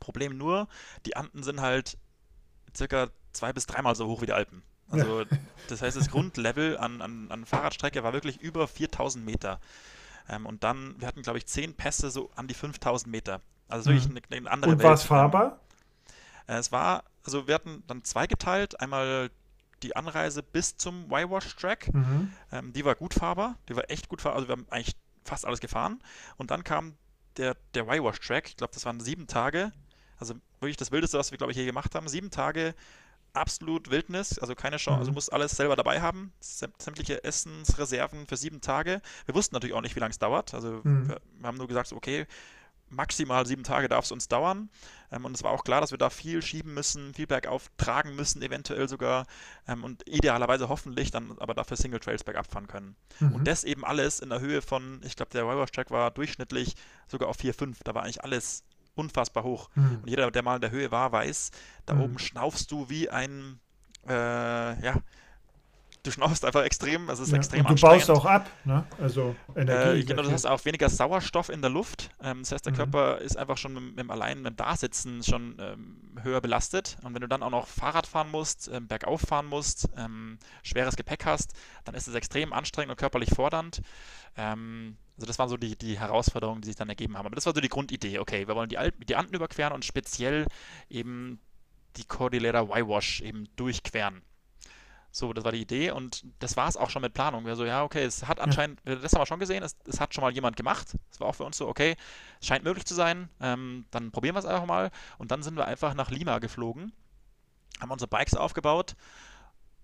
Problem 0.00 0.36
nur, 0.36 0.68
die 1.06 1.16
Anden 1.16 1.42
sind 1.42 1.60
halt 1.60 1.98
circa 2.76 3.10
zwei 3.32 3.52
bis 3.52 3.66
dreimal 3.66 3.94
so 3.94 4.06
hoch 4.06 4.22
wie 4.22 4.26
die 4.26 4.32
Alpen. 4.32 4.62
Also, 4.90 5.24
das 5.68 5.82
heißt, 5.82 5.96
das 5.96 6.10
Grundlevel 6.10 6.78
an, 6.78 7.02
an, 7.02 7.30
an 7.30 7.44
Fahrradstrecke 7.44 8.02
war 8.02 8.12
wirklich 8.12 8.40
über 8.40 8.66
4000 8.66 9.24
Meter. 9.24 9.60
Ähm, 10.28 10.46
und 10.46 10.64
dann, 10.64 10.94
wir 10.98 11.08
hatten, 11.08 11.22
glaube 11.22 11.38
ich, 11.38 11.46
zehn 11.46 11.74
Pässe 11.74 12.10
so 12.10 12.30
an 12.36 12.48
die 12.48 12.54
5000 12.54 13.10
Meter. 13.10 13.40
Also 13.68 13.90
wirklich 13.90 14.08
mhm. 14.08 14.18
eine, 14.30 14.36
eine 14.38 14.50
andere 14.50 14.72
Und 14.72 14.82
war 14.82 14.94
es 14.94 15.02
fahrbar? 15.02 15.60
Äh, 16.46 16.56
es 16.56 16.72
war, 16.72 17.04
also 17.24 17.46
wir 17.46 17.54
hatten 17.54 17.82
dann 17.86 18.04
zweigeteilt. 18.04 18.80
Einmal 18.80 19.30
die 19.82 19.94
Anreise 19.94 20.42
bis 20.42 20.76
zum 20.76 21.04
Y-Wash-Track. 21.06 21.92
Mhm. 21.94 22.32
Ähm, 22.52 22.72
die 22.72 22.84
war 22.84 22.94
gut 22.94 23.14
fahrbar. 23.14 23.56
Die 23.68 23.76
war 23.76 23.90
echt 23.90 24.08
gut 24.08 24.22
fahrbar. 24.22 24.36
Also 24.36 24.48
wir 24.48 24.52
haben 24.52 24.66
eigentlich 24.70 24.96
fast 25.24 25.46
alles 25.46 25.60
gefahren. 25.60 26.02
Und 26.36 26.50
dann 26.50 26.64
kam 26.64 26.94
der, 27.36 27.56
der 27.74 27.86
Y-Wash-Track. 27.86 28.48
Ich 28.48 28.56
glaube, 28.56 28.72
das 28.72 28.84
waren 28.84 29.00
sieben 29.00 29.26
Tage. 29.26 29.72
Also 30.18 30.34
wirklich 30.60 30.76
das 30.76 30.90
Wildeste, 30.90 31.18
was 31.18 31.30
wir, 31.30 31.38
glaube 31.38 31.52
ich, 31.52 31.58
hier 31.58 31.66
gemacht 31.66 31.94
haben. 31.94 32.08
Sieben 32.08 32.30
Tage 32.30 32.74
absolut 33.32 33.90
Wildnis, 33.90 34.38
also 34.38 34.54
keine 34.54 34.76
Chance. 34.76 34.98
Also 34.98 35.10
mhm. 35.10 35.14
Du 35.14 35.16
musst 35.16 35.32
alles 35.32 35.52
selber 35.52 35.76
dabei 35.76 36.00
haben. 36.00 36.32
Sämtliche 36.40 37.22
Essensreserven 37.24 38.26
für 38.26 38.36
sieben 38.36 38.60
Tage. 38.60 39.00
Wir 39.26 39.34
wussten 39.34 39.54
natürlich 39.54 39.74
auch 39.74 39.82
nicht, 39.82 39.96
wie 39.96 40.00
lange 40.00 40.10
es 40.10 40.18
dauert. 40.18 40.54
Also 40.54 40.80
mhm. 40.82 41.08
wir, 41.08 41.20
wir, 41.38 41.46
haben 41.46 41.58
nur 41.58 41.68
gesagt, 41.68 41.92
okay, 41.92 42.26
maximal 42.90 43.46
sieben 43.46 43.64
Tage 43.64 43.88
darf 43.88 44.04
es 44.04 44.12
uns 44.12 44.28
dauern. 44.28 44.70
Ähm, 45.10 45.24
und 45.24 45.34
es 45.34 45.42
war 45.42 45.52
auch 45.52 45.64
klar, 45.64 45.80
dass 45.80 45.90
wir 45.90 45.98
da 45.98 46.10
viel 46.10 46.42
schieben 46.42 46.74
müssen, 46.74 47.14
viel 47.14 47.26
bergauf 47.26 47.70
tragen 47.76 48.14
müssen, 48.16 48.42
eventuell 48.42 48.88
sogar. 48.88 49.26
Ähm, 49.66 49.84
und 49.84 50.08
idealerweise 50.08 50.68
hoffentlich 50.68 51.10
dann 51.10 51.36
aber 51.38 51.54
dafür 51.54 51.76
Single 51.76 52.00
Trails 52.00 52.24
bergab 52.24 52.50
fahren 52.50 52.66
können. 52.66 52.96
Mhm. 53.20 53.32
Und 53.32 53.48
das 53.48 53.64
eben 53.64 53.84
alles 53.84 54.20
in 54.20 54.30
der 54.30 54.40
Höhe 54.40 54.62
von, 54.62 55.00
ich 55.04 55.16
glaube, 55.16 55.30
der 55.32 55.46
Wildwash 55.46 55.72
Track 55.72 55.90
war 55.90 56.10
durchschnittlich 56.10 56.74
sogar 57.06 57.28
auf 57.28 57.38
4,5. 57.38 57.76
Da 57.84 57.94
war 57.94 58.02
eigentlich 58.02 58.22
alles 58.24 58.64
unfassbar 58.98 59.44
hoch. 59.44 59.70
Mhm. 59.74 60.00
Und 60.02 60.08
jeder, 60.08 60.30
der 60.30 60.42
mal 60.42 60.56
in 60.56 60.60
der 60.60 60.70
Höhe 60.70 60.90
war, 60.90 61.12
weiß, 61.12 61.50
da 61.86 61.94
mhm. 61.94 62.00
oben 62.02 62.18
schnaufst 62.18 62.70
du 62.70 62.88
wie 62.88 63.08
ein, 63.08 63.60
äh, 64.06 64.12
ja, 64.12 64.94
du 66.02 66.10
schnaufst 66.10 66.44
einfach 66.44 66.62
extrem, 66.62 67.08
also 67.08 67.22
es 67.22 67.28
ist 67.28 67.32
ja, 67.32 67.38
extrem 67.38 67.66
und 67.66 67.78
du 67.78 67.86
baust 67.86 68.10
auch 68.10 68.24
ab, 68.24 68.48
ne? 68.64 68.84
Also 69.00 69.34
Energie. 69.54 70.00
Äh, 70.00 70.04
genau, 70.04 70.22
du 70.22 70.30
hast 70.30 70.46
auch 70.46 70.64
weniger 70.64 70.88
Sauerstoff 70.88 71.48
in 71.48 71.60
der 71.60 71.70
Luft. 71.70 72.10
Ähm, 72.22 72.40
das 72.40 72.52
heißt, 72.52 72.66
der 72.66 72.72
mhm. 72.72 72.76
Körper 72.76 73.18
ist 73.18 73.36
einfach 73.36 73.56
schon 73.56 73.74
mit, 73.74 73.82
mit 73.82 73.98
dem 73.98 74.10
allein 74.10 74.38
mit 74.38 74.52
dem 74.52 74.56
Dasitzen 74.56 75.22
schon 75.22 75.56
ähm, 75.60 75.96
höher 76.22 76.40
belastet. 76.40 76.96
Und 77.02 77.14
wenn 77.14 77.20
du 77.20 77.28
dann 77.28 77.42
auch 77.42 77.50
noch 77.50 77.66
Fahrrad 77.66 78.06
fahren 78.06 78.30
musst, 78.30 78.70
ähm, 78.72 78.88
bergauf 78.88 79.20
fahren 79.20 79.46
musst, 79.46 79.88
ähm, 79.96 80.38
schweres 80.62 80.96
Gepäck 80.96 81.24
hast, 81.24 81.52
dann 81.84 81.94
ist 81.94 82.08
es 82.08 82.14
extrem 82.14 82.52
anstrengend 82.52 82.90
und 82.90 82.98
körperlich 82.98 83.30
fordernd. 83.30 83.82
Ähm, 84.36 84.96
also 85.16 85.26
das 85.26 85.38
waren 85.38 85.48
so 85.48 85.56
die, 85.56 85.76
die 85.76 85.98
Herausforderungen, 85.98 86.60
die 86.60 86.66
sich 86.66 86.76
dann 86.76 86.88
ergeben 86.88 87.16
haben. 87.16 87.26
Aber 87.26 87.34
das 87.34 87.46
war 87.46 87.54
so 87.54 87.60
die 87.60 87.68
Grundidee. 87.68 88.20
Okay, 88.20 88.46
wir 88.46 88.54
wollen 88.54 88.68
die, 88.68 88.78
Alpen, 88.78 89.04
die 89.04 89.16
Anden 89.16 89.34
überqueren 89.34 89.72
und 89.72 89.84
speziell 89.84 90.46
eben 90.88 91.40
die 91.96 92.04
Cordillera 92.04 92.62
Y-Wash 92.62 93.22
eben 93.22 93.48
durchqueren. 93.56 94.22
So, 95.18 95.32
das 95.32 95.44
war 95.44 95.50
die 95.50 95.60
Idee 95.60 95.90
und 95.90 96.24
das 96.38 96.56
war 96.56 96.68
es 96.68 96.76
auch 96.76 96.90
schon 96.90 97.02
mit 97.02 97.12
Planung. 97.12 97.44
Wir 97.44 97.56
so, 97.56 97.64
ja, 97.64 97.82
okay, 97.82 98.04
es 98.04 98.28
hat 98.28 98.38
anscheinend, 98.38 98.80
das 98.84 99.12
haben 99.12 99.22
wir 99.22 99.26
schon 99.26 99.40
gesehen, 99.40 99.64
es, 99.64 99.76
es, 99.84 99.98
hat 99.98 100.14
schon 100.14 100.22
mal 100.22 100.32
jemand 100.32 100.56
gemacht. 100.56 100.96
Es 101.10 101.18
war 101.18 101.26
auch 101.26 101.34
für 101.34 101.42
uns 101.42 101.56
so, 101.56 101.66
okay, 101.66 101.96
es 102.40 102.46
scheint 102.46 102.62
möglich 102.62 102.84
zu 102.84 102.94
sein, 102.94 103.28
ähm, 103.40 103.84
dann 103.90 104.12
probieren 104.12 104.36
wir 104.36 104.38
es 104.38 104.46
einfach 104.46 104.66
mal. 104.66 104.92
Und 105.18 105.32
dann 105.32 105.42
sind 105.42 105.56
wir 105.56 105.66
einfach 105.66 105.94
nach 105.94 106.12
Lima 106.12 106.38
geflogen, 106.38 106.92
haben 107.80 107.90
unsere 107.90 108.08
Bikes 108.08 108.34
aufgebaut 108.34 108.94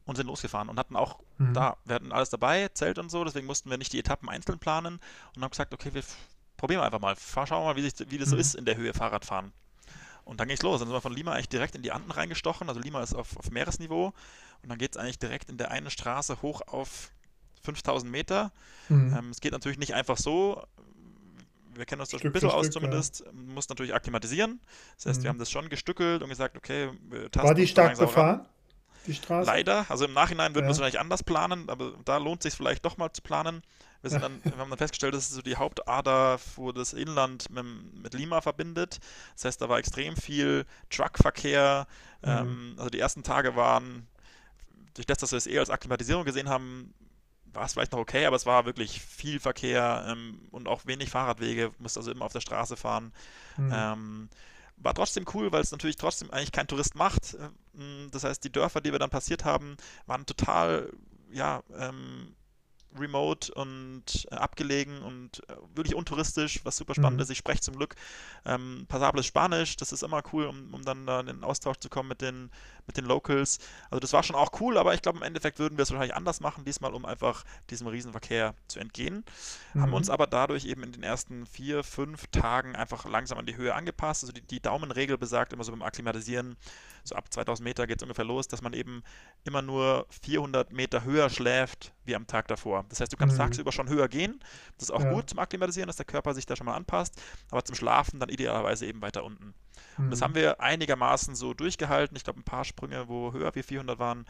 und 0.05 0.15
sind 0.15 0.29
losgefahren 0.29 0.69
und 0.69 0.79
hatten 0.79 0.95
auch 0.95 1.19
mhm. 1.39 1.53
da, 1.53 1.79
wir 1.85 1.97
hatten 1.97 2.13
alles 2.13 2.31
dabei, 2.31 2.69
Zelt 2.69 3.01
und 3.01 3.11
so, 3.11 3.25
deswegen 3.25 3.49
mussten 3.49 3.71
wir 3.71 3.77
nicht 3.77 3.93
die 3.93 3.99
Etappen 3.99 4.29
einzeln 4.29 4.61
planen 4.61 5.01
und 5.35 5.43
haben 5.43 5.51
gesagt, 5.51 5.75
okay, 5.75 5.93
wir 5.95 6.05
probieren 6.57 6.81
wir 6.81 6.87
einfach 6.87 7.01
mal, 7.01 7.17
schauen 7.17 7.49
wir 7.49 7.75
mal, 7.75 7.77
wie, 7.77 7.83
sich, 7.83 7.95
wie 8.09 8.19
das 8.19 8.29
mhm. 8.29 8.31
so 8.31 8.37
ist 8.37 8.55
in 8.55 8.67
der 8.67 8.77
Höhe 8.77 8.95
Fahrradfahren. 8.95 9.53
Und 10.25 10.41
dann 10.41 10.49
ging 10.49 10.57
es 10.57 10.63
los. 10.63 10.81
Dann 10.81 10.89
sind 10.89 10.97
wir 10.97 11.01
von 11.01 11.13
Lima 11.13 11.33
eigentlich 11.33 11.49
direkt 11.49 11.75
in 11.75 11.83
die 11.83 11.93
Anden 11.93 12.11
reingestochen. 12.11 12.69
Also 12.69 12.81
Lima 12.81 13.03
ist 13.03 13.15
auf, 13.15 13.37
auf 13.37 13.51
Meeresniveau. 13.51 14.13
Und 14.63 14.69
dann 14.69 14.79
geht 14.79 14.93
es 14.93 14.97
eigentlich 14.97 15.19
direkt 15.19 15.51
in 15.51 15.59
der 15.59 15.71
einen 15.71 15.91
Straße 15.91 16.41
hoch 16.43 16.63
auf 16.67 17.11
5000 17.63 18.11
Meter. 18.11 18.53
Mhm. 18.89 19.15
Ähm, 19.17 19.31
es 19.31 19.41
geht 19.41 19.53
natürlich 19.53 19.79
nicht 19.79 19.95
einfach 19.95 20.17
so. 20.17 20.63
Wir 21.75 21.85
kennen 21.87 22.01
uns 22.01 22.11
das 22.11 22.23
ein 22.23 22.33
bisschen 22.33 22.51
aus 22.51 22.67
Stück, 22.67 22.75
zumindest. 22.75 23.25
Ja. 23.27 23.33
Muss 23.33 23.69
natürlich 23.69 23.95
akklimatisieren. 23.95 24.61
Das 24.97 25.07
heißt, 25.07 25.19
mhm. 25.19 25.23
wir 25.25 25.31
haben 25.31 25.39
das 25.39 25.51
schon 25.51 25.69
gestückelt 25.69 26.23
und 26.23 26.29
gesagt, 26.29 26.57
okay, 26.57 26.91
War 27.35 27.55
die 27.55 27.67
stark 27.67 27.99
befahren? 27.99 28.47
Die 29.07 29.15
Straße? 29.15 29.47
Leider. 29.47 29.85
Also 29.91 30.07
im 30.07 30.15
Nachhinein 30.15 30.55
würden 30.55 30.65
ja. 30.65 30.69
wir 30.69 30.73
es 30.73 30.79
wahrscheinlich 30.79 31.01
anders 31.01 31.23
planen, 31.23 31.69
aber 31.69 31.93
da 32.05 32.17
lohnt 32.17 32.45
es 32.45 32.53
sich 32.53 32.57
vielleicht 32.57 32.85
doch 32.85 32.97
mal 32.97 33.13
zu 33.13 33.23
planen. 33.23 33.63
Wir, 34.05 34.11
sind 34.11 34.23
dann, 34.23 34.39
wir 34.45 34.59
haben 34.59 34.69
dann 34.69 34.79
festgestellt, 34.79 35.15
dass 35.15 35.31
es 35.31 35.35
so 35.35 35.41
die 35.41 35.57
Hauptader, 35.57 36.39
wo 36.57 36.73
das 36.73 36.93
Inland 36.93 37.49
mit, 37.49 37.65
mit 38.03 38.13
Lima 38.13 38.43
verbindet. 38.43 39.01
Das 39.33 39.47
heißt, 39.47 39.63
da 39.63 39.71
war 39.71 39.79
extrem 39.79 40.15
viel 40.15 40.67
Truckverkehr. 40.91 41.87
Mhm. 42.21 42.29
Ähm, 42.29 42.75
also 42.77 42.91
die 42.91 42.99
ersten 42.99 43.23
Tage 43.23 43.57
waren, 43.57 44.07
durch 44.93 45.07
das, 45.07 45.17
dass 45.17 45.33
wir 45.33 45.39
es 45.39 45.47
eher 45.47 45.61
als 45.61 45.71
Akklimatisierung 45.71 46.27
gesehen 46.27 46.51
haben, 46.51 46.93
war 47.55 47.65
es 47.65 47.73
vielleicht 47.73 47.93
noch 47.93 47.99
okay, 47.99 48.27
aber 48.27 48.37
es 48.37 48.45
war 48.45 48.67
wirklich 48.67 49.01
viel 49.01 49.41
Verkehr 49.41 50.05
ähm, 50.07 50.39
und 50.51 50.69
auch 50.69 50.85
wenig 50.85 51.09
Fahrradwege, 51.09 51.73
musste 51.79 52.01
also 52.01 52.11
immer 52.11 52.27
auf 52.27 52.33
der 52.35 52.41
Straße 52.41 52.77
fahren. 52.77 53.11
Mhm. 53.57 53.73
Ähm, 53.75 54.29
war 54.77 54.93
trotzdem 54.93 55.25
cool, 55.33 55.51
weil 55.51 55.63
es 55.63 55.73
natürlich 55.73 55.97
trotzdem 55.97 56.31
eigentlich 56.31 56.53
kein 56.53 56.67
Tourist 56.67 56.95
macht. 56.95 57.39
Ähm, 57.75 58.11
das 58.11 58.25
heißt, 58.25 58.45
die 58.45 58.53
Dörfer, 58.53 58.83
die 58.83 58.93
wir 58.93 58.99
dann 58.99 59.09
passiert 59.09 59.47
haben, 59.47 59.79
waren 60.05 60.27
total, 60.27 60.93
ja, 61.33 61.63
ähm, 61.79 62.35
remote 62.99 63.53
und 63.55 64.27
äh, 64.31 64.35
abgelegen 64.35 65.03
und 65.03 65.43
äh, 65.49 65.57
wirklich 65.75 65.95
untouristisch, 65.95 66.61
was 66.65 66.77
super 66.77 66.95
spannend 66.95 67.17
mhm. 67.17 67.23
ist. 67.23 67.31
Ich 67.31 67.39
spreche 67.39 67.61
zum 67.61 67.77
Glück 67.77 67.97
ähm, 68.45 68.87
passables 68.89 69.27
Spanisch, 69.27 69.77
das 69.77 69.93
ist 69.93 70.03
immer 70.03 70.23
cool, 70.33 70.47
um, 70.47 70.73
um 70.75 70.83
dann 70.85 71.07
da 71.07 71.21
in 71.21 71.27
den 71.27 71.45
Austausch 71.45 71.79
zu 71.79 71.89
kommen 71.89 72.09
mit 72.09 72.21
den, 72.21 72.51
mit 72.87 72.97
den 72.97 73.05
Locals. 73.05 73.59
Also 73.91 74.01
das 74.01 74.13
war 74.13 74.23
schon 74.23 74.37
auch 74.37 74.61
cool, 74.61 74.79
aber 74.79 74.95
ich 74.95 75.03
glaube 75.03 75.19
im 75.19 75.25
Endeffekt 75.25 75.59
würden 75.59 75.79
wir 75.79 75.83
es 75.83 75.91
wahrscheinlich 75.91 76.17
anders 76.17 76.41
machen, 76.41 76.65
diesmal, 76.65 76.95
um 76.95 77.05
einfach 77.05 77.45
diesem 77.71 77.87
Riesenverkehr 77.87 78.55
zu 78.69 78.79
entgehen. 78.79 79.25
Mhm. 79.75 79.83
Haben 79.83 79.95
uns 79.95 80.11
aber 80.11 80.27
dadurch 80.27 80.65
eben 80.65 80.83
in 80.83 80.93
den 80.93 81.03
ersten 81.03 81.47
vier, 81.47 81.83
fünf 81.83 82.27
Tagen 82.29 82.77
einfach 82.77 83.05
langsam 83.05 83.39
an 83.39 83.47
die 83.47 83.57
Höhe 83.57 83.75
angepasst. 83.75 84.25
Also 84.25 84.33
die, 84.33 84.43
die 84.43 84.61
Daumenregel 84.61 85.19
besagt 85.19 85.53
immer 85.53 85.65
so 85.65 85.73
beim 85.73 85.83
Akklimatisieren, 85.83 86.57
so 87.05 87.15
ab 87.15 87.33
2000 87.33 87.63
Meter 87.65 87.87
geht 87.87 87.99
es 87.99 88.03
ungefähr 88.03 88.25
los, 88.25 88.49
dass 88.49 88.63
man 88.63 88.73
eben 88.73 89.03
immer 89.45 89.63
nur 89.63 90.07
400 90.23 90.73
Meter 90.73 91.05
höher 91.05 91.29
schläft 91.31 91.93
wie 92.05 92.17
am 92.17 92.27
Tag 92.27 92.49
davor. 92.49 92.85
Das 92.89 93.01
heißt, 93.01 93.13
du 93.13 93.17
kannst 93.17 93.37
Mhm. 93.37 93.43
tagsüber 93.43 93.73
schon 93.73 93.89
höher 93.89 94.09
gehen. 94.09 94.41
Das 94.79 94.89
ist 94.89 94.91
auch 94.91 95.03
Ja. 95.03 95.13
gut 95.13 95.29
zum 95.31 95.39
Akklimatisieren, 95.39 95.87
dass 95.87 95.97
der 95.97 96.07
Körper 96.07 96.35
sich 96.35 96.47
da 96.47 96.57
schon 96.57 96.65
mal 96.67 96.75
anpasst. 96.75 97.21
Aber 97.51 97.65
zum 97.65 97.75
Schlafen 97.75 98.21
dann 98.21 98.29
idealerweise 98.31 98.87
eben 98.87 99.03
weiter 99.03 99.23
unten. 99.25 99.55
Und 99.99 100.11
das 100.11 100.21
Mhm. 100.21 100.25
haben 100.25 100.35
wir 100.35 100.61
einigermaßen 100.61 101.35
so 101.35 101.55
durchgehalten. 101.55 102.17
Ich 102.17 102.25
glaube, 102.25 102.41
ein 102.41 102.45
paar 102.45 102.65
Sprünge, 102.65 103.09
wo 103.09 103.33
höher 103.33 103.55
wie 103.55 103.63
400 103.63 103.99
waren, 103.99 104.25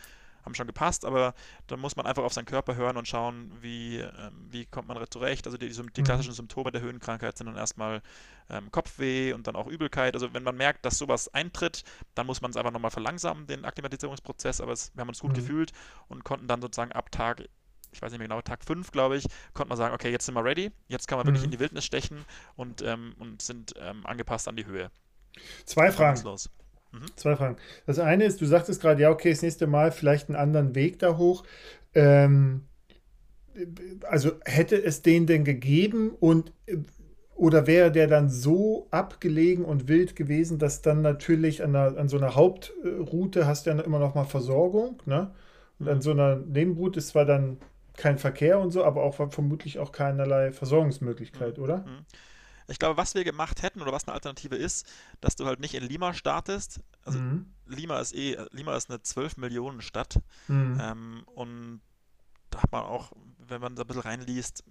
haben 0.44 0.54
schon 0.54 0.66
gepasst, 0.66 1.04
aber 1.04 1.34
dann 1.66 1.80
muss 1.80 1.96
man 1.96 2.06
einfach 2.06 2.22
auf 2.22 2.32
seinen 2.32 2.44
Körper 2.46 2.76
hören 2.76 2.96
und 2.96 3.08
schauen, 3.08 3.52
wie, 3.60 3.98
ähm, 3.98 4.48
wie 4.50 4.66
kommt 4.66 4.88
man 4.88 4.98
zurecht. 5.10 5.46
Also 5.46 5.58
die, 5.58 5.68
die, 5.68 5.82
die 5.96 6.02
Mhm. 6.02 6.04
klassischen 6.04 6.32
Symptome 6.34 6.70
der 6.70 6.80
Höhenkrankheit 6.82 7.36
sind 7.38 7.46
dann 7.46 7.56
erstmal 7.56 8.02
ähm, 8.50 8.70
Kopfweh 8.70 9.32
und 9.32 9.46
dann 9.46 9.56
auch 9.56 9.66
Übelkeit. 9.66 10.14
Also 10.14 10.32
wenn 10.34 10.42
man 10.42 10.56
merkt, 10.56 10.84
dass 10.84 10.98
sowas 10.98 11.32
eintritt, 11.32 11.84
dann 12.14 12.26
muss 12.26 12.40
man 12.40 12.50
es 12.50 12.56
einfach 12.56 12.72
nochmal 12.72 12.90
verlangsamen, 12.90 13.46
den 13.46 13.64
Akklimatisierungsprozess, 13.64 14.60
aber 14.60 14.72
es, 14.72 14.92
wir 14.94 15.00
haben 15.00 15.08
uns 15.08 15.20
gut 15.20 15.32
Mhm. 15.32 15.34
gefühlt 15.34 15.72
und 16.08 16.24
konnten 16.24 16.46
dann 16.48 16.60
sozusagen 16.60 16.92
ab 16.92 17.10
Tag, 17.10 17.44
ich 17.92 18.02
weiß 18.02 18.10
nicht 18.12 18.18
mehr 18.18 18.28
genau, 18.28 18.42
Tag 18.42 18.64
5, 18.64 18.90
glaube 18.90 19.16
ich, 19.16 19.26
konnte 19.54 19.68
man 19.68 19.78
sagen, 19.78 19.94
okay, 19.94 20.10
jetzt 20.10 20.26
sind 20.26 20.34
wir 20.34 20.44
ready, 20.44 20.72
jetzt 20.88 21.08
kann 21.08 21.18
man 21.18 21.26
wirklich 21.26 21.44
Mhm. 21.44 21.44
in 21.44 21.50
die 21.50 21.60
Wildnis 21.60 21.84
stechen 21.84 22.26
und, 22.56 22.82
ähm, 22.82 23.14
und 23.18 23.40
sind 23.42 23.74
ähm, 23.78 24.04
angepasst 24.06 24.48
an 24.48 24.56
die 24.56 24.66
Höhe. 24.66 24.90
Zwei 25.66 25.90
Fragen. 25.92 26.30
Los. 27.00 27.10
Zwei 27.16 27.36
Fragen. 27.36 27.56
Das 27.86 27.98
eine 27.98 28.24
ist, 28.24 28.40
du 28.40 28.46
sagtest 28.46 28.80
gerade, 28.80 29.02
ja, 29.02 29.10
okay, 29.10 29.30
das 29.30 29.42
nächste 29.42 29.66
Mal 29.66 29.92
vielleicht 29.92 30.28
einen 30.28 30.36
anderen 30.36 30.74
Weg 30.74 30.98
da 30.98 31.16
hoch. 31.16 31.44
Ähm, 31.94 32.62
also 34.02 34.32
hätte 34.44 34.82
es 34.82 35.02
den 35.02 35.26
denn 35.26 35.44
gegeben 35.44 36.10
und 36.18 36.52
oder 37.36 37.66
wäre 37.66 37.90
der 37.90 38.06
dann 38.06 38.28
so 38.28 38.86
abgelegen 38.90 39.64
und 39.64 39.88
wild 39.88 40.14
gewesen, 40.14 40.58
dass 40.58 40.82
dann 40.82 41.02
natürlich 41.02 41.62
an, 41.64 41.74
einer, 41.74 41.98
an 41.98 42.08
so 42.08 42.16
einer 42.16 42.36
Hauptroute 42.36 43.46
hast 43.46 43.66
du 43.66 43.70
ja 43.70 43.80
immer 43.80 43.98
noch 43.98 44.14
mal 44.14 44.24
Versorgung, 44.24 45.02
ne? 45.04 45.32
Und 45.80 45.88
an 45.88 46.00
so 46.00 46.12
einer 46.12 46.36
Nebenroute 46.36 47.00
ist 47.00 47.08
zwar 47.08 47.24
dann 47.24 47.58
kein 47.96 48.18
Verkehr 48.18 48.60
und 48.60 48.70
so, 48.70 48.84
aber 48.84 49.02
auch 49.02 49.14
vermutlich 49.32 49.80
auch 49.80 49.90
keinerlei 49.90 50.52
Versorgungsmöglichkeit, 50.52 51.58
oder? 51.58 51.78
Mhm. 51.78 52.06
Ich 52.68 52.78
glaube, 52.78 52.96
was 52.96 53.14
wir 53.14 53.24
gemacht 53.24 53.62
hätten 53.62 53.82
oder 53.82 53.92
was 53.92 54.04
eine 54.06 54.14
Alternative 54.14 54.56
ist, 54.56 54.86
dass 55.20 55.36
du 55.36 55.44
halt 55.46 55.60
nicht 55.60 55.74
in 55.74 55.82
Lima 55.82 56.14
startest. 56.14 56.80
Also 57.04 57.18
Mhm. 57.18 57.52
Lima 57.66 57.98
ist 58.00 58.14
eh, 58.14 58.38
Lima 58.52 58.76
ist 58.76 58.90
eine 58.90 59.02
12 59.02 59.36
Millionen 59.36 59.80
Stadt. 59.82 60.16
Mhm. 60.48 60.78
Ähm, 60.80 61.22
und 61.34 61.80
da 62.50 62.62
hat 62.62 62.72
man 62.72 62.84
auch, 62.84 63.12
wenn 63.38 63.60
man 63.60 63.74
da 63.76 63.82
ein 63.82 63.86
bisschen 63.86 64.02
reinliest, 64.02 64.64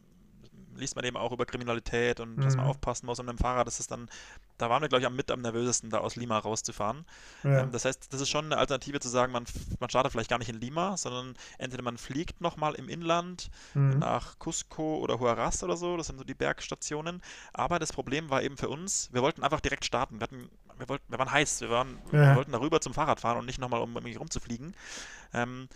liest 0.78 0.96
man 0.96 1.06
eben 1.06 1.18
auch 1.18 1.32
über 1.32 1.46
Kriminalität 1.46 2.20
und 2.20 2.38
dass 2.38 2.56
man 2.56 2.66
Mhm. 2.66 2.72
aufpassen 2.72 3.06
muss. 3.06 3.20
Und 3.20 3.26
mit 3.28 3.38
dem 3.38 3.42
Fahrrad 3.42 3.68
ist 3.68 3.80
es 3.80 3.88
dann, 3.88 4.10
da 4.58 4.70
waren 4.70 4.82
wir, 4.82 4.90
glaube 4.90 5.02
ich, 5.02 5.08
am 5.08 5.16
mit 5.16 5.30
am 5.32 5.42
nervösesten, 5.42 5.90
da 5.90 6.00
aus 6.00 6.16
Lima 6.16 6.38
rauszufahren. 6.38 7.06
Ja. 7.44 7.62
Ähm, 7.62 7.72
das 7.72 7.86
heißt, 7.86 8.14
das 8.14 8.22
ist 8.22 8.30
schon 8.30 8.46
eine 8.46 8.58
Alternative 8.58 9.00
zu 9.00 9.10
sagen, 9.10 9.32
man, 9.32 9.46
man 9.80 9.90
startet 9.90 10.12
vielleicht 10.12 10.30
gar 10.30 10.40
nicht 10.40 10.50
in 10.50 10.60
Lima, 10.60 10.98
sondern 10.98 11.36
entweder 11.58 11.84
man 11.84 11.98
fliegt 11.98 12.42
nochmal 12.42 12.76
im 12.76 12.90
Inland 12.90 13.50
Mhm. 13.74 14.00
nach 14.00 14.38
Cusco 14.40 14.98
oder 15.00 15.20
Huaraz 15.20 15.64
oder 15.64 15.78
so, 15.78 15.98
das 15.98 16.08
sind 16.08 16.18
so 16.18 16.24
die 16.24 16.34
Bergstationen. 16.34 17.22
Aber 17.54 17.80
das 17.80 17.92
Problem 17.94 18.30
war 18.30 18.42
eben 18.44 18.58
für 18.58 18.70
uns, 18.70 19.10
wir 19.12 19.22
wollten 19.22 19.44
einfach 19.44 19.60
direkt 19.62 19.86
starten. 19.86 20.20
Wir, 20.20 20.24
hatten, 20.24 20.50
wir, 20.78 20.90
wollten, 20.90 21.06
wir 21.12 21.20
waren 21.20 21.32
heiß, 21.32 21.62
wir, 21.62 21.70
waren, 21.70 22.00
Ja. 22.12 22.30
wir 22.32 22.36
wollten 22.36 22.52
darüber 22.52 22.82
zum 22.82 22.94
Fahrrad 22.94 23.20
fahren 23.20 23.38
und 23.38 23.46
nicht 23.46 23.60
nochmal, 23.60 23.82
um 23.82 23.96
irgendwie 23.96 24.16
rumzufliegen. 24.16 24.76
Ähm, 25.34 25.68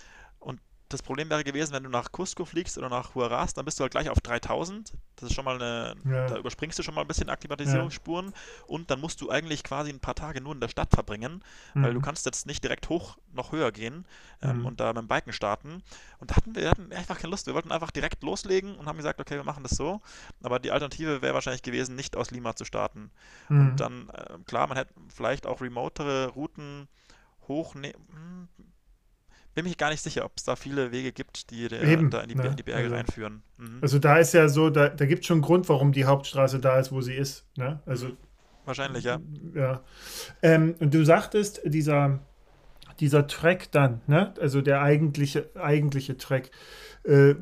das 0.90 1.02
Problem 1.02 1.30
wäre 1.30 1.44
gewesen, 1.44 1.74
wenn 1.74 1.84
du 1.84 1.90
nach 1.90 2.12
Cusco 2.12 2.46
fliegst 2.46 2.78
oder 2.78 2.88
nach 2.90 3.14
Huaraz, 3.14 3.54
dann 3.54 3.66
bist 3.66 3.80
du 3.80 3.84
halt 3.84 3.92
gleich 3.92 4.10
auf 4.10 4.22
3000. 4.22 4.94
Das 5.18 5.30
ist 5.30 5.36
schon 5.36 5.44
mal 5.46 5.56
eine, 5.56 5.96
Ja. 6.10 6.28
da 6.28 6.38
überspringst 6.38 6.80
du 6.80 6.84
schon 6.84 6.96
mal 6.96 7.02
ein 7.02 7.08
bisschen 7.08 7.30
Akklimatisierungsspuren 7.30 8.34
und 8.68 8.90
dann 8.90 9.02
musst 9.02 9.20
du 9.22 9.30
eigentlich 9.30 9.64
quasi 9.64 9.90
ein 9.92 10.00
paar 10.00 10.16
Tage 10.16 10.40
nur 10.40 10.54
in 10.54 10.62
der 10.62 10.70
Stadt 10.70 10.94
verbringen, 10.94 11.44
weil 11.74 11.94
du 11.94 12.00
Mhm. 12.00 12.04
kannst 12.04 12.26
jetzt 12.26 12.46
nicht 12.46 12.64
direkt 12.64 12.88
hoch 12.90 13.18
noch 13.34 13.52
höher 13.52 13.72
gehen 13.72 14.06
ähm, 14.42 14.60
Mhm. 14.60 14.66
und 14.66 14.80
da 14.80 14.88
mit 14.94 15.02
dem 15.02 15.08
Biken 15.08 15.34
starten. 15.34 15.84
Und 16.20 16.32
da 16.32 16.36
hatten 16.38 16.56
wir 16.56 16.70
hatten 16.70 16.92
einfach 16.94 17.18
keine 17.18 17.32
Lust. 17.32 17.48
Wir 17.48 17.54
wollten 17.54 17.72
einfach 17.72 17.92
direkt 17.92 18.24
loslegen 18.24 18.76
und 18.76 18.86
haben 18.86 18.98
gesagt, 18.98 19.20
okay, 19.20 19.36
wir 19.36 19.44
machen 19.44 19.64
das 19.64 19.74
so. 19.74 20.02
Aber 20.44 20.60
die 20.60 20.72
Alternative 20.72 21.22
wäre 21.22 21.34
wahrscheinlich 21.34 21.64
gewesen, 21.64 21.96
nicht 21.96 22.16
aus 22.16 22.32
Lima 22.32 22.56
zu 22.56 22.64
starten. 22.66 23.12
Mhm. 23.50 23.60
Und 23.62 23.80
dann, 23.80 24.10
äh, 24.10 24.38
klar, 24.46 24.68
man 24.68 24.78
hätte 24.78 24.94
vielleicht 25.14 25.46
auch 25.46 25.62
remotere 25.62 26.28
Routen 26.30 26.88
hochnehmen. 27.48 28.48
Bin 29.58 29.66
mich 29.66 29.78
gar 29.80 29.90
nicht 29.90 30.04
sicher, 30.04 30.24
ob 30.24 30.34
es 30.38 30.44
da 30.44 30.56
viele 30.56 30.92
Wege 30.92 31.12
gibt, 31.12 31.50
die 31.50 31.68
der, 31.68 31.82
Eben, 31.82 32.12
da 32.12 32.22
in 32.22 32.30
die, 32.30 32.36
ne? 32.36 32.46
in 32.46 32.56
die 32.58 32.62
Berge 32.62 32.84
Also- 32.84 32.96
reinführen. 32.96 33.42
Mhm. 33.58 33.80
Also 33.82 33.98
da 33.98 34.20
ist 34.20 34.36
ja 34.36 34.50
so, 34.50 34.70
da, 34.70 34.88
da 34.90 35.08
gibt 35.08 35.22
es 35.22 35.26
schon 35.26 35.38
einen 35.38 35.42
Grund, 35.42 35.68
warum 35.68 35.94
die 35.94 36.06
Hauptstraße 36.06 36.60
da 36.60 36.78
ist, 36.78 36.92
wo 36.92 37.02
sie 37.02 37.16
ist. 37.16 37.44
Ne? 37.56 37.80
Also, 37.88 38.12
Wahrscheinlich, 38.66 39.04
ja. 39.04 39.20
ja. 39.56 39.82
Ähm, 40.44 40.76
und 40.80 40.94
du 40.94 41.04
sagtest, 41.04 41.62
dieser, 41.66 42.20
dieser 43.00 43.26
Track 43.26 43.72
dann, 43.72 44.02
ne? 44.06 44.32
also 44.40 44.62
der 44.62 44.84
eigentliche, 44.84 45.50
eigentliche 45.56 46.18
Track, 46.18 46.52
äh, 47.04 47.34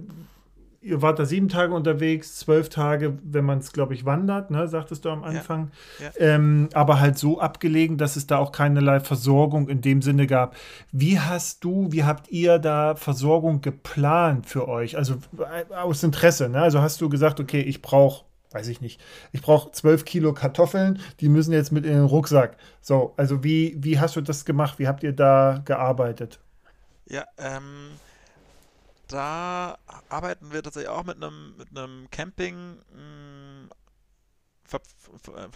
ihr 0.86 1.02
wart 1.02 1.18
da 1.18 1.26
sieben 1.26 1.50
Tage 1.50 1.74
unterwegs, 1.74 2.36
zwölf 2.36 2.70
Tage, 2.70 3.18
wenn 3.24 3.44
man 3.44 3.58
es, 3.58 3.74
glaube 3.74 3.96
ich, 3.96 4.06
wandert, 4.06 4.52
ne? 4.52 4.68
sagtest 4.68 5.04
du 5.04 5.10
am 5.10 5.24
Anfang. 5.24 5.72
ja. 6.00 6.12
Ähm, 6.18 6.70
aber 6.74 7.00
halt 7.00 7.18
so 7.18 7.40
abgelegen, 7.40 7.98
dass 7.98 8.16
es 8.16 8.28
da 8.28 8.38
auch 8.38 8.52
keinerlei 8.52 9.00
Versorgung 9.00 9.68
in 9.68 9.82
dem 9.82 10.02
Sinne 10.04 10.28
gab. 10.28 10.56
Wie 10.92 11.20
hast 11.20 11.64
du, 11.64 11.92
wie 11.92 12.04
habt 12.04 12.30
ihr 12.30 12.60
da 12.60 12.96
Versorgung 12.96 13.62
geplant 13.62 14.46
für 14.46 14.68
euch? 14.68 14.96
Also 14.96 15.16
äh, 15.40 15.74
aus 15.74 16.04
Interesse, 16.04 16.50
ne? 16.50 16.62
Also 16.62 16.82
hast 16.82 17.02
du 17.02 17.10
gesagt, 17.10 17.40
okay, 17.40 17.62
ich 17.62 17.82
brauche, 17.82 18.26
weiß 18.52 18.68
ich 18.68 18.80
nicht, 18.80 19.02
ich 19.32 19.42
brauche 19.42 19.72
zwölf 19.72 20.06
Kilo 20.06 20.34
Kartoffeln, 20.34 21.00
die 21.20 21.30
müssen 21.30 21.52
jetzt 21.52 21.72
mit 21.72 21.86
in 21.86 21.94
den 21.94 22.06
Rucksack. 22.06 22.58
So, 22.80 23.14
also 23.18 23.44
wie, 23.44 23.76
wie 23.80 24.00
hast 24.00 24.16
du 24.16 24.22
das 24.22 24.46
gemacht? 24.46 24.78
Wie 24.78 24.88
habt 24.88 25.02
ihr 25.04 25.14
da 25.14 25.64
gearbeitet? 25.66 26.40
Ja, 27.08 27.26
ähm, 27.38 27.90
da 29.08 29.78
arbeiten 30.10 30.52
wir 30.52 30.64
tatsächlich 30.64 30.90
auch 30.90 31.04
mit 31.04 31.18
einem 31.18 31.56
mit 31.58 31.70
einem 31.78 32.10
Camping 32.12 32.78
mh, 32.94 33.70
Ver 34.66 34.80
Ver 35.22 35.34
Ver 35.34 35.50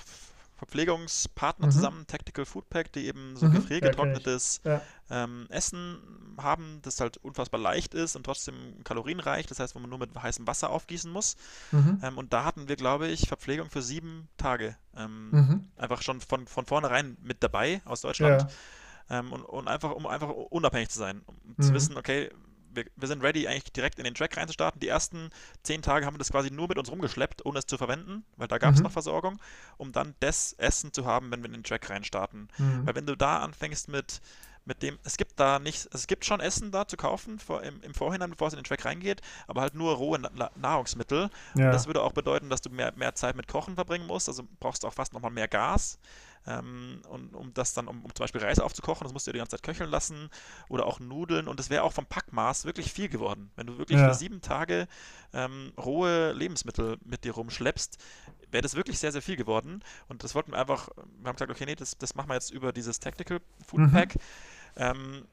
Verpflegungspartner 0.59 1.67
Mhm. 1.67 1.71
zusammen, 1.71 2.05
Tactical 2.07 2.43
Food 2.45 2.69
Pack, 2.69 2.91
die 2.91 3.07
eben 3.07 3.37
so 3.37 3.45
Mhm, 3.45 3.51
gefriergetrocknetes 3.53 4.59
Ja. 4.65 4.81
ähm, 5.09 5.47
Essen 5.49 6.35
haben, 6.37 6.81
das 6.81 6.99
halt 6.99 7.15
unfassbar 7.15 7.61
leicht 7.61 7.93
ist 7.93 8.17
und 8.17 8.23
trotzdem 8.25 8.83
kalorienreich, 8.83 9.47
das 9.47 9.59
heißt, 9.61 9.73
wo 9.75 9.79
man 9.79 9.89
nur 9.89 9.99
mit 9.99 10.13
heißem 10.21 10.45
Wasser 10.47 10.69
aufgießen 10.69 11.09
muss. 11.09 11.37
Mhm. 11.71 11.99
Ähm, 12.03 12.17
und 12.17 12.33
da 12.33 12.43
hatten 12.43 12.67
wir, 12.67 12.75
glaube 12.75 13.07
ich, 13.07 13.29
Verpflegung 13.29 13.69
für 13.69 13.81
sieben 13.81 14.27
Tage. 14.35 14.75
Ähm, 14.97 15.31
Mhm. 15.31 15.63
Einfach 15.77 16.01
schon 16.01 16.19
von, 16.19 16.45
von 16.45 16.65
vornherein 16.65 17.17
mit 17.21 17.41
dabei 17.41 17.81
aus 17.85 18.01
Deutschland. 18.01 18.45
Ja. 19.09 19.19
Ähm, 19.19 19.31
und, 19.31 19.43
und 19.43 19.67
einfach, 19.69 19.91
um 19.91 20.05
einfach 20.07 20.29
unabhängig 20.29 20.89
zu 20.89 20.99
sein. 20.99 21.21
Um 21.25 21.55
zu 21.61 21.69
Mhm. 21.69 21.73
wissen, 21.73 21.97
okay, 21.97 22.31
wir, 22.73 22.85
wir 22.95 23.07
sind 23.07 23.23
ready, 23.23 23.47
eigentlich 23.47 23.71
direkt 23.73 23.97
in 23.99 24.03
den 24.05 24.15
Track 24.15 24.37
reinzustarten. 24.37 24.79
Die 24.79 24.87
ersten 24.87 25.29
zehn 25.63 25.81
Tage 25.81 26.05
haben 26.05 26.15
wir 26.15 26.19
das 26.19 26.31
quasi 26.31 26.51
nur 26.51 26.67
mit 26.67 26.77
uns 26.77 26.91
rumgeschleppt, 26.91 27.45
ohne 27.45 27.59
es 27.59 27.65
zu 27.65 27.77
verwenden, 27.77 28.23
weil 28.37 28.47
da 28.47 28.57
gab 28.57 28.73
es 28.73 28.79
Mhm. 28.79 28.83
noch 28.85 28.91
Versorgung, 28.91 29.39
um 29.77 29.91
dann 29.91 30.15
das 30.19 30.53
Essen 30.53 30.93
zu 30.93 31.05
haben, 31.05 31.31
wenn 31.31 31.41
wir 31.41 31.47
in 31.47 31.53
den 31.53 31.63
Track 31.63 31.89
reinstarten. 31.89 32.49
Mhm. 32.57 32.85
Weil 32.85 32.95
wenn 32.95 33.05
du 33.05 33.15
da 33.15 33.39
anfängst 33.39 33.87
mit, 33.87 34.21
mit 34.65 34.83
dem, 34.83 34.99
es 35.03 35.17
gibt 35.17 35.39
da 35.39 35.57
nicht, 35.57 35.87
es 35.93 36.05
gibt 36.05 36.25
schon 36.25 36.39
Essen 36.41 36.71
da 36.71 36.87
zu 36.87 36.95
kaufen 36.97 37.39
vor, 37.39 37.63
im, 37.63 37.81
im 37.81 37.93
Vorhinein, 37.93 38.29
bevor 38.29 38.47
es 38.49 38.53
in 38.53 38.59
den 38.59 38.65
Track 38.65 38.85
reingeht, 38.85 39.21
aber 39.47 39.61
halt 39.61 39.73
nur 39.73 39.93
rohe 39.95 40.19
Na 40.19 40.51
Nahrungsmittel. 40.55 41.29
Ja. 41.55 41.71
Das 41.71 41.87
würde 41.87 42.03
auch 42.03 42.11
bedeuten, 42.11 42.49
dass 42.49 42.61
du 42.61 42.69
mehr, 42.69 42.93
mehr 42.95 43.15
Zeit 43.15 43.35
mit 43.35 43.47
Kochen 43.47 43.75
verbringen 43.75 44.05
musst, 44.05 44.27
also 44.27 44.43
brauchst 44.59 44.83
du 44.83 44.87
auch 44.87 44.93
fast 44.93 45.13
nochmal 45.13 45.31
mehr 45.31 45.47
Gas. 45.47 45.97
Ähm, 46.47 47.01
und 47.09 47.35
um 47.35 47.53
das 47.53 47.73
dann, 47.73 47.87
um, 47.87 48.03
um 48.05 48.15
zum 48.15 48.23
Beispiel 48.23 48.41
Reis 48.41 48.59
aufzukochen, 48.59 49.03
das 49.05 49.13
musst 49.13 49.27
du 49.27 49.31
ja 49.31 49.33
die 49.33 49.39
ganze 49.39 49.57
Zeit 49.57 49.63
köcheln 49.63 49.89
lassen 49.89 50.29
oder 50.69 50.85
auch 50.85 50.99
Nudeln 50.99 51.47
und 51.47 51.59
das 51.59 51.69
wäre 51.69 51.83
auch 51.83 51.93
vom 51.93 52.05
Packmaß 52.05 52.65
wirklich 52.65 52.91
viel 52.91 53.09
geworden. 53.09 53.51
Wenn 53.55 53.67
du 53.67 53.77
wirklich 53.77 53.99
Ja. 53.99 54.05
für 54.05 54.13
sieben 54.13 54.41
Tage 54.41 54.87
ähm, 55.33 55.73
rohe 55.77 56.31
Lebensmittel 56.33 56.97
mit 57.03 57.23
dir 57.23 57.33
rumschleppst, 57.33 57.97
wäre 58.51 58.61
das 58.61 58.75
wirklich 58.75 58.99
sehr, 58.99 59.11
sehr 59.11 59.21
viel 59.21 59.35
geworden. 59.35 59.83
Und 60.07 60.23
das 60.23 60.33
wollten 60.33 60.51
wir 60.53 60.59
einfach, 60.59 60.89
wir 60.95 61.27
haben 61.29 61.35
gesagt, 61.35 61.51
okay, 61.51 61.65
nee, 61.65 61.75
das, 61.75 61.97
das 61.97 62.15
machen 62.15 62.29
wir 62.29 62.35
jetzt 62.35 62.51
über 62.51 62.71
dieses 62.73 62.99
Tactical 62.99 63.41
Food 63.67 63.81
Mhm. 63.81 63.91
Pack. 63.91 64.15
Ähm, 64.75 65.25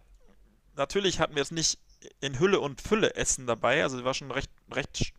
natürlich 0.75 1.21
hatten 1.21 1.35
wir 1.35 1.43
jetzt 1.43 1.53
nicht 1.53 1.79
in 2.21 2.39
Hülle 2.39 2.61
und 2.61 2.81
Fülle 2.81 3.15
Essen 3.15 3.47
dabei, 3.47 3.83
also 3.83 4.05
war 4.05 4.15
schon 4.15 4.31
recht, 4.31 4.51
recht 4.71 5.13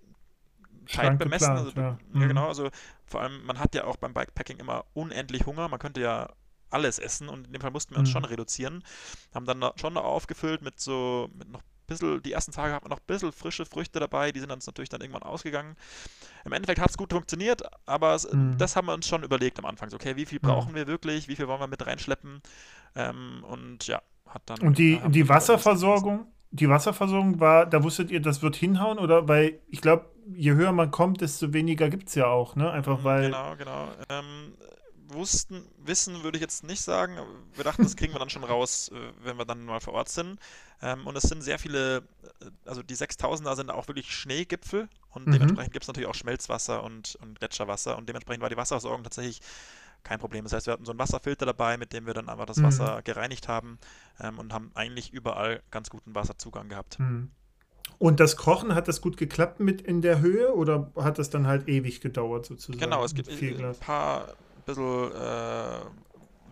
tight 0.92 1.18
bemessen. 1.18 1.56
geplant, 1.56 1.68
Also, 1.68 1.82
ja. 1.82 2.00
ja, 2.20 2.26
Mhm. 2.26 2.28
genau, 2.28 2.48
also 2.48 2.70
vor 3.06 3.22
allem, 3.22 3.46
man 3.46 3.60
hat 3.60 3.76
ja 3.76 3.84
auch 3.86 3.98
beim 3.98 4.14
Bikepacking 4.14 4.58
immer 4.58 4.86
unendlich 4.94 5.46
Hunger, 5.46 5.68
man 5.70 5.80
könnte 5.80 6.02
ja 6.02 6.30
alles 6.70 7.00
essen 7.00 7.30
und 7.30 7.48
in 7.48 7.54
dem 7.54 7.62
Fall 7.62 7.72
mussten 7.72 7.94
wir 7.94 8.00
uns 8.00 8.10
Mhm. 8.10 8.14
schon 8.14 8.26
reduzieren. 8.26 8.84
Haben 9.34 9.46
dann 9.46 9.64
schon 9.78 9.94
noch 9.94 10.04
aufgefüllt 10.04 10.62
mit 10.62 10.80
so, 10.80 11.30
mit 11.34 11.50
noch 11.50 11.62
ein 11.62 11.66
bisschen, 11.88 12.22
die 12.22 12.34
ersten 12.34 12.52
Tage 12.52 12.74
hatten 12.74 12.86
wir 12.86 12.90
noch 12.90 13.00
ein 13.00 13.06
bisschen 13.08 13.32
frische 13.32 13.66
Früchte 13.66 14.00
dabei, 14.02 14.34
die 14.34 14.42
sind 14.42 14.52
uns 14.52 14.68
natürlich 14.68 14.90
dann 14.90 15.00
irgendwann 15.00 15.24
ausgegangen. 15.24 15.78
Im 16.46 16.52
Endeffekt 16.54 16.80
hat 16.82 16.90
es 16.90 16.98
gut 16.98 17.12
funktioniert, 17.14 17.62
aber 17.86 18.16
es, 18.16 18.28
Mhm. 18.32 18.58
das 18.58 18.76
haben 18.76 18.88
wir 18.88 18.94
uns 18.94 19.08
schon 19.08 19.24
überlegt 19.24 19.60
am 19.60 19.66
Anfang. 19.66 19.90
So, 19.90 19.96
okay, 19.96 20.16
wie 20.18 20.26
viel 20.26 20.40
Mhm. 20.42 20.48
brauchen 20.48 20.76
wir 20.76 20.88
wirklich, 20.88 21.28
wie 21.28 21.36
viel 21.36 21.48
wollen 21.48 21.62
wir 21.62 21.68
mit 21.68 21.86
reinschleppen? 21.86 22.42
Ähm, 22.96 23.46
und 23.48 23.88
ja, 23.88 24.02
hat 24.28 24.42
dann. 24.48 24.60
Und 24.62 24.78
die, 24.78 25.00
die 25.08 25.30
Wasserversorgung, 25.30 26.28
die 26.52 26.70
Wasserversorgung 26.70 27.40
war, 27.40 27.66
da 27.66 27.84
wusstet 27.84 28.12
ihr, 28.12 28.22
das 28.22 28.42
wird 28.42 28.56
hinhauen, 28.56 29.00
oder? 29.00 29.28
Weil 29.28 29.60
ich 29.70 29.82
glaube, 29.82 30.06
je 30.34 30.54
höher 30.54 30.72
man 30.72 30.92
kommt, 30.92 31.22
desto 31.22 31.54
weniger 31.54 31.90
gibt 31.90 32.10
es 32.10 32.16
ja 32.16 32.28
auch, 32.28 32.56
ne? 32.56 32.72
Einfach 32.72 33.00
Mhm, 33.00 33.04
weil. 33.04 33.24
Genau, 33.26 33.56
genau. 33.58 33.88
Ähm, 34.10 34.54
wussten, 35.10 35.66
wissen 35.78 36.24
würde 36.24 36.38
ich 36.38 36.42
jetzt 36.42 36.64
nicht 36.64 36.82
sagen. 36.82 37.18
Wir 37.56 37.64
dachten, 37.64 37.84
das 37.84 37.96
kriegen 37.96 38.14
wir 38.14 38.20
dann 38.20 38.30
schon 38.30 38.44
raus, 38.44 38.92
äh, 38.94 38.96
wenn 39.24 39.38
wir 39.38 39.46
dann 39.46 39.66
mal 39.66 39.80
vor 39.80 39.94
Ort 39.94 40.10
sind. 40.10 40.40
Ähm, 40.82 41.08
und 41.08 41.16
es 41.16 41.24
sind 41.24 41.42
sehr 41.42 41.60
viele, 41.60 41.98
äh, 41.98 42.46
also 42.66 42.84
die 42.84 42.96
6000er 42.96 43.56
sind 43.56 43.72
auch 43.72 43.88
wirklich 43.88 44.14
Schneegipfel 44.14 44.90
und 45.12 45.28
mhm. 45.28 45.32
dementsprechend 45.34 45.74
gibt 45.74 45.84
es 45.84 45.88
natürlich 45.88 46.10
auch 46.10 46.16
Schmelzwasser 46.16 46.84
und, 46.84 47.16
und 47.22 47.40
Gletscherwasser 47.40 47.98
und 47.98 48.08
dementsprechend 48.10 48.42
war 48.42 48.50
die 48.50 48.58
Wasserversorgung 48.58 49.04
tatsächlich 49.04 49.42
kein 50.04 50.20
Problem. 50.20 50.44
Das 50.44 50.54
heißt, 50.54 50.68
wir 50.68 50.74
hatten 50.74 50.86
so 50.86 50.92
einen 50.92 51.00
Wasserfilter 51.00 51.46
dabei, 51.46 51.78
mit 51.78 51.94
dem 51.94 52.06
wir 52.06 52.14
dann 52.14 52.30
einfach 52.30 52.46
das 52.46 52.58
mhm. 52.58 52.64
Wasser 52.64 53.02
gereinigt 53.04 53.48
haben 53.48 53.80
ähm, 54.20 54.40
und 54.40 54.54
haben 54.54 54.72
eigentlich 54.74 55.12
überall 55.14 55.62
ganz 55.72 55.90
guten 55.90 56.16
Wasserzugang 56.16 56.70
gehabt. 56.70 57.00
Mhm. 57.00 57.32
Und 58.00 58.20
das 58.20 58.36
Kochen, 58.36 58.76
hat 58.76 58.88
das 58.88 59.02
gut 59.02 59.18
geklappt 59.18 59.60
mit 59.60 59.82
in 59.82 60.02
der 60.02 60.20
Höhe 60.20 60.54
oder 60.54 60.92
hat 60.96 61.18
das 61.20 61.30
dann 61.30 61.48
halt 61.48 61.68
ewig 61.68 62.02
gedauert 62.02 62.46
sozusagen? 62.46 62.80
Genau, 62.80 63.04
es 63.04 63.16
gibt 63.16 63.30
ein 63.30 63.76
paar 63.80 64.36
bisschen 64.66 65.12
äh, 65.14 65.80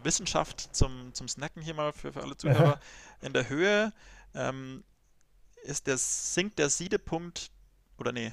Wissenschaft 0.04 0.76
zum, 0.76 1.14
zum 1.14 1.28
Snacken 1.28 1.62
hier 1.62 1.74
mal 1.74 1.91
für, 1.91 2.14
für 2.14 2.24
alle 2.24 2.38
Zuhörer. 2.38 2.64
Aha. 2.64 2.80
In 3.22 3.34
der 3.34 3.50
Höhe 3.50 3.93
ähm, 4.34 4.84
ist 5.64 5.88
der, 5.88 5.98
sinkt 5.98 6.58
der 6.58 6.70
Siedepunkt, 6.70 7.52
oder 7.98 8.12
nee, 8.12 8.32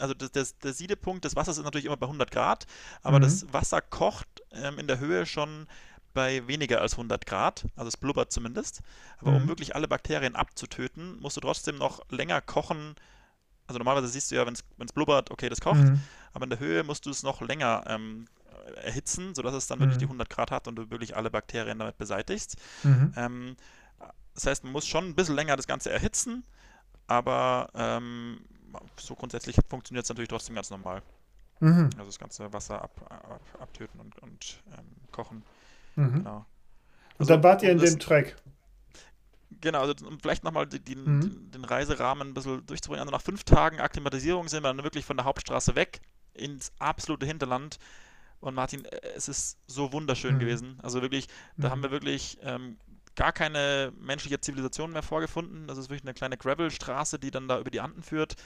also 0.00 0.14
das, 0.14 0.32
das, 0.32 0.58
der 0.58 0.72
Siedepunkt 0.72 1.24
des 1.24 1.36
Wassers 1.36 1.58
ist 1.58 1.64
natürlich 1.64 1.86
immer 1.86 1.96
bei 1.96 2.06
100 2.06 2.30
Grad, 2.30 2.66
aber 3.02 3.18
mhm. 3.18 3.22
das 3.22 3.52
Wasser 3.52 3.80
kocht 3.80 4.28
ähm, 4.52 4.78
in 4.78 4.86
der 4.86 4.98
Höhe 4.98 5.26
schon 5.26 5.66
bei 6.12 6.46
weniger 6.48 6.80
als 6.80 6.94
100 6.94 7.24
Grad, 7.26 7.66
also 7.76 7.88
es 7.88 7.96
blubbert 7.96 8.32
zumindest. 8.32 8.80
Aber 9.18 9.30
mhm. 9.30 9.36
um 9.36 9.48
wirklich 9.48 9.76
alle 9.76 9.86
Bakterien 9.88 10.34
abzutöten, 10.34 11.20
musst 11.20 11.36
du 11.36 11.40
trotzdem 11.40 11.76
noch 11.76 12.00
länger 12.10 12.40
kochen. 12.40 12.96
Also 13.66 13.78
normalerweise 13.78 14.08
siehst 14.08 14.30
du 14.30 14.34
ja, 14.34 14.46
wenn 14.46 14.54
es 14.54 14.92
blubbert, 14.92 15.30
okay, 15.30 15.48
das 15.48 15.60
kocht, 15.60 15.78
mhm. 15.78 16.00
aber 16.32 16.44
in 16.44 16.50
der 16.50 16.58
Höhe 16.58 16.82
musst 16.82 17.06
du 17.06 17.10
es 17.10 17.22
noch 17.22 17.40
länger 17.40 17.84
ähm, 17.86 18.26
erhitzen, 18.82 19.34
sodass 19.34 19.54
es 19.54 19.66
dann 19.66 19.78
mhm. 19.78 19.82
wirklich 19.82 19.98
die 19.98 20.04
100 20.04 20.28
Grad 20.28 20.50
hat 20.50 20.66
und 20.66 20.76
du 20.76 20.90
wirklich 20.90 21.16
alle 21.16 21.30
Bakterien 21.30 21.78
damit 21.78 21.96
beseitigst. 21.96 22.56
Mhm. 22.82 23.12
Ähm, 23.16 23.56
das 24.34 24.46
heißt, 24.46 24.64
man 24.64 24.72
muss 24.72 24.86
schon 24.86 25.06
ein 25.06 25.14
bisschen 25.14 25.34
länger 25.34 25.56
das 25.56 25.66
Ganze 25.66 25.90
erhitzen, 25.90 26.44
aber 27.06 27.70
ähm, 27.74 28.40
so 28.96 29.14
grundsätzlich 29.14 29.56
funktioniert 29.68 30.04
es 30.04 30.08
natürlich 30.08 30.28
trotzdem 30.28 30.54
ganz 30.54 30.70
normal. 30.70 31.02
Mhm. 31.60 31.90
Also 31.96 32.06
das 32.06 32.18
ganze 32.18 32.52
Wasser 32.52 32.82
ab, 32.82 32.90
ab, 33.08 33.40
abtöten 33.60 34.00
und, 34.00 34.18
und 34.22 34.62
ähm, 34.72 34.86
kochen. 35.12 35.42
Mhm. 35.96 36.12
Genau. 36.14 36.46
Also, 37.18 37.18
und 37.18 37.30
dann 37.30 37.42
wart 37.42 37.62
ihr 37.62 37.72
in 37.72 37.78
das, 37.78 37.90
dem 37.90 37.98
Track. 37.98 38.36
Genau, 39.60 39.80
also 39.80 40.06
um 40.06 40.18
vielleicht 40.20 40.42
nochmal 40.44 40.66
mhm. 40.66 40.84
den, 40.84 41.50
den 41.50 41.64
Reiserahmen 41.64 42.28
ein 42.28 42.34
bisschen 42.34 42.64
durchzubringen. 42.66 43.00
Also 43.00 43.12
nach 43.12 43.22
fünf 43.22 43.44
Tagen 43.44 43.80
Akklimatisierung 43.80 44.48
sind 44.48 44.62
wir 44.62 44.72
dann 44.72 44.82
wirklich 44.84 45.04
von 45.04 45.16
der 45.16 45.26
Hauptstraße 45.26 45.74
weg 45.74 46.00
ins 46.32 46.72
absolute 46.78 47.26
Hinterland. 47.26 47.78
Und 48.40 48.54
Martin, 48.54 48.84
äh, 48.86 49.00
es 49.14 49.28
ist 49.28 49.58
so 49.66 49.92
wunderschön 49.92 50.36
mhm. 50.36 50.38
gewesen. 50.40 50.78
Also 50.82 51.02
wirklich, 51.02 51.28
da 51.56 51.68
mhm. 51.68 51.72
haben 51.72 51.82
wir 51.82 51.90
wirklich 51.90 52.38
ähm, 52.42 52.78
gar 53.20 53.32
keine 53.34 53.92
menschliche 54.00 54.40
Zivilisation 54.40 54.92
mehr 54.92 55.02
vorgefunden. 55.02 55.66
Das 55.66 55.76
ist 55.76 55.90
wirklich 55.90 56.04
eine 56.04 56.14
kleine 56.14 56.38
Gravelstraße, 56.38 57.18
die 57.18 57.30
dann 57.30 57.48
da 57.48 57.60
über 57.60 57.70
die 57.70 57.82
Anden 57.82 58.02
führt. 58.02 58.36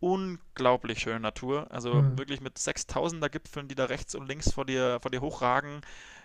Unglaublich 0.00 0.98
schöne 0.98 1.20
Natur. 1.20 1.68
Also 1.70 1.94
mhm. 1.94 2.18
wirklich 2.18 2.40
mit 2.40 2.58
6000er 2.58 3.28
Gipfeln, 3.28 3.68
die 3.68 3.76
da 3.76 3.84
rechts 3.84 4.16
und 4.16 4.26
links 4.26 4.52
vor 4.52 4.66
dir, 4.66 4.98
vor 5.00 5.12
dir 5.12 5.20
hochragen. 5.20 5.82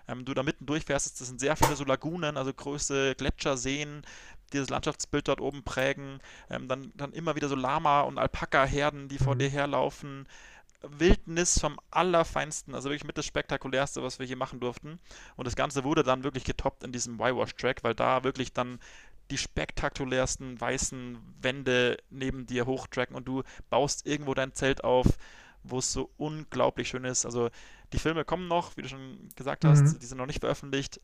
Ähm, 0.07 0.25
du 0.25 0.33
da 0.33 0.41
mitten 0.41 0.65
durchfährst, 0.65 1.21
das 1.21 1.27
sind 1.27 1.39
sehr 1.39 1.55
viele 1.55 1.75
so 1.75 1.83
Lagunen, 1.83 2.35
also 2.35 2.51
große 2.51 3.13
Gletscherseen, 3.13 4.01
die 4.53 4.57
das 4.57 4.71
Landschaftsbild 4.71 5.27
dort 5.27 5.39
oben 5.39 5.63
prägen. 5.63 6.19
Ähm, 6.49 6.67
dann, 6.67 6.91
dann 6.95 7.13
immer 7.13 7.35
wieder 7.35 7.47
so 7.47 7.55
Lama- 7.55 8.01
und 8.01 8.17
Alpaka-Herden, 8.17 9.07
die 9.07 9.19
vor 9.19 9.35
mhm. 9.35 9.39
dir 9.39 9.49
herlaufen. 9.49 10.27
Wildnis 10.83 11.59
vom 11.59 11.79
Allerfeinsten, 11.91 12.73
also 12.73 12.89
wirklich 12.89 13.05
mit 13.05 13.17
das 13.17 13.25
Spektakulärste, 13.25 14.01
was 14.01 14.19
wir 14.19 14.25
hier 14.25 14.37
machen 14.37 14.59
durften. 14.59 14.99
Und 15.35 15.45
das 15.45 15.55
Ganze 15.55 15.83
wurde 15.83 16.03
dann 16.03 16.23
wirklich 16.23 16.43
getoppt 16.43 16.83
in 16.83 16.91
diesem 16.91 17.15
Y-Wash-Track, 17.15 17.83
weil 17.83 17.95
da 17.95 18.23
wirklich 18.23 18.53
dann 18.53 18.79
die 19.29 19.37
spektakulärsten 19.37 20.59
weißen 20.59 21.17
Wände 21.41 21.97
neben 22.09 22.45
dir 22.47 22.65
hochtracken 22.65 23.15
und 23.15 23.25
du 23.25 23.43
baust 23.69 24.05
irgendwo 24.05 24.33
dein 24.33 24.53
Zelt 24.53 24.83
auf, 24.83 25.07
wo 25.63 25.79
es 25.79 25.93
so 25.93 26.11
unglaublich 26.17 26.89
schön 26.89 27.05
ist. 27.05 27.25
Also 27.25 27.49
die 27.93 27.99
Filme 27.99 28.25
kommen 28.25 28.47
noch, 28.47 28.75
wie 28.75 28.81
du 28.81 28.89
schon 28.89 29.29
gesagt 29.35 29.63
hast, 29.63 29.81
mhm. 29.81 29.99
die 29.99 30.05
sind 30.05 30.17
noch 30.17 30.25
nicht 30.25 30.41
veröffentlicht. 30.41 30.99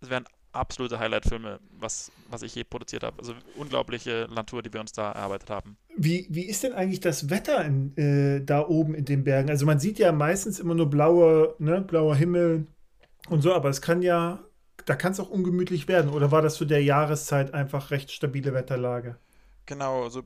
Es 0.00 0.10
wären 0.10 0.26
absolute 0.54 0.98
Highlight-Filme, 0.98 1.60
was, 1.78 2.10
was 2.30 2.42
ich 2.42 2.54
je 2.54 2.64
produziert 2.64 3.02
habe. 3.02 3.18
Also 3.18 3.34
unglaubliche 3.56 4.28
Natur, 4.34 4.62
die 4.62 4.72
wir 4.72 4.80
uns 4.80 4.92
da 4.92 5.12
erarbeitet 5.12 5.50
haben. 5.50 5.76
Wie, 5.96 6.26
wie 6.30 6.46
ist 6.46 6.62
denn 6.62 6.72
eigentlich 6.72 7.00
das 7.00 7.30
Wetter 7.30 7.64
in, 7.64 7.96
äh, 7.96 8.44
da 8.44 8.66
oben 8.66 8.94
in 8.94 9.04
den 9.04 9.24
Bergen? 9.24 9.50
Also 9.50 9.66
man 9.66 9.78
sieht 9.78 9.98
ja 9.98 10.12
meistens 10.12 10.58
immer 10.58 10.74
nur 10.74 10.90
blaue, 10.90 11.54
ne, 11.58 11.80
blauer 11.80 12.16
Himmel 12.16 12.66
und 13.28 13.42
so, 13.42 13.54
aber 13.54 13.68
es 13.68 13.80
kann 13.80 14.02
ja, 14.02 14.40
da 14.86 14.96
kann 14.96 15.12
es 15.12 15.20
auch 15.20 15.30
ungemütlich 15.30 15.88
werden. 15.88 16.10
Oder 16.10 16.30
war 16.30 16.42
das 16.42 16.56
zu 16.56 16.64
der 16.64 16.82
Jahreszeit 16.82 17.54
einfach 17.54 17.90
recht 17.90 18.10
stabile 18.10 18.52
Wetterlage? 18.54 19.16
Genau, 19.66 20.04
also 20.04 20.22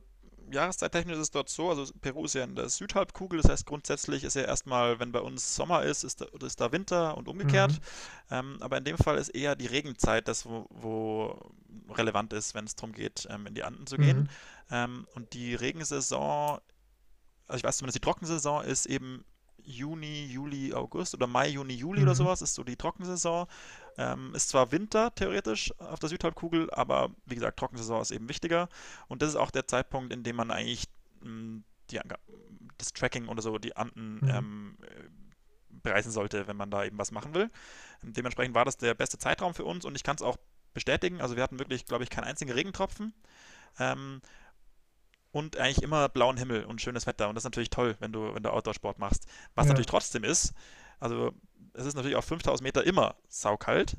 jahreszeittechnisch 0.51 1.15
ist 1.15 1.21
es 1.21 1.31
dort 1.31 1.49
so, 1.49 1.69
also 1.69 1.91
Peru 2.01 2.25
ist 2.25 2.35
ja 2.35 2.43
in 2.43 2.55
der 2.55 2.69
Südhalbkugel, 2.69 3.41
das 3.41 3.51
heißt 3.51 3.65
grundsätzlich 3.65 4.23
ist 4.23 4.35
ja 4.35 4.43
erstmal, 4.43 4.99
wenn 4.99 5.11
bei 5.11 5.21
uns 5.21 5.55
Sommer 5.55 5.83
ist, 5.83 6.03
ist 6.03 6.21
da, 6.21 6.25
ist 6.45 6.59
da 6.59 6.71
Winter 6.71 7.17
und 7.17 7.27
umgekehrt. 7.27 7.71
Mhm. 7.71 7.77
Ähm, 8.31 8.57
aber 8.61 8.77
in 8.77 8.83
dem 8.83 8.97
Fall 8.97 9.17
ist 9.17 9.29
eher 9.29 9.55
die 9.55 9.67
Regenzeit 9.67 10.27
das, 10.27 10.45
wo, 10.45 10.67
wo 10.69 11.51
relevant 11.89 12.33
ist, 12.33 12.55
wenn 12.55 12.65
es 12.65 12.75
darum 12.75 12.93
geht, 12.93 13.27
ähm, 13.29 13.47
in 13.47 13.53
die 13.53 13.63
Anden 13.63 13.87
zu 13.87 13.97
gehen. 13.97 14.21
Mhm. 14.21 14.29
Ähm, 14.71 15.07
und 15.15 15.33
die 15.33 15.55
Regensaison, 15.55 16.59
also 17.47 17.57
ich 17.57 17.63
weiß 17.63 17.77
zumindest, 17.77 17.97
die 17.97 18.05
Trockensaison 18.05 18.63
ist 18.63 18.85
eben 18.85 19.25
Juni, 19.63 20.25
Juli, 20.25 20.73
August 20.73 21.13
oder 21.13 21.27
Mai, 21.27 21.49
Juni, 21.49 21.73
Juli 21.73 21.99
mhm. 21.99 22.07
oder 22.07 22.15
sowas, 22.15 22.41
ist 22.41 22.55
so 22.55 22.63
die 22.63 22.75
Trockensaison. 22.75 23.47
Ähm, 23.99 24.33
ist 24.33 24.47
zwar 24.47 24.71
Winter 24.71 25.13
theoretisch 25.13 25.77
auf 25.77 25.99
der 25.99 26.07
Südhalbkugel, 26.07 26.71
aber 26.71 27.11
wie 27.25 27.35
gesagt, 27.35 27.59
Trockensaison 27.59 28.01
ist 28.01 28.11
eben 28.11 28.29
wichtiger. 28.29 28.69
Und 29.09 29.21
das 29.21 29.29
ist 29.29 29.35
auch 29.35 29.51
der 29.51 29.67
Zeitpunkt, 29.67 30.13
in 30.13 30.23
dem 30.23 30.37
man 30.37 30.51
eigentlich 30.51 30.85
mh, 31.19 31.25
hm, 31.25 31.63
die, 31.91 31.99
das 32.77 32.93
Tracking 32.93 33.27
oder 33.27 33.41
so, 33.41 33.57
die 33.57 33.75
Anden 33.75 34.19
mhm. 34.21 34.29
ähm, 34.29 34.77
bereisen 35.83 36.13
sollte, 36.13 36.47
wenn 36.47 36.55
man 36.55 36.71
da 36.71 36.85
eben 36.85 36.97
was 36.97 37.11
machen 37.11 37.33
will. 37.33 37.49
Dementsprechend 38.01 38.55
war 38.55 38.63
das 38.63 38.77
der 38.77 38.93
beste 38.93 39.17
Zeitraum 39.17 39.53
für 39.53 39.65
uns 39.65 39.83
und 39.83 39.95
ich 39.95 40.03
kann 40.03 40.15
es 40.15 40.21
auch 40.21 40.37
bestätigen. 40.73 41.19
Also 41.19 41.35
wir 41.35 41.43
hatten 41.43 41.59
wirklich, 41.59 41.85
glaube 41.85 42.05
ich, 42.05 42.09
keinen 42.09 42.23
einzigen 42.23 42.53
Regentropfen. 42.53 43.13
Ähm, 43.79 44.21
und 45.31 45.57
eigentlich 45.57 45.83
immer 45.83 46.07
blauen 46.07 46.37
Himmel 46.37 46.63
und 46.63 46.81
schönes 46.81 47.05
Wetter. 47.05 47.27
Und 47.27 47.35
das 47.35 47.41
ist 47.41 47.45
natürlich 47.45 47.69
toll, 47.69 47.97
wenn 47.99 48.13
du, 48.13 48.33
wenn 48.33 48.43
du 48.43 48.49
Outdoor-Sport 48.49 48.97
machst. 48.97 49.27
Was 49.55 49.65
ja. 49.65 49.69
natürlich 49.69 49.87
trotzdem 49.87 50.23
ist, 50.23 50.53
also 50.99 51.33
es 51.73 51.85
ist 51.85 51.95
natürlich 51.95 52.17
auf 52.17 52.25
5000 52.25 52.63
Meter 52.63 52.83
immer 52.83 53.15
saukalt. 53.27 53.97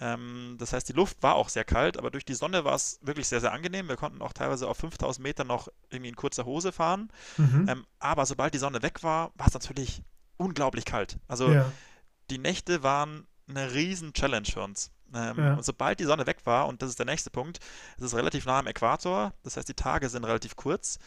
Ähm, 0.00 0.56
das 0.58 0.72
heißt, 0.72 0.88
die 0.88 0.92
Luft 0.92 1.22
war 1.22 1.34
auch 1.34 1.48
sehr 1.48 1.64
kalt, 1.64 1.96
aber 1.96 2.10
durch 2.10 2.24
die 2.24 2.34
Sonne 2.34 2.64
war 2.64 2.74
es 2.74 3.00
wirklich 3.02 3.26
sehr, 3.28 3.40
sehr 3.40 3.52
angenehm. 3.52 3.88
Wir 3.88 3.96
konnten 3.96 4.22
auch 4.22 4.32
teilweise 4.32 4.68
auf 4.68 4.78
5000 4.78 5.22
Meter 5.22 5.44
noch 5.44 5.68
irgendwie 5.90 6.10
in 6.10 6.16
kurzer 6.16 6.44
Hose 6.44 6.72
fahren. 6.72 7.10
Mhm. 7.36 7.66
Ähm, 7.68 7.86
aber 7.98 8.24
sobald 8.26 8.54
die 8.54 8.58
Sonne 8.58 8.82
weg 8.82 9.02
war, 9.02 9.32
war 9.34 9.48
es 9.48 9.54
natürlich 9.54 10.02
unglaublich 10.36 10.84
kalt. 10.84 11.18
Also 11.26 11.52
ja. 11.52 11.72
die 12.30 12.38
Nächte 12.38 12.82
waren 12.82 13.26
eine 13.48 13.74
riesen 13.74 14.12
Challenge 14.12 14.46
für 14.46 14.62
uns. 14.62 14.92
Ähm, 15.14 15.36
ja. 15.36 15.54
Und 15.54 15.64
sobald 15.64 15.98
die 16.00 16.04
Sonne 16.04 16.26
weg 16.26 16.38
war, 16.44 16.68
und 16.68 16.82
das 16.82 16.90
ist 16.90 16.98
der 16.98 17.06
nächste 17.06 17.30
Punkt, 17.30 17.58
es 17.96 18.04
ist 18.04 18.14
relativ 18.14 18.46
nah 18.46 18.58
am 18.58 18.66
Äquator, 18.66 19.32
das 19.42 19.56
heißt, 19.56 19.68
die 19.68 19.74
Tage 19.74 20.08
sind 20.08 20.24
relativ 20.24 20.54
kurz. 20.54 20.98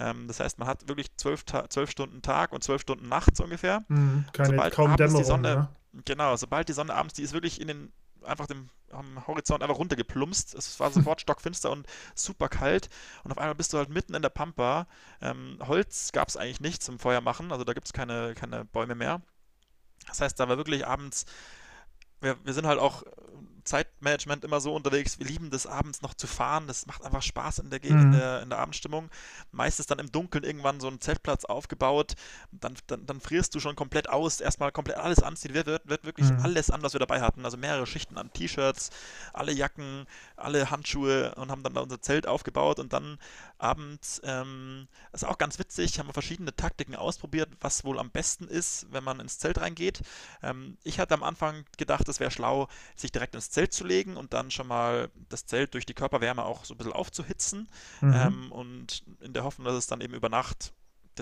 Ähm, 0.00 0.26
das 0.26 0.40
heißt, 0.40 0.58
man 0.58 0.66
hat 0.66 0.88
wirklich 0.88 1.14
zwölf, 1.16 1.44
zwölf 1.44 1.90
Stunden 1.90 2.22
Tag 2.22 2.52
und 2.52 2.64
zwölf 2.64 2.82
Stunden 2.82 3.08
nachts 3.08 3.40
ungefähr. 3.40 3.84
Mhm, 3.88 4.24
keine, 4.32 4.50
sobald 4.50 4.74
kaum 4.74 4.86
abends 4.86 4.98
Dämmerung, 4.98 5.22
die 5.22 5.26
Sonne, 5.26 5.54
ne? 5.92 6.02
genau, 6.04 6.36
sobald 6.36 6.68
die 6.68 6.72
Sonne 6.72 6.94
abends, 6.94 7.14
die 7.14 7.22
ist 7.22 7.32
wirklich 7.32 7.60
in 7.60 7.68
den 7.68 7.92
einfach 8.22 8.46
dem 8.46 8.68
am 8.90 9.26
Horizont 9.26 9.62
einfach 9.62 9.78
runtergeplumpst. 9.78 10.54
Es 10.54 10.80
war 10.80 10.90
sofort 10.90 11.20
stockfinster 11.20 11.70
und 11.70 11.86
super 12.14 12.48
kalt. 12.48 12.88
Und 13.22 13.30
auf 13.30 13.38
einmal 13.38 13.54
bist 13.54 13.72
du 13.72 13.78
halt 13.78 13.88
mitten 13.88 14.14
in 14.14 14.22
der 14.22 14.30
Pampa. 14.30 14.86
Ähm, 15.20 15.58
Holz 15.66 16.10
gab 16.12 16.28
es 16.28 16.36
eigentlich 16.36 16.60
nicht 16.60 16.82
zum 16.82 16.98
Feuer 16.98 17.20
machen, 17.20 17.52
also 17.52 17.64
da 17.64 17.72
gibt 17.72 17.86
es 17.86 17.92
keine, 17.92 18.34
keine 18.34 18.64
Bäume 18.64 18.94
mehr. 18.94 19.22
Das 20.08 20.20
heißt, 20.20 20.40
da 20.40 20.48
war 20.48 20.56
wirklich 20.56 20.86
abends 20.86 21.26
wir, 22.20 22.36
wir 22.44 22.52
sind 22.52 22.66
halt 22.66 22.78
auch 22.78 23.02
Zeitmanagement 23.70 24.44
immer 24.44 24.60
so 24.60 24.74
unterwegs. 24.74 25.20
Wir 25.20 25.26
lieben 25.26 25.50
das 25.50 25.66
abends 25.66 26.02
noch 26.02 26.14
zu 26.14 26.26
fahren. 26.26 26.66
Das 26.66 26.86
macht 26.86 27.04
einfach 27.04 27.22
Spaß 27.22 27.60
in 27.60 27.70
der, 27.70 27.78
mhm. 27.84 28.00
in 28.00 28.12
der, 28.12 28.42
in 28.42 28.50
der 28.50 28.58
Abendstimmung. 28.58 29.10
Meistens 29.52 29.86
dann 29.86 30.00
im 30.00 30.10
Dunkeln 30.10 30.42
irgendwann 30.42 30.80
so 30.80 30.88
ein 30.88 31.00
Zeltplatz 31.00 31.44
aufgebaut. 31.44 32.14
Dann, 32.50 32.74
dann, 32.88 33.06
dann 33.06 33.20
frierst 33.20 33.54
du 33.54 33.60
schon 33.60 33.76
komplett 33.76 34.10
aus. 34.10 34.40
Erstmal 34.40 34.72
komplett 34.72 34.98
alles 34.98 35.22
anziehen. 35.22 35.54
Wird, 35.54 35.68
wird, 35.68 35.88
wird 35.88 36.04
wirklich 36.04 36.30
mhm. 36.30 36.40
alles 36.42 36.70
an, 36.70 36.82
was 36.82 36.94
wir 36.94 37.00
dabei 37.00 37.20
hatten. 37.20 37.44
Also 37.44 37.56
mehrere 37.56 37.86
Schichten 37.86 38.18
an 38.18 38.32
T-Shirts, 38.32 38.90
alle 39.32 39.52
Jacken, 39.52 40.06
alle 40.34 40.70
Handschuhe 40.70 41.32
und 41.36 41.52
haben 41.52 41.62
dann 41.62 41.74
da 41.74 41.80
unser 41.80 42.02
Zelt 42.02 42.26
aufgebaut 42.26 42.80
und 42.80 42.92
dann 42.92 43.18
abends, 43.58 44.20
ähm, 44.24 44.88
ist 45.12 45.24
auch 45.24 45.38
ganz 45.38 45.58
witzig, 45.58 45.98
haben 45.98 46.08
wir 46.08 46.12
verschiedene 46.12 46.54
Taktiken 46.56 46.96
ausprobiert, 46.96 47.50
was 47.60 47.84
wohl 47.84 47.98
am 47.98 48.10
besten 48.10 48.48
ist, 48.48 48.86
wenn 48.90 49.04
man 49.04 49.20
ins 49.20 49.38
Zelt 49.38 49.60
reingeht. 49.60 50.00
Ähm, 50.42 50.78
ich 50.82 50.98
hatte 50.98 51.14
am 51.14 51.22
Anfang 51.22 51.64
gedacht, 51.76 52.08
es 52.08 52.20
wäre 52.20 52.30
schlau, 52.30 52.68
sich 52.96 53.12
direkt 53.12 53.34
ins 53.34 53.50
Zelt 53.50 53.59
zu 53.68 53.84
legen 53.84 54.16
und 54.16 54.32
dann 54.32 54.50
schon 54.50 54.66
mal 54.66 55.10
das 55.28 55.46
Zelt 55.46 55.74
durch 55.74 55.86
die 55.86 55.94
Körperwärme 55.94 56.44
auch 56.44 56.64
so 56.64 56.74
ein 56.74 56.78
bisschen 56.78 56.92
aufzuhitzen 56.92 57.68
mhm. 58.00 58.14
ähm, 58.14 58.52
und 58.52 59.04
in 59.20 59.32
der 59.32 59.44
Hoffnung, 59.44 59.66
dass 59.66 59.76
es 59.76 59.86
dann 59.86 60.00
eben 60.00 60.14
über 60.14 60.28
Nacht 60.28 60.72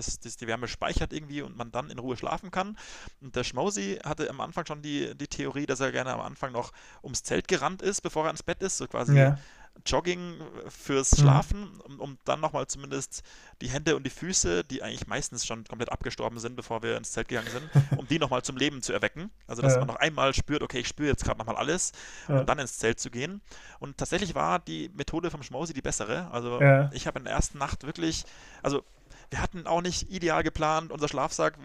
das, 0.07 0.19
das 0.19 0.37
die 0.37 0.47
Wärme 0.47 0.67
speichert 0.67 1.13
irgendwie 1.13 1.41
und 1.41 1.57
man 1.57 1.71
dann 1.71 1.89
in 1.89 1.99
Ruhe 1.99 2.17
schlafen 2.17 2.51
kann. 2.51 2.77
Und 3.21 3.35
der 3.35 3.43
Schmausi 3.43 3.99
hatte 4.03 4.29
am 4.29 4.41
Anfang 4.41 4.65
schon 4.65 4.81
die, 4.81 5.15
die 5.15 5.27
Theorie, 5.27 5.65
dass 5.65 5.79
er 5.79 5.91
gerne 5.91 6.13
am 6.13 6.21
Anfang 6.21 6.51
noch 6.51 6.71
ums 7.03 7.23
Zelt 7.23 7.47
gerannt 7.47 7.81
ist, 7.81 8.01
bevor 8.01 8.25
er 8.25 8.31
ins 8.31 8.43
Bett 8.43 8.61
ist, 8.61 8.77
so 8.77 8.87
quasi 8.87 9.15
ja. 9.15 9.37
Jogging 9.85 10.35
fürs 10.67 11.13
mhm. 11.13 11.21
Schlafen, 11.21 11.61
mhm. 11.61 11.81
um, 11.85 11.99
um, 11.99 12.17
dann 12.25 12.39
nochmal 12.39 12.67
zumindest 12.67 13.23
die 13.61 13.69
Hände 13.69 13.95
und 13.95 14.03
die 14.03 14.09
Füße, 14.09 14.63
die 14.63 14.83
eigentlich 14.83 15.07
meistens 15.07 15.45
schon 15.45 15.63
komplett 15.63 15.91
abgestorben 15.91 16.39
sind, 16.39 16.55
bevor 16.55 16.83
wir 16.83 16.97
ins 16.97 17.11
Zelt 17.11 17.27
gegangen 17.27 17.49
sind, 17.49 17.69
um 17.97 18.07
die 18.07 18.19
nochmal 18.19 18.41
zum 18.41 18.57
Leben 18.57 18.81
zu 18.81 18.93
erwecken. 18.93 19.29
Also, 19.47 19.61
dass 19.61 19.73
ja. 19.73 19.79
man 19.79 19.87
noch 19.87 19.95
einmal 19.95 20.33
spürt, 20.33 20.63
okay, 20.63 20.79
ich 20.79 20.87
spüre 20.87 21.09
jetzt 21.09 21.23
gerade 21.23 21.37
nochmal 21.37 21.55
alles 21.55 21.91
ja. 22.27 22.39
und 22.39 22.49
dann 22.49 22.59
ins 22.59 22.77
Zelt 22.77 22.99
zu 22.99 23.09
gehen. 23.09 23.41
Und 23.79 23.97
tatsächlich 23.97 24.35
war 24.35 24.59
die 24.59 24.89
Methode 24.93 25.31
vom 25.31 25.43
Schmausi 25.43 25.73
die 25.73 25.81
bessere. 25.81 26.29
Also, 26.31 26.61
ja. 26.61 26.89
ich 26.93 27.07
habe 27.07 27.19
in 27.19 27.25
der 27.25 27.33
ersten 27.33 27.57
Nacht 27.57 27.85
wirklich, 27.85 28.25
also 28.61 28.83
wir 29.29 29.41
hatten 29.41 29.67
auch 29.67 29.81
nicht 29.81 30.11
ideal 30.11 30.43
geplant, 30.43 30.91
unser 30.91 31.07
Schlafsack 31.07 31.57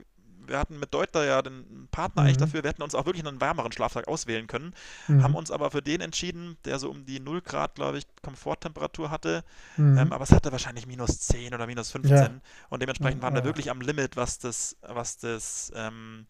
wir 0.46 0.58
hatten 0.58 0.78
mit 0.78 0.92
Deuter 0.94 1.24
ja 1.24 1.42
den 1.42 1.88
Partner 1.90 2.22
mhm. 2.22 2.26
eigentlich 2.26 2.38
dafür, 2.38 2.62
wir 2.62 2.70
hätten 2.70 2.82
uns 2.82 2.94
auch 2.94 3.06
wirklich 3.06 3.26
einen 3.26 3.40
wärmeren 3.40 3.72
Schlaftag 3.72 4.08
auswählen 4.08 4.46
können, 4.46 4.74
mhm. 5.08 5.22
haben 5.22 5.34
uns 5.34 5.50
aber 5.50 5.70
für 5.70 5.82
den 5.82 6.00
entschieden, 6.00 6.56
der 6.64 6.78
so 6.78 6.90
um 6.90 7.04
die 7.04 7.20
0 7.20 7.40
Grad, 7.42 7.74
glaube 7.74 7.98
ich, 7.98 8.06
Komforttemperatur 8.22 9.10
hatte, 9.10 9.44
mhm. 9.76 9.98
ähm, 9.98 10.12
aber 10.12 10.24
es 10.24 10.32
hatte 10.32 10.52
wahrscheinlich 10.52 10.86
minus 10.86 11.20
10 11.20 11.54
oder 11.54 11.66
minus 11.66 11.90
15 11.90 12.16
ja. 12.16 12.30
und 12.68 12.82
dementsprechend 12.82 13.22
waren 13.22 13.34
wir 13.34 13.44
wirklich 13.44 13.70
am 13.70 13.80
Limit, 13.80 14.16
was 14.16 14.38
das, 14.38 14.76
was 14.82 15.18
das 15.18 15.72
ähm, 15.74 16.26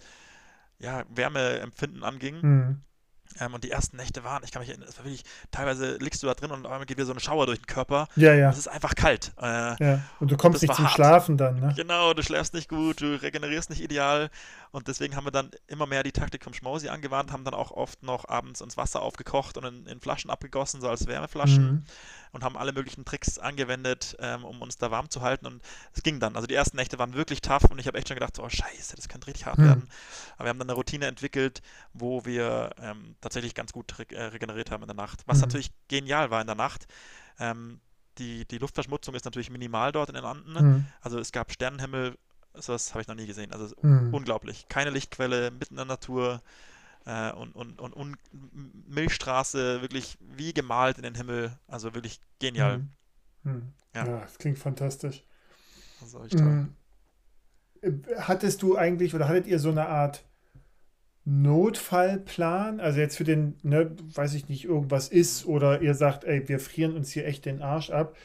ja, 0.78 1.05
Wärmeempfinden 1.09 2.03
anging. 2.03 2.82
Ähm, 3.41 3.55
und 3.55 3.64
die 3.64 3.70
ersten 3.70 3.97
Nächte 3.97 4.24
waren, 4.24 4.43
ich 4.45 4.53
kann 4.53 4.61
mich 4.61 4.68
erinnern, 4.68 4.89
es 4.89 4.99
war 4.99 5.05
wirklich, 5.05 5.24
teilweise 5.51 5.97
liegst 5.97 6.22
du 6.22 6.26
da 6.26 6.35
drin 6.35 6.51
und 6.51 6.66
einmal 6.66 6.87
geht 6.87 6.99
dir 6.99 7.05
so 7.05 7.12
eine 7.12 7.20
Schauer 7.20 7.47
durch 7.47 7.59
den 7.59 7.66
Körper. 7.66 8.09
Ja, 8.16 8.35
ja. 8.35 8.51
Es 8.51 8.59
ist 8.59 8.68
einfach 8.68 8.95
kalt. 8.95 9.32
Äh, 9.41 9.45
ja. 9.45 10.01
Und 10.20 10.30
du 10.30 10.37
kommst 10.37 10.62
nicht 10.62 10.74
zum 10.74 10.85
hart. 10.85 10.95
Schlafen 10.95 11.37
dann, 11.37 11.61
ne? 11.61 11.72
Genau, 11.76 12.14
du 12.14 12.22
schläfst 12.22 12.55
nicht 12.55 12.68
gut, 12.68 13.01
du 13.01 13.20
regenerierst 13.20 13.70
nicht 13.70 13.82
ideal. 13.82 14.30
Und 14.75 14.89
deswegen 14.89 15.14
haben 15.14 15.25
wir 15.25 15.31
dann 15.31 15.53
immer 15.68 15.87
mehr 15.87 16.03
die 16.03 16.11
Taktik 16.11 16.43
vom 16.43 16.53
Schmausi 16.53 16.89
angewandt, 16.89 17.31
haben 17.31 17.45
dann 17.45 17.55
auch 17.55 17.70
oft 17.70 18.03
noch 18.03 18.29
abends 18.29 18.61
ins 18.61 18.77
Wasser 18.77 19.03
aufgekocht 19.03 19.57
und 19.57 19.64
in, 19.64 19.87
in 19.87 20.01
Flaschen 20.01 20.33
abgegossen, 20.33 20.81
so 20.81 20.89
als 20.89 21.07
Wärmeflaschen. 21.07 21.64
Mhm. 21.64 21.85
Und 22.33 22.43
haben 22.43 22.57
alle 22.57 22.72
möglichen 22.72 23.05
Tricks 23.05 23.39
angewendet, 23.39 24.16
ähm, 24.18 24.45
um 24.45 24.61
uns 24.62 24.77
da 24.77 24.91
warm 24.91 25.11
zu 25.11 25.20
halten. 25.20 25.47
Und 25.47 25.62
es 25.93 26.03
ging 26.03 26.18
dann. 26.18 26.35
Also 26.35 26.49
die 26.49 26.55
ersten 26.55 26.77
Nächte 26.77 26.99
waren 26.99 27.14
wirklich 27.14 27.41
tough 27.41 27.70
und 27.70 27.79
ich 27.79 27.87
habe 27.87 27.97
echt 27.99 28.09
schon 28.09 28.16
gedacht, 28.16 28.37
oh 28.41 28.49
scheiße, 28.49 28.97
das 28.97 29.09
könnte 29.09 29.29
richtig 29.29 29.47
hart 29.47 29.59
mhm. 29.59 29.64
werden. 29.64 29.89
Aber 30.35 30.47
wir 30.47 30.49
haben 30.49 30.59
dann 30.59 30.68
eine 30.68 30.77
Routine 30.77 31.07
entwickelt, 31.07 31.62
wo 31.93 32.25
wir 32.25 32.70
ähm, 32.81 33.14
tatsächlich 33.20 33.55
ganz 33.55 33.72
gut 33.72 33.97
re 34.01 34.07
äh, 34.11 34.25
regeneriert 34.25 34.72
haben 34.72 34.83
in 34.83 34.89
der 34.89 34.97
Nacht. 34.97 35.22
Was 35.27 35.37
mhm. 35.37 35.43
natürlich 35.43 35.70
genial 35.87 36.33
war 36.33 36.41
in 36.41 36.49
der 36.49 36.57
Nacht. 36.57 36.89
Ähm, 37.39 37.81
die, 38.18 38.45
die 38.45 38.59
Luftverschmutzung 38.59 39.14
ist 39.14 39.25
natürlich 39.25 39.51
minimal 39.51 39.93
dort 39.93 40.09
in 40.09 40.16
den 40.16 40.25
Anden. 40.25 40.53
Mhm. 40.53 40.87
Also 41.01 41.20
es 41.20 41.31
gab 41.31 41.53
Sternenhimmel 41.53 42.16
sowas 42.55 42.93
habe 42.93 43.03
ich 43.03 43.09
noch 43.09 43.15
nie 43.15 43.27
gesehen. 43.27 43.53
Also 43.53 43.75
mhm. 43.83 44.13
unglaublich. 44.13 44.67
Keine 44.69 44.91
Lichtquelle, 44.91 45.51
mitten 45.51 45.75
in 45.75 45.77
der 45.77 45.87
Natur 45.87 46.43
äh, 47.07 47.33
und, 47.33 47.55
und, 47.55 47.79
und, 47.79 47.93
und, 47.93 48.17
Milchstraße 48.89 49.83
wirklich 49.83 50.19
wie 50.37 50.55
gemalt 50.55 50.97
in 50.97 51.03
den 51.03 51.15
Himmel. 51.15 51.53
Also 51.69 51.95
wirklich 51.95 52.21
genial. 52.39 52.79
Mhm. 52.79 52.89
Mhm. 53.43 53.73
Ja. 53.95 54.07
ja, 54.07 54.21
das 54.21 54.39
klingt 54.39 54.59
fantastisch. 54.59 55.25
Das 56.01 56.15
ist 56.15 56.39
toll. 56.39 56.69
Äh, 57.83 57.91
hattest 58.19 58.63
du 58.63 58.77
eigentlich 58.77 59.15
oder 59.15 59.29
hattet 59.29 59.47
ihr 59.47 59.59
so 59.59 59.71
eine 59.71 59.89
Art 59.89 60.25
Notfallplan? 61.25 62.81
Also 62.81 63.01
jetzt 63.01 63.17
für 63.17 63.25
den, 63.25 63.59
ne, 63.63 63.95
weiß 64.15 64.35
ich 64.35 64.49
nicht, 64.49 64.65
irgendwas 64.65 65.09
ist 65.09 65.47
oder 65.47 65.83
ihr 65.83 65.95
sagt, 65.95 66.25
ey, 66.25 66.49
wir 66.49 66.59
frieren 66.59 66.95
uns 66.95 67.11
hier 67.11 67.27
echt 67.27 67.45
den 67.45 67.63
Arsch 67.63 67.91
ab. 67.91 68.17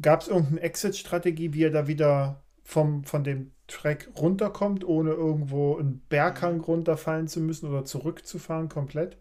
Gab 0.00 0.22
es 0.22 0.28
irgendeine 0.28 0.60
Exit-Strategie, 0.60 1.52
wie 1.52 1.60
ihr 1.60 1.72
da 1.72 1.88
wieder 1.88 2.42
vom, 2.70 3.04
von 3.04 3.24
dem 3.24 3.52
Track 3.66 4.08
runterkommt, 4.16 4.84
ohne 4.84 5.10
irgendwo 5.10 5.76
einen 5.76 6.00
Berghang 6.08 6.58
mhm. 6.58 6.64
runterfallen 6.64 7.28
zu 7.28 7.40
müssen 7.40 7.68
oder 7.68 7.84
zurückzufahren 7.84 8.68
komplett? 8.68 9.18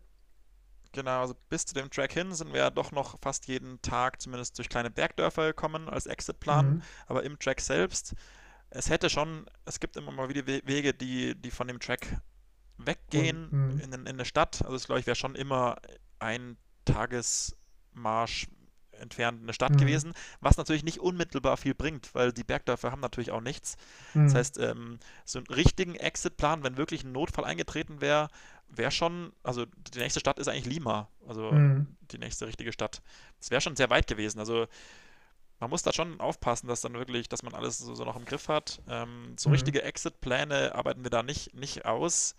Genau, 0.91 1.21
also 1.21 1.35
bis 1.49 1.65
zu 1.65 1.73
dem 1.73 1.89
Track 1.89 2.13
hin 2.13 2.31
sind 2.33 2.53
wir 2.53 2.59
ja 2.59 2.69
doch 2.69 2.91
noch 2.91 3.19
fast 3.19 3.47
jeden 3.47 3.81
Tag 3.81 4.21
zumindest 4.21 4.57
durch 4.57 4.69
kleine 4.69 4.89
Bergdörfer 4.89 5.47
gekommen 5.47 5.89
als 5.89 6.05
Exitplan, 6.05 6.75
mhm. 6.75 6.81
aber 7.07 7.23
im 7.23 7.37
Track 7.37 7.61
selbst, 7.61 8.15
es 8.69 8.89
hätte 8.89 9.09
schon, 9.09 9.45
es 9.65 9.79
gibt 9.79 9.97
immer 9.97 10.11
mal 10.11 10.29
wieder 10.29 10.45
Wege, 10.45 10.93
die, 10.93 11.35
die 11.35 11.51
von 11.51 11.67
dem 11.67 11.79
Track 11.79 12.17
weggehen 12.77 13.49
mhm. 13.51 13.79
in, 13.79 13.93
in 13.93 14.07
eine 14.07 14.25
Stadt. 14.25 14.63
Also 14.63 14.75
es 14.75 14.85
glaube 14.85 14.99
ich 14.99 15.07
wäre 15.07 15.15
schon 15.15 15.35
immer 15.35 15.77
ein 16.19 16.57
Tagesmarsch 16.85 18.47
entfernt 18.99 19.41
eine 19.41 19.53
Stadt 19.53 19.71
mhm. 19.71 19.77
gewesen, 19.77 20.13
was 20.41 20.57
natürlich 20.57 20.83
nicht 20.83 20.99
unmittelbar 20.99 21.57
viel 21.57 21.73
bringt, 21.73 22.13
weil 22.13 22.31
die 22.31 22.43
Bergdörfer 22.43 22.91
haben 22.91 23.01
natürlich 23.01 23.31
auch 23.31 23.41
nichts. 23.41 23.77
Mhm. 24.13 24.25
Das 24.25 24.35
heißt, 24.35 24.59
ähm, 24.59 24.99
so 25.25 25.39
einen 25.39 25.47
richtigen 25.47 25.95
Exit-Plan, 25.95 26.63
wenn 26.63 26.77
wirklich 26.77 27.03
ein 27.03 27.11
Notfall 27.11 27.45
eingetreten 27.45 28.01
wäre, 28.01 28.29
wäre 28.67 28.91
schon, 28.91 29.33
also 29.43 29.65
die 29.65 29.99
nächste 29.99 30.19
Stadt 30.19 30.39
ist 30.39 30.47
eigentlich 30.47 30.65
Lima, 30.65 31.09
also 31.27 31.51
mhm. 31.51 31.87
die 32.11 32.19
nächste 32.19 32.47
richtige 32.47 32.71
Stadt. 32.71 33.01
Das 33.39 33.51
wäre 33.51 33.61
schon 33.61 33.75
sehr 33.75 33.89
weit 33.89 34.07
gewesen. 34.07 34.39
Also 34.39 34.67
man 35.59 35.69
muss 35.69 35.83
da 35.83 35.91
schon 35.91 36.19
aufpassen, 36.19 36.67
dass 36.67 36.81
dann 36.81 36.93
wirklich, 36.93 37.27
dass 37.27 37.43
man 37.43 37.53
alles 37.53 37.79
so, 37.79 37.93
so 37.93 38.05
noch 38.05 38.15
im 38.15 38.25
Griff 38.25 38.47
hat. 38.47 38.81
Ähm, 38.87 39.35
so 39.37 39.49
mhm. 39.49 39.53
richtige 39.53 39.83
Exit-Pläne 39.83 40.73
arbeiten 40.75 41.03
wir 41.03 41.09
da 41.09 41.23
nicht, 41.23 41.53
nicht 41.53 41.85
aus. 41.85 42.35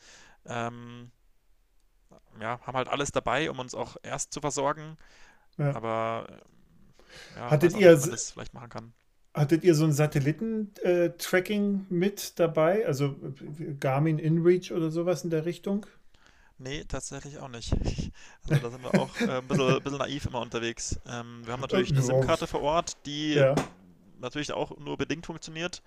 Ähm, 0.46 1.10
ja, 2.40 2.60
haben 2.62 2.76
halt 2.76 2.88
alles 2.88 3.12
dabei, 3.12 3.50
um 3.50 3.58
uns 3.58 3.74
auch 3.74 3.96
erst 4.02 4.32
zu 4.32 4.40
versorgen. 4.40 4.96
Ja. 5.60 5.76
Aber 5.76 6.26
ja, 7.36 7.50
hattet 7.50 7.76
ihr 7.76 7.94
das 7.94 8.32
vielleicht 8.32 8.54
machen 8.54 8.70
kann. 8.70 8.92
Hattet 9.32 9.62
ihr 9.62 9.76
so 9.76 9.84
ein 9.84 9.92
Satelliten-Tracking 9.92 11.86
äh, 11.88 11.94
mit 11.94 12.38
dabei? 12.40 12.84
Also 12.86 13.14
Garmin 13.78 14.18
InReach 14.18 14.72
oder 14.72 14.90
sowas 14.90 15.22
in 15.22 15.30
der 15.30 15.44
Richtung? 15.44 15.86
Nee, 16.58 16.84
tatsächlich 16.84 17.38
auch 17.38 17.48
nicht. 17.48 17.72
Also 18.48 18.62
da 18.62 18.70
sind 18.70 18.82
wir 18.82 19.00
auch 19.00 19.20
äh, 19.20 19.38
ein, 19.38 19.46
bisschen, 19.46 19.76
ein 19.76 19.82
bisschen 19.82 19.98
naiv 19.98 20.26
immer 20.26 20.40
unterwegs. 20.40 20.98
Ähm, 21.06 21.42
wir 21.44 21.52
haben 21.52 21.60
natürlich 21.60 21.92
eine 21.92 22.02
SIM-Karte 22.02 22.46
vor 22.48 22.62
Ort, 22.62 22.96
die 23.06 23.34
ja. 23.34 23.54
natürlich 24.18 24.52
auch 24.52 24.76
nur 24.78 24.96
bedingt 24.96 25.26
funktioniert. 25.26 25.82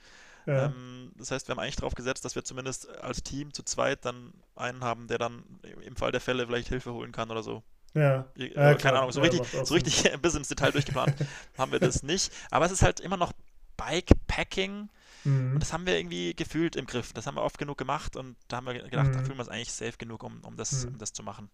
Ja. 0.46 0.68
Ähm, 0.68 1.12
das 1.18 1.32
heißt, 1.32 1.48
wir 1.48 1.56
haben 1.56 1.60
eigentlich 1.60 1.76
darauf 1.76 1.96
gesetzt, 1.96 2.24
dass 2.24 2.36
wir 2.36 2.44
zumindest 2.44 2.90
als 3.00 3.24
Team 3.24 3.54
zu 3.54 3.64
zweit 3.64 4.06
dann 4.06 4.34
einen 4.56 4.84
haben, 4.84 5.08
der 5.08 5.18
dann 5.18 5.44
im 5.86 5.96
Fall 5.96 6.12
der 6.12 6.22
Fälle 6.22 6.48
vielleicht 6.48 6.70
Hilfe 6.70 6.94
holen 6.94 7.12
kann 7.12 7.32
oder 7.32 7.44
so. 7.44 7.64
Ja. 7.94 8.26
Äh, 8.38 8.54
ja 8.54 8.74
keine 8.76 9.00
Ahnung, 9.00 9.12
so 9.12 9.22
richtig, 9.22 9.42
so 9.64 9.74
richtig 9.74 10.12
bis 10.22 10.36
ins 10.36 10.48
Detail 10.48 10.72
durchgeplant 10.72 11.16
haben 11.58 11.72
wir 11.72 11.80
das 11.80 12.04
nicht. 12.04 12.32
Aber 12.52 12.66
es 12.66 12.72
ist 12.72 12.82
halt 12.82 13.00
immer 13.00 13.18
noch 13.18 13.34
Bikepacking. 13.78 14.90
Mhm. 15.24 15.54
Und 15.54 15.60
das 15.60 15.72
haben 15.72 15.86
wir 15.86 15.98
irgendwie 15.98 16.34
gefühlt 16.34 16.76
im 16.76 16.86
Griff. 16.86 17.14
Das 17.14 17.28
haben 17.28 17.36
wir 17.36 17.44
oft 17.44 17.58
genug 17.58 17.78
gemacht 17.78 18.16
und 18.16 18.36
da 18.48 18.58
haben 18.58 18.68
wir 18.68 18.74
gedacht, 18.74 19.08
mhm. 19.08 19.14
da 19.14 19.20
fühlen 19.20 19.38
wir 19.38 19.40
uns 19.40 19.50
eigentlich 19.50 19.72
safe 19.72 19.98
genug, 19.98 20.24
um, 20.24 20.42
um, 20.44 20.58
das, 20.58 20.84
mhm. 20.84 20.94
um 20.94 20.98
das 20.98 21.14
zu 21.14 21.24
machen. 21.24 21.50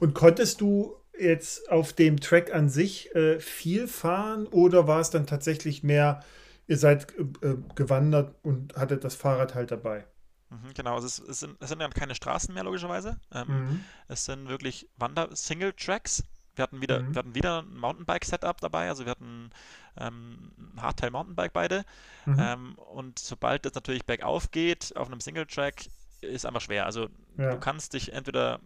Und 0.00 0.14
konntest 0.14 0.60
du 0.60 0.96
jetzt 1.18 1.70
auf 1.70 1.92
dem 1.92 2.20
Track 2.20 2.54
an 2.54 2.68
sich 2.68 3.14
äh, 3.14 3.40
viel 3.40 3.88
fahren 3.88 4.46
oder 4.46 4.86
war 4.86 5.00
es 5.00 5.10
dann 5.10 5.26
tatsächlich 5.26 5.82
mehr, 5.82 6.22
ihr 6.66 6.76
seid 6.76 7.14
äh, 7.18 7.54
gewandert 7.74 8.34
und 8.42 8.76
hattet 8.76 9.04
das 9.04 9.14
Fahrrad 9.14 9.54
halt 9.54 9.70
dabei? 9.70 10.04
Mhm, 10.50 10.74
genau, 10.74 10.94
also 10.94 11.06
es, 11.06 11.18
es, 11.18 11.40
sind, 11.40 11.56
es 11.60 11.68
sind 11.68 11.80
dann 11.80 11.92
keine 11.92 12.14
Straßen 12.14 12.54
mehr, 12.54 12.64
logischerweise. 12.64 13.18
Ähm, 13.32 13.48
mhm. 13.48 13.84
Es 14.08 14.24
sind 14.24 14.48
wirklich 14.48 14.88
Wander-Single-Tracks. 14.96 16.24
Wir 16.54 16.62
hatten 16.62 16.80
wieder, 16.80 17.02
mhm. 17.02 17.14
wir 17.14 17.18
hatten 17.18 17.34
wieder 17.34 17.62
ein 17.62 17.76
Mountainbike-Setup 17.76 18.60
dabei, 18.60 18.88
also 18.88 19.04
wir 19.04 19.10
hatten 19.10 19.50
ähm, 19.98 20.52
ein 20.58 20.82
Hardtail-Mountainbike 20.82 21.52
beide. 21.52 21.84
Mhm. 22.24 22.36
Ähm, 22.38 22.74
und 22.76 23.18
sobald 23.18 23.66
es 23.66 23.74
natürlich 23.74 24.06
bergauf 24.06 24.50
geht, 24.50 24.96
auf 24.96 25.08
einem 25.08 25.20
Single-Track, 25.20 25.86
ist 26.22 26.46
einfach 26.46 26.60
schwer. 26.60 26.86
Also 26.86 27.08
ja. 27.36 27.50
du 27.50 27.60
kannst 27.60 27.92
dich 27.92 28.12
entweder 28.12 28.60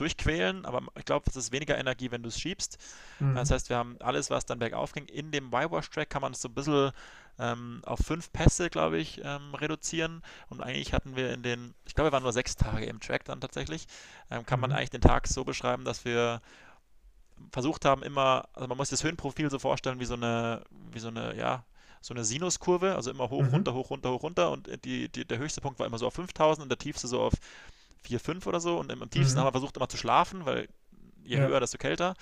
durchquälen, 0.00 0.64
aber 0.64 0.82
ich 0.96 1.04
glaube, 1.04 1.26
es 1.28 1.36
ist 1.36 1.52
weniger 1.52 1.78
Energie, 1.78 2.10
wenn 2.10 2.22
du 2.22 2.28
es 2.28 2.38
schiebst. 2.38 2.78
Mhm. 3.18 3.34
Das 3.34 3.50
heißt, 3.50 3.68
wir 3.68 3.76
haben 3.76 3.96
alles, 4.00 4.30
was 4.30 4.46
dann 4.46 4.58
bergauf 4.58 4.92
ging. 4.92 5.06
In 5.06 5.30
dem 5.30 5.48
Y-Wash-Track 5.48 6.10
kann 6.10 6.22
man 6.22 6.32
es 6.32 6.40
so 6.40 6.48
ein 6.48 6.54
bisschen 6.54 6.92
ähm, 7.38 7.82
auf 7.84 8.00
fünf 8.00 8.32
Pässe, 8.32 8.70
glaube 8.70 8.98
ich, 8.98 9.20
ähm, 9.24 9.54
reduzieren. 9.54 10.22
Und 10.48 10.62
eigentlich 10.62 10.92
hatten 10.92 11.16
wir 11.16 11.32
in 11.32 11.42
den, 11.42 11.74
ich 11.86 11.94
glaube, 11.94 12.08
wir 12.08 12.12
waren 12.12 12.22
nur 12.22 12.32
sechs 12.32 12.56
Tage 12.56 12.86
im 12.86 13.00
Track 13.00 13.24
dann 13.24 13.40
tatsächlich, 13.40 13.86
ähm, 14.30 14.44
kann 14.46 14.58
mhm. 14.58 14.62
man 14.62 14.72
eigentlich 14.72 14.90
den 14.90 15.00
Tag 15.00 15.26
so 15.26 15.44
beschreiben, 15.44 15.84
dass 15.84 16.04
wir 16.04 16.40
versucht 17.52 17.84
haben, 17.84 18.02
immer, 18.02 18.48
also 18.54 18.66
man 18.66 18.76
muss 18.76 18.90
das 18.90 19.04
Höhenprofil 19.04 19.50
so 19.50 19.58
vorstellen 19.58 20.00
wie 20.00 20.04
so 20.04 20.14
eine, 20.14 20.62
wie 20.92 20.98
so 20.98 21.08
eine, 21.08 21.36
ja, 21.36 21.64
so 22.00 22.14
eine 22.14 22.24
Sinuskurve, 22.24 22.94
also 22.94 23.10
immer 23.10 23.30
hoch, 23.30 23.42
mhm. 23.42 23.48
runter, 23.48 23.74
hoch, 23.74 23.90
runter, 23.90 24.10
hoch, 24.10 24.22
runter 24.22 24.50
und 24.50 24.68
die, 24.84 25.08
die, 25.08 25.24
der 25.24 25.38
höchste 25.38 25.60
Punkt 25.60 25.78
war 25.78 25.86
immer 25.86 25.98
so 25.98 26.06
auf 26.06 26.14
5000 26.14 26.62
und 26.62 26.68
der 26.68 26.78
tiefste 26.78 27.08
so 27.08 27.20
auf 27.20 27.34
4, 28.02 28.20
5 28.20 28.46
oder 28.46 28.60
so 28.60 28.78
und 28.78 28.92
im, 28.92 29.02
im 29.02 29.10
tiefsten 29.10 29.34
mhm. 29.34 29.40
haben 29.40 29.46
wir 29.48 29.52
versucht 29.52 29.76
immer 29.76 29.88
zu 29.88 29.96
schlafen, 29.96 30.46
weil 30.46 30.68
je 31.24 31.38
ja. 31.38 31.46
höher, 31.46 31.60
desto 31.60 31.78
kälter. 31.78 32.14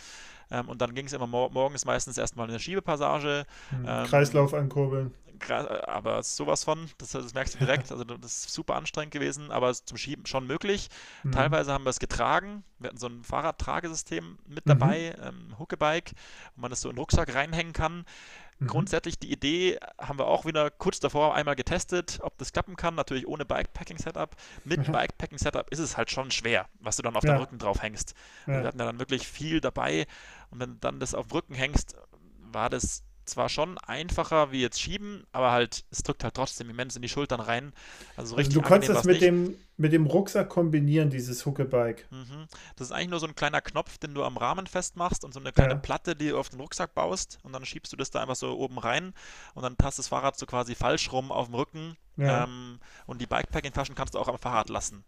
Ähm, 0.50 0.68
und 0.68 0.80
dann 0.80 0.94
ging 0.94 1.06
es 1.06 1.12
immer 1.12 1.26
mor 1.26 1.50
morgens 1.50 1.84
meistens 1.84 2.18
erstmal 2.18 2.48
eine 2.48 2.60
Schiebepassage. 2.60 3.46
Mhm. 3.70 3.86
Ähm, 3.86 4.06
Kreislauf 4.06 4.54
ankurbeln. 4.54 5.12
Aber 5.48 6.22
sowas 6.22 6.64
von, 6.64 6.90
das, 6.98 7.10
das, 7.10 7.34
merkst 7.34 7.54
du 7.54 7.58
direkt, 7.58 7.90
also 7.92 8.04
das 8.04 8.44
ist 8.44 8.52
super 8.52 8.74
anstrengend 8.76 9.12
gewesen, 9.12 9.50
aber 9.50 9.72
zum 9.72 9.96
Schieben 9.96 10.26
schon 10.26 10.46
möglich. 10.46 10.88
Mhm. 11.22 11.32
Teilweise 11.32 11.72
haben 11.72 11.84
wir 11.84 11.90
es 11.90 11.98
getragen. 11.98 12.64
Wir 12.78 12.88
hatten 12.88 12.98
so 12.98 13.06
ein 13.06 13.22
Fahrradtragesystem 13.22 14.38
mit 14.46 14.68
dabei, 14.68 15.14
mhm. 15.18 15.24
ähm, 15.26 15.58
Huckebike, 15.58 16.12
wo 16.54 16.62
man 16.62 16.70
das 16.70 16.80
so 16.80 16.88
in 16.88 16.96
den 16.96 17.00
Rucksack 17.00 17.34
reinhängen 17.34 17.72
kann. 17.72 18.04
Mhm. 18.58 18.66
Grundsätzlich 18.68 19.18
die 19.18 19.30
Idee 19.30 19.78
haben 19.98 20.18
wir 20.18 20.26
auch 20.26 20.44
wieder 20.46 20.70
kurz 20.70 21.00
davor 21.00 21.34
einmal 21.34 21.56
getestet, 21.56 22.18
ob 22.22 22.38
das 22.38 22.52
klappen 22.52 22.76
kann. 22.76 22.94
Natürlich 22.94 23.26
ohne 23.26 23.44
Bikepacking-Setup. 23.44 24.34
Mit 24.64 24.86
mhm. 24.86 24.92
Bikepacking-Setup 24.92 25.70
ist 25.70 25.78
es 25.78 25.96
halt 25.96 26.10
schon 26.10 26.30
schwer, 26.30 26.66
was 26.80 26.96
du 26.96 27.02
dann 27.02 27.16
auf 27.16 27.24
ja. 27.24 27.32
deinem 27.32 27.42
Rücken 27.42 27.58
drauf 27.58 27.82
hängst. 27.82 28.14
Ja. 28.46 28.60
Wir 28.60 28.68
hatten 28.68 28.78
ja 28.78 28.86
dann 28.86 28.98
wirklich 28.98 29.26
viel 29.26 29.60
dabei 29.60 30.06
und 30.50 30.60
wenn 30.60 30.74
du 30.74 30.78
dann 30.80 31.00
das 31.00 31.14
auf 31.14 31.28
dem 31.28 31.32
Rücken 31.32 31.54
hängst, 31.54 31.96
war 32.52 32.70
das 32.70 33.02
zwar 33.26 33.48
schon 33.48 33.78
einfacher 33.78 34.52
wie 34.52 34.62
jetzt 34.62 34.80
schieben, 34.80 35.24
aber 35.32 35.52
halt, 35.52 35.84
es 35.90 36.02
drückt 36.02 36.24
halt 36.24 36.34
trotzdem 36.34 36.70
immens 36.70 36.96
in 36.96 37.02
die 37.02 37.08
Schultern 37.08 37.40
rein. 37.40 37.72
Also, 38.16 38.30
so 38.30 38.36
richtig 38.36 38.56
also 38.56 38.62
du 38.62 38.68
kannst 38.68 38.88
das 38.88 39.04
mit 39.04 39.20
dem, 39.20 39.56
mit 39.76 39.92
dem 39.92 40.06
Rucksack 40.06 40.48
kombinieren, 40.48 41.10
dieses 41.10 41.44
Huckebike. 41.44 42.04
Mhm. 42.10 42.46
Das 42.76 42.88
ist 42.88 42.92
eigentlich 42.92 43.10
nur 43.10 43.20
so 43.20 43.26
ein 43.26 43.34
kleiner 43.34 43.60
Knopf, 43.60 43.98
den 43.98 44.14
du 44.14 44.24
am 44.24 44.36
Rahmen 44.36 44.66
festmachst 44.66 45.24
und 45.24 45.34
so 45.34 45.40
eine 45.40 45.52
kleine 45.52 45.74
ja. 45.74 45.78
Platte, 45.78 46.16
die 46.16 46.30
du 46.30 46.38
auf 46.38 46.48
den 46.48 46.60
Rucksack 46.60 46.94
baust 46.94 47.38
und 47.42 47.52
dann 47.52 47.64
schiebst 47.64 47.92
du 47.92 47.96
das 47.96 48.10
da 48.10 48.22
einfach 48.22 48.36
so 48.36 48.56
oben 48.56 48.78
rein 48.78 49.12
und 49.54 49.62
dann 49.62 49.76
passt 49.76 49.98
das 49.98 50.08
Fahrrad 50.08 50.38
so 50.38 50.46
quasi 50.46 50.74
falsch 50.74 51.12
rum 51.12 51.32
auf 51.32 51.46
dem 51.46 51.54
Rücken 51.56 51.96
ja. 52.16 52.44
ähm, 52.44 52.78
und 53.06 53.20
die 53.20 53.26
Bikepacking-Taschen 53.26 53.94
kannst 53.94 54.14
du 54.14 54.18
auch 54.18 54.28
am 54.28 54.38
Fahrrad 54.38 54.68
lassen. 54.68 55.04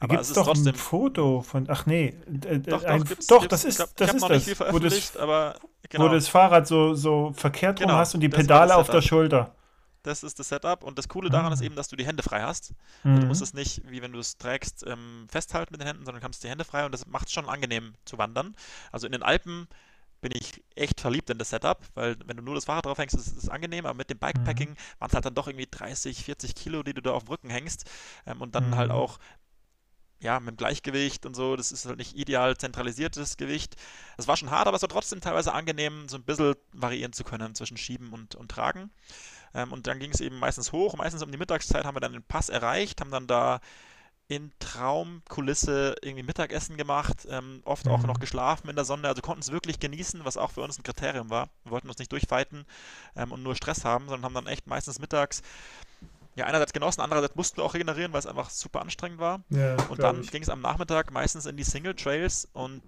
Aber 0.00 0.14
gibt 0.14 0.22
es 0.22 0.32
doch 0.32 0.46
trotzdem, 0.46 0.74
ein 0.74 0.78
Foto 0.78 1.42
von, 1.42 1.66
ach 1.68 1.84
nee, 1.84 2.14
äh, 2.46 2.58
doch, 2.58 2.82
ein, 2.84 3.04
doch, 3.04 3.16
doch 3.28 3.46
das 3.46 3.64
ist, 3.64 3.78
das, 3.96 4.14
ist 4.14 4.22
das, 4.28 4.72
wo 4.72 4.78
das, 4.78 5.16
aber, 5.16 5.56
genau. 5.90 6.04
wo 6.04 6.08
das 6.08 6.26
Fahrrad 6.26 6.66
so, 6.66 6.94
so 6.94 7.32
verkehrt 7.34 7.78
genau, 7.78 7.92
rum 7.92 8.00
hast 8.00 8.14
und 8.14 8.20
die 8.20 8.30
Pedale 8.30 8.76
auf 8.76 8.88
der 8.88 9.02
Schulter. 9.02 9.54
Das 10.02 10.22
ist 10.22 10.38
das 10.38 10.48
Setup 10.48 10.82
und 10.82 10.98
das 10.98 11.08
Coole 11.08 11.28
daran 11.28 11.48
mhm. 11.48 11.52
ist 11.52 11.60
eben, 11.60 11.76
dass 11.76 11.88
du 11.88 11.96
die 11.96 12.06
Hände 12.06 12.22
frei 12.22 12.40
hast. 12.40 12.72
Mhm. 13.04 13.20
Du 13.20 13.26
musst 13.26 13.42
es 13.42 13.52
nicht, 13.52 13.82
wie 13.90 14.00
wenn 14.00 14.12
du 14.12 14.18
es 14.18 14.38
trägst, 14.38 14.86
ähm, 14.86 15.26
festhalten 15.30 15.74
mit 15.74 15.82
den 15.82 15.86
Händen, 15.86 16.06
sondern 16.06 16.22
kannst 16.22 16.42
die 16.42 16.48
Hände 16.48 16.64
frei 16.64 16.86
und 16.86 16.92
das 16.92 17.06
macht 17.06 17.26
es 17.26 17.34
schon 17.34 17.46
angenehm 17.46 17.92
zu 18.06 18.16
wandern. 18.16 18.56
Also 18.92 19.06
in 19.06 19.12
den 19.12 19.22
Alpen 19.22 19.68
bin 20.20 20.32
ich 20.34 20.62
echt 20.74 21.00
verliebt 21.00 21.30
in 21.30 21.38
das 21.38 21.50
Setup, 21.50 21.80
weil 21.94 22.16
wenn 22.26 22.36
du 22.36 22.42
nur 22.42 22.54
das 22.54 22.64
Fahrrad 22.66 22.86
drauf 22.86 22.98
hängst, 22.98 23.14
ist 23.14 23.36
es 23.36 23.48
angenehm, 23.48 23.86
aber 23.86 23.96
mit 23.96 24.10
dem 24.10 24.18
Bikepacking 24.18 24.70
mhm. 24.70 24.76
waren 24.98 25.08
es 25.08 25.14
halt 25.14 25.24
dann 25.24 25.34
doch 25.34 25.48
irgendwie 25.48 25.68
30, 25.70 26.24
40 26.24 26.54
Kilo, 26.54 26.82
die 26.82 26.94
du 26.94 27.02
da 27.02 27.12
auf 27.12 27.24
dem 27.24 27.28
Rücken 27.28 27.50
hängst 27.50 27.88
ähm, 28.26 28.40
und 28.40 28.54
dann 28.54 28.76
halt 28.76 28.90
mhm. 28.90 28.96
auch 28.96 29.18
ja, 30.20 30.38
mit 30.38 30.50
dem 30.50 30.56
Gleichgewicht 30.56 31.24
und 31.24 31.34
so, 31.34 31.56
das 31.56 31.72
ist 31.72 31.86
halt 31.86 31.98
nicht 31.98 32.16
ideal 32.16 32.56
zentralisiertes 32.56 33.36
Gewicht. 33.36 33.76
Das 34.16 34.28
war 34.28 34.36
schon 34.36 34.50
hart, 34.50 34.68
aber 34.68 34.76
es 34.76 34.82
war 34.82 34.88
trotzdem 34.88 35.20
teilweise 35.20 35.52
angenehm, 35.52 36.08
so 36.08 36.16
ein 36.16 36.24
bisschen 36.24 36.54
variieren 36.72 37.12
zu 37.12 37.24
können 37.24 37.54
zwischen 37.54 37.78
Schieben 37.78 38.12
und, 38.12 38.34
und 38.34 38.50
Tragen. 38.50 38.90
Ähm, 39.54 39.72
und 39.72 39.86
dann 39.86 39.98
ging 39.98 40.10
es 40.10 40.20
eben 40.20 40.38
meistens 40.38 40.72
hoch. 40.72 40.94
Meistens 40.96 41.22
um 41.22 41.32
die 41.32 41.38
Mittagszeit 41.38 41.84
haben 41.84 41.96
wir 41.96 42.00
dann 42.00 42.12
den 42.12 42.22
Pass 42.22 42.50
erreicht, 42.50 43.00
haben 43.00 43.10
dann 43.10 43.26
da 43.26 43.60
in 44.28 44.52
Traumkulisse 44.60 45.96
irgendwie 46.02 46.22
Mittagessen 46.22 46.76
gemacht, 46.76 47.26
ähm, 47.28 47.62
oft 47.64 47.86
mhm. 47.86 47.92
auch 47.92 48.02
noch 48.04 48.20
geschlafen 48.20 48.68
in 48.68 48.76
der 48.76 48.84
Sonne, 48.84 49.08
also 49.08 49.22
konnten 49.22 49.40
es 49.40 49.50
wirklich 49.50 49.80
genießen, 49.80 50.24
was 50.24 50.36
auch 50.36 50.52
für 50.52 50.60
uns 50.60 50.78
ein 50.78 50.84
Kriterium 50.84 51.30
war. 51.30 51.48
Wir 51.64 51.72
wollten 51.72 51.88
uns 51.88 51.98
nicht 51.98 52.12
durchfighten 52.12 52.64
ähm, 53.16 53.32
und 53.32 53.42
nur 53.42 53.56
Stress 53.56 53.84
haben, 53.84 54.04
sondern 54.08 54.24
haben 54.24 54.34
dann 54.34 54.46
echt 54.46 54.68
meistens 54.68 55.00
mittags 55.00 55.42
ja, 56.36 56.46
einerseits 56.46 56.72
genossen, 56.72 57.00
andererseits 57.00 57.34
mussten 57.34 57.58
wir 57.58 57.64
auch 57.64 57.74
regenerieren, 57.74 58.12
weil 58.12 58.20
es 58.20 58.26
einfach 58.26 58.50
super 58.50 58.80
anstrengend 58.80 59.18
war. 59.18 59.42
Ja, 59.50 59.76
und 59.88 60.00
dann 60.00 60.22
ging 60.22 60.42
es 60.42 60.48
am 60.48 60.60
Nachmittag 60.60 61.10
meistens 61.10 61.46
in 61.46 61.56
die 61.56 61.64
Single 61.64 61.94
Trails 61.94 62.48
und 62.52 62.82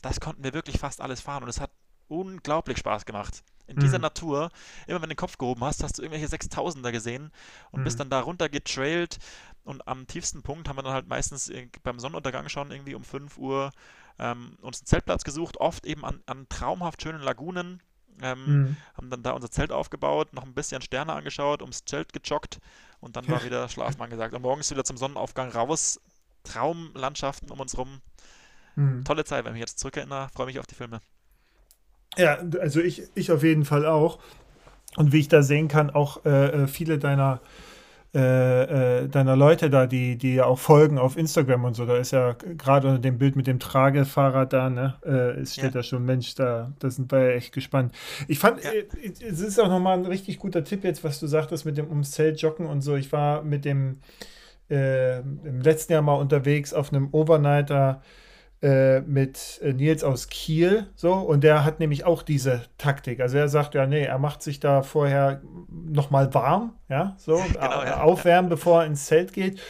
das 0.00 0.20
konnten 0.20 0.42
wir 0.42 0.54
wirklich 0.54 0.78
fast 0.78 1.00
alles 1.00 1.20
fahren 1.20 1.42
und 1.42 1.48
es 1.48 1.60
hat 1.60 1.70
unglaublich 2.08 2.78
Spaß 2.78 3.04
gemacht. 3.04 3.42
In 3.66 3.76
mhm. 3.76 3.80
dieser 3.80 3.98
Natur, 3.98 4.50
immer 4.86 4.96
wenn 4.96 5.08
du 5.08 5.14
den 5.14 5.16
Kopf 5.16 5.38
gehoben 5.38 5.62
hast, 5.62 5.82
hast 5.82 5.98
du 5.98 6.02
irgendwelche 6.02 6.34
6000er 6.34 6.90
gesehen 6.92 7.30
und 7.70 7.80
mhm. 7.80 7.84
bist 7.84 8.00
dann 8.00 8.10
da 8.10 8.20
runter 8.20 8.48
getrailt 8.48 9.18
und 9.64 9.86
am 9.86 10.06
tiefsten 10.06 10.42
Punkt 10.42 10.68
haben 10.68 10.76
wir 10.76 10.82
dann 10.82 10.94
halt 10.94 11.08
meistens 11.08 11.50
beim 11.82 12.00
Sonnenuntergang 12.00 12.48
schon 12.48 12.70
irgendwie 12.70 12.94
um 12.94 13.04
5 13.04 13.38
Uhr 13.38 13.70
ähm, 14.18 14.56
uns 14.60 14.80
einen 14.80 14.86
Zeltplatz 14.86 15.24
gesucht, 15.24 15.58
oft 15.58 15.86
eben 15.86 16.04
an, 16.04 16.22
an 16.26 16.48
traumhaft 16.48 17.02
schönen 17.02 17.22
Lagunen, 17.22 17.80
ähm, 18.20 18.44
mhm. 18.46 18.76
Haben 18.96 19.10
dann 19.10 19.22
da 19.22 19.30
unser 19.32 19.50
Zelt 19.50 19.72
aufgebaut, 19.72 20.32
noch 20.32 20.44
ein 20.44 20.54
bisschen 20.54 20.82
Sterne 20.82 21.12
angeschaut, 21.12 21.62
ums 21.62 21.84
Zelt 21.84 22.12
gejoggt 22.12 22.58
und 23.00 23.16
dann 23.16 23.28
war 23.28 23.44
wieder 23.44 23.68
Schlafmann 23.68 24.10
gesagt. 24.10 24.34
Und 24.34 24.42
morgens 24.42 24.70
wieder 24.70 24.84
zum 24.84 24.96
Sonnenaufgang 24.96 25.50
raus. 25.50 26.00
Traumlandschaften 26.44 27.50
um 27.50 27.60
uns 27.60 27.76
rum. 27.76 28.00
Mhm. 28.76 29.04
Tolle 29.04 29.24
Zeit, 29.24 29.44
wenn 29.44 29.52
ich 29.52 29.60
mich 29.60 29.60
jetzt 29.60 29.78
zurückerinnere. 29.78 30.28
Freue 30.34 30.46
mich 30.46 30.58
auf 30.58 30.66
die 30.66 30.74
Filme. 30.74 31.00
Ja, 32.16 32.38
also 32.60 32.80
ich, 32.80 33.02
ich 33.14 33.32
auf 33.32 33.42
jeden 33.42 33.64
Fall 33.64 33.86
auch. 33.86 34.18
Und 34.96 35.12
wie 35.12 35.20
ich 35.20 35.28
da 35.28 35.42
sehen 35.42 35.68
kann, 35.68 35.90
auch 35.90 36.24
äh, 36.24 36.64
äh 36.64 36.66
viele 36.66 36.98
deiner 36.98 37.40
äh, 38.14 39.04
äh, 39.04 39.08
deiner 39.08 39.36
Leute 39.36 39.70
da, 39.70 39.86
die, 39.86 40.18
die 40.18 40.34
ja 40.34 40.44
auch 40.44 40.58
folgen 40.58 40.98
auf 40.98 41.16
Instagram 41.16 41.64
und 41.64 41.74
so, 41.74 41.86
da 41.86 41.96
ist 41.96 42.10
ja 42.10 42.34
gerade 42.58 42.88
unter 42.88 43.00
dem 43.00 43.16
Bild 43.16 43.36
mit 43.36 43.46
dem 43.46 43.58
Tragefahrrad 43.58 44.52
da, 44.52 44.68
ne, 44.68 44.94
äh, 45.02 45.40
es 45.40 45.54
steht 45.54 45.64
ja. 45.64 45.70
da 45.70 45.82
schon, 45.82 46.04
Mensch, 46.04 46.34
da, 46.34 46.72
da 46.78 46.90
sind 46.90 47.10
wir 47.10 47.20
ja 47.20 47.30
echt 47.30 47.54
gespannt. 47.54 47.94
Ich 48.28 48.38
fand, 48.38 48.62
ja. 48.62 48.70
äh, 48.70 48.86
es 49.26 49.40
ist 49.40 49.58
auch 49.58 49.68
nochmal 49.68 49.96
ein 49.96 50.04
richtig 50.04 50.38
guter 50.38 50.62
Tipp 50.62 50.84
jetzt, 50.84 51.02
was 51.04 51.20
du 51.20 51.26
sagtest 51.26 51.64
mit 51.64 51.78
dem 51.78 51.88
ums 51.88 52.10
Zelt 52.10 52.38
joggen 52.42 52.66
und 52.66 52.82
so. 52.82 52.96
Ich 52.96 53.12
war 53.12 53.42
mit 53.42 53.64
dem 53.64 54.00
äh, 54.68 55.20
im 55.20 55.62
letzten 55.62 55.94
Jahr 55.94 56.02
mal 56.02 56.14
unterwegs 56.14 56.74
auf 56.74 56.92
einem 56.92 57.08
Overnighter 57.12 58.02
äh, 58.62 59.00
mit 59.00 59.60
äh, 59.62 59.72
Nils 59.72 60.04
aus 60.04 60.28
Kiel, 60.28 60.86
so, 60.94 61.14
und 61.14 61.42
der 61.42 61.64
hat 61.64 61.80
nämlich 61.80 62.04
auch 62.04 62.22
diese 62.22 62.62
Taktik. 62.78 63.20
Also 63.20 63.36
er 63.36 63.48
sagt, 63.48 63.74
ja, 63.74 63.86
nee, 63.86 64.04
er 64.04 64.18
macht 64.18 64.42
sich 64.42 64.60
da 64.60 64.82
vorher 64.82 65.42
nochmal 65.68 66.32
warm, 66.32 66.74
ja, 66.88 67.16
so, 67.18 67.36
genau, 67.52 67.82
ja. 67.82 68.00
aufwärmen, 68.02 68.48
bevor 68.48 68.82
er 68.82 68.86
ins 68.86 69.06
Zelt 69.06 69.32
geht. 69.32 69.60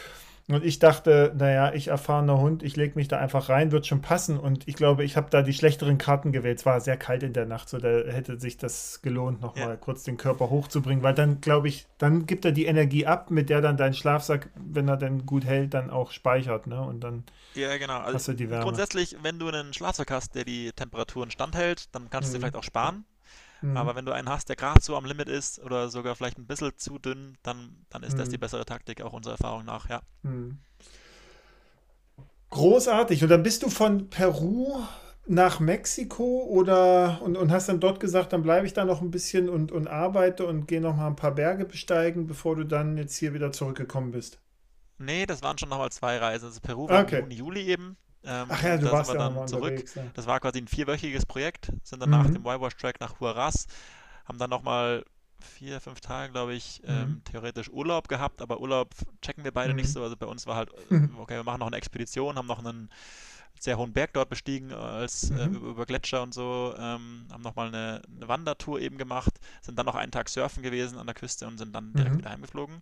Und 0.49 0.65
ich 0.65 0.77
dachte, 0.77 1.33
naja, 1.37 1.73
ich 1.73 1.87
erfahrener 1.87 2.37
Hund, 2.37 2.63
ich 2.63 2.75
lege 2.75 2.93
mich 2.95 3.07
da 3.07 3.17
einfach 3.17 3.47
rein, 3.47 3.71
wird 3.71 3.87
schon 3.87 4.01
passen. 4.01 4.37
Und 4.37 4.67
ich 4.67 4.75
glaube, 4.75 5.05
ich 5.05 5.15
habe 5.15 5.27
da 5.29 5.41
die 5.41 5.53
schlechteren 5.53 5.97
Karten 5.97 6.33
gewählt. 6.33 6.59
Es 6.59 6.65
war 6.65 6.81
sehr 6.81 6.97
kalt 6.97 7.23
in 7.23 7.31
der 7.31 7.45
Nacht, 7.45 7.69
so 7.69 7.77
da 7.77 7.87
hätte 7.87 8.37
sich 8.39 8.57
das 8.57 9.01
gelohnt, 9.01 9.41
nochmal 9.41 9.69
ja. 9.69 9.75
kurz 9.77 10.03
den 10.03 10.17
Körper 10.17 10.49
hochzubringen, 10.49 11.01
weil 11.01 11.13
dann, 11.13 11.39
glaube 11.39 11.69
ich, 11.69 11.87
dann 11.97 12.25
gibt 12.25 12.43
er 12.43 12.51
die 12.51 12.65
Energie 12.65 13.05
ab, 13.07 13.31
mit 13.31 13.49
der 13.49 13.61
dann 13.61 13.77
dein 13.77 13.93
Schlafsack, 13.93 14.49
wenn 14.55 14.89
er 14.89 14.97
dann 14.97 15.25
gut 15.25 15.45
hält, 15.45 15.73
dann 15.73 15.89
auch 15.89 16.11
speichert. 16.11 16.67
Ne? 16.67 16.81
Und 16.81 17.05
dann 17.05 17.23
ja, 17.55 17.77
genau. 17.77 17.99
Also 17.99 18.15
hast 18.15 18.27
du 18.27 18.33
die 18.33 18.49
Wärme. 18.49 18.63
Grundsätzlich, 18.63 19.17
wenn 19.21 19.39
du 19.39 19.47
einen 19.47 19.73
Schlafsack 19.73 20.11
hast, 20.11 20.35
der 20.35 20.45
die 20.45 20.71
Temperaturen 20.71 21.31
standhält, 21.31 21.93
dann 21.93 22.09
kannst 22.09 22.29
mhm. 22.29 22.33
du 22.33 22.39
vielleicht 22.39 22.55
auch 22.55 22.63
sparen. 22.63 23.05
Mhm. 23.61 23.77
Aber 23.77 23.95
wenn 23.95 24.05
du 24.05 24.11
einen 24.11 24.29
hast, 24.29 24.49
der 24.49 24.55
gerade 24.55 24.81
so 24.81 24.95
am 24.95 25.05
Limit 25.05 25.29
ist 25.29 25.59
oder 25.59 25.89
sogar 25.89 26.15
vielleicht 26.15 26.37
ein 26.37 26.45
bisschen 26.45 26.71
zu 26.77 26.99
dünn, 26.99 27.37
dann, 27.43 27.85
dann 27.89 28.03
ist 28.03 28.13
mhm. 28.13 28.19
das 28.19 28.29
die 28.29 28.37
bessere 28.37 28.65
Taktik, 28.65 29.01
auch 29.01 29.13
unserer 29.13 29.35
Erfahrung 29.35 29.65
nach, 29.65 29.89
ja. 29.89 30.01
Mhm. 30.23 30.59
Großartig. 32.49 33.23
Und 33.23 33.29
dann 33.29 33.41
bist 33.41 33.63
du 33.63 33.69
von 33.69 34.09
Peru 34.09 34.83
nach 35.25 35.59
Mexiko 35.59 36.43
oder 36.43 37.21
und, 37.23 37.37
und 37.37 37.51
hast 37.51 37.69
dann 37.69 37.79
dort 37.79 37.99
gesagt, 37.99 38.33
dann 38.33 38.43
bleibe 38.43 38.67
ich 38.67 38.73
da 38.73 38.83
noch 38.85 39.01
ein 39.01 39.11
bisschen 39.11 39.49
und, 39.49 39.71
und 39.71 39.87
arbeite 39.87 40.45
und 40.45 40.67
gehe 40.67 40.81
noch 40.81 40.95
mal 40.95 41.07
ein 41.07 41.15
paar 41.15 41.33
Berge 41.33 41.65
besteigen, 41.65 42.27
bevor 42.27 42.55
du 42.55 42.65
dann 42.65 42.97
jetzt 42.97 43.15
hier 43.15 43.33
wieder 43.33 43.51
zurückgekommen 43.51 44.11
bist. 44.11 44.42
Nee, 45.03 45.25
das 45.25 45.41
waren 45.41 45.57
schon 45.57 45.69
nochmal 45.69 45.91
zwei 45.91 46.17
Reisen. 46.17 46.45
Also 46.45 46.59
Peru 46.61 46.87
war 46.89 47.03
okay. 47.03 47.19
im 47.19 47.31
Juni, 47.31 47.59
Juli 47.59 47.71
eben. 47.71 47.97
Ähm, 48.25 48.47
Ach 48.49 48.63
ja, 48.63 48.77
du 48.77 48.91
warst 48.91 49.11
ja 49.11 49.17
dann 49.17 49.47
zurück. 49.47 49.83
Ja. 49.95 50.03
Das 50.13 50.27
war 50.27 50.39
quasi 50.39 50.59
ein 50.59 50.67
vierwöchiges 50.67 51.25
Projekt. 51.25 51.71
Sind 51.83 52.01
dann 52.01 52.09
mhm. 52.09 52.15
nach 52.15 52.25
dem 52.25 52.45
Y-Wash-Track 52.45 52.99
nach 52.99 53.19
Huaraz. 53.19 53.67
Haben 54.25 54.37
dann 54.37 54.49
nochmal 54.49 55.03
vier, 55.39 55.81
fünf 55.81 55.99
Tage, 55.99 56.31
glaube 56.31 56.53
ich, 56.53 56.81
mhm. 56.83 56.89
ähm, 56.89 57.21
theoretisch 57.25 57.69
Urlaub 57.69 58.07
gehabt. 58.07 58.41
Aber 58.41 58.61
Urlaub 58.61 58.91
checken 59.21 59.43
wir 59.43 59.51
beide 59.51 59.73
mhm. 59.73 59.77
nicht 59.77 59.89
so. 59.89 60.01
Also 60.01 60.15
bei 60.15 60.25
uns 60.25 60.47
war 60.47 60.55
halt, 60.55 60.71
mhm. 60.89 61.15
okay, 61.17 61.35
wir 61.35 61.43
machen 61.43 61.59
noch 61.59 61.67
eine 61.67 61.75
Expedition, 61.75 62.37
haben 62.37 62.47
noch 62.47 62.59
einen 62.59 62.89
sehr 63.63 63.77
hohen 63.77 63.93
Berg 63.93 64.13
dort 64.13 64.29
bestiegen 64.29 64.71
äh, 64.71 64.75
als 64.75 65.31
äh, 65.31 65.47
mhm. 65.47 65.55
über 65.55 65.85
Gletscher 65.85 66.21
und 66.21 66.33
so, 66.33 66.75
ähm, 66.77 67.25
haben 67.31 67.41
nochmal 67.41 67.67
eine, 67.69 68.01
eine 68.15 68.27
Wandertour 68.27 68.79
eben 68.79 68.97
gemacht, 68.97 69.39
sind 69.61 69.79
dann 69.79 69.85
noch 69.85 69.95
einen 69.95 70.11
Tag 70.11 70.29
surfen 70.29 70.63
gewesen 70.63 70.97
an 70.97 71.07
der 71.07 71.15
Küste 71.15 71.47
und 71.47 71.57
sind 71.57 71.73
dann 71.73 71.93
direkt 71.93 72.15
mhm. 72.15 72.19
wieder 72.19 72.29
heimgeflogen. 72.29 72.81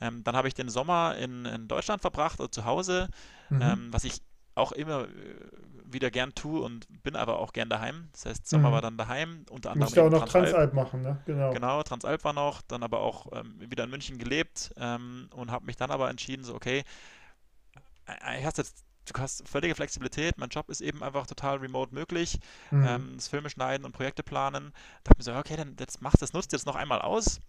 Ähm, 0.00 0.24
dann 0.24 0.34
habe 0.34 0.48
ich 0.48 0.54
den 0.54 0.70
Sommer 0.70 1.16
in, 1.16 1.44
in 1.44 1.68
Deutschland 1.68 2.00
verbracht, 2.00 2.40
also 2.40 2.48
zu 2.48 2.64
Hause, 2.64 3.08
mhm. 3.50 3.62
ähm, 3.62 3.88
was 3.90 4.04
ich 4.04 4.22
auch 4.54 4.72
immer 4.72 5.02
äh, 5.02 5.08
wieder 5.84 6.10
gern 6.10 6.34
tue 6.34 6.60
und 6.62 6.86
bin 7.02 7.16
aber 7.16 7.38
auch 7.38 7.52
gern 7.52 7.68
daheim. 7.68 8.08
Das 8.12 8.24
heißt, 8.24 8.48
Sommer 8.48 8.70
mhm. 8.70 8.72
war 8.72 8.82
dann 8.82 8.96
daheim, 8.96 9.44
unter 9.50 9.72
anderem. 9.72 9.90
Musst 9.90 9.98
auch 9.98 10.10
noch 10.10 10.20
Transalp. 10.20 10.44
Transalp 10.46 10.72
machen, 10.72 11.02
ne? 11.02 11.22
Genau. 11.26 11.52
Genau, 11.52 11.82
Transalp 11.82 12.24
war 12.24 12.32
noch, 12.32 12.62
dann 12.62 12.82
aber 12.82 13.00
auch 13.00 13.26
ähm, 13.32 13.54
wieder 13.58 13.84
in 13.84 13.90
München 13.90 14.16
gelebt 14.16 14.72
ähm, 14.78 15.28
und 15.34 15.50
habe 15.50 15.66
mich 15.66 15.76
dann 15.76 15.90
aber 15.90 16.08
entschieden, 16.08 16.44
so, 16.44 16.54
okay, 16.54 16.82
ich 18.38 18.44
hast 18.44 18.58
jetzt 18.58 18.84
du 19.04 19.20
hast 19.20 19.46
völlige 19.48 19.74
Flexibilität. 19.74 20.38
Mein 20.38 20.48
Job 20.48 20.68
ist 20.68 20.80
eben 20.80 21.02
einfach 21.02 21.26
total 21.26 21.58
remote 21.58 21.94
möglich. 21.94 22.38
Mhm. 22.70 22.86
Ähm, 22.86 23.12
das 23.16 23.28
Filme 23.28 23.50
schneiden 23.50 23.84
und 23.84 23.92
Projekte 23.92 24.22
planen. 24.22 24.72
Da 25.02 25.10
habe 25.10 25.20
ich 25.20 25.26
mir 25.26 25.32
so, 25.32 25.38
okay, 25.38 25.56
dann 25.56 25.76
jetzt 25.78 26.02
machst 26.02 26.22
das, 26.22 26.32
nutzt 26.32 26.52
jetzt 26.52 26.66
noch 26.66 26.76
einmal 26.76 27.00
aus. 27.00 27.40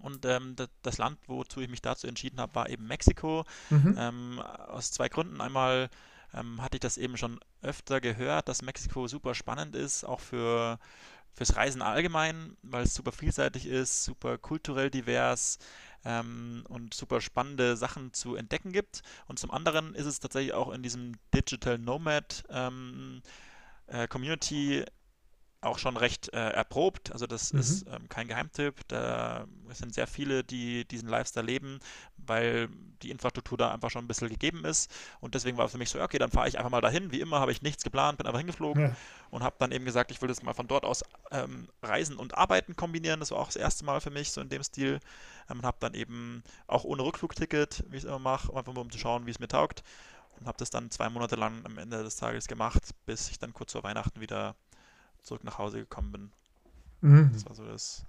Und 0.00 0.24
ähm, 0.26 0.56
das 0.82 0.98
Land, 0.98 1.18
wozu 1.26 1.60
ich 1.60 1.70
mich 1.70 1.80
dazu 1.80 2.06
entschieden 2.06 2.40
habe, 2.40 2.54
war 2.54 2.68
eben 2.68 2.86
Mexiko. 2.86 3.44
Mhm. 3.70 3.96
Ähm, 3.98 4.40
aus 4.40 4.90
zwei 4.90 5.08
Gründen. 5.08 5.40
Einmal 5.40 5.88
ähm, 6.34 6.60
hatte 6.60 6.76
ich 6.76 6.80
das 6.80 6.98
eben 6.98 7.16
schon 7.16 7.40
öfter 7.62 8.00
gehört, 8.00 8.48
dass 8.48 8.62
Mexiko 8.62 9.06
super 9.06 9.34
spannend 9.34 9.74
ist, 9.76 10.04
auch 10.04 10.20
für 10.20 10.78
fürs 11.34 11.56
Reisen 11.56 11.82
allgemein, 11.82 12.56
weil 12.62 12.84
es 12.84 12.94
super 12.94 13.12
vielseitig 13.12 13.66
ist, 13.66 14.04
super 14.04 14.38
kulturell 14.38 14.90
divers 14.90 15.58
ähm, 16.04 16.64
und 16.68 16.94
super 16.94 17.20
spannende 17.20 17.76
Sachen 17.76 18.12
zu 18.12 18.36
entdecken 18.36 18.72
gibt. 18.72 19.02
Und 19.26 19.38
zum 19.38 19.50
anderen 19.50 19.94
ist 19.94 20.06
es 20.06 20.20
tatsächlich 20.20 20.52
auch 20.54 20.72
in 20.72 20.82
diesem 20.82 21.12
Digital 21.34 21.78
Nomad 21.78 22.44
ähm, 22.50 23.22
äh, 23.86 24.08
Community 24.08 24.84
auch 25.64 25.78
schon 25.78 25.96
recht 25.96 26.32
äh, 26.32 26.50
erprobt. 26.50 27.12
Also 27.12 27.26
das 27.26 27.52
mhm. 27.52 27.60
ist 27.60 27.86
ähm, 27.88 28.08
kein 28.08 28.28
Geheimtipp. 28.28 28.86
Da 28.88 29.46
sind 29.70 29.94
sehr 29.94 30.06
viele, 30.06 30.44
die 30.44 30.86
diesen 30.86 31.08
Lifestyle 31.08 31.46
leben, 31.46 31.80
weil 32.26 32.68
die 33.02 33.10
Infrastruktur 33.10 33.58
da 33.58 33.72
einfach 33.72 33.90
schon 33.90 34.04
ein 34.04 34.08
bisschen 34.08 34.28
gegeben 34.28 34.64
ist. 34.64 34.90
Und 35.20 35.34
deswegen 35.34 35.56
war 35.56 35.66
es 35.66 35.72
für 35.72 35.78
mich 35.78 35.90
so, 35.90 36.00
okay, 36.00 36.18
dann 36.18 36.30
fahre 36.30 36.48
ich 36.48 36.58
einfach 36.58 36.70
mal 36.70 36.80
dahin. 36.80 37.12
Wie 37.12 37.20
immer 37.20 37.40
habe 37.40 37.52
ich 37.52 37.62
nichts 37.62 37.84
geplant, 37.84 38.18
bin 38.18 38.26
einfach 38.26 38.40
hingeflogen 38.40 38.82
ja. 38.82 38.96
und 39.30 39.42
habe 39.42 39.56
dann 39.58 39.72
eben 39.72 39.84
gesagt, 39.84 40.10
ich 40.10 40.20
will 40.22 40.28
das 40.28 40.42
mal 40.42 40.54
von 40.54 40.66
dort 40.66 40.84
aus 40.84 41.04
ähm, 41.30 41.68
Reisen 41.82 42.16
und 42.16 42.36
Arbeiten 42.36 42.76
kombinieren. 42.76 43.20
Das 43.20 43.30
war 43.30 43.38
auch 43.38 43.46
das 43.46 43.56
erste 43.56 43.84
Mal 43.84 44.00
für 44.00 44.10
mich 44.10 44.32
so 44.32 44.40
in 44.40 44.48
dem 44.48 44.62
Stil. 44.62 45.00
Ähm, 45.50 45.58
und 45.58 45.66
habe 45.66 45.76
dann 45.80 45.94
eben 45.94 46.42
auch 46.66 46.84
ohne 46.84 47.02
Rückflugticket, 47.02 47.84
wie 47.88 47.96
ich 47.96 48.04
es 48.04 48.08
immer 48.08 48.18
mache, 48.18 48.54
einfach 48.56 48.72
nur 48.72 48.82
um 48.82 48.90
zu 48.90 48.98
schauen, 48.98 49.26
wie 49.26 49.30
es 49.30 49.38
mir 49.38 49.48
taugt. 49.48 49.82
Und 50.40 50.46
habe 50.46 50.58
das 50.58 50.70
dann 50.70 50.90
zwei 50.90 51.08
Monate 51.08 51.36
lang 51.36 51.64
am 51.64 51.78
Ende 51.78 52.02
des 52.02 52.16
Tages 52.16 52.48
gemacht, 52.48 52.90
bis 53.06 53.30
ich 53.30 53.38
dann 53.38 53.52
kurz 53.52 53.72
vor 53.72 53.84
Weihnachten 53.84 54.20
wieder 54.20 54.56
zurück 55.22 55.44
nach 55.44 55.58
Hause 55.58 55.78
gekommen 55.78 56.12
bin. 56.12 56.32
Mhm. 57.00 57.30
Das 57.32 57.46
war 57.46 57.54
so 57.54 57.64
das 57.64 58.04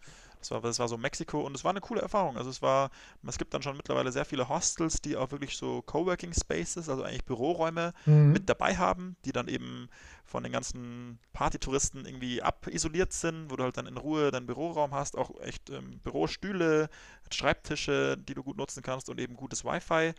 das 0.46 0.52
war, 0.52 0.62
das 0.62 0.80
war 0.80 0.88
so 0.88 0.98
Mexiko 0.98 1.42
und 1.42 1.56
es 1.56 1.64
war 1.64 1.72
eine 1.72 1.82
coole 1.82 2.02
Erfahrung. 2.02 2.38
Also 2.38 2.50
es 2.50 2.62
war, 2.62 2.92
es 3.26 3.38
gibt 3.38 3.54
dann 3.54 3.62
schon 3.62 3.78
mittlerweile 3.78 4.12
sehr 4.12 4.26
viele 4.26 4.48
Hostels, 4.48 5.02
die 5.02 5.18
auch 5.18 5.32
wirklich 5.32 5.58
so 5.58 5.82
Coworking 5.82 6.34
Spaces, 6.34 6.90
also 6.90 7.04
eigentlich 7.04 7.26
Büroräume 7.26 7.94
mhm. 8.06 8.32
mit 8.32 8.50
dabei 8.50 8.78
haben, 8.78 9.16
die 9.26 9.32
dann 9.32 9.48
eben 9.48 9.90
von 10.24 10.44
den 10.44 10.52
ganzen 10.52 11.20
Partytouristen 11.34 12.06
irgendwie 12.06 12.42
abisoliert 12.42 13.14
sind, 13.14 13.50
wo 13.50 13.56
du 13.56 13.64
halt 13.64 13.78
dann 13.78 13.88
in 13.88 13.98
Ruhe 13.98 14.32
deinen 14.32 14.46
Büroraum 14.48 14.94
hast, 14.94 15.18
auch 15.18 15.40
echt 15.42 15.70
ähm, 15.70 16.00
Bürostühle, 16.04 16.90
Schreibtische, 17.32 18.18
die 18.18 18.34
du 18.34 18.44
gut 18.44 18.58
nutzen 18.58 18.84
kannst 18.84 19.10
und 19.10 19.20
eben 19.20 19.36
gutes 19.36 19.64
Wi-Fi 19.66 20.14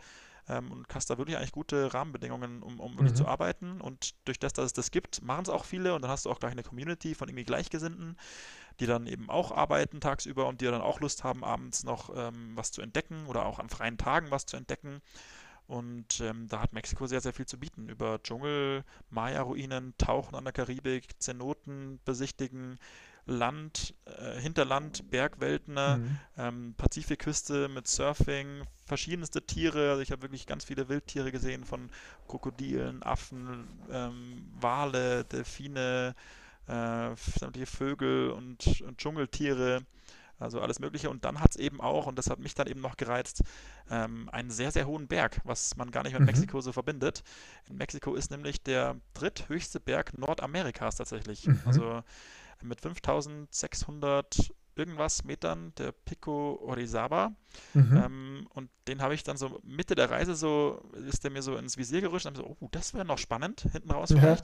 ähm, 0.49 0.71
und 0.71 0.93
hast 0.93 1.09
da 1.09 1.17
wirklich 1.17 1.37
eigentlich 1.37 1.51
gute 1.51 1.93
Rahmenbedingungen, 1.93 2.61
um, 2.63 2.79
um 2.79 2.93
wirklich 2.93 3.11
mhm. 3.11 3.17
zu 3.17 3.27
arbeiten. 3.27 3.81
Und 3.81 4.15
durch 4.25 4.39
das, 4.39 4.53
dass 4.53 4.65
es 4.65 4.73
das 4.73 4.91
gibt, 4.91 5.21
machen 5.21 5.43
es 5.43 5.49
auch 5.49 5.65
viele 5.65 5.93
und 5.93 6.01
dann 6.01 6.11
hast 6.11 6.25
du 6.25 6.29
auch 6.29 6.39
gleich 6.39 6.53
eine 6.53 6.63
Community 6.63 7.15
von 7.15 7.27
irgendwie 7.27 7.45
Gleichgesinnten, 7.45 8.17
die 8.79 8.85
dann 8.85 9.07
eben 9.07 9.29
auch 9.29 9.51
arbeiten 9.51 10.01
tagsüber 10.01 10.47
und 10.47 10.61
die 10.61 10.65
dann 10.65 10.81
auch 10.81 10.99
Lust 10.99 11.23
haben, 11.23 11.43
abends 11.43 11.83
noch 11.83 12.11
ähm, 12.15 12.51
was 12.55 12.71
zu 12.71 12.81
entdecken 12.81 13.25
oder 13.27 13.45
auch 13.45 13.59
an 13.59 13.69
freien 13.69 13.97
Tagen 13.97 14.31
was 14.31 14.45
zu 14.45 14.57
entdecken. 14.57 15.01
Und 15.67 16.21
ähm, 16.21 16.47
da 16.47 16.61
hat 16.61 16.71
Mexiko 16.71 17.07
sehr, 17.07 17.19
sehr 17.19 17.33
viel 17.33 17.45
zu 17.45 17.59
bieten. 17.59 17.89
Über 17.89 18.21
Dschungel, 18.23 18.85
Maya-Ruinen, 19.09 19.93
Tauchen 19.97 20.35
an 20.35 20.45
der 20.45 20.53
Karibik, 20.53 21.21
Zenoten 21.21 21.99
besichtigen, 22.05 22.79
Land, 23.25 23.93
äh, 24.05 24.39
Hinterland, 24.39 25.09
Bergwelten, 25.11 25.73
mhm. 25.73 26.19
ähm, 26.37 26.73
Pazifikküste 26.77 27.67
mit 27.67 27.85
Surfing, 27.85 28.63
verschiedenste 28.85 29.45
Tiere. 29.45 29.89
Also 29.89 30.01
ich 30.01 30.11
habe 30.11 30.21
wirklich 30.21 30.47
ganz 30.47 30.63
viele 30.63 30.87
Wildtiere 30.87 31.33
gesehen, 31.33 31.65
von 31.65 31.89
Krokodilen, 32.29 33.03
Affen, 33.03 33.67
ähm, 33.91 34.47
Wale, 34.61 35.25
Delfine, 35.25 36.15
äh, 36.67 37.15
sämtliche 37.15 37.65
Vögel 37.65 38.31
und, 38.31 38.81
und, 38.81 38.97
Dschungeltiere. 38.97 39.83
Also 40.39 40.61
alles 40.61 40.79
Mögliche. 40.79 41.09
Und 41.09 41.25
dann 41.25 41.39
hat 41.39 41.51
es 41.51 41.57
eben 41.57 41.81
auch, 41.81 42.05
und 42.05 42.17
das 42.17 42.29
hat 42.29 42.39
mich 42.39 42.53
dann 42.53 42.67
eben 42.67 42.81
noch 42.81 42.95
gereizt, 42.95 43.43
ähm, 43.89 44.29
einen 44.31 44.51
sehr, 44.51 44.71
sehr 44.71 44.85
hohen 44.85 45.07
Berg, 45.07 45.41
was 45.45 45.75
man 45.77 45.89
gar 45.89 46.03
nicht 46.03 46.13
mit 46.13 46.21
mhm. 46.21 46.27
Mexiko 46.27 46.61
so 46.61 46.71
verbindet. 46.71 47.23
In 47.69 47.77
Mexiko 47.77 48.13
ist 48.13 48.29
nämlich 48.29 48.61
der 48.61 48.97
dritthöchste 49.15 49.79
Berg 49.79 50.15
Nordamerikas 50.17 50.97
tatsächlich. 50.97 51.47
Mhm. 51.47 51.61
Also 51.65 52.03
mit 52.61 52.81
5600 52.81 54.53
irgendwas 54.77 55.23
Metern, 55.23 55.73
der 55.77 55.91
Pico 55.91 56.59
Orizaba. 56.61 57.31
Mhm. 57.73 57.97
Ähm, 57.97 58.47
und 58.53 58.69
den 58.87 59.01
habe 59.01 59.15
ich 59.15 59.23
dann 59.23 59.37
so 59.37 59.59
Mitte 59.63 59.95
der 59.95 60.09
Reise 60.09 60.35
so, 60.35 60.83
ist 61.09 61.23
der 61.23 61.31
mir 61.31 61.41
so 61.41 61.57
ins 61.57 61.77
Visier 61.77 62.01
gerutscht 62.01 62.27
und 62.27 62.37
habe 62.37 62.47
so, 62.47 62.57
oh, 62.59 62.67
das 62.71 62.93
wäre 62.93 63.05
noch 63.05 63.17
spannend, 63.17 63.65
hinten 63.71 63.91
raus 63.91 64.09
ja. 64.11 64.37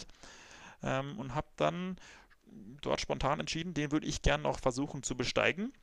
Ähm, 0.84 1.18
und 1.18 1.35
habe 1.35 1.47
dann 1.55 1.97
dort 2.81 3.01
spontan 3.01 3.39
entschieden, 3.39 3.73
den 3.73 3.91
würde 3.91 4.05
ich 4.05 4.22
gerne 4.22 4.43
noch 4.43 4.60
versuchen 4.60 5.03
zu 5.03 5.15
besteigen. 5.15 5.73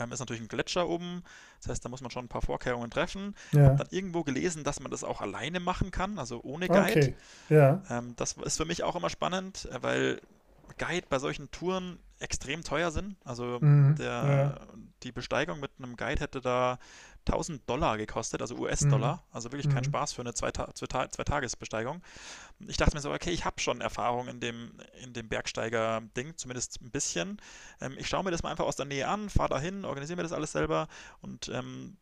Ähm, 0.00 0.10
ist 0.10 0.18
natürlich 0.18 0.42
ein 0.42 0.48
Gletscher 0.48 0.88
oben, 0.88 1.22
das 1.60 1.70
heißt, 1.70 1.84
da 1.84 1.88
muss 1.88 2.00
man 2.00 2.10
schon 2.10 2.24
ein 2.24 2.28
paar 2.28 2.42
Vorkehrungen 2.42 2.90
treffen. 2.90 3.36
Ja. 3.52 3.66
Hab 3.66 3.76
dann 3.76 3.86
irgendwo 3.90 4.24
gelesen, 4.24 4.64
dass 4.64 4.80
man 4.80 4.90
das 4.90 5.04
auch 5.04 5.20
alleine 5.20 5.60
machen 5.60 5.92
kann, 5.92 6.18
also 6.18 6.42
ohne 6.42 6.66
Guide. 6.66 7.00
Okay. 7.00 7.14
Ja. 7.48 7.82
Ähm, 7.88 8.14
das 8.16 8.32
ist 8.32 8.56
für 8.56 8.64
mich 8.64 8.82
auch 8.82 8.96
immer 8.96 9.10
spannend, 9.10 9.68
äh, 9.70 9.82
weil 9.82 10.20
Guide 10.78 11.06
bei 11.08 11.20
solchen 11.20 11.50
Touren 11.52 12.00
extrem 12.18 12.62
teuer 12.64 12.90
sind. 12.90 13.16
Also 13.24 13.58
mhm, 13.60 13.94
der, 13.96 14.06
ja. 14.06 14.60
die 15.02 15.12
Besteigung 15.12 15.60
mit 15.60 15.70
einem 15.78 15.96
Guide 15.96 16.20
hätte 16.20 16.40
da 16.40 16.78
1000 17.26 17.68
Dollar 17.68 17.98
gekostet, 17.98 18.40
also 18.40 18.56
US-Dollar. 18.56 19.16
Mhm. 19.16 19.20
Also 19.32 19.52
wirklich 19.52 19.68
kein 19.68 19.82
mhm. 19.82 19.88
Spaß 19.88 20.12
für 20.12 20.22
eine 20.22 20.34
Zwei-Tages-Besteigung. 20.34 22.02
Ich 22.66 22.76
dachte 22.76 22.96
mir 22.96 23.00
so, 23.00 23.12
okay, 23.12 23.30
ich 23.30 23.44
habe 23.44 23.60
schon 23.60 23.80
Erfahrung 23.80 24.28
in 24.28 24.40
dem, 24.40 24.72
in 25.02 25.12
dem 25.12 25.28
Bergsteiger-Ding, 25.28 26.36
zumindest 26.36 26.80
ein 26.80 26.90
bisschen. 26.90 27.40
Ähm, 27.80 27.94
ich 27.98 28.08
schaue 28.08 28.24
mir 28.24 28.30
das 28.30 28.42
mal 28.42 28.50
einfach 28.50 28.66
aus 28.66 28.76
der 28.76 28.86
Nähe 28.86 29.08
an, 29.08 29.28
fahre 29.28 29.50
dahin, 29.50 29.84
organisiere 29.84 30.16
mir 30.16 30.22
das 30.22 30.32
alles 30.32 30.52
selber 30.52 30.88
und 31.20 31.48
ähm, 31.48 31.96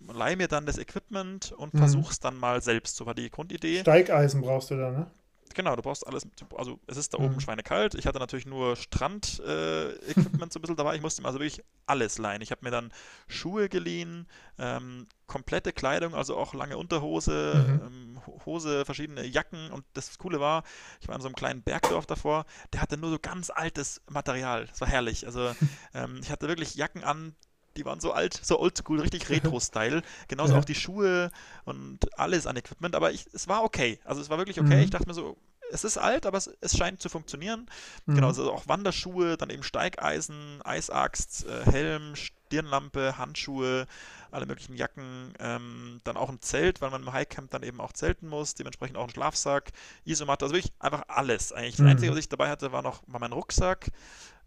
leihe 0.00 0.36
mir 0.36 0.48
dann 0.48 0.66
das 0.66 0.78
Equipment 0.78 1.52
und 1.52 1.74
mhm. 1.74 1.78
versuche 1.78 2.12
es 2.12 2.20
dann 2.20 2.36
mal 2.36 2.62
selbst. 2.62 2.96
So 2.96 3.06
war 3.06 3.14
die 3.14 3.30
Grundidee. 3.30 3.80
Steigeisen 3.80 4.40
brauchst 4.40 4.70
du 4.70 4.76
da, 4.76 4.90
ne? 4.90 5.10
Genau, 5.54 5.76
du 5.76 5.82
brauchst 5.82 6.06
alles. 6.06 6.26
Also 6.56 6.80
es 6.86 6.96
ist 6.96 7.14
da 7.14 7.18
oben 7.18 7.34
mhm. 7.34 7.40
schweinekalt. 7.40 7.94
Ich 7.94 8.06
hatte 8.06 8.18
natürlich 8.18 8.46
nur 8.46 8.76
Strand-Equipment 8.76 10.42
äh, 10.42 10.50
so 10.50 10.58
ein 10.58 10.62
bisschen 10.62 10.76
dabei. 10.76 10.96
Ich 10.96 11.02
musste 11.02 11.22
mir 11.22 11.28
also 11.28 11.38
wirklich 11.38 11.62
alles 11.86 12.18
leihen. 12.18 12.42
Ich 12.42 12.50
habe 12.50 12.64
mir 12.64 12.70
dann 12.70 12.92
Schuhe 13.28 13.68
geliehen, 13.68 14.26
ähm, 14.58 15.06
komplette 15.26 15.72
Kleidung, 15.72 16.14
also 16.14 16.36
auch 16.36 16.54
lange 16.54 16.76
Unterhose, 16.76 17.66
mhm. 17.66 17.86
ähm, 17.86 18.20
Hose, 18.46 18.84
verschiedene 18.84 19.24
Jacken. 19.24 19.70
Und 19.70 19.84
das 19.92 20.18
Coole 20.18 20.40
war, 20.40 20.64
ich 21.00 21.08
war 21.08 21.14
in 21.14 21.20
so 21.20 21.28
einem 21.28 21.36
kleinen 21.36 21.62
Bergdorf 21.62 22.06
davor, 22.06 22.46
der 22.72 22.80
hatte 22.80 22.96
nur 22.96 23.10
so 23.10 23.18
ganz 23.18 23.50
altes 23.50 24.02
Material. 24.08 24.66
Das 24.66 24.80
war 24.80 24.88
herrlich. 24.88 25.26
Also 25.26 25.54
ähm, 25.94 26.18
ich 26.22 26.30
hatte 26.30 26.48
wirklich 26.48 26.74
Jacken 26.74 27.04
an, 27.04 27.34
die 27.76 27.84
waren 27.84 28.00
so 28.00 28.12
alt, 28.12 28.38
so 28.42 28.58
oldschool, 28.58 29.00
richtig 29.00 29.28
Retro-Style. 29.30 30.02
Genauso 30.28 30.54
ja. 30.54 30.60
auch 30.60 30.64
die 30.64 30.74
Schuhe 30.74 31.30
und 31.64 31.98
alles 32.18 32.46
an 32.46 32.56
Equipment, 32.56 32.94
aber 32.94 33.12
ich, 33.12 33.26
es 33.32 33.48
war 33.48 33.64
okay. 33.64 34.00
Also 34.04 34.20
es 34.20 34.30
war 34.30 34.38
wirklich 34.38 34.60
okay. 34.60 34.76
Mhm. 34.76 34.82
Ich 34.82 34.90
dachte 34.90 35.06
mir 35.06 35.14
so, 35.14 35.36
es 35.70 35.84
ist 35.84 35.98
alt, 35.98 36.26
aber 36.26 36.38
es, 36.38 36.50
es 36.60 36.76
scheint 36.76 37.00
zu 37.00 37.08
funktionieren. 37.08 37.66
Mhm. 38.06 38.16
Genau, 38.16 38.28
also 38.28 38.52
auch 38.52 38.68
Wanderschuhe, 38.68 39.36
dann 39.36 39.50
eben 39.50 39.62
Steigeisen, 39.62 40.60
Eisaxt, 40.62 41.46
äh, 41.46 41.70
Helm, 41.70 42.14
Stirnlampe, 42.54 43.18
Handschuhe, 43.18 43.86
alle 44.30 44.46
möglichen 44.46 44.76
Jacken, 44.76 45.32
ähm, 45.40 46.00
dann 46.04 46.16
auch 46.16 46.28
ein 46.28 46.40
Zelt, 46.40 46.80
weil 46.80 46.90
man 46.90 47.02
im 47.02 47.12
Highcamp 47.12 47.50
dann 47.50 47.62
eben 47.62 47.80
auch 47.80 47.92
zelten 47.92 48.28
muss, 48.28 48.54
dementsprechend 48.54 48.96
auch 48.96 49.04
ein 49.04 49.10
Schlafsack, 49.10 49.72
Isomatte, 50.04 50.44
also 50.44 50.54
wirklich 50.54 50.72
einfach 50.78 51.02
alles 51.08 51.52
eigentlich. 51.52 51.76
Das 51.76 51.84
mhm. 51.84 51.88
Einzige, 51.88 52.12
was 52.12 52.18
ich 52.18 52.28
dabei 52.28 52.48
hatte, 52.50 52.70
war 52.72 52.82
noch 52.82 53.02
war 53.06 53.20
mein 53.20 53.32
Rucksack, 53.32 53.90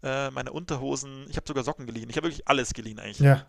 äh, 0.02 0.30
meine 0.30 0.52
Unterhosen, 0.52 1.26
ich 1.28 1.36
habe 1.36 1.46
sogar 1.46 1.64
Socken 1.64 1.86
geliehen. 1.86 2.08
Ich 2.08 2.16
habe 2.16 2.28
wirklich 2.28 2.48
alles 2.48 2.72
geliehen 2.72 2.98
eigentlich. 2.98 3.18
Ja. 3.18 3.46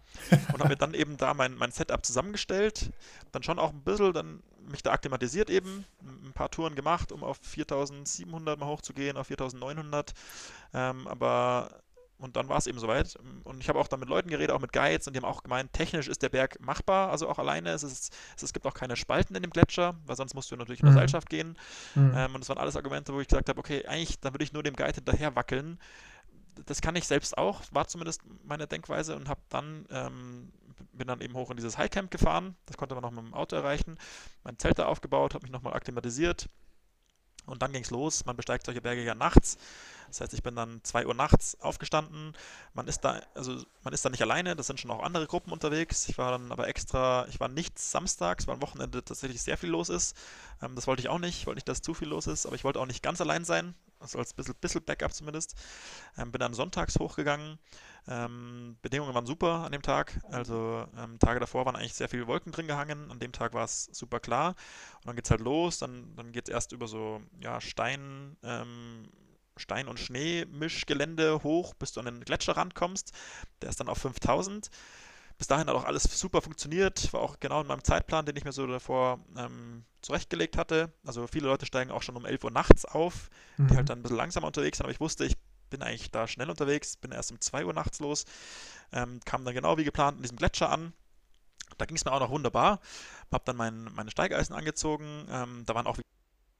und 0.53 0.59
habe 0.59 0.69
mir 0.69 0.77
dann 0.77 0.93
eben 0.93 1.15
da 1.15 1.33
mein, 1.33 1.55
mein 1.55 1.71
Setup 1.71 2.05
zusammengestellt, 2.05 2.91
dann 3.31 3.43
schon 3.43 3.59
auch 3.59 3.69
ein 3.69 3.81
bisschen 3.81 4.13
dann 4.13 4.43
mich 4.69 4.83
da 4.83 4.91
akklimatisiert 4.91 5.49
eben, 5.49 5.85
ein 6.01 6.33
paar 6.33 6.51
Touren 6.51 6.75
gemacht, 6.75 7.11
um 7.11 7.23
auf 7.23 7.39
4700 7.41 8.59
mal 8.59 8.67
hochzugehen, 8.67 9.17
auf 9.17 9.27
4900. 9.27 10.13
Ähm, 10.73 11.07
aber 11.07 11.81
und 12.19 12.35
dann 12.35 12.49
war 12.49 12.57
es 12.57 12.67
eben 12.67 12.77
soweit. 12.79 13.17
Und 13.43 13.61
ich 13.61 13.69
habe 13.69 13.79
auch 13.79 13.87
dann 13.87 13.99
mit 13.99 14.09
Leuten 14.09 14.29
geredet, 14.29 14.51
auch 14.51 14.59
mit 14.59 14.73
Guides, 14.73 15.07
und 15.07 15.13
die 15.13 15.19
haben 15.19 15.25
auch 15.25 15.41
gemeint, 15.41 15.73
technisch 15.73 16.07
ist 16.07 16.21
der 16.21 16.29
Berg 16.29 16.59
machbar, 16.59 17.09
also 17.09 17.29
auch 17.29 17.39
alleine. 17.39 17.71
Es, 17.71 17.83
ist, 17.83 18.15
es, 18.39 18.53
gibt 18.53 18.65
auch 18.67 18.73
keine 18.73 18.95
Spalten 18.95 19.35
in 19.35 19.41
dem 19.41 19.51
Gletscher, 19.51 19.95
weil 20.05 20.15
sonst 20.15 20.33
musst 20.33 20.51
du 20.51 20.55
natürlich 20.55 20.81
in 20.81 20.85
der 20.85 20.93
mhm. 20.93 20.99
Seilschaft 20.99 21.29
gehen. 21.29 21.57
Mhm. 21.95 22.13
Ähm, 22.15 22.35
und 22.35 22.41
das 22.41 22.49
waren 22.49 22.57
alles 22.57 22.75
Argumente, 22.75 23.13
wo 23.13 23.21
ich 23.21 23.27
gesagt 23.27 23.49
habe, 23.49 23.57
okay, 23.57 23.85
eigentlich, 23.85 24.19
dann 24.19 24.33
würde 24.33 24.43
ich 24.43 24.53
nur 24.53 24.63
dem 24.63 24.75
Guide 24.75 24.95
hinterher 24.95 25.35
wackeln. 25.35 25.79
Das 26.65 26.81
kann 26.81 26.95
ich 26.97 27.07
selbst 27.07 27.37
auch, 27.37 27.61
war 27.71 27.87
zumindest 27.87 28.21
meine 28.43 28.67
Denkweise 28.67 29.15
und 29.15 29.29
habe 29.29 29.39
dann 29.47 29.85
ähm, 29.89 30.51
bin 30.91 31.07
dann 31.07 31.21
eben 31.21 31.33
hoch 31.33 31.49
in 31.49 31.57
dieses 31.57 31.77
Highcamp 31.77 32.11
gefahren. 32.11 32.55
Das 32.65 32.77
konnte 32.77 32.95
man 32.95 33.01
noch 33.01 33.11
mit 33.11 33.23
dem 33.23 33.33
Auto 33.33 33.55
erreichen. 33.55 33.97
Mein 34.43 34.59
Zelt 34.59 34.77
da 34.77 34.85
aufgebaut, 34.85 35.33
habe 35.33 35.43
mich 35.43 35.51
nochmal 35.51 35.73
akklimatisiert. 35.73 36.49
Und 37.45 37.61
dann 37.61 37.71
ging 37.71 37.81
es 37.81 37.89
los. 37.89 38.25
Man 38.25 38.35
besteigt 38.35 38.65
solche 38.65 38.81
Berge 38.81 39.03
ja 39.03 39.15
nachts. 39.15 39.57
Das 40.09 40.21
heißt, 40.21 40.33
ich 40.33 40.43
bin 40.43 40.55
dann 40.55 40.81
2 40.83 41.07
Uhr 41.07 41.13
nachts 41.13 41.59
aufgestanden. 41.61 42.33
Man 42.73 42.87
ist 42.87 43.01
da, 43.01 43.21
also 43.35 43.63
man 43.83 43.93
ist 43.93 44.03
da 44.03 44.09
nicht 44.09 44.21
alleine, 44.21 44.55
das 44.55 44.67
sind 44.67 44.79
schon 44.79 44.91
auch 44.91 45.03
andere 45.03 45.27
Gruppen 45.27 45.51
unterwegs. 45.51 46.09
Ich 46.09 46.17
war 46.17 46.31
dann 46.31 46.51
aber 46.51 46.67
extra, 46.67 47.27
ich 47.29 47.39
war 47.39 47.47
nicht 47.47 47.79
samstags, 47.79 48.47
weil 48.47 48.55
am 48.55 48.61
Wochenende 48.61 49.03
tatsächlich 49.03 49.41
sehr 49.41 49.57
viel 49.57 49.69
los 49.69 49.89
ist. 49.89 50.17
Ähm, 50.61 50.75
das 50.75 50.87
wollte 50.87 51.01
ich 51.01 51.09
auch 51.09 51.19
nicht, 51.19 51.39
ich 51.39 51.47
wollte 51.47 51.57
nicht, 51.57 51.69
dass 51.69 51.81
zu 51.81 51.93
viel 51.93 52.09
los 52.09 52.27
ist, 52.27 52.45
aber 52.45 52.55
ich 52.55 52.63
wollte 52.63 52.79
auch 52.79 52.85
nicht 52.85 53.03
ganz 53.03 53.21
allein 53.21 53.45
sein. 53.45 53.75
Also 53.99 54.17
als 54.17 54.33
bisschen, 54.33 54.55
bisschen 54.55 54.83
Backup 54.83 55.13
zumindest. 55.13 55.55
Ähm, 56.17 56.31
bin 56.31 56.39
dann 56.39 56.53
sonntags 56.53 56.97
hochgegangen. 56.99 57.59
Ähm, 58.07 58.77
Bedingungen 58.81 59.13
waren 59.13 59.25
super 59.25 59.65
an 59.65 59.71
dem 59.73 59.81
Tag. 59.81 60.19
Also 60.31 60.87
ähm, 60.97 61.19
Tage 61.19 61.39
davor 61.39 61.65
waren 61.65 61.75
eigentlich 61.75 61.93
sehr 61.93 62.07
viele 62.07 62.27
Wolken 62.27 62.51
drin 62.51 62.67
gehangen. 62.67 63.11
An 63.11 63.19
dem 63.19 63.33
Tag 63.33 63.53
war 63.53 63.65
es 63.65 63.89
super 63.91 64.19
klar. 64.21 64.55
Und 64.99 65.07
dann 65.07 65.15
geht 65.15 65.25
es 65.25 65.31
halt 65.31 65.41
los. 65.41 65.79
Dann, 65.79 66.15
dann 66.15 66.31
geht 66.31 66.47
es 66.47 66.53
erst 66.53 66.71
über 66.71 66.87
so 66.87 67.21
ja, 67.41 67.59
Stein. 67.59 68.37
Ähm, 68.41 69.09
Stein- 69.59 69.87
und 69.87 69.99
Schneemischgelände 69.99 71.43
hoch, 71.43 71.73
bis 71.73 71.91
du 71.91 71.99
an 71.99 72.05
den 72.05 72.21
Gletscherrand 72.21 72.75
kommst. 72.75 73.11
Der 73.61 73.69
ist 73.69 73.79
dann 73.79 73.89
auf 73.89 73.99
5000. 73.99 74.69
bis 75.37 75.47
dahin 75.47 75.67
hat 75.67 75.75
auch 75.75 75.85
alles 75.85 76.03
super 76.03 76.41
funktioniert, 76.41 77.13
war 77.13 77.21
auch 77.21 77.39
genau 77.39 77.61
in 77.61 77.67
meinem 77.67 77.83
Zeitplan, 77.83 78.25
den 78.25 78.35
ich 78.35 78.45
mir 78.45 78.51
so 78.51 78.67
davor 78.67 79.19
ähm, 79.37 79.85
zurechtgelegt 80.01 80.57
hatte. 80.57 80.91
Also 81.05 81.27
viele 81.27 81.47
Leute 81.47 81.65
steigen 81.65 81.91
auch 81.91 82.01
schon 82.01 82.17
um 82.17 82.25
11 82.25 82.43
Uhr 82.43 82.51
nachts 82.51 82.85
auf, 82.85 83.29
mhm. 83.57 83.67
die 83.67 83.75
halt 83.75 83.89
dann 83.89 83.99
ein 83.99 84.01
bisschen 84.01 84.17
langsamer 84.17 84.47
unterwegs 84.47 84.77
sind, 84.77 84.85
aber 84.85 84.91
ich 84.91 84.99
wusste, 84.99 85.25
ich 85.25 85.37
bin 85.69 85.81
eigentlich 85.81 86.11
da 86.11 86.27
schnell 86.27 86.49
unterwegs, 86.49 86.97
bin 86.97 87.11
erst 87.11 87.31
um 87.31 87.39
2 87.39 87.65
Uhr 87.65 87.73
nachts 87.73 87.99
los, 87.99 88.25
ähm, 88.91 89.19
kam 89.25 89.45
dann 89.45 89.53
genau 89.53 89.77
wie 89.77 89.83
geplant 89.83 90.17
in 90.17 90.23
diesem 90.23 90.37
Gletscher 90.37 90.69
an. 90.69 90.93
Da 91.77 91.85
ging 91.85 91.95
es 91.95 92.05
mir 92.05 92.11
auch 92.11 92.19
noch 92.19 92.31
wunderbar. 92.31 92.79
Hab 93.31 93.45
dann 93.45 93.55
mein, 93.55 93.83
meine 93.93 94.11
Steigeisen 94.11 94.55
angezogen. 94.55 95.27
Ähm, 95.29 95.63
da 95.65 95.75
waren 95.75 95.85
auch 95.85 95.99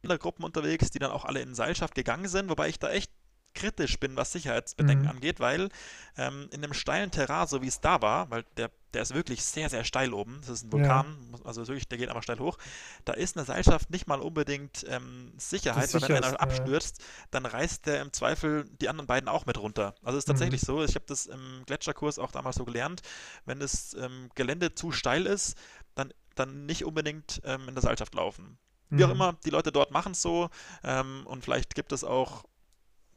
Gruppen 0.01 0.43
unterwegs, 0.43 0.89
die 0.91 0.99
dann 0.99 1.11
auch 1.11 1.25
alle 1.25 1.41
in 1.41 1.55
Seilschaft 1.55 1.95
gegangen 1.95 2.27
sind, 2.27 2.49
wobei 2.49 2.69
ich 2.69 2.79
da 2.79 2.89
echt 2.89 3.11
kritisch 3.53 3.99
bin, 3.99 4.15
was 4.15 4.31
Sicherheitsbedenken 4.31 5.05
mhm. 5.05 5.11
angeht, 5.11 5.39
weil 5.39 5.69
ähm, 6.17 6.47
in 6.51 6.63
einem 6.63 6.73
steilen 6.73 7.11
Terrain, 7.11 7.47
so 7.47 7.61
wie 7.61 7.67
es 7.67 7.81
da 7.81 8.01
war, 8.01 8.29
weil 8.29 8.43
der, 8.57 8.69
der 8.93 9.01
ist 9.01 9.13
wirklich 9.13 9.43
sehr, 9.43 9.69
sehr 9.69 9.83
steil 9.83 10.13
oben, 10.13 10.37
das 10.41 10.49
ist 10.49 10.65
ein 10.65 10.71
Vulkan, 10.71 11.05
ja. 11.33 11.45
also 11.45 11.67
wirklich, 11.67 11.87
der 11.87 11.97
geht 11.97 12.09
einfach 12.09 12.23
steil 12.23 12.39
hoch, 12.39 12.57
da 13.05 13.13
ist 13.13 13.37
eine 13.37 13.45
Seilschaft 13.45 13.89
nicht 13.89 14.07
mal 14.07 14.21
unbedingt 14.21 14.85
ähm, 14.87 15.33
Sicherheit, 15.37 15.93
weil 15.93 16.01
wenn 16.01 16.23
einer 16.23 16.39
abstürzt, 16.39 17.03
dann 17.31 17.45
reißt 17.45 17.85
der 17.85 18.01
im 18.01 18.13
Zweifel 18.13 18.65
die 18.81 18.89
anderen 18.89 19.07
beiden 19.07 19.27
auch 19.27 19.45
mit 19.45 19.57
runter. 19.57 19.95
Also 20.03 20.17
es 20.17 20.23
ist 20.23 20.27
tatsächlich 20.27 20.61
mhm. 20.61 20.65
so, 20.65 20.83
ich 20.83 20.95
habe 20.95 21.05
das 21.07 21.25
im 21.25 21.63
Gletscherkurs 21.65 22.19
auch 22.19 22.31
damals 22.31 22.55
so 22.55 22.65
gelernt, 22.65 23.01
wenn 23.45 23.59
das 23.59 23.93
ähm, 23.95 24.29
Gelände 24.35 24.75
zu 24.75 24.91
steil 24.91 25.25
ist, 25.25 25.57
dann, 25.95 26.13
dann 26.35 26.65
nicht 26.65 26.85
unbedingt 26.85 27.41
ähm, 27.43 27.67
in 27.67 27.75
der 27.75 27.81
Seilschaft 27.81 28.13
laufen. 28.15 28.57
Wie 28.89 29.03
auch 29.03 29.09
mhm. 29.09 29.15
immer, 29.15 29.33
die 29.45 29.49
Leute 29.51 29.71
dort 29.71 29.91
machen 29.91 30.13
es 30.13 30.21
so 30.21 30.49
ähm, 30.83 31.25
und 31.25 31.43
vielleicht 31.43 31.75
gibt 31.75 31.91
es 31.91 32.03
auch 32.03 32.43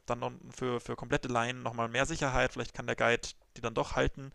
dann 0.05 0.39
für, 0.51 0.79
für 0.79 0.95
komplette 0.95 1.29
Laien 1.29 1.63
nochmal 1.63 1.87
mehr 1.87 2.05
Sicherheit. 2.05 2.53
Vielleicht 2.53 2.73
kann 2.73 2.87
der 2.87 2.95
Guide 2.95 3.29
die 3.55 3.61
dann 3.61 3.73
doch 3.73 3.95
halten. 3.95 4.31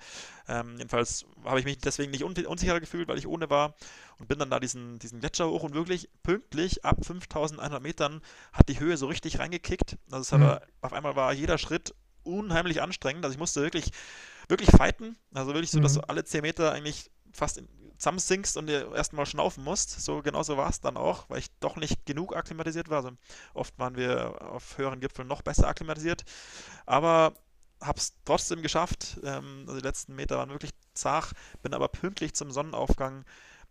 Ähm, 0.46 0.76
jedenfalls 0.78 1.26
habe 1.44 1.58
ich 1.58 1.64
mich 1.64 1.78
deswegen 1.78 2.10
nicht 2.10 2.24
un 2.24 2.34
unsicher 2.46 2.80
gefühlt, 2.80 3.08
weil 3.08 3.18
ich 3.18 3.26
ohne 3.26 3.50
war 3.50 3.74
und 4.18 4.28
bin 4.28 4.38
dann 4.38 4.50
da 4.50 4.60
diesen, 4.60 4.98
diesen 4.98 5.20
Gletscher 5.20 5.48
hoch 5.48 5.62
und 5.62 5.74
wirklich 5.74 6.08
pünktlich 6.22 6.84
ab 6.84 7.04
5100 7.04 7.82
Metern 7.82 8.22
hat 8.52 8.68
die 8.68 8.78
Höhe 8.80 8.96
so 8.96 9.06
richtig 9.06 9.38
reingekickt. 9.38 9.98
Also 10.10 10.36
mhm. 10.36 10.42
aber, 10.44 10.62
auf 10.80 10.92
einmal 10.92 11.16
war 11.16 11.32
jeder 11.32 11.58
Schritt 11.58 11.94
unheimlich 12.22 12.82
anstrengend. 12.82 13.24
Also 13.24 13.34
ich 13.34 13.40
musste 13.40 13.62
wirklich, 13.62 13.90
wirklich 14.48 14.70
fighten. 14.70 15.16
Also 15.34 15.54
wirklich 15.54 15.70
so, 15.70 15.78
mhm. 15.78 15.82
dass 15.82 15.94
du 15.94 16.00
alle 16.08 16.24
10 16.24 16.42
Meter 16.42 16.72
eigentlich 16.72 17.10
fast 17.32 17.58
in, 17.58 17.68
zusammensinkst 17.98 18.56
und 18.56 18.68
dir 18.68 18.94
erstmal 18.94 19.26
schnaufen 19.26 19.64
musst. 19.64 20.00
So 20.00 20.22
genauso 20.22 20.56
war 20.56 20.70
es 20.70 20.80
dann 20.80 20.96
auch, 20.96 21.28
weil 21.28 21.40
ich 21.40 21.50
doch 21.60 21.76
nicht 21.76 22.06
genug 22.06 22.34
akklimatisiert 22.34 22.88
war. 22.88 22.98
Also 22.98 23.10
oft 23.54 23.78
waren 23.78 23.96
wir 23.96 24.40
auf 24.40 24.78
höheren 24.78 25.00
Gipfeln 25.00 25.28
noch 25.28 25.42
besser 25.42 25.68
akklimatisiert. 25.68 26.24
Aber 26.86 27.34
habe 27.80 27.98
es 27.98 28.14
trotzdem 28.24 28.62
geschafft. 28.62 29.18
Ähm, 29.24 29.64
also 29.66 29.80
die 29.80 29.86
letzten 29.86 30.14
Meter 30.14 30.38
waren 30.38 30.50
wirklich 30.50 30.72
zart, 30.94 31.32
bin 31.62 31.74
aber 31.74 31.88
pünktlich 31.88 32.34
zum 32.34 32.50
Sonnenaufgang 32.50 33.24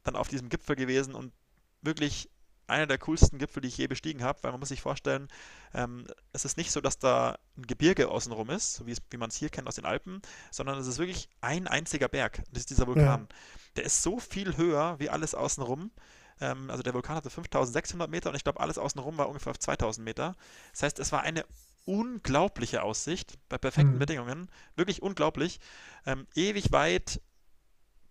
dann 0.04 0.16
auf 0.16 0.28
diesem 0.28 0.50
Gipfel 0.50 0.76
gewesen 0.76 1.16
und 1.16 1.34
wirklich 1.82 2.30
einer 2.68 2.88
der 2.88 2.98
coolsten 2.98 3.40
Gipfel, 3.40 3.62
die 3.62 3.70
ich 3.70 3.78
je 3.78 3.88
bestiegen 3.88 4.24
habe, 4.24 4.40
weil 4.44 4.52
man 4.52 4.60
muss 4.60 4.70
sich 4.70 4.82
vorstellen, 4.82 5.28
ähm, 5.74 6.06
es 6.34 6.46
ist 6.46 6.58
nicht 6.58 6.72
so, 6.72 6.82
dass 6.82 7.00
da 7.00 7.38
ein 7.58 7.66
Gebirge 7.66 8.10
außenrum 8.10 8.50
ist, 8.50 8.76
so 8.76 8.86
wie, 8.86 8.92
es, 8.92 9.02
wie 9.10 9.18
man 9.18 9.30
es 9.30 9.36
hier 9.36 9.50
kennt 9.50 9.68
aus 9.68 9.76
den 9.76 9.86
Alpen, 9.86 10.22
sondern 10.52 10.78
es 10.78 10.88
ist 10.88 11.00
wirklich 11.00 11.30
ein 11.42 11.68
einziger 11.68 12.08
Berg. 12.08 12.44
Das 12.52 12.62
ist 12.62 12.70
dieser 12.70 12.88
Vulkan. 12.88 13.28
Ja. 13.30 13.36
Der 13.78 13.86
ist 13.86 14.04
so 14.04 14.20
viel 14.20 14.58
höher 14.58 15.00
wie 15.00 15.10
alles 15.10 15.34
außenrum. 15.34 15.92
Ähm, 16.40 16.70
also 16.70 16.84
der 16.84 16.94
Vulkan 16.94 17.16
hatte 17.16 17.30
5600 17.30 18.10
Meter 18.10 18.30
und 18.30 18.36
ich 18.36 18.44
glaube, 18.44 18.60
alles 18.60 18.78
außenrum 18.78 19.18
war 19.18 19.28
ungefähr 19.28 19.52
auf 19.52 19.60
2000 19.60 20.04
Meter. 20.04 20.36
Das 20.72 20.84
heißt, 20.84 21.00
es 21.00 21.12
war 21.12 21.22
eine 21.22 21.46
unglaubliche 21.86 22.84
Aussicht 22.84 23.38
bei 23.50 23.58
perfekten 23.58 23.96
mhm. 23.96 24.00
Bedingungen. 24.00 24.50
Wirklich 24.76 25.02
unglaublich. 25.02 25.60
Ähm, 26.06 26.28
ewig 26.36 26.72
weit 26.72 27.22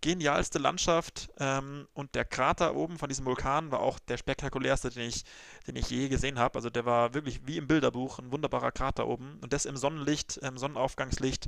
genialste 0.01 0.59
Landschaft 0.59 1.29
ähm, 1.39 1.87
und 1.93 2.15
der 2.15 2.25
Krater 2.25 2.75
oben 2.75 2.97
von 2.97 3.09
diesem 3.09 3.25
Vulkan 3.25 3.71
war 3.71 3.79
auch 3.79 3.99
der 3.99 4.17
spektakulärste, 4.17 4.89
den 4.89 5.09
ich, 5.09 5.23
den 5.67 5.75
ich 5.75 5.89
je 5.89 6.07
gesehen 6.09 6.39
habe. 6.39 6.55
Also 6.55 6.69
der 6.69 6.85
war 6.85 7.13
wirklich 7.13 7.45
wie 7.45 7.57
im 7.57 7.67
Bilderbuch 7.67 8.19
ein 8.19 8.31
wunderbarer 8.31 8.71
Krater 8.71 9.07
oben 9.07 9.39
und 9.41 9.53
das 9.53 9.65
im 9.65 9.77
Sonnenlicht, 9.77 10.37
im 10.37 10.57
Sonnenaufgangslicht. 10.57 11.47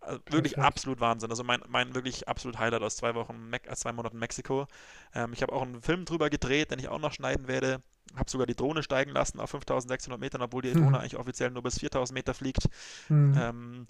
Also 0.00 0.20
wirklich 0.30 0.54
Perfekt. 0.54 0.66
absolut 0.66 1.00
Wahnsinn. 1.00 1.30
Also 1.30 1.42
mein, 1.42 1.60
mein 1.68 1.94
wirklich 1.94 2.28
absolut 2.28 2.58
Highlight 2.58 2.82
aus 2.82 2.96
zwei 2.96 3.14
Wochen, 3.14 3.50
Me 3.50 3.60
zwei 3.74 3.92
Monaten 3.92 4.18
Mexiko. 4.18 4.66
Ähm, 5.14 5.32
ich 5.32 5.42
habe 5.42 5.52
auch 5.52 5.62
einen 5.62 5.82
Film 5.82 6.04
drüber 6.04 6.30
gedreht, 6.30 6.70
den 6.70 6.78
ich 6.78 6.88
auch 6.88 7.00
noch 7.00 7.12
schneiden 7.12 7.48
werde. 7.48 7.82
Habe 8.14 8.30
sogar 8.30 8.46
die 8.46 8.54
Drohne 8.54 8.84
steigen 8.84 9.10
lassen 9.10 9.40
auf 9.40 9.50
5600 9.50 10.20
Metern, 10.20 10.42
obwohl 10.42 10.62
die 10.62 10.72
Drohne 10.72 10.86
hm. 10.86 10.94
eigentlich 10.94 11.16
offiziell 11.16 11.50
nur 11.50 11.62
bis 11.62 11.80
4000 11.80 12.14
Meter 12.14 12.34
fliegt. 12.34 12.68
Hm. 13.08 13.34
Ähm, 13.36 13.86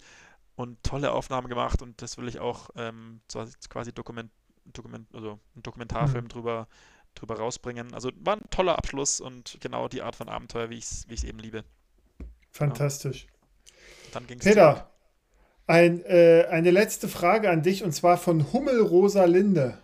und 0.56 0.82
tolle 0.82 1.12
Aufnahmen 1.12 1.48
gemacht 1.48 1.82
und 1.82 2.02
das 2.02 2.18
will 2.18 2.28
ich 2.28 2.40
auch 2.40 2.70
ähm, 2.76 3.20
quasi 3.68 3.92
Dokument, 3.92 4.30
Dokument, 4.64 5.06
also 5.14 5.38
einen 5.54 5.62
Dokumentarfilm 5.62 6.24
mhm. 6.24 6.28
drüber, 6.28 6.68
drüber 7.14 7.36
rausbringen. 7.38 7.94
Also 7.94 8.10
war 8.20 8.36
ein 8.36 8.50
toller 8.50 8.76
Abschluss 8.76 9.20
und 9.20 9.58
genau 9.60 9.86
die 9.88 10.02
Art 10.02 10.16
von 10.16 10.28
Abenteuer, 10.28 10.70
wie 10.70 10.78
ich 10.78 10.84
es 10.84 11.06
wie 11.08 11.26
eben 11.28 11.38
liebe. 11.38 11.64
Fantastisch. 12.50 13.26
Dann 14.12 14.26
ging's 14.26 14.44
Peter, 14.44 14.90
ein, 15.66 16.02
äh, 16.04 16.46
eine 16.50 16.70
letzte 16.70 17.08
Frage 17.08 17.50
an 17.50 17.62
dich 17.62 17.84
und 17.84 17.92
zwar 17.92 18.16
von 18.16 18.52
Hummel 18.52 18.80
Rosalinde. 18.80 19.78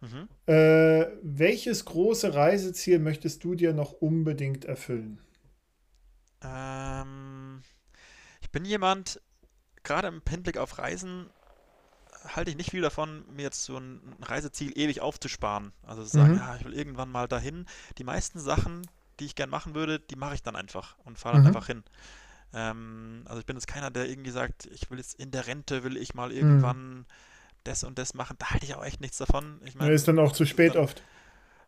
Mhm. 0.00 0.28
Äh, 0.46 1.06
welches 1.22 1.84
große 1.84 2.34
Reiseziel 2.34 2.98
möchtest 2.98 3.44
du 3.44 3.54
dir 3.54 3.72
noch 3.72 3.92
unbedingt 3.92 4.64
erfüllen? 4.64 5.20
Ähm, 6.42 7.62
ich 8.40 8.50
bin 8.50 8.64
jemand, 8.64 9.20
gerade 9.82 10.08
im 10.08 10.22
Hinblick 10.28 10.58
auf 10.58 10.78
Reisen 10.78 11.30
halte 12.28 12.50
ich 12.50 12.56
nicht 12.56 12.70
viel 12.70 12.82
davon, 12.82 13.24
mir 13.34 13.42
jetzt 13.42 13.64
so 13.64 13.76
ein 13.76 14.00
Reiseziel 14.20 14.76
ewig 14.78 15.00
aufzusparen. 15.00 15.72
Also 15.86 16.02
zu 16.02 16.10
sagen, 16.10 16.32
mhm. 16.32 16.38
ja, 16.38 16.56
ich 16.56 16.64
will 16.64 16.74
irgendwann 16.74 17.10
mal 17.10 17.28
dahin. 17.28 17.66
Die 17.98 18.04
meisten 18.04 18.40
Sachen, 18.40 18.86
die 19.18 19.26
ich 19.26 19.34
gern 19.34 19.50
machen 19.50 19.74
würde, 19.74 19.98
die 19.98 20.16
mache 20.16 20.34
ich 20.34 20.42
dann 20.42 20.56
einfach 20.56 20.96
und 21.04 21.18
fahre 21.18 21.36
dann 21.36 21.42
mhm. 21.42 21.48
einfach 21.48 21.66
hin. 21.66 21.82
Ähm, 22.52 23.22
also 23.26 23.40
ich 23.40 23.46
bin 23.46 23.56
jetzt 23.56 23.66
keiner, 23.66 23.90
der 23.90 24.08
irgendwie 24.08 24.30
sagt, 24.30 24.66
ich 24.66 24.90
will 24.90 24.98
jetzt 24.98 25.14
in 25.14 25.30
der 25.30 25.46
Rente, 25.46 25.84
will 25.84 25.96
ich 25.96 26.14
mal 26.14 26.30
mhm. 26.30 26.36
irgendwann 26.36 26.94
mhm. 26.94 27.06
das 27.64 27.84
und 27.84 27.98
das 27.98 28.14
machen. 28.14 28.36
Da 28.38 28.50
halte 28.50 28.66
ich 28.66 28.74
auch 28.74 28.84
echt 28.84 29.00
nichts 29.00 29.18
davon. 29.18 29.60
Ich 29.64 29.74
meine, 29.74 29.92
ist 29.92 30.08
dann 30.08 30.18
auch 30.18 30.32
zu 30.32 30.44
spät 30.44 30.74
dann, 30.74 30.84
oft. 30.84 31.02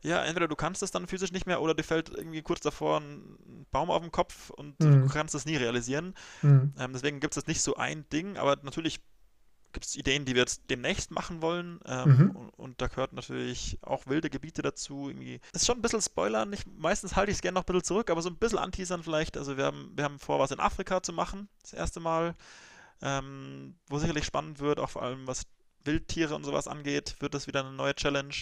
Ja, 0.02 0.24
entweder 0.24 0.48
du 0.48 0.56
kannst 0.56 0.82
es 0.82 0.90
dann 0.90 1.06
physisch 1.06 1.32
nicht 1.32 1.46
mehr 1.46 1.62
oder 1.62 1.74
dir 1.74 1.84
fällt 1.84 2.08
irgendwie 2.08 2.42
kurz 2.42 2.60
davor 2.60 3.00
ein 3.00 3.66
Baum 3.70 3.90
auf 3.90 4.02
den 4.02 4.10
Kopf 4.10 4.50
und 4.50 4.78
mhm. 4.80 5.06
du 5.06 5.08
kannst 5.08 5.34
es 5.34 5.46
nie 5.46 5.56
realisieren. 5.56 6.14
Mhm. 6.42 6.72
Ähm, 6.78 6.92
deswegen 6.92 7.20
gibt 7.20 7.34
es 7.34 7.36
jetzt 7.36 7.48
nicht 7.48 7.62
so 7.62 7.76
ein 7.76 8.04
Ding, 8.10 8.36
aber 8.36 8.58
natürlich 8.62 9.00
gibt 9.72 9.86
es 9.86 9.96
Ideen, 9.96 10.24
die 10.24 10.34
wir 10.34 10.42
jetzt 10.42 10.62
demnächst 10.70 11.10
machen 11.10 11.40
wollen. 11.40 11.80
Ähm, 11.86 12.16
mhm. 12.16 12.30
und, 12.30 12.50
und, 12.50 12.80
da 12.80 12.88
gehört 12.88 13.12
natürlich 13.12 13.78
auch 13.82 14.06
wilde 14.06 14.30
Gebiete 14.30 14.62
dazu. 14.62 15.08
Irgendwie. 15.08 15.40
Ist 15.52 15.66
schon 15.66 15.78
ein 15.78 15.82
bisschen 15.82 16.02
Spoilern. 16.02 16.52
Ich, 16.52 16.66
meistens 16.66 17.16
halte 17.16 17.30
ich 17.30 17.38
es 17.38 17.42
gerne 17.42 17.54
noch 17.54 17.62
ein 17.62 17.66
bisschen 17.66 17.84
zurück, 17.84 18.10
aber 18.10 18.22
so 18.22 18.28
ein 18.28 18.36
bisschen 18.36 18.58
anteasern 18.58 19.02
vielleicht. 19.02 19.36
Also 19.36 19.56
wir 19.56 19.64
haben, 19.64 19.92
wir 19.94 20.04
haben 20.04 20.18
vor, 20.18 20.38
was 20.38 20.50
in 20.50 20.60
Afrika 20.60 21.02
zu 21.02 21.12
machen, 21.12 21.48
das 21.62 21.72
erste 21.72 22.00
Mal. 22.00 22.34
Ähm, 23.04 23.74
wo 23.88 23.98
sicherlich 23.98 24.24
spannend 24.24 24.60
wird, 24.60 24.78
auch 24.78 24.90
vor 24.90 25.02
allem 25.02 25.26
was 25.26 25.42
Wildtiere 25.84 26.36
und 26.36 26.44
sowas 26.44 26.68
angeht, 26.68 27.16
wird 27.18 27.34
das 27.34 27.48
wieder 27.48 27.60
eine 27.60 27.72
neue 27.72 27.96
Challenge. 27.96 28.34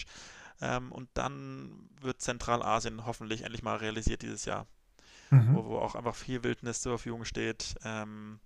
Ähm, 0.61 0.91
und 0.91 1.09
dann 1.15 1.89
wird 1.99 2.21
Zentralasien 2.21 3.05
hoffentlich 3.05 3.43
endlich 3.43 3.63
mal 3.63 3.77
realisiert 3.77 4.21
dieses 4.21 4.45
Jahr, 4.45 4.67
mhm. 5.31 5.55
wo, 5.55 5.65
wo, 5.65 5.77
auch 5.79 5.95
einfach 5.95 6.15
viel 6.15 6.43
Wildnis 6.43 6.81
zur 6.81 6.93
Verfügung 6.93 7.25
steht. 7.25 7.75
Ähm, 7.83 8.39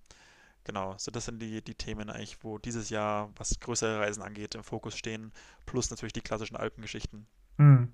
genau, 0.64 0.96
so 0.98 1.12
das 1.12 1.26
sind 1.26 1.42
die, 1.42 1.62
die 1.62 1.76
Themen 1.76 2.10
eigentlich, 2.10 2.44
wo 2.44 2.58
dieses 2.58 2.90
Jahr, 2.90 3.32
was 3.36 3.60
größere 3.60 4.00
Reisen 4.00 4.24
angeht, 4.24 4.56
im 4.56 4.64
Fokus 4.64 4.98
stehen, 4.98 5.34
plus 5.66 5.90
natürlich 5.90 6.14
die 6.14 6.22
klassischen 6.22 6.56
Alpengeschichten. 6.56 7.28
Mhm. 7.58 7.94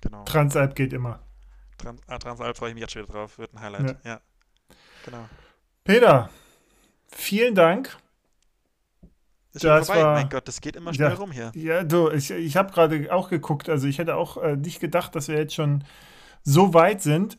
Genau. 0.00 0.24
Transalp 0.24 0.74
geht 0.74 0.92
immer. 0.92 1.20
Trans, 1.78 2.00
ah, 2.08 2.18
Transalp 2.18 2.56
freue 2.56 2.70
ich 2.70 2.74
mich 2.74 2.82
jetzt 2.82 2.92
schon 2.92 3.02
wieder 3.02 3.12
drauf, 3.12 3.38
wird 3.38 3.54
ein 3.54 3.60
Highlight, 3.60 4.04
ja. 4.04 4.10
ja. 4.10 4.20
Genau. 5.04 5.28
Peter, 5.84 6.30
vielen 7.08 7.54
Dank 7.54 7.96
ist 9.54 9.64
das 9.64 9.86
vorbei. 9.86 10.02
War, 10.02 10.14
mein 10.14 10.28
Gott, 10.28 10.48
das 10.48 10.60
geht 10.60 10.76
immer 10.76 10.92
schnell 10.92 11.10
ja, 11.10 11.14
rum 11.14 11.32
hier. 11.32 11.52
Ja, 11.54 11.84
du, 11.84 12.10
ich, 12.10 12.30
ich 12.30 12.56
habe 12.56 12.72
gerade 12.72 13.12
auch 13.12 13.30
geguckt. 13.30 13.68
Also 13.68 13.86
ich 13.86 13.98
hätte 13.98 14.16
auch 14.16 14.36
äh, 14.36 14.56
nicht 14.56 14.80
gedacht, 14.80 15.14
dass 15.14 15.28
wir 15.28 15.36
jetzt 15.36 15.54
schon 15.54 15.84
so 16.42 16.74
weit 16.74 17.02
sind. 17.02 17.38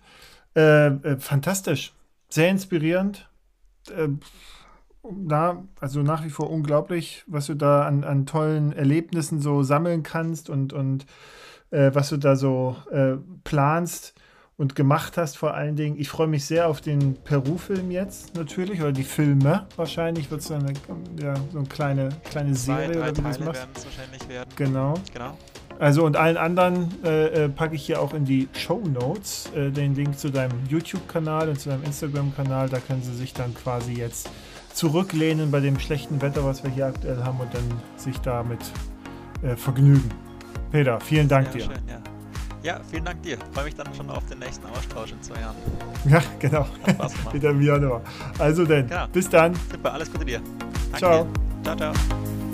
Äh, 0.55 0.87
äh, 0.87 1.19
fantastisch. 1.19 1.93
Sehr 2.29 2.49
inspirierend. 2.49 3.29
Äh, 3.89 4.09
na, 5.03 5.63
also 5.79 6.01
nach 6.01 6.23
wie 6.23 6.29
vor 6.29 6.49
unglaublich, 6.49 7.23
was 7.27 7.45
du 7.45 7.53
da 7.53 7.83
an, 7.83 8.03
an 8.03 8.25
tollen 8.25 8.71
Erlebnissen 8.73 9.39
so 9.39 9.61
sammeln 9.61 10.01
kannst 10.01 10.49
und, 10.49 10.73
und 10.73 11.05
äh, 11.69 11.91
was 11.93 12.09
du 12.09 12.17
da 12.17 12.35
so 12.35 12.75
äh, 12.91 13.15
planst 13.43 14.15
und 14.57 14.75
gemacht 14.75 15.17
hast 15.17 15.37
vor 15.37 15.53
allen 15.53 15.75
Dingen. 15.75 15.99
Ich 15.99 16.09
freue 16.09 16.27
mich 16.27 16.45
sehr 16.45 16.67
auf 16.69 16.81
den 16.81 17.15
Peru-Film 17.23 17.91
jetzt 17.91 18.35
natürlich, 18.35 18.81
oder 18.81 18.91
die 18.91 19.03
Filme 19.03 19.67
wahrscheinlich 19.75 20.31
wird 20.31 20.41
es 20.41 20.51
eine, 20.51 20.73
ja, 21.21 21.35
so 21.51 21.59
eine 21.59 21.67
kleine, 21.67 22.09
kleine 22.29 22.55
Serie, 22.55 22.85
Zwei, 22.85 22.93
drei 22.93 23.09
oder 23.09 23.17
wie 23.17 23.21
Teile 23.21 23.45
werden 23.45 23.69
es 23.75 23.85
wahrscheinlich 23.85 24.29
werden. 24.29 24.49
Genau. 24.55 24.93
genau. 25.13 25.37
Also 25.77 26.05
und 26.05 26.15
allen 26.15 26.37
anderen 26.37 26.89
äh, 27.03 27.45
äh, 27.45 27.49
packe 27.49 27.75
ich 27.75 27.85
hier 27.85 28.01
auch 28.01 28.13
in 28.13 28.23
die 28.23 28.47
Show 28.53 28.81
Notes 28.85 29.51
äh, 29.53 29.71
den 29.71 29.93
Link 29.93 30.17
zu 30.17 30.29
deinem 30.29 30.57
YouTube-Kanal 30.69 31.49
und 31.49 31.59
zu 31.59 31.69
deinem 31.69 31.83
Instagram-Kanal. 31.83 32.69
Da 32.69 32.79
können 32.79 33.03
Sie 33.03 33.13
sich 33.13 33.33
dann 33.33 33.53
quasi 33.53 33.93
jetzt 33.93 34.29
zurücklehnen 34.73 35.51
bei 35.51 35.59
dem 35.59 35.77
schlechten 35.77 36.21
Wetter, 36.21 36.45
was 36.45 36.63
wir 36.63 36.71
hier 36.71 36.85
aktuell 36.87 37.21
haben 37.23 37.39
und 37.41 37.53
dann 37.53 37.63
sich 37.97 38.17
damit 38.19 38.59
äh, 39.43 39.57
vergnügen. 39.57 40.09
Peter, 40.71 40.99
vielen 41.01 41.27
Dank 41.27 41.47
Ja, 41.47 41.53
dir. 41.53 41.61
schön, 41.63 41.87
ja. 41.89 42.14
Ja, 42.65 42.79
vielen 42.89 43.05
Dank 43.05 43.21
dir. 43.21 43.37
Freue 43.53 43.65
mich 43.65 43.75
dann 43.75 43.93
schon 43.95 44.09
auf 44.09 44.25
den 44.25 44.39
nächsten 44.39 44.65
Austausch 44.65 45.11
in 45.11 45.21
zwei 45.21 45.39
Jahren. 45.39 45.55
Ja, 46.09 46.21
genau. 46.39 46.65
Wieder 47.31 47.51
im 47.51 47.61
Januar. 47.61 48.01
Also 48.39 48.65
denn, 48.65 48.87
Genau. 48.87 49.07
bis 49.11 49.29
dann. 49.29 49.53
Super, 49.71 49.93
alles 49.93 50.11
Gute 50.11 50.25
dir. 50.25 50.41
Danke 50.91 50.97
Ciao. 50.97 51.23
Dir. 51.23 51.31
Ciao, 51.63 51.75
ciao. 51.93 52.44